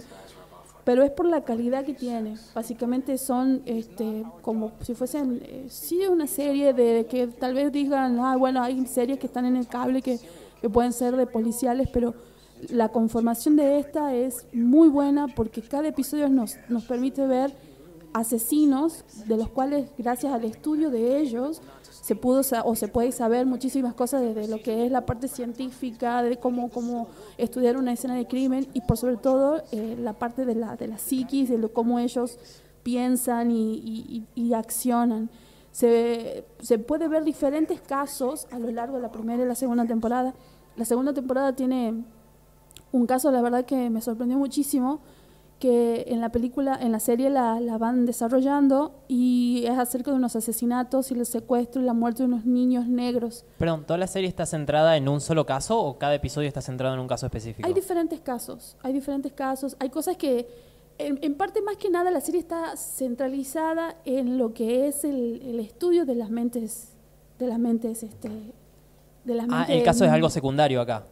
Pero 0.89 1.03
es 1.03 1.11
por 1.11 1.27
la 1.27 1.43
calidad 1.43 1.85
que 1.85 1.93
tiene. 1.93 2.39
Básicamente 2.55 3.19
son 3.19 3.61
este, 3.67 4.25
como 4.41 4.73
si 4.81 4.95
fuesen, 4.95 5.39
eh, 5.45 5.67
sí, 5.69 6.01
una 6.07 6.27
serie 6.27 6.73
de 6.73 7.05
que 7.05 7.27
tal 7.27 7.53
vez 7.53 7.71
digan, 7.71 8.19
ah, 8.21 8.37
bueno, 8.39 8.63
hay 8.63 8.87
series 8.87 9.19
que 9.19 9.27
están 9.27 9.45
en 9.45 9.57
el 9.57 9.69
cable 9.69 10.01
que, 10.01 10.19
que 10.63 10.71
pueden 10.71 10.95
ser 10.95 11.15
de 11.15 11.27
policiales, 11.27 11.91
pero 11.93 12.15
la 12.71 12.89
conformación 12.89 13.55
de 13.57 13.79
esta 13.79 14.15
es 14.15 14.47
muy 14.55 14.89
buena 14.89 15.29
porque 15.29 15.61
cada 15.61 15.89
episodio 15.89 16.31
nos, 16.31 16.57
nos 16.71 16.87
permite 16.87 17.27
ver 17.27 17.53
asesinos 18.15 19.05
de 19.27 19.37
los 19.37 19.51
cuales 19.51 19.91
gracias 19.99 20.33
al 20.33 20.47
estudio 20.47 20.89
de 20.89 21.21
ellos 21.21 21.61
se 22.09 22.17
pudo 22.17 22.41
o 22.65 22.75
se 22.75 22.89
puede 22.89 23.13
saber 23.13 23.45
muchísimas 23.45 23.93
cosas 23.93 24.23
desde 24.23 24.49
lo 24.49 24.63
que 24.63 24.87
es 24.87 24.91
la 24.91 25.05
parte 25.05 25.29
científica 25.29 26.23
de 26.23 26.39
cómo, 26.39 26.71
cómo 26.71 27.09
estudiar 27.37 27.77
una 27.77 27.93
escena 27.93 28.15
de 28.15 28.27
crimen 28.27 28.67
y 28.73 28.81
por 28.81 28.97
sobre 28.97 29.19
todo 29.19 29.63
eh, 29.73 29.95
la 30.01 30.15
parte 30.15 30.47
de 30.47 30.55
la, 30.55 30.75
de 30.77 30.89
la 30.89 30.97
psiquis, 30.97 31.51
de 31.51 31.59
lo, 31.59 31.71
cómo 31.71 31.99
ellos 31.99 32.39
piensan 32.83 33.51
y- 33.51 33.75
y- 33.75 34.27
y 34.35 34.55
accionan. 34.55 35.29
Se, 35.71 36.47
se 36.61 36.79
puede 36.79 37.09
ver 37.09 37.25
diferentes 37.25 37.79
casos 37.83 38.47
a 38.51 38.59
lo 38.59 38.71
largo 38.71 38.97
de 38.97 39.03
la 39.03 39.13
primera 39.13 39.43
y 39.43 39.47
la 39.47 39.55
segunda 39.55 39.85
temporada. 39.85 40.33
La 40.77 40.87
segunda 40.87 41.13
temporada 41.13 41.53
tiene 41.55 42.05
un 42.91 43.07
caso, 43.07 43.31
la 43.31 43.43
verdad, 43.43 43.67
que 43.67 43.91
me 43.91 44.01
sorprendió 44.01 44.39
muchísimo, 44.39 45.01
que 45.59 46.05
en 46.09 46.21
la 46.21 46.31
película, 46.31 46.79
en 46.81 46.93
la 46.93 47.01
serie 47.01 47.31
la, 47.31 47.61
la 47.61 47.79
van 47.79 48.07
desarrollando 48.07 49.03
y 49.09 49.65
es 49.67 49.77
acerca 49.77 50.11
de 50.11 50.17
unos 50.17 50.37
asesinatos 50.37 51.11
y 51.11 51.15
el 51.15 51.27
secuestro 51.27 51.83
y 51.83 51.85
la 51.85 51.95
muerte 51.95 52.23
de 52.23 52.29
unos 52.29 52.45
niños 52.45 52.87
negros. 52.87 53.45
Perdón, 53.59 53.85
¿toda 53.85 53.99
la 53.99 54.07
serie 54.07 54.29
está 54.29 54.47
centrada 54.47 54.97
en 54.97 55.09
un 55.09 55.21
solo 55.21 55.47
caso 55.47 55.81
o 55.81 55.99
cada 55.99 56.15
episodio 56.15 56.49
está 56.49 56.61
centrado 56.61 56.95
en 56.95 57.01
un 57.01 57.09
caso 57.09 57.27
específico? 57.27 57.67
Hay 57.67 57.75
diferentes 57.75 58.21
casos, 58.21 58.77
hay 58.83 58.93
diferentes 58.93 59.33
casos, 59.33 59.77
hay 59.81 59.91
cosas 59.91 60.17
que, 60.17 60.49
en, 60.99 61.19
en 61.23 61.35
parte 61.35 61.61
más 61.61 61.77
que 61.77 61.91
nada, 61.91 62.11
la 62.11 62.21
serie 62.21 62.41
está 62.41 62.77
centralizada 62.77 63.97
en 64.05 64.39
lo 64.39 64.55
que 64.55 64.87
es 64.87 65.05
el, 65.05 65.43
el 65.45 65.61
estudio 65.61 66.05
de 66.07 66.15
las 66.15 66.31
mentes, 66.31 66.93
de 67.39 67.47
las 67.49 67.59
mentes, 67.59 68.05
este, 68.05 68.31
de 69.25 69.35
las 69.35 69.47
ah, 69.51 69.59
mentes. 69.59 69.77
el 69.77 69.83
caso 69.83 70.05
es 70.05 70.11
algo 70.13 70.31
secundario 70.31 70.81
acá. 70.81 71.05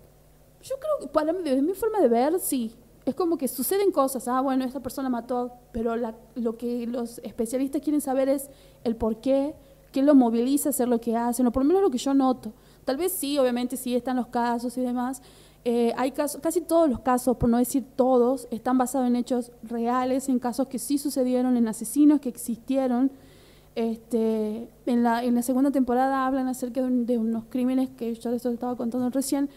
Yo 0.62 0.76
creo 0.78 0.98
que 1.00 1.06
para 1.08 1.32
mí, 1.32 1.40
desde 1.42 1.62
mi 1.62 1.74
forma 1.74 2.00
de 2.00 2.08
ver, 2.08 2.38
sí. 2.40 2.74
Es 3.06 3.14
como 3.14 3.38
que 3.38 3.48
suceden 3.48 3.92
cosas. 3.92 4.28
Ah, 4.28 4.40
bueno, 4.42 4.64
esta 4.64 4.80
persona 4.80 5.08
mató, 5.08 5.52
pero 5.72 5.96
la- 5.96 6.14
lo 6.34 6.58
que 6.58 6.86
los 6.86 7.18
especialistas 7.20 7.80
quieren 7.80 8.00
saber 8.02 8.28
es 8.28 8.50
el 8.84 8.96
por 8.96 9.20
qué, 9.22 9.54
qué 9.92 10.02
lo 10.02 10.14
moviliza 10.14 10.68
a 10.68 10.70
hacer 10.70 10.88
lo 10.88 11.00
que 11.00 11.16
hacen, 11.16 11.46
o 11.46 11.52
por 11.52 11.62
lo 11.62 11.68
menos 11.68 11.82
lo 11.82 11.90
que 11.90 11.98
yo 11.98 12.12
noto. 12.14 12.52
Tal 12.84 12.96
vez 12.98 13.12
sí, 13.12 13.38
obviamente 13.38 13.76
sí 13.78 13.94
están 13.94 14.16
los 14.16 14.26
casos 14.26 14.76
y 14.76 14.80
demás. 14.82 15.22
Eh, 15.64 15.92
hay 15.96 16.12
casos, 16.12 16.40
casi 16.40 16.60
todos 16.60 16.88
los 16.90 17.00
casos, 17.00 17.36
por 17.38 17.48
no 17.48 17.58
decir 17.58 17.84
todos, 17.96 18.46
están 18.50 18.76
basados 18.78 19.06
en 19.08 19.16
hechos 19.16 19.50
reales, 19.62 20.28
en 20.28 20.38
casos 20.38 20.68
que 20.68 20.78
sí 20.78 20.98
sucedieron, 20.98 21.56
en 21.56 21.66
asesinos 21.68 22.20
que 22.20 22.28
existieron. 22.28 23.10
Este, 23.76 24.68
en, 24.86 25.02
la, 25.02 25.22
segunda 25.42 25.70
temporada 25.70 26.26
hablan 26.26 26.48
acerca 26.48 26.80
de, 26.80 26.86
un- 26.86 27.06
de 27.06 27.18
unos 27.18 27.44
crímenes 27.50 27.90
que 27.90 28.14
yo 28.14 28.30
eso 28.30 28.50
estaba 28.50 28.74
contando 28.76 29.10
recién, 29.10 29.50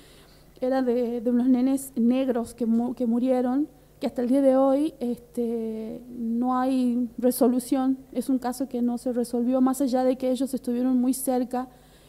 era 0.62 0.82
de, 0.82 1.22
unos 1.26 1.48
nenes 1.48 1.92
negros 1.96 2.54
que, 2.54 2.66
mu- 2.66 2.94
que 2.94 3.06
murieron, 3.06 3.68
que 4.00 4.08
hasta 4.08 4.22
el 4.22 4.30
día 4.30 4.42
de 4.42 4.56
hoy 4.56 4.94
este, 5.00 6.02
no 6.10 6.58
hay 6.58 7.10
resolución. 7.18 7.98
Es 8.12 8.30
un 8.30 8.40
caso 8.40 8.68
que 8.70 8.82
no 8.82 8.98
se 8.98 9.12
resolvió, 9.14 9.62
más 9.62 9.82
allá 9.82 10.04
de 10.04 10.18
que 10.18 10.32
ellos 10.32 10.54
estuvieron 10.54 11.00
muy 11.00 11.14
cerca, 11.14 11.68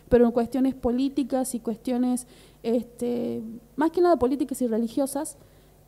pero 0.08 0.24
en 0.24 0.32
cuestiones 0.32 0.74
políticas 0.74 1.54
y 1.54 1.60
cuestiones, 1.60 2.26
este, 2.62 3.42
más 3.76 3.90
que 3.90 4.00
nada 4.00 4.16
políticas 4.16 4.60
y 4.62 4.66
religiosas, 4.66 5.36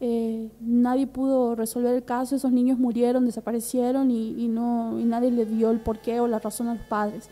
eh, 0.01 0.51
nadie 0.61 1.07
pudo 1.07 1.55
resolver 1.55 1.95
el 1.95 2.05
caso. 2.05 2.35
Esos 2.35 2.51
niños 2.51 2.79
murieron, 2.79 3.25
desaparecieron 3.25 4.11
y, 4.11 4.31
y 4.45 4.49
no, 4.49 4.99
y 4.99 5.05
nadie 5.05 5.31
le 5.31 5.47
dio 5.47 5.71
el 5.71 5.81
porqué 5.81 6.21
o 6.21 6.27
la 6.27 6.41
razón 6.41 6.69
a 6.69 6.75
los 6.75 6.85
padres. 6.87 7.29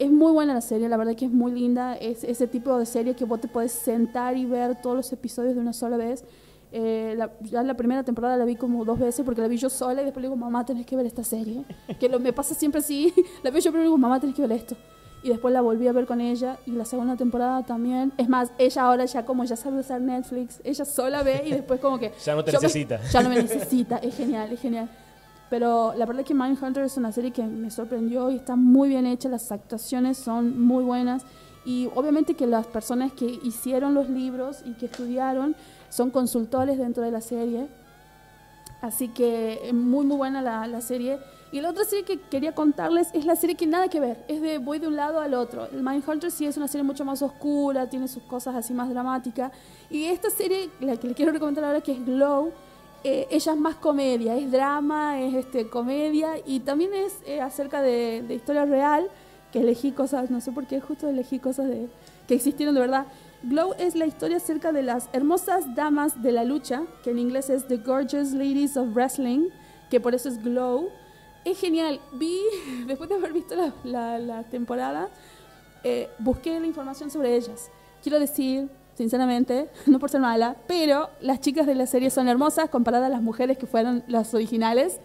Es 0.00 0.10
muy 0.10 0.32
buena 0.32 0.54
la 0.54 0.62
serie, 0.62 0.88
la 0.88 0.96
verdad 0.96 1.14
que 1.14 1.26
es 1.26 1.30
muy 1.30 1.52
linda. 1.52 1.94
Es 1.94 2.24
ese 2.24 2.46
tipo 2.46 2.76
de 2.78 2.86
serie 2.86 3.14
que 3.14 3.24
vos 3.26 3.38
te 3.40 3.48
puedes 3.48 3.70
sentar 3.70 4.36
y 4.36 4.46
ver 4.46 4.80
todos 4.80 4.96
los 4.96 5.12
episodios 5.12 5.54
de 5.54 5.60
una 5.60 5.72
sola 5.74 5.96
vez. 5.98 6.24
Eh, 6.72 7.14
la, 7.18 7.30
ya 7.42 7.62
la 7.62 7.74
primera 7.74 8.02
temporada 8.02 8.36
la 8.36 8.44
vi 8.46 8.56
como 8.56 8.84
dos 8.84 8.98
veces 8.98 9.24
porque 9.24 9.40
la 9.42 9.48
vi 9.48 9.56
yo 9.58 9.68
sola 9.68 10.00
y 10.00 10.04
después 10.06 10.22
le 10.22 10.28
digo, 10.28 10.36
mamá, 10.36 10.64
tenés 10.64 10.86
que 10.86 10.96
ver 10.96 11.04
esta 11.06 11.22
serie. 11.22 11.64
Que 12.00 12.08
lo, 12.08 12.18
me 12.18 12.32
pasa 12.32 12.54
siempre 12.54 12.80
así. 12.80 13.12
la 13.42 13.50
veo 13.50 13.60
yo 13.60 13.70
primero 13.70 13.82
y 13.82 13.88
digo, 13.88 13.98
mamá, 13.98 14.18
tenés 14.20 14.34
que 14.34 14.42
ver 14.42 14.52
esto. 14.52 14.74
Y 15.22 15.28
después 15.28 15.52
la 15.52 15.60
volví 15.60 15.86
a 15.86 15.92
ver 15.92 16.06
con 16.06 16.22
ella 16.22 16.56
y 16.64 16.70
la 16.70 16.86
segunda 16.86 17.14
temporada 17.14 17.62
también. 17.62 18.10
Es 18.16 18.26
más, 18.26 18.52
ella 18.56 18.82
ahora 18.82 19.04
ya 19.04 19.26
como 19.26 19.44
ya 19.44 19.54
sabe 19.56 19.80
usar 19.80 20.00
Netflix, 20.00 20.62
ella 20.64 20.86
sola 20.86 21.22
ve 21.22 21.42
y 21.44 21.50
después 21.50 21.78
como 21.78 21.98
que... 21.98 22.10
Ya 22.24 22.34
no 22.34 22.42
te 22.42 22.52
yo 22.52 22.58
me- 22.58 22.62
necesita. 22.62 23.00
ya 23.12 23.22
no 23.22 23.28
me 23.28 23.34
necesita, 23.42 23.98
es 23.98 24.16
genial, 24.16 24.50
es 24.50 24.60
genial. 24.60 24.88
Pero 25.50 25.92
la 25.96 26.06
verdad 26.06 26.20
es 26.20 26.28
que 26.28 26.34
Mindhunter 26.34 26.84
es 26.84 26.96
una 26.96 27.10
serie 27.10 27.32
que 27.32 27.42
me 27.42 27.70
sorprendió 27.70 28.30
y 28.30 28.36
está 28.36 28.54
muy 28.54 28.88
bien 28.88 29.04
hecha, 29.04 29.28
las 29.28 29.50
actuaciones 29.50 30.16
son 30.16 30.60
muy 30.60 30.84
buenas 30.84 31.24
y 31.64 31.88
obviamente 31.94 32.34
que 32.34 32.46
las 32.46 32.66
personas 32.66 33.12
que 33.12 33.26
hicieron 33.42 33.92
los 33.92 34.08
libros 34.08 34.62
y 34.64 34.74
que 34.74 34.86
estudiaron 34.86 35.56
son 35.88 36.10
consultores 36.10 36.78
dentro 36.78 37.02
de 37.02 37.10
la 37.10 37.20
serie. 37.20 37.68
Así 38.80 39.08
que 39.08 39.70
muy 39.74 40.06
muy 40.06 40.16
buena 40.16 40.40
la, 40.40 40.66
la 40.66 40.80
serie. 40.80 41.18
Y 41.52 41.60
la 41.60 41.70
otra 41.70 41.84
serie 41.84 42.04
que 42.04 42.20
quería 42.20 42.54
contarles 42.54 43.08
es 43.12 43.26
la 43.26 43.34
serie 43.34 43.56
que 43.56 43.66
nada 43.66 43.88
que 43.88 43.98
ver, 43.98 44.24
es 44.28 44.40
de 44.40 44.58
voy 44.58 44.78
de 44.78 44.86
un 44.86 44.94
lado 44.94 45.20
al 45.20 45.34
otro. 45.34 45.66
El 45.72 45.82
Mindhunter 45.82 46.30
sí 46.30 46.46
es 46.46 46.56
una 46.56 46.68
serie 46.68 46.84
mucho 46.84 47.04
más 47.04 47.20
oscura, 47.22 47.90
tiene 47.90 48.06
sus 48.06 48.22
cosas 48.22 48.54
así 48.54 48.72
más 48.72 48.88
dramáticas. 48.88 49.50
Y 49.90 50.04
esta 50.04 50.30
serie, 50.30 50.70
la 50.80 50.96
que 50.96 51.08
les 51.08 51.16
quiero 51.16 51.32
recomendar 51.32 51.64
ahora, 51.64 51.80
que 51.80 51.90
es 51.92 52.06
Glow, 52.06 52.52
eh, 53.04 53.26
ella 53.30 53.52
es 53.52 53.58
más 53.58 53.76
comedia, 53.76 54.36
es 54.36 54.50
drama, 54.50 55.20
es 55.20 55.34
este 55.34 55.68
comedia 55.68 56.34
y 56.44 56.60
también 56.60 56.92
es 56.94 57.18
eh, 57.26 57.40
acerca 57.40 57.82
de, 57.82 58.24
historia 58.30 58.64
real, 58.64 59.08
que 59.52 59.60
elegí 59.60 59.92
cosas, 59.92 60.30
no 60.30 60.40
sé 60.40 60.52
por 60.52 60.66
qué 60.66 60.80
justo 60.80 61.08
elegí 61.08 61.38
cosas 61.38 61.68
de, 61.68 61.88
que 62.28 62.34
existieron 62.34 62.74
de 62.74 62.80
verdad. 62.80 63.06
Glow 63.42 63.72
es 63.78 63.94
la 63.94 64.06
historia 64.06 64.36
acerca 64.36 64.70
de 64.70 64.82
las 64.82 65.08
hermosas 65.12 65.74
damas 65.74 66.22
de 66.22 66.32
la 66.32 66.44
lucha, 66.44 66.82
que 67.02 67.10
en 67.10 67.18
inglés 67.18 67.48
es 67.48 67.66
The 67.66 67.78
Gorgeous 67.78 68.32
Ladies 68.32 68.76
of 68.76 68.94
Wrestling, 68.94 69.48
que 69.90 69.98
por 69.98 70.14
eso 70.14 70.28
es 70.28 70.42
Glow. 70.42 70.90
Es 71.44 71.58
genial. 71.58 72.00
Vi, 72.12 72.38
después 72.86 73.08
de 73.08 73.16
haber 73.16 73.32
visto 73.32 73.54
la 73.82 74.44
temporada, 74.50 75.08
eh, 75.82 76.10
busqué 76.18 76.58
la 76.60 76.66
información 76.66 77.10
sobre 77.10 77.36
ellas. 77.36 77.70
Quiero 78.02 78.18
decir, 78.18 78.68
sinceramente, 79.00 79.68
no 79.86 79.98
por 79.98 80.10
ser 80.10 80.20
mala, 80.20 80.56
pero 80.66 81.08
las 81.22 81.40
chicas 81.40 81.66
de 81.66 81.74
la 81.74 81.86
serie 81.86 82.10
son 82.10 82.28
hermosas 82.28 82.68
comparadas 82.68 83.06
a 83.06 83.08
las 83.08 83.22
mujeres 83.22 83.56
que 83.56 83.66
fueron 83.66 84.04
las 84.08 84.34
originales. 84.34 85.00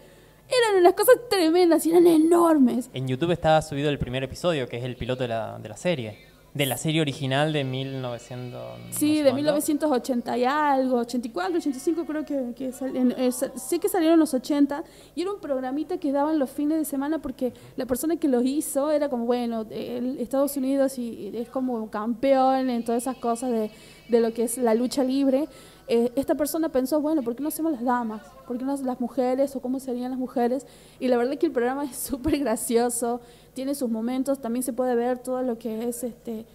Eran 0.49 0.81
unas 0.81 0.93
cosas 0.95 1.15
tremendas 1.29 1.85
y 1.85 1.91
eran 1.91 2.05
enormes. 2.05 2.89
En 2.93 3.07
YouTube 3.07 3.31
está 3.31 3.61
subido 3.61 3.89
el 3.89 3.97
primer 3.97 4.21
episodio, 4.21 4.67
que 4.67 4.77
es 4.77 4.83
el 4.83 4.97
piloto 4.97 5.23
de 5.23 5.29
la, 5.29 5.57
de 5.59 5.69
la 5.69 5.77
serie. 5.77 6.24
De 6.55 6.65
la 6.65 6.77
serie 6.77 7.01
original 7.01 7.51
de 7.53 7.63
1900. 7.65 8.79
no 8.79 8.85
Sí, 8.93 9.17
sé 9.17 9.23
de 9.23 9.29
cuándo. 9.31 9.35
1980 9.35 10.37
y 10.37 10.45
algo, 10.45 10.97
84, 10.99 11.57
85 11.57 12.05
creo 12.05 12.25
que, 12.25 12.53
que 12.55 12.71
sal- 12.71 12.95
en- 12.95 13.11
eh, 13.17 13.29
sé 13.31 13.77
que 13.79 13.89
salieron 13.89 14.17
los 14.17 14.33
80 14.33 14.83
y 15.15 15.21
era 15.23 15.31
un 15.33 15.39
programita 15.41 15.97
que 15.97 16.11
daban 16.13 16.39
los 16.39 16.49
fines 16.49 16.77
de 16.77 16.85
semana 16.85 17.19
porque 17.19 17.51
la 17.75 17.85
persona 17.85 18.15
que 18.15 18.29
los 18.29 18.43
hizo 18.45 18.89
era 18.89 19.09
como, 19.09 19.25
bueno, 19.25 19.65
el 19.69 20.17
Estados 20.19 20.55
Unidos 20.55 20.97
y, 20.97 21.29
y 21.33 21.37
es 21.37 21.49
como 21.49 21.89
campeón 21.89 22.69
en 22.69 22.83
todas 22.85 23.03
esas 23.03 23.17
cosas 23.17 23.51
de, 23.51 23.69
de 24.07 24.19
lo 24.21 24.33
que 24.33 24.43
es 24.43 24.57
la 24.57 24.73
lucha 24.73 25.03
libre. 25.03 25.47
Eh, 25.87 26.11
esta 26.15 26.35
persona 26.35 26.69
pensó, 26.69 26.99
bueno, 26.99 27.21
¿por 27.21 27.35
qué 27.35 27.43
no 27.43 27.49
hacemos 27.49 27.71
las 27.71 27.83
damas? 27.83 28.21
¿Por 28.47 28.57
qué 28.57 28.65
no 28.65 28.75
las 28.75 28.99
mujeres 28.99 29.55
o 29.55 29.61
cómo 29.61 29.79
serían 29.79 30.11
las 30.11 30.19
mujeres? 30.19 30.65
Y 30.99 31.07
la 31.07 31.17
verdad 31.17 31.33
es 31.33 31.39
que 31.39 31.45
el 31.45 31.51
programa 31.51 31.83
es 31.85 31.95
súper 32.09 32.39
gracioso, 32.39 33.21
tiene 33.53 33.75
sus 33.75 33.89
momentos, 33.89 34.39
también 34.39 34.63
se 34.63 34.73
puede 34.73 34.95
ver 34.95 35.19
todo 35.19 35.41
lo 35.41 35.57
que 35.57 35.87
es 35.87 36.03
este 36.03 36.45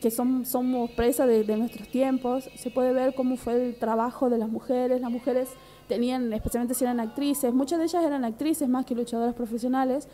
que 0.00 0.10
son, 0.10 0.44
somos 0.44 0.90
presa 0.90 1.26
de, 1.26 1.42
de 1.42 1.56
nuestros 1.56 1.88
tiempos. 1.88 2.50
Se 2.54 2.70
puede 2.70 2.92
ver 2.92 3.14
cómo 3.14 3.38
fue 3.38 3.68
el 3.68 3.78
trabajo 3.78 4.28
de 4.28 4.36
las 4.36 4.50
mujeres. 4.50 5.00
Las 5.00 5.10
mujeres 5.10 5.48
tenían, 5.88 6.32
especialmente 6.32 6.74
si 6.74 6.84
eran 6.84 7.00
actrices, 7.00 7.52
muchas 7.54 7.78
de 7.78 7.84
ellas 7.86 8.04
eran 8.04 8.24
actrices 8.24 8.68
más 8.68 8.84
que 8.84 8.94
luchadoras 8.94 9.34
profesionales. 9.34 10.08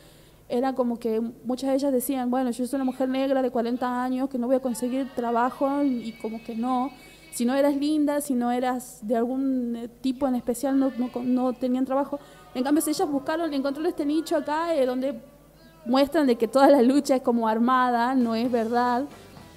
Era 0.48 0.74
como 0.74 0.98
que 0.98 1.20
muchas 1.20 1.70
de 1.70 1.76
ellas 1.76 1.92
decían, 1.92 2.30
bueno, 2.30 2.50
yo 2.50 2.66
soy 2.66 2.76
una 2.76 2.84
mujer 2.84 3.08
negra 3.08 3.42
de 3.42 3.50
40 3.50 4.04
años 4.04 4.28
que 4.28 4.38
no 4.38 4.46
voy 4.46 4.56
a 4.56 4.60
conseguir 4.60 5.08
trabajo 5.14 5.82
y 5.82 6.12
como 6.20 6.42
que 6.44 6.54
no. 6.54 6.90
Si 7.32 7.44
no 7.44 7.54
eras 7.54 7.74
linda, 7.76 8.20
si 8.20 8.34
no 8.34 8.52
eras 8.52 9.00
de 9.02 9.16
algún 9.16 9.74
eh, 9.76 9.88
tipo 10.00 10.28
en 10.28 10.34
especial, 10.34 10.78
no, 10.78 10.92
no, 11.22 11.52
tenían 11.54 11.84
trabajo. 11.86 12.20
En 12.54 12.62
cambio, 12.62 12.82
si 12.82 12.90
ellas 12.90 13.08
buscaron, 13.08 13.52
encontraron 13.54 13.88
este 13.88 14.04
nicho 14.04 14.36
acá 14.36 14.74
eh, 14.74 14.84
donde 14.86 15.18
muestran 15.86 16.26
de 16.26 16.36
que 16.36 16.46
toda 16.46 16.68
la 16.68 16.82
lucha 16.82 17.16
es 17.16 17.22
como 17.22 17.48
armada, 17.48 18.14
no 18.14 18.34
es 18.34 18.52
verdad, 18.52 19.04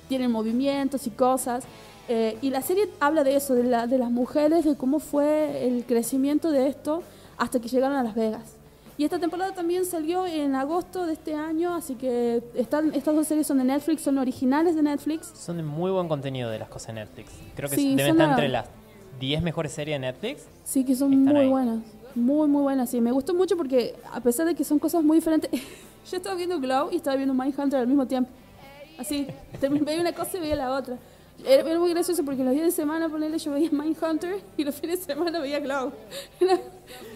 tienen 0.08 0.32
movimientos 0.32 1.06
y 1.06 1.10
cosas. 1.12 1.66
Eh, 2.08 2.38
y 2.42 2.50
la 2.50 2.62
serie 2.62 2.90
habla 3.00 3.24
de 3.24 3.36
eso, 3.36 3.54
de, 3.56 3.64
la- 3.64 3.88
de 3.88 3.98
las 3.98 4.10
mujeres, 4.12 4.64
de 4.64 4.76
cómo 4.78 5.00
fue 5.00 5.68
el 5.68 5.86
crecimiento 5.86 6.52
de 6.52 6.68
esto 6.68 7.04
hasta 7.38 7.60
que 7.60 7.68
llegaron 7.68 7.98
a 7.98 8.04
Las 8.04 8.16
Vegas. 8.16 8.55
Y 8.98 9.04
esta 9.04 9.20
temporada 9.20 9.54
también 9.54 9.84
salió 9.86 10.26
en 10.26 10.56
agosto 10.56 11.06
de 11.06 11.14
este 11.14 11.36
año, 11.36 11.76
así 11.76 11.96
que 11.96 12.42
están, 12.56 12.94
estas 12.94 13.14
dos 13.14 13.28
series 13.28 13.46
son 13.46 13.58
de 13.58 13.66
Netflix, 13.66 14.02
son 14.04 14.18
originales 14.18 14.76
de 14.76 14.82
Netflix. 14.84 15.32
Son 15.36 15.58
de 15.58 15.64
muy 15.64 15.92
buen 15.92 16.08
contenido 16.08 16.50
de 16.50 16.60
las 16.60 16.70
cosas 16.70 16.88
de 16.88 17.02
Netflix. 17.02 17.32
Creo 17.56 17.70
que 17.70 17.76
Sí, 17.76 17.96
deben 17.96 18.12
estar 18.12 18.28
la- 18.28 18.34
entre 18.34 18.48
las 18.48 18.66
10 19.20 19.42
mejores 19.42 19.74
series 19.74 19.96
de 19.96 20.00
Netflix. 20.00 20.44
Sí, 20.64 20.86
que 20.86 20.96
son 20.96 21.12
muy 21.24 21.36
ahí. 21.36 21.50
buenas. 21.50 21.80
Muy, 22.16 22.48
muy 22.48 22.62
buenas. 22.62 22.90
Sí, 22.90 23.02
me 23.02 23.12
gustó 23.12 23.34
mucho 23.34 23.58
porque 23.58 23.96
a 24.14 24.22
pesar 24.22 24.46
de 24.46 24.56
que 24.56 24.64
son 24.64 24.80
cosas 24.80 25.04
muy 25.04 25.18
diferentes, 25.18 25.52
yo 26.10 26.18
estaba 26.18 26.36
viendo 26.36 26.60
Glow 26.62 26.88
y 26.92 26.96
estaba 26.96 27.18
viendo 27.18 27.34
Mindhunter 27.34 27.80
al 27.82 27.88
mismo 27.88 28.06
tiempo. 28.08 28.30
Así, 28.98 29.28
veía 29.82 30.00
una 30.00 30.14
cosa 30.14 30.38
y 30.38 30.40
veía 30.40 30.56
la 30.56 30.72
otra. 30.72 30.98
Era, 31.44 31.70
era 31.70 31.80
muy 31.80 31.90
gracioso 31.90 32.24
porque 32.24 32.44
los 32.44 32.54
días 32.54 32.66
de 32.66 32.72
semana, 32.72 33.10
ponerle, 33.10 33.38
yo 33.38 33.52
veía 33.52 33.70
Mindhunter 33.72 34.42
y 34.58 34.64
los 34.64 34.76
fines 34.76 35.00
de 35.06 35.14
semana 35.14 35.40
veía 35.40 35.60
Glow. 35.60 35.92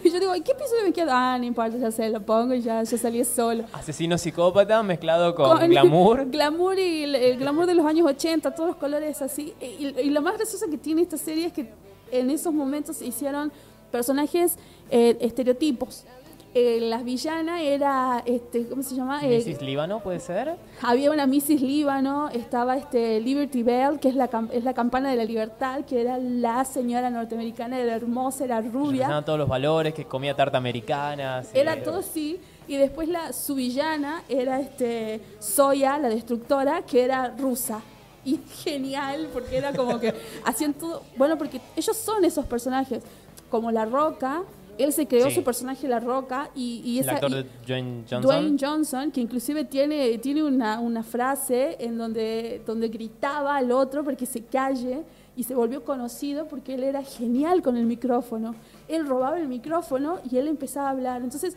Y 0.02 0.10
yo 0.10 0.18
digo, 0.18 0.34
¿y 0.34 0.40
qué 0.40 0.50
episodio 0.50 0.82
me 0.82 0.92
queda? 0.92 1.34
Ah, 1.34 1.38
no 1.38 1.44
importa, 1.44 1.76
ya 1.78 1.92
sé, 1.92 2.08
lo 2.10 2.20
pongo 2.20 2.54
y 2.54 2.60
ya, 2.60 2.82
ya 2.82 2.98
salí 2.98 3.24
solo. 3.24 3.64
Asesino 3.72 4.18
psicópata 4.18 4.82
mezclado 4.82 5.32
con, 5.34 5.56
glamour. 5.70 6.28
Glamour 6.28 6.76
y 6.76 7.04
el, 7.04 7.14
el 7.14 7.38
glamour 7.38 7.66
de 7.66 7.74
los 7.74 7.86
años 7.86 8.04
80, 8.08 8.52
todos 8.52 8.70
los 8.70 8.76
colores 8.76 9.22
así. 9.22 9.54
Y, 9.60 9.86
y 9.86 10.10
lo 10.10 10.22
más 10.22 10.34
gracioso 10.34 10.66
que 10.68 10.76
tiene 10.76 11.02
esta 11.02 11.16
serie 11.16 11.46
es 11.46 11.52
que 11.52 11.68
en 12.10 12.30
esos 12.30 12.52
momentos 12.52 12.96
se 12.96 13.06
hicieron 13.06 13.52
personajes 13.90 14.56
eh, 14.90 15.16
estereotipos. 15.20 16.04
Eh, 16.52 16.80
la 16.80 16.98
villana 17.04 17.62
era, 17.62 18.24
este, 18.26 18.66
¿cómo 18.66 18.82
se 18.82 18.96
llama? 18.96 19.20
Eh, 19.22 19.38
Mrs. 19.38 19.62
Líbano, 19.62 20.00
¿puede 20.00 20.18
ser? 20.18 20.56
había 20.82 21.12
una 21.12 21.24
Mrs. 21.26 21.60
Líbano, 21.60 22.28
estaba 22.30 22.76
este 22.76 23.20
Liberty 23.20 23.62
Bell, 23.62 24.00
que 24.00 24.08
es 24.08 24.16
la, 24.16 24.28
es 24.52 24.64
la 24.64 24.74
campana 24.74 25.10
de 25.10 25.16
la 25.16 25.24
libertad, 25.24 25.84
que 25.84 26.00
era 26.00 26.18
la 26.18 26.64
señora 26.64 27.08
norteamericana, 27.08 27.78
era 27.78 27.94
hermosa, 27.94 28.44
era 28.44 28.60
rubia. 28.60 29.22
Todos 29.24 29.38
los 29.38 29.48
valores, 29.48 29.94
que 29.94 30.06
comía 30.06 30.34
tarta 30.34 30.58
americana. 30.58 31.44
sí. 31.44 31.50
Era 31.56 31.80
todo 31.84 31.98
así. 31.98 32.40
Y 32.66 32.76
después 32.76 33.08
la 33.08 33.32
su 33.32 33.54
villana 33.54 34.22
era 34.28 34.60
este 34.60 35.20
Soya, 35.38 35.98
la 35.98 36.08
destructora, 36.08 36.82
que 36.82 37.04
era 37.04 37.28
rusa. 37.36 37.80
Y 38.24 38.38
genial, 38.64 39.28
porque 39.32 39.56
era 39.56 39.72
como 39.72 40.00
que 40.00 40.14
hacían 40.44 40.74
todo. 40.74 41.02
Bueno, 41.16 41.38
porque 41.38 41.60
ellos 41.76 41.96
son 41.96 42.24
esos 42.24 42.44
personajes. 42.46 43.02
Como 43.50 43.70
La 43.70 43.84
Roca, 43.84 44.42
él 44.78 44.92
se 44.92 45.06
creó 45.06 45.28
Sí. 45.28 45.34
su 45.36 45.44
personaje 45.44 45.86
La 45.88 46.00
Roca 46.00 46.50
y, 46.54 46.82
y 46.84 46.98
El 46.98 47.04
esa. 47.04 47.12
actor 47.14 47.30
y- 47.30 47.34
de 47.34 47.46
Dwayne 47.66 48.02
Johnson. 48.08 48.22
Dwayne 48.22 48.56
Johnson, 48.60 49.10
que 49.10 49.20
inclusive 49.20 49.64
tiene, 49.64 50.18
tiene 50.18 50.42
una, 50.42 50.80
una 50.80 51.02
frase 51.02 51.76
en 51.80 51.98
donde, 51.98 52.62
donde 52.66 52.88
gritaba 52.88 53.56
al 53.56 53.70
otro 53.72 54.02
porque 54.04 54.26
se 54.26 54.42
calle 54.44 55.02
y 55.36 55.44
se 55.44 55.54
volvió 55.54 55.84
conocido 55.84 56.46
porque 56.46 56.74
él 56.74 56.82
era 56.84 57.02
genial 57.02 57.62
con 57.62 57.76
el 57.76 57.86
micrófono. 57.86 58.54
Él 58.88 59.06
robaba 59.06 59.38
el 59.38 59.48
micrófono 59.48 60.18
y 60.30 60.36
él 60.36 60.48
empezaba 60.48 60.88
a 60.88 60.90
hablar. 60.90 61.22
Entonces, 61.22 61.54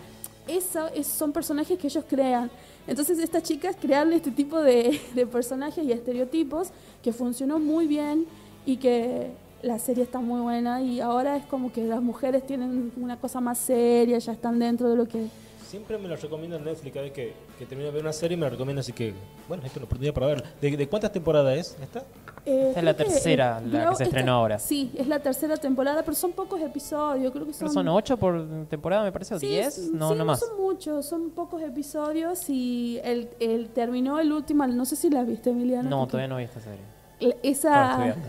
eso, 0.48 0.88
es- 0.94 1.08
son 1.08 1.32
personajes 1.32 1.78
que 1.80 1.88
ellos 1.88 2.04
crean. 2.08 2.50
Entonces, 2.86 3.18
estas 3.20 3.44
chicas 3.44 3.78
crearon 3.80 4.12
este 4.12 4.32
tipo 4.32 4.60
de, 4.60 5.00
de 5.16 5.26
personajes 5.26 5.84
y 5.86 5.92
estereotipos 5.94 6.70
que 7.02 7.14
funcionó 7.14 7.58
muy 7.60 7.88
bien 7.88 8.26
y 8.66 8.76
que 8.78 9.32
la 9.64 9.80
serie 9.80 10.04
está 10.04 10.20
muy 10.20 10.42
buena 10.42 10.82
y 10.82 11.00
ahora 11.02 11.38
es 11.38 11.46
como 11.46 11.72
que 11.72 11.84
las 11.84 12.02
mujeres 12.02 12.46
tienen 12.46 12.92
una 12.98 13.18
cosa 13.18 13.42
más 13.42 13.58
seria, 13.58 14.18
ya 14.20 14.34
están 14.34 14.60
dentro 14.60 14.90
de 14.90 14.96
lo 14.96 15.08
que 15.08 15.28
Siempre 15.66 15.98
me 15.98 16.08
lo 16.08 16.16
recomiendo 16.16 16.56
en 16.58 16.66
Netflix. 16.66 16.94
Cada 16.94 17.04
vez 17.06 17.14
que, 17.14 17.34
que 17.58 17.66
termino 17.66 17.88
de 17.88 17.94
ver 17.96 18.04
una 18.04 18.14
serie 18.14 18.38
me 18.38 18.44
lo 18.46 18.52
recomiendo, 18.52 18.82
así 18.82 18.94
que, 18.94 19.12
bueno, 19.48 19.64
esta 19.64 19.72
es 19.74 19.78
una 19.78 19.86
oportunidad 19.86 20.14
para 20.14 20.28
verla. 20.28 20.46
¿De, 20.62 20.78
de 20.78 20.88
cuántas 20.88 21.12
temporadas 21.12 21.58
es 21.58 21.78
esta? 21.82 22.04
Eh, 22.46 22.66
Esta 22.68 22.80
es 22.80 22.86
la 22.86 22.96
que, 22.96 23.04
tercera, 23.06 23.60
eh, 23.60 23.68
la 23.70 23.90
que 23.90 23.96
se 23.96 24.04
estrenó 24.04 24.34
ahora. 24.34 24.60
Sí, 24.60 24.92
es 24.96 25.08
la 25.08 25.18
tercera 25.20 25.58
temporada, 25.58 26.04
pero 26.04 26.14
son 26.14 26.34
pocos 26.34 26.62
episodios, 26.62 27.32
creo 27.32 27.48
que 27.48 27.54
son... 27.54 27.68
Que 27.70 27.74
son 27.74 27.88
8 27.88 28.18
por 28.18 28.46
temporada, 28.70 29.04
me 29.04 29.12
parece, 29.12 29.34
o 29.34 29.40
Sí, 29.40 29.48
10. 29.48 29.66
s- 29.68 29.90
No, 29.92 30.12
sí, 30.12 30.16
no 30.20 30.26
más. 30.26 30.42
son 30.42 30.62
muchos, 30.62 31.08
son 31.08 31.32
pocos 31.32 31.60
episodios 31.64 32.48
y 32.52 33.00
el, 33.04 33.30
el 33.40 33.70
terminó 33.70 34.20
el 34.20 34.32
último, 34.32 34.68
no 34.68 34.86
sé 34.86 34.96
si 34.96 35.10
la 35.10 35.24
viste, 35.24 35.50
Emiliana. 35.50 35.90
No, 35.90 36.02
porque 36.02 36.12
todavía 36.12 36.28
no 36.28 36.38
vi 36.38 36.44
esta 36.44 36.60
serie. 36.60 36.82
la- 37.20 37.36
Esa... 37.42 37.92
estudiando. 37.94 38.28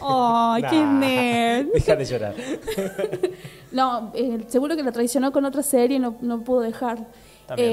¡Ay, 0.00 0.62
qué 0.70 0.76
Nah. 0.76 0.98
nerd! 1.00 1.66
Deja 1.74 1.96
de 1.96 2.04
llorar. 2.04 2.34
No, 3.72 4.10
eh, 4.14 4.38
seguro 4.46 4.74
que 4.76 4.82
la 4.82 4.92
traicionó 4.92 5.32
con 5.32 5.44
otra 5.44 5.62
serie 5.62 5.96
y 5.98 6.00
no, 6.00 6.14
no 6.20 6.40
pudo 6.42 6.60
dejar. 6.60 6.98
También. 7.46 7.70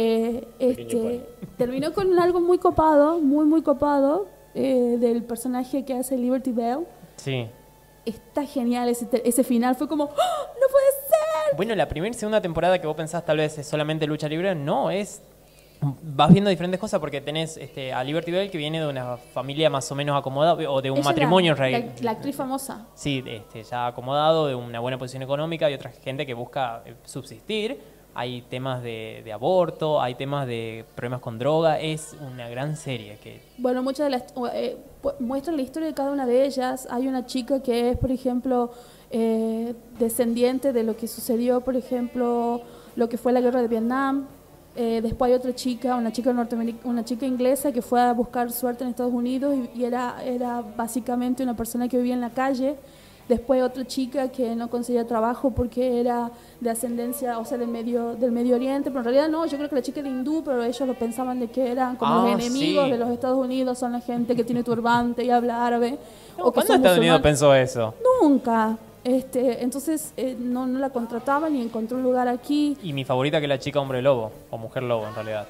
Eh, 0.60 0.76
Pequeño 0.76 1.10
este, 1.10 1.30
terminó 1.58 1.94
con 1.94 2.20
algo 2.20 2.42
muy 2.42 2.58
copado, 2.58 3.20
muy, 3.20 3.46
muy 3.46 3.62
copado, 3.62 4.28
eh, 4.54 4.98
del 5.00 5.24
personaje 5.24 5.86
que 5.86 5.94
hace 5.94 6.18
Liberty 6.18 6.52
Bell. 6.52 6.80
Sí. 7.16 7.48
Está 8.06 8.44
genial 8.46 8.90
ese, 8.90 9.06
te- 9.06 9.28
ese 9.28 9.44
final, 9.46 9.76
fue 9.76 9.88
como, 9.88 10.06
¡Oh, 10.06 10.08
¡no 10.10 10.68
puede 10.70 10.92
ser! 11.08 11.56
Bueno, 11.56 11.74
la 11.76 11.88
primera 11.88 12.14
y 12.14 12.18
segunda 12.20 12.42
temporada 12.42 12.80
que 12.82 12.88
vos 12.88 12.98
pensás 12.98 13.24
tal 13.24 13.38
vez 13.38 13.58
es 13.58 13.66
solamente 13.68 14.06
lucha 14.06 14.28
libre, 14.28 14.56
no, 14.56 14.92
es... 14.92 15.22
Vas 16.02 16.32
viendo 16.32 16.50
diferentes 16.50 16.80
cosas 16.80 17.00
porque 17.00 17.22
tenés 17.22 17.58
este, 17.58 17.94
a 17.94 18.04
Liberty 18.04 18.32
Bell 18.32 18.50
que 18.50 18.58
viene 18.58 18.80
de 18.80 18.88
una 18.88 19.18
familia 19.18 19.70
más 19.70 19.92
o 19.92 19.96
menos 19.96 20.18
acomodada, 20.18 20.54
o 20.70 20.82
de 20.82 20.92
un 20.92 20.98
Ella 20.98 21.06
matrimonio 21.06 21.56
la, 21.56 21.70
la, 21.70 21.86
la 22.02 22.12
actriz 22.12 22.36
famosa. 22.36 22.88
Sí, 22.94 23.24
este, 23.26 23.64
ya 23.64 23.88
acomodado, 23.88 24.48
de 24.48 24.56
una 24.56 24.80
buena 24.80 24.98
posición 24.98 25.24
económica 25.24 25.70
y 25.70 25.74
otra 25.74 25.92
gente 25.92 26.26
que 26.26 26.34
busca 26.34 26.82
eh, 26.86 26.96
subsistir. 27.06 27.80
Hay 28.16 28.44
temas 28.44 28.84
de, 28.84 29.22
de 29.26 29.34
aborto, 29.34 30.00
hay 30.00 30.14
temas 30.14 30.46
de 30.46 30.86
problemas 30.96 31.20
con 31.20 31.40
droga. 31.40 31.80
Es 31.80 32.16
una 32.22 32.48
gran 32.48 32.78
serie 32.78 33.18
que 33.24 33.42
Bueno, 33.58 33.82
muchas 33.82 34.06
de 34.06 34.10
las 34.12 34.24
eh, 34.54 34.78
la 35.20 35.62
historia 35.62 35.88
de 35.88 35.94
cada 35.96 36.12
una 36.12 36.28
de 36.28 36.46
ellas. 36.46 36.88
Hay 36.92 37.08
una 37.08 37.26
chica 37.26 37.64
que 37.64 37.90
es, 37.90 37.98
por 37.98 38.12
ejemplo, 38.12 38.72
eh, 39.10 39.74
descendiente 39.98 40.74
de 40.74 40.84
lo 40.84 40.96
que 40.96 41.08
sucedió, 41.08 41.62
por 41.62 41.76
ejemplo, 41.76 42.62
lo 42.96 43.10
que 43.10 43.18
fue 43.18 43.32
la 43.32 43.42
guerra 43.42 43.62
de 43.64 43.68
Vietnam. 43.68 44.28
Eh, 44.76 45.02
después 45.04 45.30
hay 45.30 45.36
otra 45.36 45.54
chica, 45.54 45.96
una 45.96 46.12
chica 46.12 46.34
norteamericana, 46.34 46.90
una 46.90 47.06
chica 47.06 47.26
inglesa 47.28 47.72
que 47.72 47.82
fue 47.84 48.02
a 48.02 48.12
buscar 48.14 48.52
suerte 48.52 48.84
en 48.84 48.90
Estados 48.90 49.14
Unidos 49.14 49.54
y, 49.76 49.80
y 49.82 49.86
era, 49.86 50.16
era 50.26 50.64
básicamente 50.76 51.44
una 51.44 51.56
persona 51.56 51.88
que 51.88 51.98
vivía 51.98 52.16
en 52.16 52.22
la 52.22 52.32
calle. 52.32 52.76
Después 53.30 53.64
otra 53.64 53.86
chica 53.86 54.28
que 54.30 54.54
no 54.54 54.70
conseguía 54.70 55.08
trabajo 55.08 55.52
porque 55.52 56.02
era 56.02 56.30
de 56.60 56.70
ascendencia, 56.70 57.40
o 57.40 57.46
sea, 57.46 57.58
del 57.58 57.70
medio, 57.70 58.16
del 58.16 58.32
Medio 58.34 58.56
Oriente, 58.56 58.90
pero 58.90 59.00
en 59.00 59.06
realidad 59.06 59.30
no, 59.30 59.46
yo 59.46 59.56
creo 59.58 59.70
que 59.70 59.76
la 59.76 59.82
chica 59.82 60.02
era 60.02 60.10
hindú, 60.10 60.42
pero 60.44 60.62
ellos 60.62 60.86
lo 60.86 60.94
pensaban 60.96 61.40
de 61.40 61.48
que 61.48 61.72
eran 61.72 61.96
como 61.96 62.12
Ah, 62.12 62.24
los 62.32 62.44
enemigos 62.44 62.86
sí. 62.86 62.92
de 62.92 62.98
los 62.98 63.10
Estados 63.12 63.38
Unidos, 63.38 63.78
son 63.80 63.94
la 63.94 64.02
gente 64.02 64.36
que 64.36 64.44
tiene 64.44 64.62
turbante 64.64 65.24
y 65.24 65.30
habla 65.30 65.66
árabe. 65.66 65.98
o 66.38 66.46
que 66.52 66.56
¿Cuándo 66.56 66.68
son 66.74 66.76
Estados 66.78 66.98
Unidos 66.98 67.22
pensó 67.22 67.54
eso? 67.56 67.94
Nunca. 68.22 68.78
Este, 69.04 69.62
entonces 69.64 70.14
eh, 70.16 70.36
no, 70.40 70.66
no 70.66 70.80
la 70.80 70.90
contrataban 70.90 71.56
y 71.56 71.62
encontró 71.62 71.98
un 71.98 72.04
lugar 72.04 72.28
aquí. 72.28 72.78
Y 72.82 72.94
mi 72.94 73.04
favorita 73.04 73.40
que 73.40 73.46
es 73.46 73.50
la 73.50 73.60
chica 73.60 73.80
hombre 73.80 74.02
lobo, 74.02 74.32
o 74.50 74.58
mujer 74.58 74.84
lobo 74.84 75.08
en 75.08 75.16
realidad. 75.16 75.48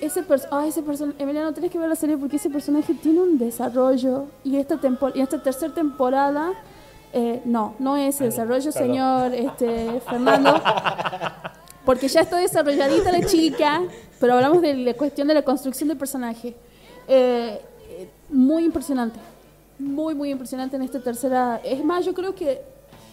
Ese 0.00 0.24
ah, 0.50 0.64
ese 0.66 0.82
person 0.82 1.14
Emiliano, 1.18 1.52
tenés 1.52 1.70
que 1.70 1.78
ver 1.78 1.88
la 1.88 1.94
serie 1.94 2.16
porque 2.16 2.36
ese 2.36 2.50
personaje 2.50 2.94
tiene 2.94 3.20
un 3.20 3.38
desarrollo. 3.38 4.26
Y 4.44 4.56
esta, 4.56 4.78
tempo 4.78 5.10
y 5.14 5.20
esta 5.20 5.42
tercera 5.42 5.72
temporada, 5.72 6.52
eh, 7.12 7.40
no, 7.44 7.74
no 7.78 7.96
es 7.96 8.20
el 8.20 8.30
desarrollo, 8.30 8.70
perdón. 8.72 8.88
señor 8.88 9.34
este, 9.34 10.00
Fernando. 10.00 10.60
Porque 11.84 12.08
ya 12.08 12.20
está 12.20 12.36
desarrolladita 12.36 13.10
la 13.12 13.26
chica, 13.26 13.82
pero 14.18 14.34
hablamos 14.34 14.60
de 14.60 14.74
la 14.74 14.94
cuestión 14.94 15.26
de 15.26 15.34
la 15.34 15.42
construcción 15.42 15.88
del 15.88 15.96
personaje. 15.96 16.54
Eh, 17.08 17.60
muy 18.28 18.64
impresionante. 18.64 19.18
Muy, 19.78 20.14
muy 20.14 20.30
impresionante 20.30 20.76
en 20.76 20.82
esta 20.82 21.00
tercera. 21.00 21.60
Es 21.64 21.82
más, 21.82 22.04
yo 22.04 22.12
creo 22.12 22.34
que 22.34 22.60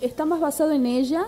está 0.02 0.26
más 0.26 0.40
basado 0.40 0.72
en 0.72 0.86
ella, 0.86 1.26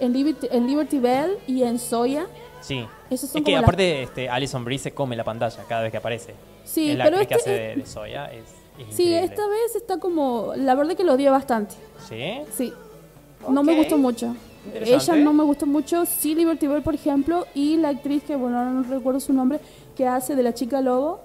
en 0.00 0.12
Liberty, 0.12 0.48
en 0.50 0.66
Liberty 0.66 0.98
Bell 0.98 1.38
y 1.46 1.62
en 1.62 1.78
Soya. 1.78 2.26
Sí. 2.60 2.84
Esos 3.10 3.30
son 3.30 3.38
Es 3.40 3.44
que 3.44 3.50
como 3.52 3.56
las- 3.56 3.62
aparte 3.64 4.02
este, 4.04 4.28
Alison 4.28 4.64
Brie 4.64 4.78
se 4.78 4.92
come 4.92 5.16
la 5.16 5.24
pantalla 5.24 5.64
cada 5.68 5.82
vez 5.82 5.90
que 5.90 5.96
aparece. 5.98 6.34
Sí, 6.64 6.90
es 6.90 6.98
la 6.98 7.04
pero 7.04 7.16
actriz 7.18 7.28
que 7.28 7.34
este- 7.34 7.50
hace 7.50 7.60
de, 7.62 7.76
de 7.76 7.86
Soya. 7.86 8.26
Es, 8.32 8.44
es 8.44 8.94
Sí, 8.96 9.02
increíble. 9.04 9.24
esta 9.24 9.46
vez 9.48 9.76
está 9.76 9.98
como. 9.98 10.52
La 10.56 10.74
verdad 10.74 10.96
que 10.96 11.04
lo 11.04 11.14
odié 11.14 11.28
bastante. 11.30 11.74
¿Sí? 12.08 12.40
Sí. 12.56 12.72
No 13.48 13.62
me 13.62 13.76
gustó 13.76 13.98
mucho. 13.98 14.34
Ella 14.74 15.16
no 15.16 15.32
me 15.32 15.42
gustó 15.42 15.66
mucho. 15.66 16.06
Sí, 16.06 16.36
Liberty 16.36 16.68
Bell, 16.68 16.82
por 16.82 16.94
ejemplo, 16.94 17.46
y 17.52 17.76
la 17.78 17.88
actriz 17.88 18.22
que, 18.22 18.36
bueno, 18.36 18.64
no 18.70 18.82
recuerdo 18.84 19.18
su 19.18 19.32
nombre, 19.32 19.58
que 19.96 20.06
hace 20.06 20.36
de 20.36 20.42
la 20.44 20.54
chica 20.54 20.80
lobo. 20.80 21.20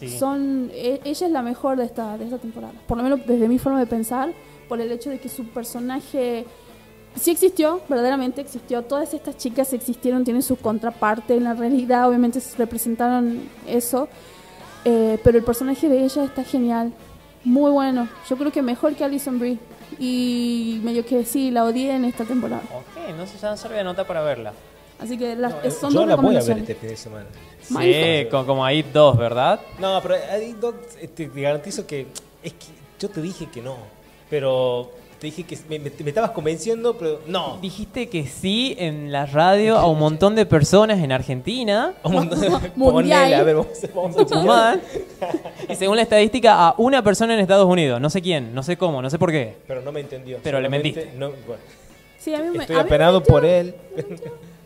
Sí. 0.00 0.08
Son, 0.18 0.68
e- 0.74 1.00
ella 1.04 1.26
es 1.26 1.32
la 1.32 1.42
mejor 1.42 1.76
de 1.76 1.84
esta, 1.84 2.18
de 2.18 2.24
esta 2.24 2.38
temporada. 2.38 2.72
Por 2.88 2.96
lo 2.96 3.04
menos 3.04 3.20
desde 3.24 3.46
mi 3.46 3.60
forma 3.60 3.78
de 3.78 3.86
pensar, 3.86 4.32
por 4.72 4.80
el 4.80 4.90
hecho 4.90 5.10
de 5.10 5.18
que 5.20 5.28
su 5.28 5.44
personaje 5.48 6.46
sí 7.20 7.30
existió, 7.30 7.82
verdaderamente 7.90 8.40
existió. 8.40 8.80
Todas 8.80 9.12
estas 9.12 9.36
chicas 9.36 9.70
existieron, 9.74 10.24
tienen 10.24 10.42
su 10.42 10.56
contraparte 10.56 11.34
en 11.34 11.44
la 11.44 11.52
realidad, 11.52 12.08
obviamente 12.08 12.40
se 12.40 12.56
representaron 12.56 13.50
eso. 13.66 14.08
Eh, 14.86 15.18
pero 15.22 15.36
el 15.36 15.44
personaje 15.44 15.90
de 15.90 16.02
ella 16.02 16.24
está 16.24 16.42
genial, 16.42 16.90
muy 17.44 17.70
bueno. 17.70 18.08
Yo 18.30 18.38
creo 18.38 18.50
que 18.50 18.62
mejor 18.62 18.94
que 18.94 19.04
Alison 19.04 19.38
Brie. 19.38 19.58
Y 19.98 20.80
medio 20.82 21.04
que 21.04 21.26
sí, 21.26 21.50
la 21.50 21.64
odié 21.64 21.94
en 21.94 22.06
esta 22.06 22.24
temporada. 22.24 22.62
Ok, 22.74 23.10
entonces 23.10 23.38
ya 23.42 23.54
serve 23.58 23.76
de 23.76 23.84
nota 23.84 24.06
para 24.06 24.22
verla. 24.22 24.54
Así 24.98 25.18
que 25.18 25.36
las, 25.36 25.52
No, 25.52 25.70
son 25.70 25.92
yo 25.92 26.00
dos 26.00 26.08
la 26.08 26.16
voy 26.16 26.34
a 26.34 26.40
ver 26.40 26.56
este 26.60 26.76
fin 26.76 26.88
de 26.88 26.96
semana. 26.96 27.26
Sí, 27.60 28.26
como 28.30 28.64
ahí 28.64 28.80
dos, 28.82 29.18
¿verdad? 29.18 29.60
No, 29.78 30.00
pero 30.00 30.14
ahí 30.30 30.56
no, 30.58 30.72
este, 30.98 31.28
te 31.28 31.40
garantizo 31.42 31.86
que 31.86 32.06
es 32.42 32.54
que 32.54 32.68
yo 32.98 33.10
te 33.10 33.20
dije 33.20 33.50
que 33.52 33.60
no, 33.60 33.76
pero 34.32 34.90
Te 35.20 35.26
dije 35.26 35.44
que 35.44 35.56
me, 35.68 35.78
me- 35.78 35.92
me 35.96 36.08
estabas 36.08 36.30
convenciendo, 36.30 36.96
pero 36.98 37.20
no. 37.26 37.58
Dijiste 37.60 38.08
que 38.08 38.26
sí 38.26 38.74
en 38.78 39.12
la 39.12 39.26
radio 39.26 39.76
a 39.78 39.86
un 39.86 39.98
montón 39.98 40.34
de 40.34 40.46
personas 40.46 40.98
en 41.00 41.12
Argentina. 41.12 41.92
Un 42.02 42.12
montón 42.14 42.40
de- 42.40 42.48
Mundial. 42.48 42.72
Ponele, 42.76 43.34
a 43.36 43.42
ver, 43.44 43.56
vamos, 43.56 43.84
a- 43.84 43.88
vamos 43.94 44.16
a 44.16 44.24
Tucumán. 44.26 44.80
Y 45.68 45.74
según 45.76 45.96
la 45.96 46.02
estadística, 46.02 46.66
a 46.68 46.74
una 46.78 47.04
persona 47.04 47.34
en 47.34 47.40
Estados 47.40 47.66
Unidos. 47.68 48.00
No 48.00 48.08
sé 48.10 48.20
quién, 48.22 48.52
no 48.54 48.62
sé 48.62 48.76
cómo, 48.78 49.00
no 49.02 49.10
sé 49.10 49.18
por 49.18 49.30
qué. 49.30 49.54
Pero 49.68 49.82
no 49.82 49.92
me 49.92 50.00
entendió. 50.00 50.38
Pero 50.42 50.60
le 50.60 50.68
mentiste. 50.70 51.12
No, 51.16 51.28
bueno, 51.46 51.62
Sí, 52.18 52.34
a 52.34 52.38
mí 52.38 52.48
me. 52.56 52.62
estoy 52.64 52.76
apenado 52.76 53.22
por 53.22 53.44
él. 53.44 53.74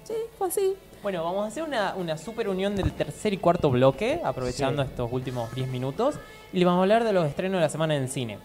Sí, 0.04 0.14
fue 0.38 0.46
así. 0.48 0.74
Bueno, 1.02 1.22
vamos 1.24 1.44
a 1.44 1.48
hacer 1.48 1.64
una, 1.64 1.94
una 1.96 2.16
super 2.16 2.48
unión 2.48 2.76
del 2.76 2.92
tercer 2.92 3.32
y 3.34 3.36
cuarto 3.36 3.68
bloque, 3.70 4.20
aprovechando 4.24 4.82
Sí. 4.82 4.88
estos 4.90 5.12
últimos 5.12 5.54
10 5.54 5.68
minutos. 5.68 6.14
Y 6.52 6.58
le 6.60 6.64
vamos 6.64 6.78
a 6.78 6.82
hablar 6.82 7.04
de 7.04 7.12
los 7.12 7.26
estrenos 7.26 7.58
de 7.58 7.62
la 7.62 7.68
semana 7.68 7.94
en 7.96 8.08
cine. 8.08 8.38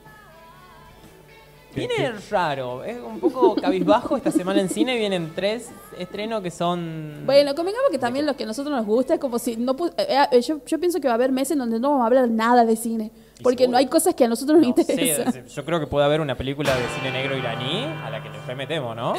Viene 1.75 2.11
raro, 2.29 2.83
es 2.83 2.97
un 2.99 3.19
poco 3.19 3.55
cabizbajo 3.55 4.17
esta 4.17 4.31
semana 4.31 4.59
en 4.61 4.69
cine. 4.69 4.97
Vienen 4.97 5.31
tres 5.35 5.69
estrenos 5.97 6.41
que 6.41 6.51
son. 6.51 7.23
Bueno, 7.25 7.55
convengamos 7.55 7.89
que 7.91 7.97
también 7.97 8.25
lo 8.25 8.35
que 8.35 8.43
a 8.43 8.47
nosotros 8.47 8.75
nos 8.75 8.85
gusta 8.85 9.15
es 9.15 9.19
como 9.19 9.39
si 9.39 9.57
no 9.57 9.75
eh, 9.97 10.17
eh, 10.31 10.41
yo, 10.41 10.59
yo 10.65 10.79
pienso 10.79 10.99
que 10.99 11.07
va 11.07 11.13
a 11.13 11.15
haber 11.15 11.31
meses 11.31 11.51
en 11.51 11.59
donde 11.59 11.79
no 11.79 11.89
vamos 11.91 12.03
a 12.03 12.07
hablar 12.07 12.29
nada 12.29 12.65
de 12.65 12.75
cine. 12.75 13.11
Porque 13.41 13.67
no 13.67 13.75
hay 13.77 13.87
cosas 13.87 14.13
que 14.13 14.25
a 14.25 14.27
nosotros 14.27 14.59
nos 14.59 14.67
No 14.67 14.75
interesan. 14.77 15.47
yo 15.47 15.65
creo 15.65 15.79
que 15.79 15.87
puede 15.87 16.05
haber 16.05 16.21
una 16.21 16.35
película 16.35 16.75
de 16.75 16.87
cine 16.95 17.11
negro 17.11 17.35
iraní 17.35 17.85
a 17.85 18.09
la 18.11 18.21
que 18.21 18.29
nos 18.29 18.45
remetemos, 18.45 18.95
¿no? 18.95 19.13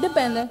Depende. 0.00 0.48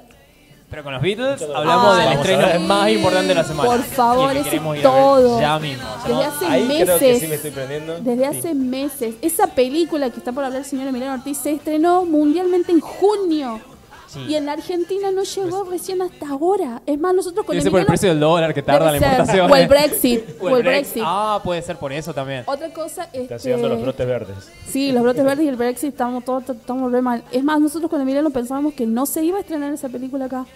Pero 0.68 0.82
con 0.82 0.92
los 0.94 1.00
Beatles 1.02 1.42
hablamos 1.54 1.96
Ah, 1.96 2.00
del 2.02 2.12
estreno 2.14 2.60
más 2.66 2.90
importante 2.90 3.28
de 3.28 3.34
la 3.36 3.44
semana. 3.44 3.70
Por 3.70 3.82
favor, 3.82 4.36
Y 4.36 4.42
que 4.42 4.58
ver 4.58 4.82
todo. 4.82 5.40
Ya 5.40 5.58
mismo. 5.60 5.84
Desde 6.06 6.24
hace 6.24 6.46
Ahí 6.46 6.66
creo 6.66 6.98
que 6.98 7.04
meses. 7.04 7.20
sí 7.20 7.26
me 7.28 7.34
estoy 7.36 7.50
prendiendo. 7.52 8.00
Desde 8.00 8.26
hace 8.26 8.54
meses. 8.54 9.14
Esa 9.22 9.46
película 9.46 10.10
que 10.10 10.18
está 10.18 10.32
por 10.32 10.44
hablar 10.44 10.60
el 10.62 10.66
señor 10.66 10.88
Emiliano 10.88 11.14
Ortiz 11.14 11.38
se 11.38 11.52
estrenó 11.52 12.04
mundialmente 12.04 12.72
en 12.72 12.80
junio. 12.80 13.60
Sí. 14.06 14.20
Y 14.28 14.34
en 14.36 14.46
la 14.46 14.52
Argentina 14.52 15.10
no 15.10 15.22
llegó 15.24 15.64
recién 15.64 16.00
hasta 16.00 16.28
ahora. 16.28 16.80
Es 16.86 16.98
más, 16.98 17.14
nosotros 17.14 17.44
con 17.44 17.60
ser 17.60 17.70
por 17.70 17.80
el 17.80 17.86
precio 17.86 18.08
del 18.08 18.20
dólar 18.20 18.54
que 18.54 18.62
tarda 18.62 18.90
la 18.92 18.96
importación. 18.98 19.50
O 19.50 19.56
el 19.56 19.66
Brexit. 19.68 20.22
O 20.40 20.44
o 20.46 20.56
el 20.56 20.62
Brex- 20.62 20.64
Brexit. 20.64 21.02
Ah, 21.04 21.40
puede 21.42 21.60
ser 21.62 21.76
por 21.76 21.92
eso 21.92 22.14
también. 22.14 22.44
Otra 22.46 22.72
cosa 22.72 23.08
es 23.12 23.22
Están 23.22 23.38
llegando 23.38 23.68
los 23.68 23.82
brotes 23.82 24.06
verdes. 24.06 24.50
Sí, 24.68 24.92
los 24.92 25.02
brotes 25.02 25.24
verdes 25.24 25.44
y 25.44 25.48
el 25.48 25.56
Brexit 25.56 25.90
estamos 25.90 26.24
todos 26.24 26.48
estamos 26.50 26.92
re 26.92 27.02
mal. 27.02 27.24
Es 27.32 27.42
más, 27.42 27.60
nosotros 27.60 27.90
con 27.90 28.00
Emiliano 28.00 28.30
pensábamos 28.30 28.74
que 28.74 28.86
no 28.86 29.06
se 29.06 29.24
iba 29.24 29.38
a 29.38 29.40
estrenar 29.40 29.72
esa 29.72 29.88
película 29.88 30.26
acá. 30.26 30.46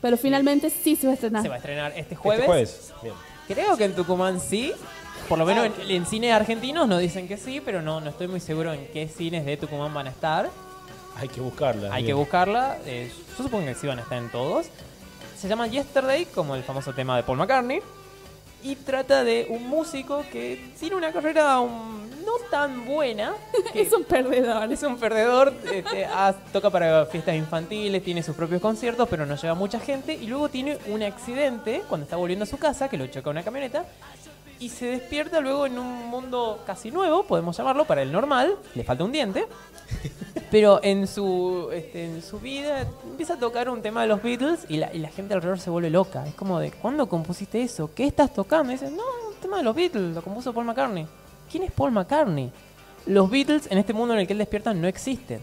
Pero 0.00 0.16
finalmente 0.16 0.68
sí 0.70 0.96
se 0.96 1.06
va 1.06 1.12
a 1.12 1.14
estrenar. 1.14 1.42
Se 1.42 1.48
va 1.48 1.54
a 1.54 1.58
estrenar 1.58 1.92
este 1.96 2.16
jueves. 2.16 2.40
Este 2.40 2.46
jueves. 2.46 2.92
Bien. 3.02 3.14
Creo 3.48 3.76
que 3.76 3.84
en 3.84 3.94
Tucumán 3.94 4.40
sí. 4.40 4.72
Por 5.28 5.38
lo 5.38 5.46
menos 5.46 5.66
en, 5.66 5.90
en 5.90 6.06
cines 6.06 6.32
argentinos 6.32 6.88
nos 6.88 7.00
dicen 7.00 7.28
que 7.28 7.36
sí, 7.36 7.60
pero 7.64 7.80
no, 7.80 8.00
no 8.00 8.10
estoy 8.10 8.26
muy 8.28 8.40
seguro 8.40 8.72
en 8.72 8.86
qué 8.92 9.08
cines 9.08 9.46
de 9.46 9.56
Tucumán 9.56 9.94
van 9.94 10.08
a 10.08 10.10
estar. 10.10 10.50
Hay 11.16 11.28
que 11.28 11.40
buscarla. 11.40 11.92
Hay 11.94 12.02
que 12.02 12.06
bien. 12.08 12.16
buscarla. 12.18 12.78
eh, 12.86 13.10
yo 13.36 13.44
supongo 13.44 13.66
que 13.66 13.74
sí 13.74 13.86
van 13.86 13.98
a 13.98 14.02
estar 14.02 14.18
en 14.18 14.30
todos. 14.30 14.66
Se 15.38 15.48
llama 15.48 15.66
Yesterday, 15.66 16.26
como 16.26 16.54
el 16.54 16.62
famoso 16.62 16.92
tema 16.94 17.16
de 17.16 17.22
Paul 17.22 17.38
McCartney. 17.38 17.80
Y 18.64 18.76
trata 18.76 19.24
de 19.24 19.46
un 19.50 19.68
músico 19.68 20.22
que 20.30 20.72
tiene 20.78 20.94
una 20.94 21.12
carrera 21.12 21.58
um, 21.60 22.08
no 22.24 22.32
tan 22.50 22.84
buena. 22.86 23.34
que 23.72 23.82
Es 23.82 23.92
un 23.92 24.04
perdedor. 24.04 24.72
es 24.72 24.82
un 24.84 24.96
perdedor, 24.98 25.52
este, 25.72 26.04
ha- 26.12 26.32
toca 26.52 26.70
para 26.70 27.06
fiestas 27.06 27.34
infantiles, 27.34 28.04
tiene 28.04 28.22
sus 28.22 28.36
propios 28.36 28.60
conciertos, 28.60 29.08
pero 29.08 29.26
no 29.26 29.34
lleva 29.34 29.54
mucha 29.54 29.80
gente. 29.80 30.14
Y 30.14 30.28
luego 30.28 30.48
tiene 30.48 30.78
un 30.86 31.02
accidente 31.02 31.82
cuando 31.88 32.04
está 32.04 32.14
volviendo 32.16 32.44
a 32.44 32.46
su 32.46 32.56
casa, 32.56 32.88
que 32.88 32.96
lo 32.96 33.06
choca 33.08 33.30
una 33.30 33.42
camioneta. 33.42 33.84
Y 34.62 34.68
se 34.68 34.86
despierta 34.86 35.40
luego 35.40 35.66
en 35.66 35.78
un 35.78 36.06
mundo 36.08 36.62
casi 36.64 36.90
nuevo, 36.90 37.24
podemos 37.24 37.56
llamarlo, 37.56 37.84
para 37.84 38.02
el 38.02 38.12
normal. 38.12 38.54
Le 38.74 38.84
falta 38.84 39.02
un 39.04 39.10
diente. 39.12 39.46
Pero 40.50 40.80
en 40.82 41.06
su, 41.06 41.68
este, 41.72 42.04
en 42.04 42.22
su 42.22 42.38
vida 42.38 42.86
empieza 43.04 43.34
a 43.34 43.38
tocar 43.38 43.68
un 43.68 43.82
tema 43.82 44.02
de 44.02 44.08
los 44.08 44.22
Beatles 44.22 44.60
y 44.68 44.76
la, 44.76 44.94
y 44.94 44.98
la 44.98 45.08
gente 45.08 45.34
alrededor 45.34 45.58
se 45.58 45.70
vuelve 45.70 45.90
loca. 45.90 46.26
Es 46.26 46.34
como 46.34 46.60
de, 46.60 46.70
¿cuándo 46.70 47.08
compusiste 47.08 47.62
eso? 47.62 47.90
¿Qué 47.94 48.04
estás 48.06 48.32
tocando? 48.32 48.70
Y 48.72 48.76
dicen, 48.76 48.96
no, 48.96 49.02
un 49.28 49.34
tema 49.40 49.56
de 49.56 49.62
los 49.64 49.74
Beatles, 49.74 50.14
lo 50.14 50.22
compuso 50.22 50.52
Paul 50.52 50.66
McCartney. 50.66 51.06
¿Quién 51.50 51.64
es 51.64 51.72
Paul 51.72 51.90
McCartney? 51.92 52.50
Los 53.06 53.28
Beatles 53.30 53.66
en 53.70 53.78
este 53.78 53.92
mundo 53.94 54.14
en 54.14 54.20
el 54.20 54.26
que 54.26 54.34
él 54.34 54.38
despierta 54.38 54.72
no 54.74 54.86
existen. 54.86 55.40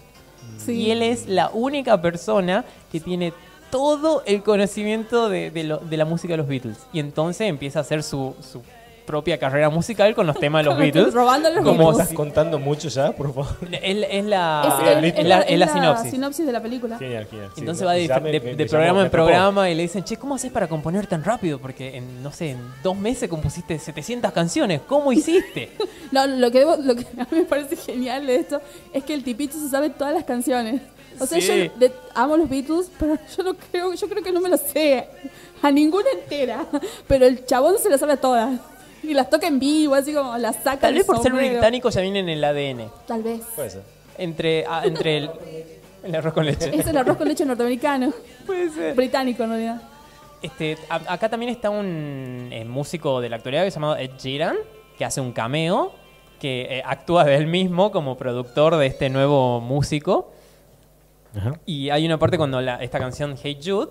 Sí. 0.57 0.73
Y 0.73 0.91
él 0.91 1.01
es 1.01 1.27
la 1.27 1.49
única 1.49 2.01
persona 2.01 2.63
que 2.91 2.99
tiene 2.99 3.33
todo 3.71 4.23
el 4.25 4.41
conocimiento 4.43 5.27
de, 5.29 5.51
de 5.51 5.63
lo- 5.65 5.77
de 5.79 5.97
la 5.97 6.05
música 6.05 6.33
de 6.33 6.37
los 6.37 6.47
Beatles. 6.47 6.77
Y 6.93 6.99
entonces 6.99 7.47
empieza 7.49 7.79
a 7.79 7.81
hacer 7.81 8.01
su, 8.03 8.35
su 8.41 8.61
propia 9.09 9.39
carrera 9.39 9.71
musical 9.71 10.13
con 10.13 10.27
los 10.27 10.39
temas 10.39 10.63
de 10.63 10.69
los 10.69 10.77
Beatles. 10.77 11.11
Robando 11.15 11.49
los 11.49 11.63
Como 11.63 11.79
Beatles. 11.79 11.99
¿Estás 12.01 12.15
contando 12.15 12.59
mucho 12.59 12.89
ya, 12.89 13.11
por 13.11 13.33
favor? 13.33 13.47
Es, 13.71 13.81
es 13.81 14.25
la, 14.25 15.01
Es, 15.01 15.13
es 15.17 15.25
la, 15.25 15.37
la 15.57 15.97
sinopsis. 16.03 16.45
de 16.45 16.51
la 16.51 16.61
película. 16.61 16.99
Genial, 16.99 17.25
genial. 17.25 17.49
sí, 17.55 17.61
Entonces 17.61 17.87
va 17.87 17.93
de, 17.93 18.07
ya 18.07 18.19
me- 18.19 18.31
de- 18.31 18.39
me- 18.39 18.45
de 18.55 18.55
me 18.63 18.65
programa 18.69 18.87
llamó, 18.99 19.01
en 19.05 19.09
programa 19.11 19.69
y 19.71 19.73
le 19.73 19.81
dicen, 19.81 20.03
che, 20.03 20.15
¿cómo 20.17 20.35
haces 20.35 20.51
para 20.51 20.67
componer 20.67 21.07
tan 21.07 21.23
rápido? 21.23 21.57
Porque 21.57 21.97
en, 21.97 22.21
no 22.21 22.31
sé, 22.31 22.51
en 22.51 22.59
dos 22.83 22.95
meses 22.95 23.27
compusiste 23.29 23.79
700 23.79 24.31
canciones. 24.31 24.81
¿Cómo 24.87 25.11
hiciste? 25.11 25.71
No, 26.11 26.25
lo 26.25 26.49
que, 26.51 26.65
debo- 26.65 26.77
lo 26.77 26.95
que 26.95 27.03
a 27.19 27.23
mí 27.31 27.39
me 27.39 27.43
parece 27.43 27.75
genial 27.75 28.25
de 28.25 28.35
esto 28.37 28.59
es 28.93 29.03
que 29.03 29.13
el 29.13 29.23
tipito 29.23 29.53
se 29.59 29.69
sabe 29.69 29.91
todas 29.91 30.11
las 30.13 30.23
canciones. 30.23 30.81
O 31.19 31.25
sea, 31.27 31.39
Sí. 31.39 31.69
yo 31.71 31.79
de- 31.79 31.91
amo 32.15 32.35
los 32.37 32.49
Beatles, 32.49 32.89
pero 32.99 33.15
yo 33.37 33.43
no 33.43 33.53
creo, 33.53 33.93
yo 33.93 34.07
creo 34.09 34.23
que 34.23 34.31
no 34.31 34.41
me 34.41 34.49
las 34.49 34.61
sé 34.61 35.07
a 35.61 35.69
ninguna 35.69 36.07
entera. 36.19 36.65
Pero 37.07 37.27
el 37.27 37.45
chabón 37.45 37.75
se 37.77 37.89
las 37.91 37.99
sabe 37.99 38.13
a 38.13 38.17
todas. 38.17 38.59
Y 39.03 39.13
las 39.13 39.29
toca 39.29 39.47
en 39.47 39.59
vivo, 39.59 39.95
así 39.95 40.13
como 40.13 40.37
las 40.37 40.57
saca 40.57 40.79
Tal 40.81 40.93
vez 40.93 41.05
por 41.05 41.17
ser 41.17 41.31
sombrero. 41.31 41.53
británico 41.53 41.89
ya 41.89 42.01
viene 42.01 42.19
en 42.19 42.29
el 42.29 42.43
ADN. 42.43 42.89
Tal 43.07 43.23
vez. 43.23 43.41
Puede 43.55 43.69
ser. 43.69 43.83
Entre, 44.17 44.65
ah, 44.67 44.81
entre 44.83 45.17
el, 45.17 45.29
el 46.03 46.15
arroz 46.15 46.33
con 46.33 46.45
leche. 46.45 46.69
Es 46.77 46.85
el 46.87 46.97
arroz 46.97 47.17
con 47.17 47.27
leche 47.27 47.45
norteamericano. 47.45 48.11
Puede 48.45 48.69
ser. 48.69 48.95
Británico, 48.95 49.43
en 49.43 49.49
realidad. 49.49 49.81
Este, 50.41 50.77
a- 50.89 51.13
acá 51.13 51.29
también 51.29 51.51
está 51.51 51.69
un 51.69 52.49
eh, 52.51 52.65
músico 52.65 53.21
de 53.21 53.29
la 53.29 53.37
actualidad 53.37 53.63
que 53.63 53.71
se 53.71 53.75
llama 53.75 53.99
Ed 54.01 54.11
Sheeran, 54.17 54.55
que 54.97 55.05
hace 55.05 55.21
un 55.21 55.31
cameo, 55.31 55.91
que 56.39 56.79
eh, 56.79 56.83
actúa 56.85 57.23
de 57.25 57.35
él 57.35 57.47
mismo 57.47 57.91
como 57.91 58.17
productor 58.17 58.75
de 58.77 58.85
este 58.87 59.09
nuevo 59.09 59.59
músico. 59.61 60.31
Ajá. 61.35 61.59
Y 61.65 61.89
hay 61.89 62.05
una 62.05 62.17
parte 62.17 62.37
cuando 62.37 62.59
la- 62.61 62.81
esta 62.83 62.99
canción 62.99 63.35
Hey 63.41 63.59
Jude, 63.63 63.89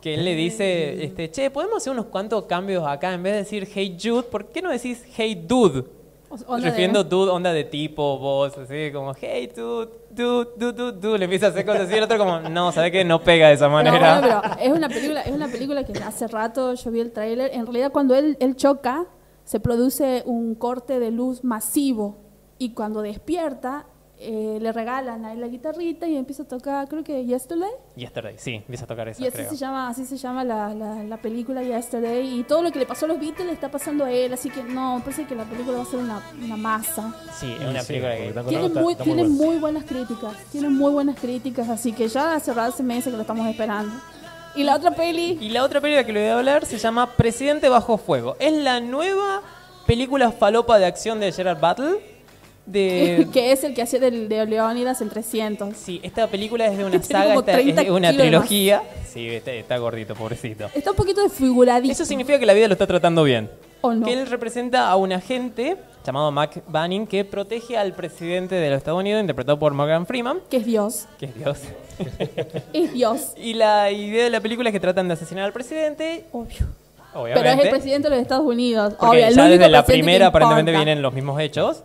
que 0.00 0.14
él 0.14 0.24
le 0.24 0.34
dice, 0.34 1.04
este, 1.04 1.30
che, 1.30 1.50
¿podemos 1.50 1.78
hacer 1.78 1.92
unos 1.92 2.06
cuantos 2.06 2.44
cambios 2.44 2.86
acá? 2.86 3.12
En 3.14 3.22
vez 3.22 3.32
de 3.32 3.38
decir 3.40 3.68
Hey 3.72 3.96
Jude, 4.00 4.22
¿por 4.24 4.46
qué 4.46 4.62
no 4.62 4.70
decís 4.70 5.04
Hey 5.16 5.44
Dude? 5.46 5.84
Onda 6.30 6.56
de- 6.58 6.64
Refiriendo 6.70 7.04
dude, 7.04 7.30
onda 7.30 7.52
de 7.54 7.64
tipo, 7.64 8.18
voz, 8.18 8.56
así 8.58 8.92
como 8.92 9.14
Hey 9.14 9.50
Dude, 9.56 9.88
Dude, 10.10 10.50
Dude, 10.58 10.72
Dude, 10.72 10.92
Dude. 11.00 11.18
Le 11.18 11.24
empieza 11.24 11.46
a 11.46 11.48
hacer 11.48 11.64
cosas 11.64 11.82
así, 11.88 11.94
el 11.94 12.02
otro 12.04 12.18
como, 12.18 12.40
no, 12.40 12.70
¿sabes 12.70 12.92
qué? 12.92 13.02
No 13.02 13.22
pega 13.22 13.48
de 13.48 13.54
esa 13.54 13.64
Pero 13.64 13.72
manera. 13.72 14.20
bueno, 14.20 14.40
pero 14.42 14.54
es 14.62 14.72
una 14.72 14.88
película, 14.88 15.22
es 15.22 15.32
una 15.32 15.48
película 15.48 15.84
que 15.84 15.92
hace 16.00 16.28
rato 16.28 16.74
yo 16.74 16.90
vi 16.90 17.00
el 17.00 17.12
tráiler. 17.12 17.50
En 17.54 17.64
realidad 17.64 17.90
cuando 17.92 18.14
él, 18.14 18.36
él 18.40 18.56
choca, 18.56 19.06
se 19.44 19.58
produce 19.58 20.22
un 20.26 20.54
corte 20.54 20.98
de 21.00 21.10
luz 21.10 21.42
masivo. 21.44 22.18
Y 22.58 22.74
cuando 22.74 23.00
despierta, 23.00 23.86
eh, 24.20 24.58
le 24.60 24.72
regalan 24.72 25.24
a 25.24 25.32
él 25.32 25.40
la 25.40 25.46
guitarrita 25.48 26.06
y 26.06 26.16
empieza 26.16 26.42
a 26.42 26.46
tocar, 26.48 26.88
creo 26.88 27.04
que 27.04 27.24
Yesterday. 27.24 27.70
Yesterday, 27.96 28.34
sí, 28.38 28.54
empieza 28.56 28.84
a 28.84 28.86
tocar 28.88 29.08
esa, 29.08 29.22
Y 29.22 29.26
así 29.28 29.36
creo. 29.36 29.50
se 29.50 29.56
llama, 29.56 29.88
así 29.88 30.04
se 30.04 30.16
llama 30.16 30.42
la, 30.44 30.74
la, 30.74 31.04
la 31.04 31.16
película 31.18 31.62
Yesterday. 31.62 32.40
Y 32.40 32.42
todo 32.44 32.62
lo 32.62 32.72
que 32.72 32.78
le 32.80 32.86
pasó 32.86 33.04
a 33.04 33.08
los 33.08 33.20
Beatles 33.20 33.46
le 33.46 33.52
está 33.52 33.70
pasando 33.70 34.04
a 34.04 34.10
él. 34.10 34.32
Así 34.32 34.50
que 34.50 34.62
no, 34.62 35.00
parece 35.04 35.24
que 35.26 35.34
la 35.34 35.44
película 35.44 35.78
va 35.78 35.82
a 35.84 35.86
ser 35.86 36.00
una, 36.00 36.22
una 36.42 36.56
masa. 36.56 37.14
Sí, 37.38 37.52
es 37.60 37.68
una 37.68 37.80
Sí, 37.82 37.86
película 37.88 38.16
que... 38.16 38.28
está 38.28 38.42
Tiene, 38.44 38.68
muy, 38.68 38.92
está- 38.92 39.04
tiene 39.04 39.22
bueno. 39.22 39.36
muy 39.44 39.56
buenas 39.58 39.84
críticas. 39.84 40.32
Tiene 40.50 40.68
muy 40.68 40.90
buenas 40.92 41.18
críticas. 41.18 41.68
Así 41.68 41.92
que 41.92 42.08
ya 42.08 42.34
hace 42.34 42.52
rato 42.52 42.82
meses 42.82 43.04
que 43.04 43.10
lo 43.16 43.20
estamos 43.20 43.46
esperando. 43.46 43.92
Y 44.56 44.64
la 44.64 44.74
otra 44.74 44.90
peli. 44.90 45.38
Y 45.40 45.50
la 45.50 45.62
otra 45.62 45.80
película 45.80 46.04
que 46.04 46.12
le 46.12 46.20
voy 46.22 46.28
a 46.30 46.38
hablar 46.38 46.66
se 46.66 46.78
llama 46.78 47.14
Presidente 47.16 47.68
Bajo 47.68 47.96
Fuego. 47.98 48.34
Es 48.40 48.52
la 48.52 48.80
nueva 48.80 49.42
película 49.86 50.32
falopa 50.32 50.78
de 50.78 50.86
acción 50.86 51.20
de 51.20 51.30
Gerard 51.30 51.60
Battle. 51.60 52.07
De... 52.68 53.26
que 53.32 53.52
es 53.52 53.64
el 53.64 53.74
que 53.74 53.82
hacía 53.82 53.98
del, 53.98 54.28
de 54.28 54.44
Leónidas 54.46 55.00
en 55.00 55.08
300. 55.08 55.74
Sí, 55.76 56.00
esta 56.02 56.26
película 56.26 56.66
es 56.66 56.76
de 56.76 56.84
una 56.84 57.02
saga, 57.02 57.34
esta- 57.34 57.52
30 57.52 57.82
es 57.82 57.90
una 57.90 58.12
trilogía. 58.12 58.82
Sí, 59.10 59.26
está, 59.28 59.52
está 59.52 59.78
gordito, 59.78 60.14
pobrecito. 60.14 60.68
Está 60.74 60.90
un 60.90 60.96
poquito 60.96 61.22
desfiguradito. 61.22 61.92
Eso 61.92 62.04
significa 62.04 62.38
que 62.38 62.46
la 62.46 62.52
vida 62.54 62.68
lo 62.68 62.74
está 62.74 62.86
tratando 62.86 63.24
bien. 63.24 63.50
¿O 63.80 63.92
no? 63.94 64.04
Que 64.04 64.12
él 64.12 64.26
representa 64.26 64.88
a 64.88 64.96
un 64.96 65.12
agente 65.12 65.76
llamado 66.04 66.30
Mac 66.32 66.62
Banning 66.66 67.06
que 67.06 67.24
protege 67.24 67.76
al 67.78 67.92
presidente 67.94 68.56
de 68.56 68.70
los 68.70 68.78
Estados 68.78 68.98
Unidos, 69.00 69.20
interpretado 69.20 69.58
por 69.58 69.72
Morgan 69.72 70.04
Freeman, 70.04 70.40
Que 70.50 70.56
es 70.58 70.66
Dios. 70.66 71.06
que 71.18 71.26
es 71.26 71.34
Dios. 71.36 71.58
Es 72.72 72.92
Dios. 72.92 73.32
Y 73.36 73.54
la 73.54 73.90
idea 73.90 74.24
de 74.24 74.30
la 74.30 74.40
película 74.40 74.68
es 74.68 74.72
que 74.72 74.80
tratan 74.80 75.08
de 75.08 75.14
asesinar 75.14 75.44
al 75.44 75.52
presidente, 75.52 76.24
Obvio. 76.32 76.66
obviamente. 77.14 77.40
Pero 77.40 77.50
es 77.60 77.64
el 77.64 77.70
presidente 77.70 78.08
de 78.08 78.14
los 78.16 78.22
Estados 78.22 78.46
Unidos. 78.46 78.94
Porque 78.94 79.16
Obvio, 79.16 79.26
el 79.26 79.34
ya 79.34 79.42
único 79.42 79.58
desde 79.58 79.68
la 79.70 79.84
primera 79.84 80.26
aparentemente 80.28 80.70
vienen 80.72 81.02
los 81.02 81.12
mismos 81.12 81.40
hechos. 81.40 81.82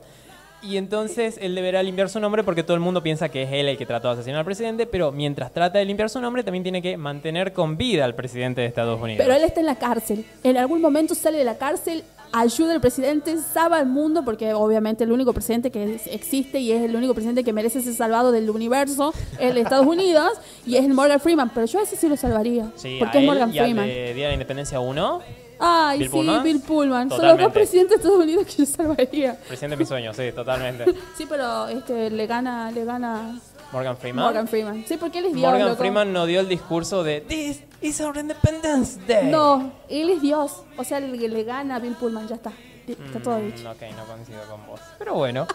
Y 0.64 0.78
entonces 0.78 1.38
él 1.42 1.56
deberá 1.56 1.84
limpiar 1.84 2.10
su 2.10 2.20
nombre 2.20 2.44
porque 2.44 2.64
todo 2.64 2.76
el 2.76 2.80
mundo 2.80 3.04
piensa 3.04 3.30
que 3.30 3.44
es 3.44 3.52
él 3.52 3.68
el 3.68 3.78
que 3.78 3.86
trató 3.86 4.08
de 4.08 4.14
asesinar 4.16 4.40
al 4.40 4.46
presidente, 4.46 4.86
pero 4.86 5.12
mientras 5.12 5.52
trata 5.52 5.80
de 5.80 5.86
limpiar 5.86 6.10
su 6.10 6.22
nombre 6.22 6.44
también 6.44 6.64
tiene 6.64 6.82
que 6.82 6.96
mantener 6.96 7.52
con 7.52 7.76
vida 7.76 8.06
al 8.06 8.16
presidente 8.16 8.62
de 8.62 8.68
Estados 8.68 9.02
Unidos. 9.02 9.24
Pero 9.26 9.36
él 9.36 9.44
está 9.44 9.60
en 9.60 9.66
la 9.66 9.76
cárcel. 9.76 10.26
En 10.44 10.58
algún 10.58 10.82
momento 10.82 11.16
sale 11.16 11.38
de 11.38 11.44
la 11.44 11.58
cárcel 11.58 12.04
ayuda 12.34 12.74
al 12.74 12.82
presidente, 12.82 13.38
salva 13.38 13.78
al 13.78 13.86
mundo, 13.86 14.26
porque 14.26 14.54
obviamente 14.54 15.04
el 15.04 15.12
único 15.12 15.34
presidente 15.34 15.70
que 15.70 16.00
existe 16.10 16.60
y 16.60 16.72
es 16.72 16.82
el 16.82 16.96
único 16.96 17.14
presidente 17.14 17.44
que 17.44 17.54
merece 17.54 17.82
ser 17.82 17.94
salvado 17.94 18.32
del 18.32 18.50
universo 18.50 19.14
es 19.34 19.50
el 19.50 19.56
de 19.56 19.62
Estados 19.62 19.86
Unidos 19.86 20.32
y 20.66 20.76
es 20.76 20.84
el 20.84 20.94
Morgan 20.94 21.20
Freeman. 21.20 21.52
Pero 21.54 21.68
yo 21.68 21.80
a 21.80 21.84
ese 21.84 21.96
sí 21.96 22.10
lo 22.10 22.18
salvaría. 22.18 22.72
Sí, 22.76 22.98
porque 23.00 23.20
a 23.20 23.22
es 23.22 23.28
Morgan 23.28 23.54
y 23.54 23.60
al 23.60 23.66
Freeman. 23.66 23.88
de 23.88 24.14
Día 24.14 24.26
de 24.26 24.30
la 24.30 24.34
Independencia 24.34 24.80
1, 24.80 25.22
Ay, 25.60 26.00
Bill 26.00 26.08
sí, 26.08 26.12
Pullman. 26.12 26.44
Bill 26.44 26.62
Pullman. 26.62 27.10
Son 27.10 27.10
los 27.10 27.18
Totalmente. 27.18 27.44
dos 27.44 27.54
presidentes 27.54 27.90
de 27.90 27.96
Estados 28.04 28.20
Unidos 28.24 28.46
que 28.48 28.54
yo 28.58 28.66
salvaría. 28.66 29.36
presidente 29.48 29.76
de 29.76 29.78
mis 29.78 29.88
sueños, 29.88 30.16
sí, 30.16 30.32
totalmente. 30.34 30.86
Sí, 31.18 31.26
pero 31.30 31.68
este 31.68 32.10
le 32.10 32.28
gana, 32.28 32.72
le 32.72 32.84
gana 32.86 33.40
Morgan 33.72 33.98
Freeman. 33.98 34.26
Morgan 34.26 34.48
Freeman. 34.48 34.86
Sí, 34.88 34.98
porque 34.98 35.20
él 35.20 35.26
es 35.26 35.34
Dios. 35.34 35.50
Morgan 35.50 35.68
loco. 35.70 35.78
Freeman 35.80 36.14
no 36.14 36.26
dio 36.26 36.40
el 36.42 36.48
discurso 36.50 37.04
de 37.04 37.22
This 37.22 37.62
is 37.82 38.00
our 38.02 38.16
Independence 38.18 39.00
Day. 39.08 39.30
No, 39.32 39.72
él 39.90 40.10
es 40.10 40.22
Dios. 40.22 40.64
O 40.78 40.84
sea, 40.84 41.00
le, 41.00 41.08
le 41.28 41.44
gana 41.44 41.78
a 41.78 41.80
Bill 41.80 41.94
Pullman, 41.96 42.28
ya 42.28 42.36
está. 42.36 42.52
Está 42.88 43.20
todo 43.22 43.40
Mm, 43.40 43.46
dicho. 43.56 43.72
ok, 43.72 43.82
no 43.98 44.06
coincido 44.06 44.42
con 44.50 44.66
vos. 44.68 44.80
Pero 45.00 45.14
bueno. 45.16 45.48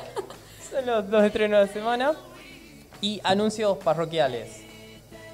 Son 0.70 0.86
los 0.86 1.10
dos 1.10 1.24
estrenos 1.24 1.60
de 1.60 1.66
la 1.66 1.72
semana. 1.72 2.12
Y 3.00 3.20
anuncios 3.24 3.76
parroquiales. 3.78 4.62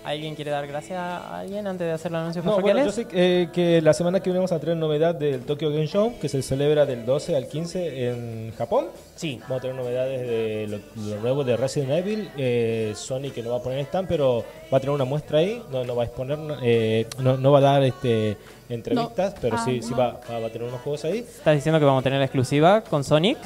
¿Alguien 0.06 0.34
quiere 0.36 0.50
dar 0.52 0.66
gracias 0.66 0.98
a 0.98 1.40
alguien 1.40 1.66
antes 1.66 1.86
de 1.86 1.92
hacer 1.92 2.12
los 2.12 2.20
anuncios 2.20 2.44
No, 2.44 2.60
bueno, 2.60 2.84
yo 2.84 2.92
sé 2.92 3.06
eh, 3.12 3.48
que 3.52 3.82
la 3.82 3.92
semana 3.92 4.20
que 4.20 4.30
viene 4.30 4.38
vamos 4.38 4.52
a 4.52 4.60
tener 4.60 4.76
novedad 4.76 5.14
del 5.14 5.40
Tokyo 5.42 5.68
Game 5.70 5.86
Show, 5.88 6.14
que 6.20 6.28
se 6.28 6.42
celebra 6.42 6.86
del 6.86 7.04
12 7.04 7.34
al 7.36 7.48
15 7.48 8.08
en 8.10 8.52
Japón. 8.56 8.86
Sí. 9.16 9.38
Vamos 9.42 9.58
a 9.58 9.60
tener 9.62 9.76
novedades 9.76 10.20
de 10.20 10.66
lo, 10.68 11.04
lo 11.10 11.20
nuevo 11.20 11.42
de 11.44 11.56
Resident 11.56 11.90
Evil. 11.90 12.30
Eh, 12.36 12.92
Sony 12.94 13.30
que 13.34 13.42
no 13.42 13.50
va 13.50 13.56
a 13.56 13.62
poner 13.62 13.80
stand, 13.80 14.06
pero 14.08 14.44
va 14.72 14.78
a 14.78 14.80
tener 14.80 14.94
una 14.94 15.04
muestra 15.04 15.38
ahí. 15.40 15.60
No, 15.72 15.82
no 15.84 15.96
va 15.96 16.04
a 16.04 16.06
exponer, 16.06 16.38
eh, 16.62 17.06
no, 17.18 17.36
no 17.36 17.50
va 17.52 17.58
a 17.58 17.62
dar 17.62 17.82
este 17.82 18.36
entrevistas, 18.68 19.34
pero 19.40 19.56
Ah, 19.56 19.62
sí, 19.64 19.80
sí 19.82 19.90
no. 19.90 19.96
va, 19.98 20.20
va- 20.30 20.38
va 20.40 20.46
a 20.46 20.50
tener 20.50 20.68
unos 20.68 20.80
juegos 20.82 21.04
ahí. 21.04 21.18
¿Estás 21.18 21.54
diciendo 21.54 21.78
que 21.78 21.84
vamos 21.84 22.00
a 22.00 22.04
tener 22.04 22.18
la 22.20 22.24
exclusiva 22.26 22.82
con 22.82 23.02
Sonic? 23.04 23.38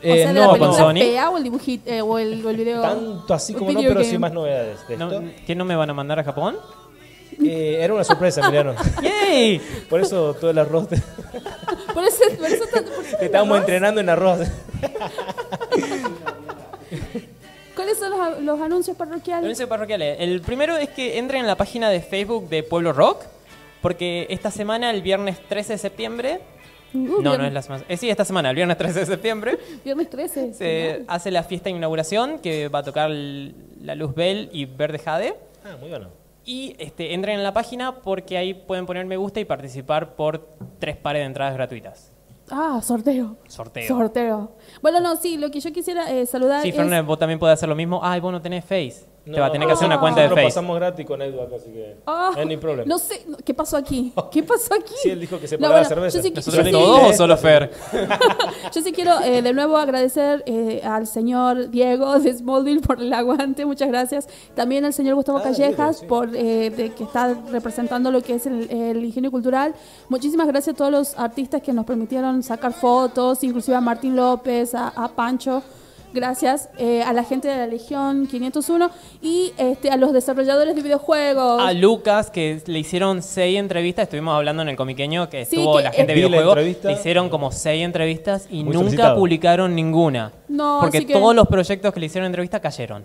O 0.00 0.02
sea, 0.02 0.30
Eh, 0.30 0.32
la 0.34 0.46
no, 0.46 0.58
con 0.58 0.74
Sony. 0.74 0.94
fea 0.94 1.30
o 1.30 1.36
el 1.38 1.44
dibujito 1.44 1.90
eh, 1.90 2.00
o, 2.02 2.18
el, 2.18 2.44
o 2.44 2.50
el 2.50 2.56
video. 2.56 2.80
tanto 2.82 3.34
así 3.34 3.52
como 3.54 3.70
no, 3.72 3.80
pero 3.80 4.00
sí 4.02 4.06
game. 4.08 4.18
más 4.18 4.32
novedades 4.32 4.86
de 4.88 4.96
No, 4.96 5.10
esto. 5.10 5.22
¿Qué 5.46 5.54
no 5.54 5.64
me 5.64 5.76
van 5.76 5.90
a 5.90 5.94
mandar 5.94 6.18
a 6.18 6.24
Japón? 6.24 6.56
Eh, 7.42 7.78
era 7.80 7.94
una 7.94 8.04
sorpresa, 8.04 8.40
Emiliano. 8.42 8.74
¡Yay! 9.02 9.60
Por 9.88 10.00
eso 10.00 10.34
todo 10.34 10.50
el 10.50 10.58
arroz. 10.58 10.88
Te, 10.88 10.96
Por 11.94 12.04
eso, 12.04 12.18
por 12.38 12.46
eso 12.48 12.64
por 12.70 12.82
eso 12.82 13.16
te 13.18 13.24
estábamos 13.26 13.56
¿no? 13.56 13.60
entrenando 13.60 14.00
en 14.00 14.08
arroz. 14.08 14.40
¿Cuáles 17.74 17.98
son 17.98 18.10
los, 18.10 18.42
los 18.42 18.60
anuncios 18.60 18.96
parroquiales? 18.96 19.44
Anuncios 19.44 19.68
parroquiales. 19.68 20.16
El 20.20 20.40
primero 20.42 20.76
es 20.76 20.88
que 20.90 21.18
entren 21.18 21.40
en 21.42 21.46
la 21.46 21.56
página 21.56 21.88
de 21.90 22.00
Facebook 22.00 22.48
de 22.48 22.62
Pueblo 22.62 22.92
Rock. 22.92 23.22
Porque 23.80 24.26
esta 24.28 24.50
semana, 24.50 24.90
el 24.90 25.00
viernes 25.02 25.38
13 25.48 25.72
de 25.74 25.78
septiembre. 25.78 26.40
Uh, 26.92 27.22
no, 27.22 27.36
no 27.38 27.44
es 27.44 27.52
la 27.52 27.62
semana. 27.62 27.84
eh, 27.88 27.96
sí, 27.96 28.10
esta 28.10 28.24
semana, 28.24 28.50
el 28.50 28.56
viernes 28.56 28.76
13 28.76 29.00
de 29.00 29.06
septiembre. 29.06 29.58
Viernes 29.84 30.10
13. 30.10 30.54
Se 30.54 30.64
genial. 30.64 31.04
hace 31.08 31.30
la 31.30 31.42
fiesta 31.44 31.70
de 31.70 31.76
inauguración 31.76 32.38
que 32.40 32.68
va 32.68 32.80
a 32.80 32.82
tocar 32.82 33.10
la 33.10 33.94
Luz 33.94 34.14
Bell 34.14 34.48
y 34.52 34.64
Verde 34.64 34.98
Jade. 34.98 35.34
Ah, 35.64 35.76
muy 35.80 35.88
bueno. 35.90 36.08
Y 36.44 36.74
este, 36.78 37.14
entren 37.14 37.36
en 37.36 37.42
la 37.44 37.52
página 37.52 37.96
porque 38.00 38.36
ahí 38.36 38.54
pueden 38.54 38.86
poner 38.86 39.06
me 39.06 39.16
gusta 39.16 39.40
y 39.40 39.44
participar 39.44 40.16
por 40.16 40.48
tres 40.78 40.96
pares 40.96 41.20
de 41.20 41.26
entradas 41.26 41.54
gratuitas. 41.54 42.10
Ah, 42.50 42.80
sorteo. 42.82 43.36
Sorteo. 43.46 43.86
Sorteo. 43.86 44.52
Bueno, 44.82 44.98
no, 44.98 45.14
sí, 45.14 45.36
lo 45.36 45.50
que 45.52 45.60
yo 45.60 45.72
quisiera 45.72 46.10
eh, 46.10 46.26
saludar 46.26 46.62
Sí, 46.62 46.70
es... 46.70 46.74
Fernet, 46.74 47.06
vos 47.06 47.18
también 47.18 47.38
podés 47.38 47.54
hacer 47.54 47.68
lo 47.68 47.76
mismo. 47.76 48.00
Ay, 48.02 48.18
vos 48.20 48.32
no 48.32 48.42
tenés 48.42 48.64
Face. 48.64 49.04
Te 49.34 49.40
va 49.40 49.46
a 49.46 49.52
tener 49.52 49.66
que 49.66 49.72
hacer 49.74 49.86
una 49.86 49.94
no. 49.96 50.00
cuenta 50.00 50.20
de 50.20 50.26
Nosotros 50.28 50.44
Face. 50.44 50.54
pasamos 50.54 50.76
gratis 50.76 51.06
con 51.06 51.22
Edu 51.22 51.40
acá, 51.40 51.56
así 51.56 51.70
que 51.70 51.96
Ah, 52.06 52.30
no 52.34 52.40
hay 52.40 52.46
ni 52.46 52.56
problema. 52.56 52.84
No 52.86 52.98
sé, 52.98 53.24
no, 53.28 53.36
¿qué 53.38 53.54
pasó 53.54 53.76
aquí? 53.76 54.12
¿Qué 54.32 54.42
pasó 54.42 54.74
aquí? 54.74 54.94
Sí, 55.02 55.10
él 55.10 55.20
dijo 55.20 55.38
que 55.38 55.46
se 55.48 55.56
No, 55.56 55.62
pagaba 55.62 55.80
bueno, 55.80 55.88
cerveza. 55.88 56.18
yo 56.18 56.22
sí- 56.22 56.30
¿Nosotros 56.34 56.64
yo 56.64 56.64
sí- 56.64 56.72
todos 56.72 57.10
o 57.10 57.12
solo 57.12 57.36
Fer? 57.36 57.70
Yo 58.72 58.82
sí 58.82 58.92
quiero 58.92 59.20
eh, 59.22 59.42
de 59.42 59.52
nuevo 59.52 59.76
agradecer 59.76 60.42
eh, 60.46 60.80
al 60.84 61.06
señor 61.06 61.70
Diego 61.70 62.18
de 62.20 62.32
Smallville 62.32 62.80
por 62.80 63.00
el 63.00 63.12
aguante, 63.12 63.64
muchas 63.66 63.88
gracias. 63.88 64.28
También 64.54 64.84
al 64.84 64.92
señor 64.92 65.14
Gustavo 65.16 65.38
Ah, 65.38 65.42
Callejas 65.42 66.00
Diego, 66.00 66.00
sí. 66.00 66.06
por 66.06 66.36
eh, 66.36 66.70
de 66.70 66.90
que 66.92 67.04
está 67.04 67.34
representando 67.50 68.10
lo 68.10 68.22
que 68.22 68.34
es 68.34 68.46
el, 68.46 68.70
el 68.70 69.04
ingenio 69.04 69.30
cultural. 69.30 69.74
Muchísimas 70.08 70.46
gracias 70.46 70.74
a 70.74 70.76
todos 70.76 70.92
los 70.92 71.18
artistas 71.18 71.62
que 71.62 71.72
nos 71.72 71.84
permitieron 71.84 72.42
sacar 72.42 72.72
fotos, 72.72 73.42
inclusive 73.42 73.76
a 73.76 73.80
Martín 73.80 74.14
López, 74.14 74.74
a, 74.74 74.88
a 74.88 75.08
Pancho. 75.08 75.62
Gracias 76.12 76.68
eh, 76.78 77.02
a 77.02 77.12
la 77.12 77.22
gente 77.24 77.46
de 77.48 77.56
la 77.56 77.66
Legión 77.66 78.26
501 78.26 78.90
y 79.22 79.52
este, 79.58 79.90
a 79.90 79.96
los 79.96 80.12
desarrolladores 80.12 80.74
de 80.74 80.82
videojuegos. 80.82 81.62
A 81.62 81.72
Lucas, 81.72 82.30
que 82.30 82.60
le 82.66 82.78
hicieron 82.80 83.22
seis 83.22 83.58
entrevistas. 83.58 84.04
Estuvimos 84.04 84.34
hablando 84.34 84.62
en 84.62 84.70
el 84.70 84.76
comiqueño 84.76 85.28
que 85.30 85.44
Sí, 85.44 85.56
estuvo 85.56 85.76
que 85.76 85.84
la 85.84 85.92
gente 85.92 86.12
de 86.12 86.14
videojuegos. 86.16 86.56
entrevista. 86.56 86.88
Le 86.88 86.94
hicieron 86.94 87.28
como 87.28 87.52
seis 87.52 87.84
entrevistas 87.84 88.46
y 88.50 88.64
Muy 88.64 88.72
nunca 88.74 88.78
solicitado. 88.86 89.16
publicaron 89.16 89.74
ninguna. 89.76 90.32
No, 90.48 90.78
porque 90.80 90.98
así 90.98 91.06
que- 91.06 91.12
todos 91.12 91.34
los 91.34 91.46
proyectos 91.46 91.94
que 91.94 92.00
le 92.00 92.06
hicieron 92.06 92.26
entrevista 92.26 92.58
cayeron. 92.60 93.04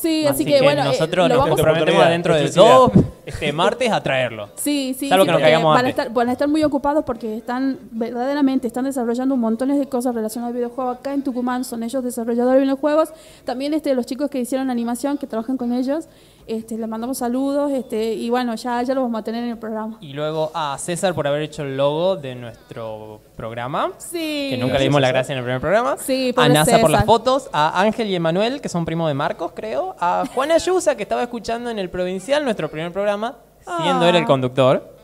Sí, 0.00 0.26
así, 0.26 0.44
que, 0.44 0.62
bueno, 0.62 0.82
eh, 0.82 0.84
nosotros 0.86 1.28
lo 1.28 1.34
nos 1.34 1.44
vamos 1.44 1.60
comprometemos 1.60 2.08
dentro 2.08 2.34
de 2.34 2.48
dos 2.50 2.90
este, 3.26 3.52
martes 3.52 3.90
a 3.90 4.02
traerlo. 4.02 4.48
Sí, 4.56 4.94
sí, 4.98 5.08
Salvo 5.08 5.24
sí, 5.24 5.26
que 5.26 5.32
nos 5.32 5.40
porque 5.40 5.42
caigamos 5.42 5.74
van, 5.74 5.76
a 5.76 5.88
antes. 5.88 5.98
estar, 5.98 6.12
van 6.12 6.28
a 6.28 6.32
estar 6.32 6.48
muy 6.48 6.64
ocupados 6.64 7.04
porque 7.04 7.36
están, 7.36 7.78
verdaderamente, 7.90 8.66
están 8.66 8.84
desarrollando 8.84 9.34
un 9.34 9.40
montón 9.40 9.68
de 9.76 9.86
cosas 9.86 10.14
relacionadas 10.14 10.52
al 10.52 10.56
videojuego 10.56 10.90
acá 10.90 11.14
en 11.14 11.22
Tucumán, 11.22 11.64
son 11.64 11.82
ellos 11.82 12.02
desarrolladores 12.04 12.60
de 12.60 12.64
videojuegos. 12.64 13.10
También 13.44 13.74
este, 13.74 13.94
los 13.94 14.06
chicos 14.06 14.30
que 14.30 14.40
hicieron 14.40 14.70
animación, 14.70 15.18
que 15.18 15.26
trabajan 15.26 15.56
con 15.56 15.72
ellos, 15.72 16.08
este, 16.48 16.76
les 16.78 16.88
mandamos 16.88 17.18
saludos 17.18 17.70
este, 17.72 18.14
y 18.14 18.30
bueno, 18.30 18.54
ya, 18.54 18.82
ya 18.82 18.94
lo 18.94 19.02
vamos 19.02 19.20
a 19.20 19.24
tener 19.24 19.44
en 19.44 19.50
el 19.50 19.58
programa. 19.58 19.98
Y 20.00 20.12
luego 20.12 20.50
a 20.54 20.76
César 20.78 21.14
por 21.14 21.26
haber 21.26 21.42
hecho 21.42 21.62
el 21.62 21.76
logo 21.76 22.16
de 22.16 22.34
nuestro 22.34 23.20
programa. 23.36 23.92
Sí. 23.98 24.48
Que 24.50 24.56
nunca 24.58 24.78
le 24.78 24.84
dimos 24.84 25.00
la 25.00 25.08
gracia 25.08 25.32
en 25.32 25.38
el 25.38 25.44
primer 25.44 25.60
programa. 25.60 25.96
Sí, 25.98 26.32
a 26.36 26.48
NASA 26.48 26.78
por 26.80 26.90
las 26.90 27.04
fotos. 27.04 27.48
A 27.52 27.80
Ángel 27.80 28.08
y 28.08 28.14
Emanuel, 28.14 28.60
que 28.60 28.68
son 28.68 28.84
primos 28.84 29.08
de 29.08 29.14
Marcos, 29.14 29.52
creo. 29.54 29.94
A 30.00 30.24
Juan 30.34 30.50
Ayusa, 30.50 30.96
que 30.96 31.02
estaba 31.04 31.22
escuchando 31.22 31.70
en 31.70 31.78
el 31.78 31.90
Provincial, 31.90 32.42
nuestro 32.44 32.70
primer 32.70 32.92
programa, 32.92 33.36
siendo 33.82 34.04
Ah. 34.04 34.08
él 34.08 34.16
el 34.16 34.24
conductor. 34.24 34.94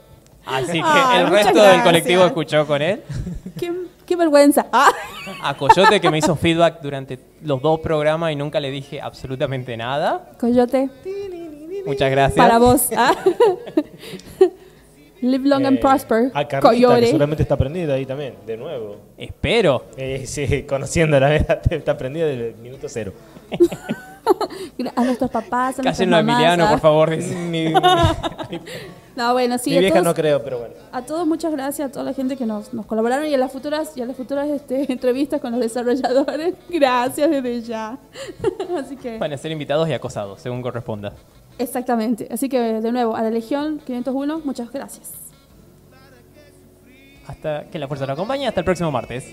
Así 0.46 0.72
que 0.82 1.18
el 1.18 1.26
resto 1.28 1.62
del 1.62 1.82
colectivo 1.82 2.24
escuchó 2.24 2.66
con 2.66 2.82
él. 2.82 3.02
Qué, 3.58 3.72
qué 4.06 4.16
vergüenza. 4.16 4.66
Ah. 4.72 4.90
A 5.42 5.56
Coyote, 5.56 6.00
que 6.00 6.10
me 6.10 6.18
hizo 6.18 6.36
feedback 6.36 6.80
durante 6.82 7.18
los 7.42 7.60
dos 7.62 7.80
programas 7.80 8.30
y 8.32 8.36
nunca 8.36 8.60
le 8.60 8.70
dije 8.70 9.00
absolutamente 9.00 9.76
nada. 9.76 10.32
Coyote, 10.38 10.90
Muchas 11.86 12.10
gracias. 12.10 12.36
para 12.36 12.58
vos. 12.58 12.88
Ah. 12.96 13.14
Live 15.22 15.48
long 15.48 15.64
and 15.64 15.78
Eh, 15.78 15.80
prosper. 15.80 16.30
A 16.34 16.46
Carlita, 16.46 16.60
que 16.60 16.66
Coyote. 16.66 17.06
seguramente 17.06 17.42
está 17.42 17.56
prendida 17.56 17.94
ahí 17.94 18.04
también, 18.04 18.34
de 18.46 18.56
nuevo. 18.58 18.96
Espero. 19.16 19.86
Eh, 19.96 20.24
sí, 20.26 20.64
conociendo 20.64 21.18
la 21.18 21.28
verdad, 21.30 21.62
está 21.70 21.96
prendida 21.96 22.26
desde 22.26 22.48
el 22.48 22.56
minuto 22.56 22.86
cero. 22.90 23.12
A 24.94 25.04
nuestros 25.04 25.30
papás, 25.30 25.78
a 25.78 25.82
nuestras 25.82 26.00
a 26.12 26.20
Emiliano, 26.20 26.66
ah. 26.66 26.70
por 26.70 26.80
favor. 26.80 27.16
No, 29.16 29.32
bueno, 29.32 29.58
sí, 29.58 29.70
mi 29.70 29.76
a 29.76 29.80
vieja 29.80 29.94
todos- 29.94 30.06
no 30.06 30.14
creo, 30.14 30.42
pero 30.42 30.58
bueno. 30.58 30.74
A 30.90 31.02
todos 31.02 31.26
muchas 31.26 31.52
gracias 31.52 31.88
a 31.88 31.92
toda 31.92 32.04
la 32.04 32.12
gente 32.14 32.36
que 32.36 32.46
nos, 32.46 32.74
nos 32.74 32.84
colaboraron 32.86 33.26
y 33.28 33.34
a 33.34 33.38
las 33.38 33.52
futuras 33.52 33.96
y 33.96 34.02
a 34.02 34.06
las 34.06 34.16
futuras 34.16 34.48
este, 34.48 34.90
entrevistas 34.92 35.40
con 35.40 35.52
los 35.52 35.60
desarrolladores. 35.60 36.54
Gracias 36.68 37.30
desde 37.30 37.62
ya. 37.62 37.98
Así 38.78 38.96
que 38.96 39.18
Van 39.18 39.32
a 39.32 39.36
ser 39.36 39.52
invitados 39.52 39.88
y 39.88 39.92
acosados, 39.92 40.40
según 40.40 40.62
corresponda. 40.62 41.12
exactamente. 41.58 42.26
Así 42.30 42.48
que 42.48 42.58
de 42.80 42.92
nuevo 42.92 43.14
a 43.14 43.22
la 43.22 43.30
Legión 43.30 43.80
501 43.86 44.40
muchas 44.44 44.70
gracias. 44.72 45.12
Hasta 47.26 47.64
que 47.70 47.78
la 47.78 47.88
fuerza 47.88 48.04
lo 48.06 48.12
acompañe. 48.12 48.46
Hasta 48.48 48.60
el 48.60 48.64
próximo 48.66 48.90
martes. 48.90 49.24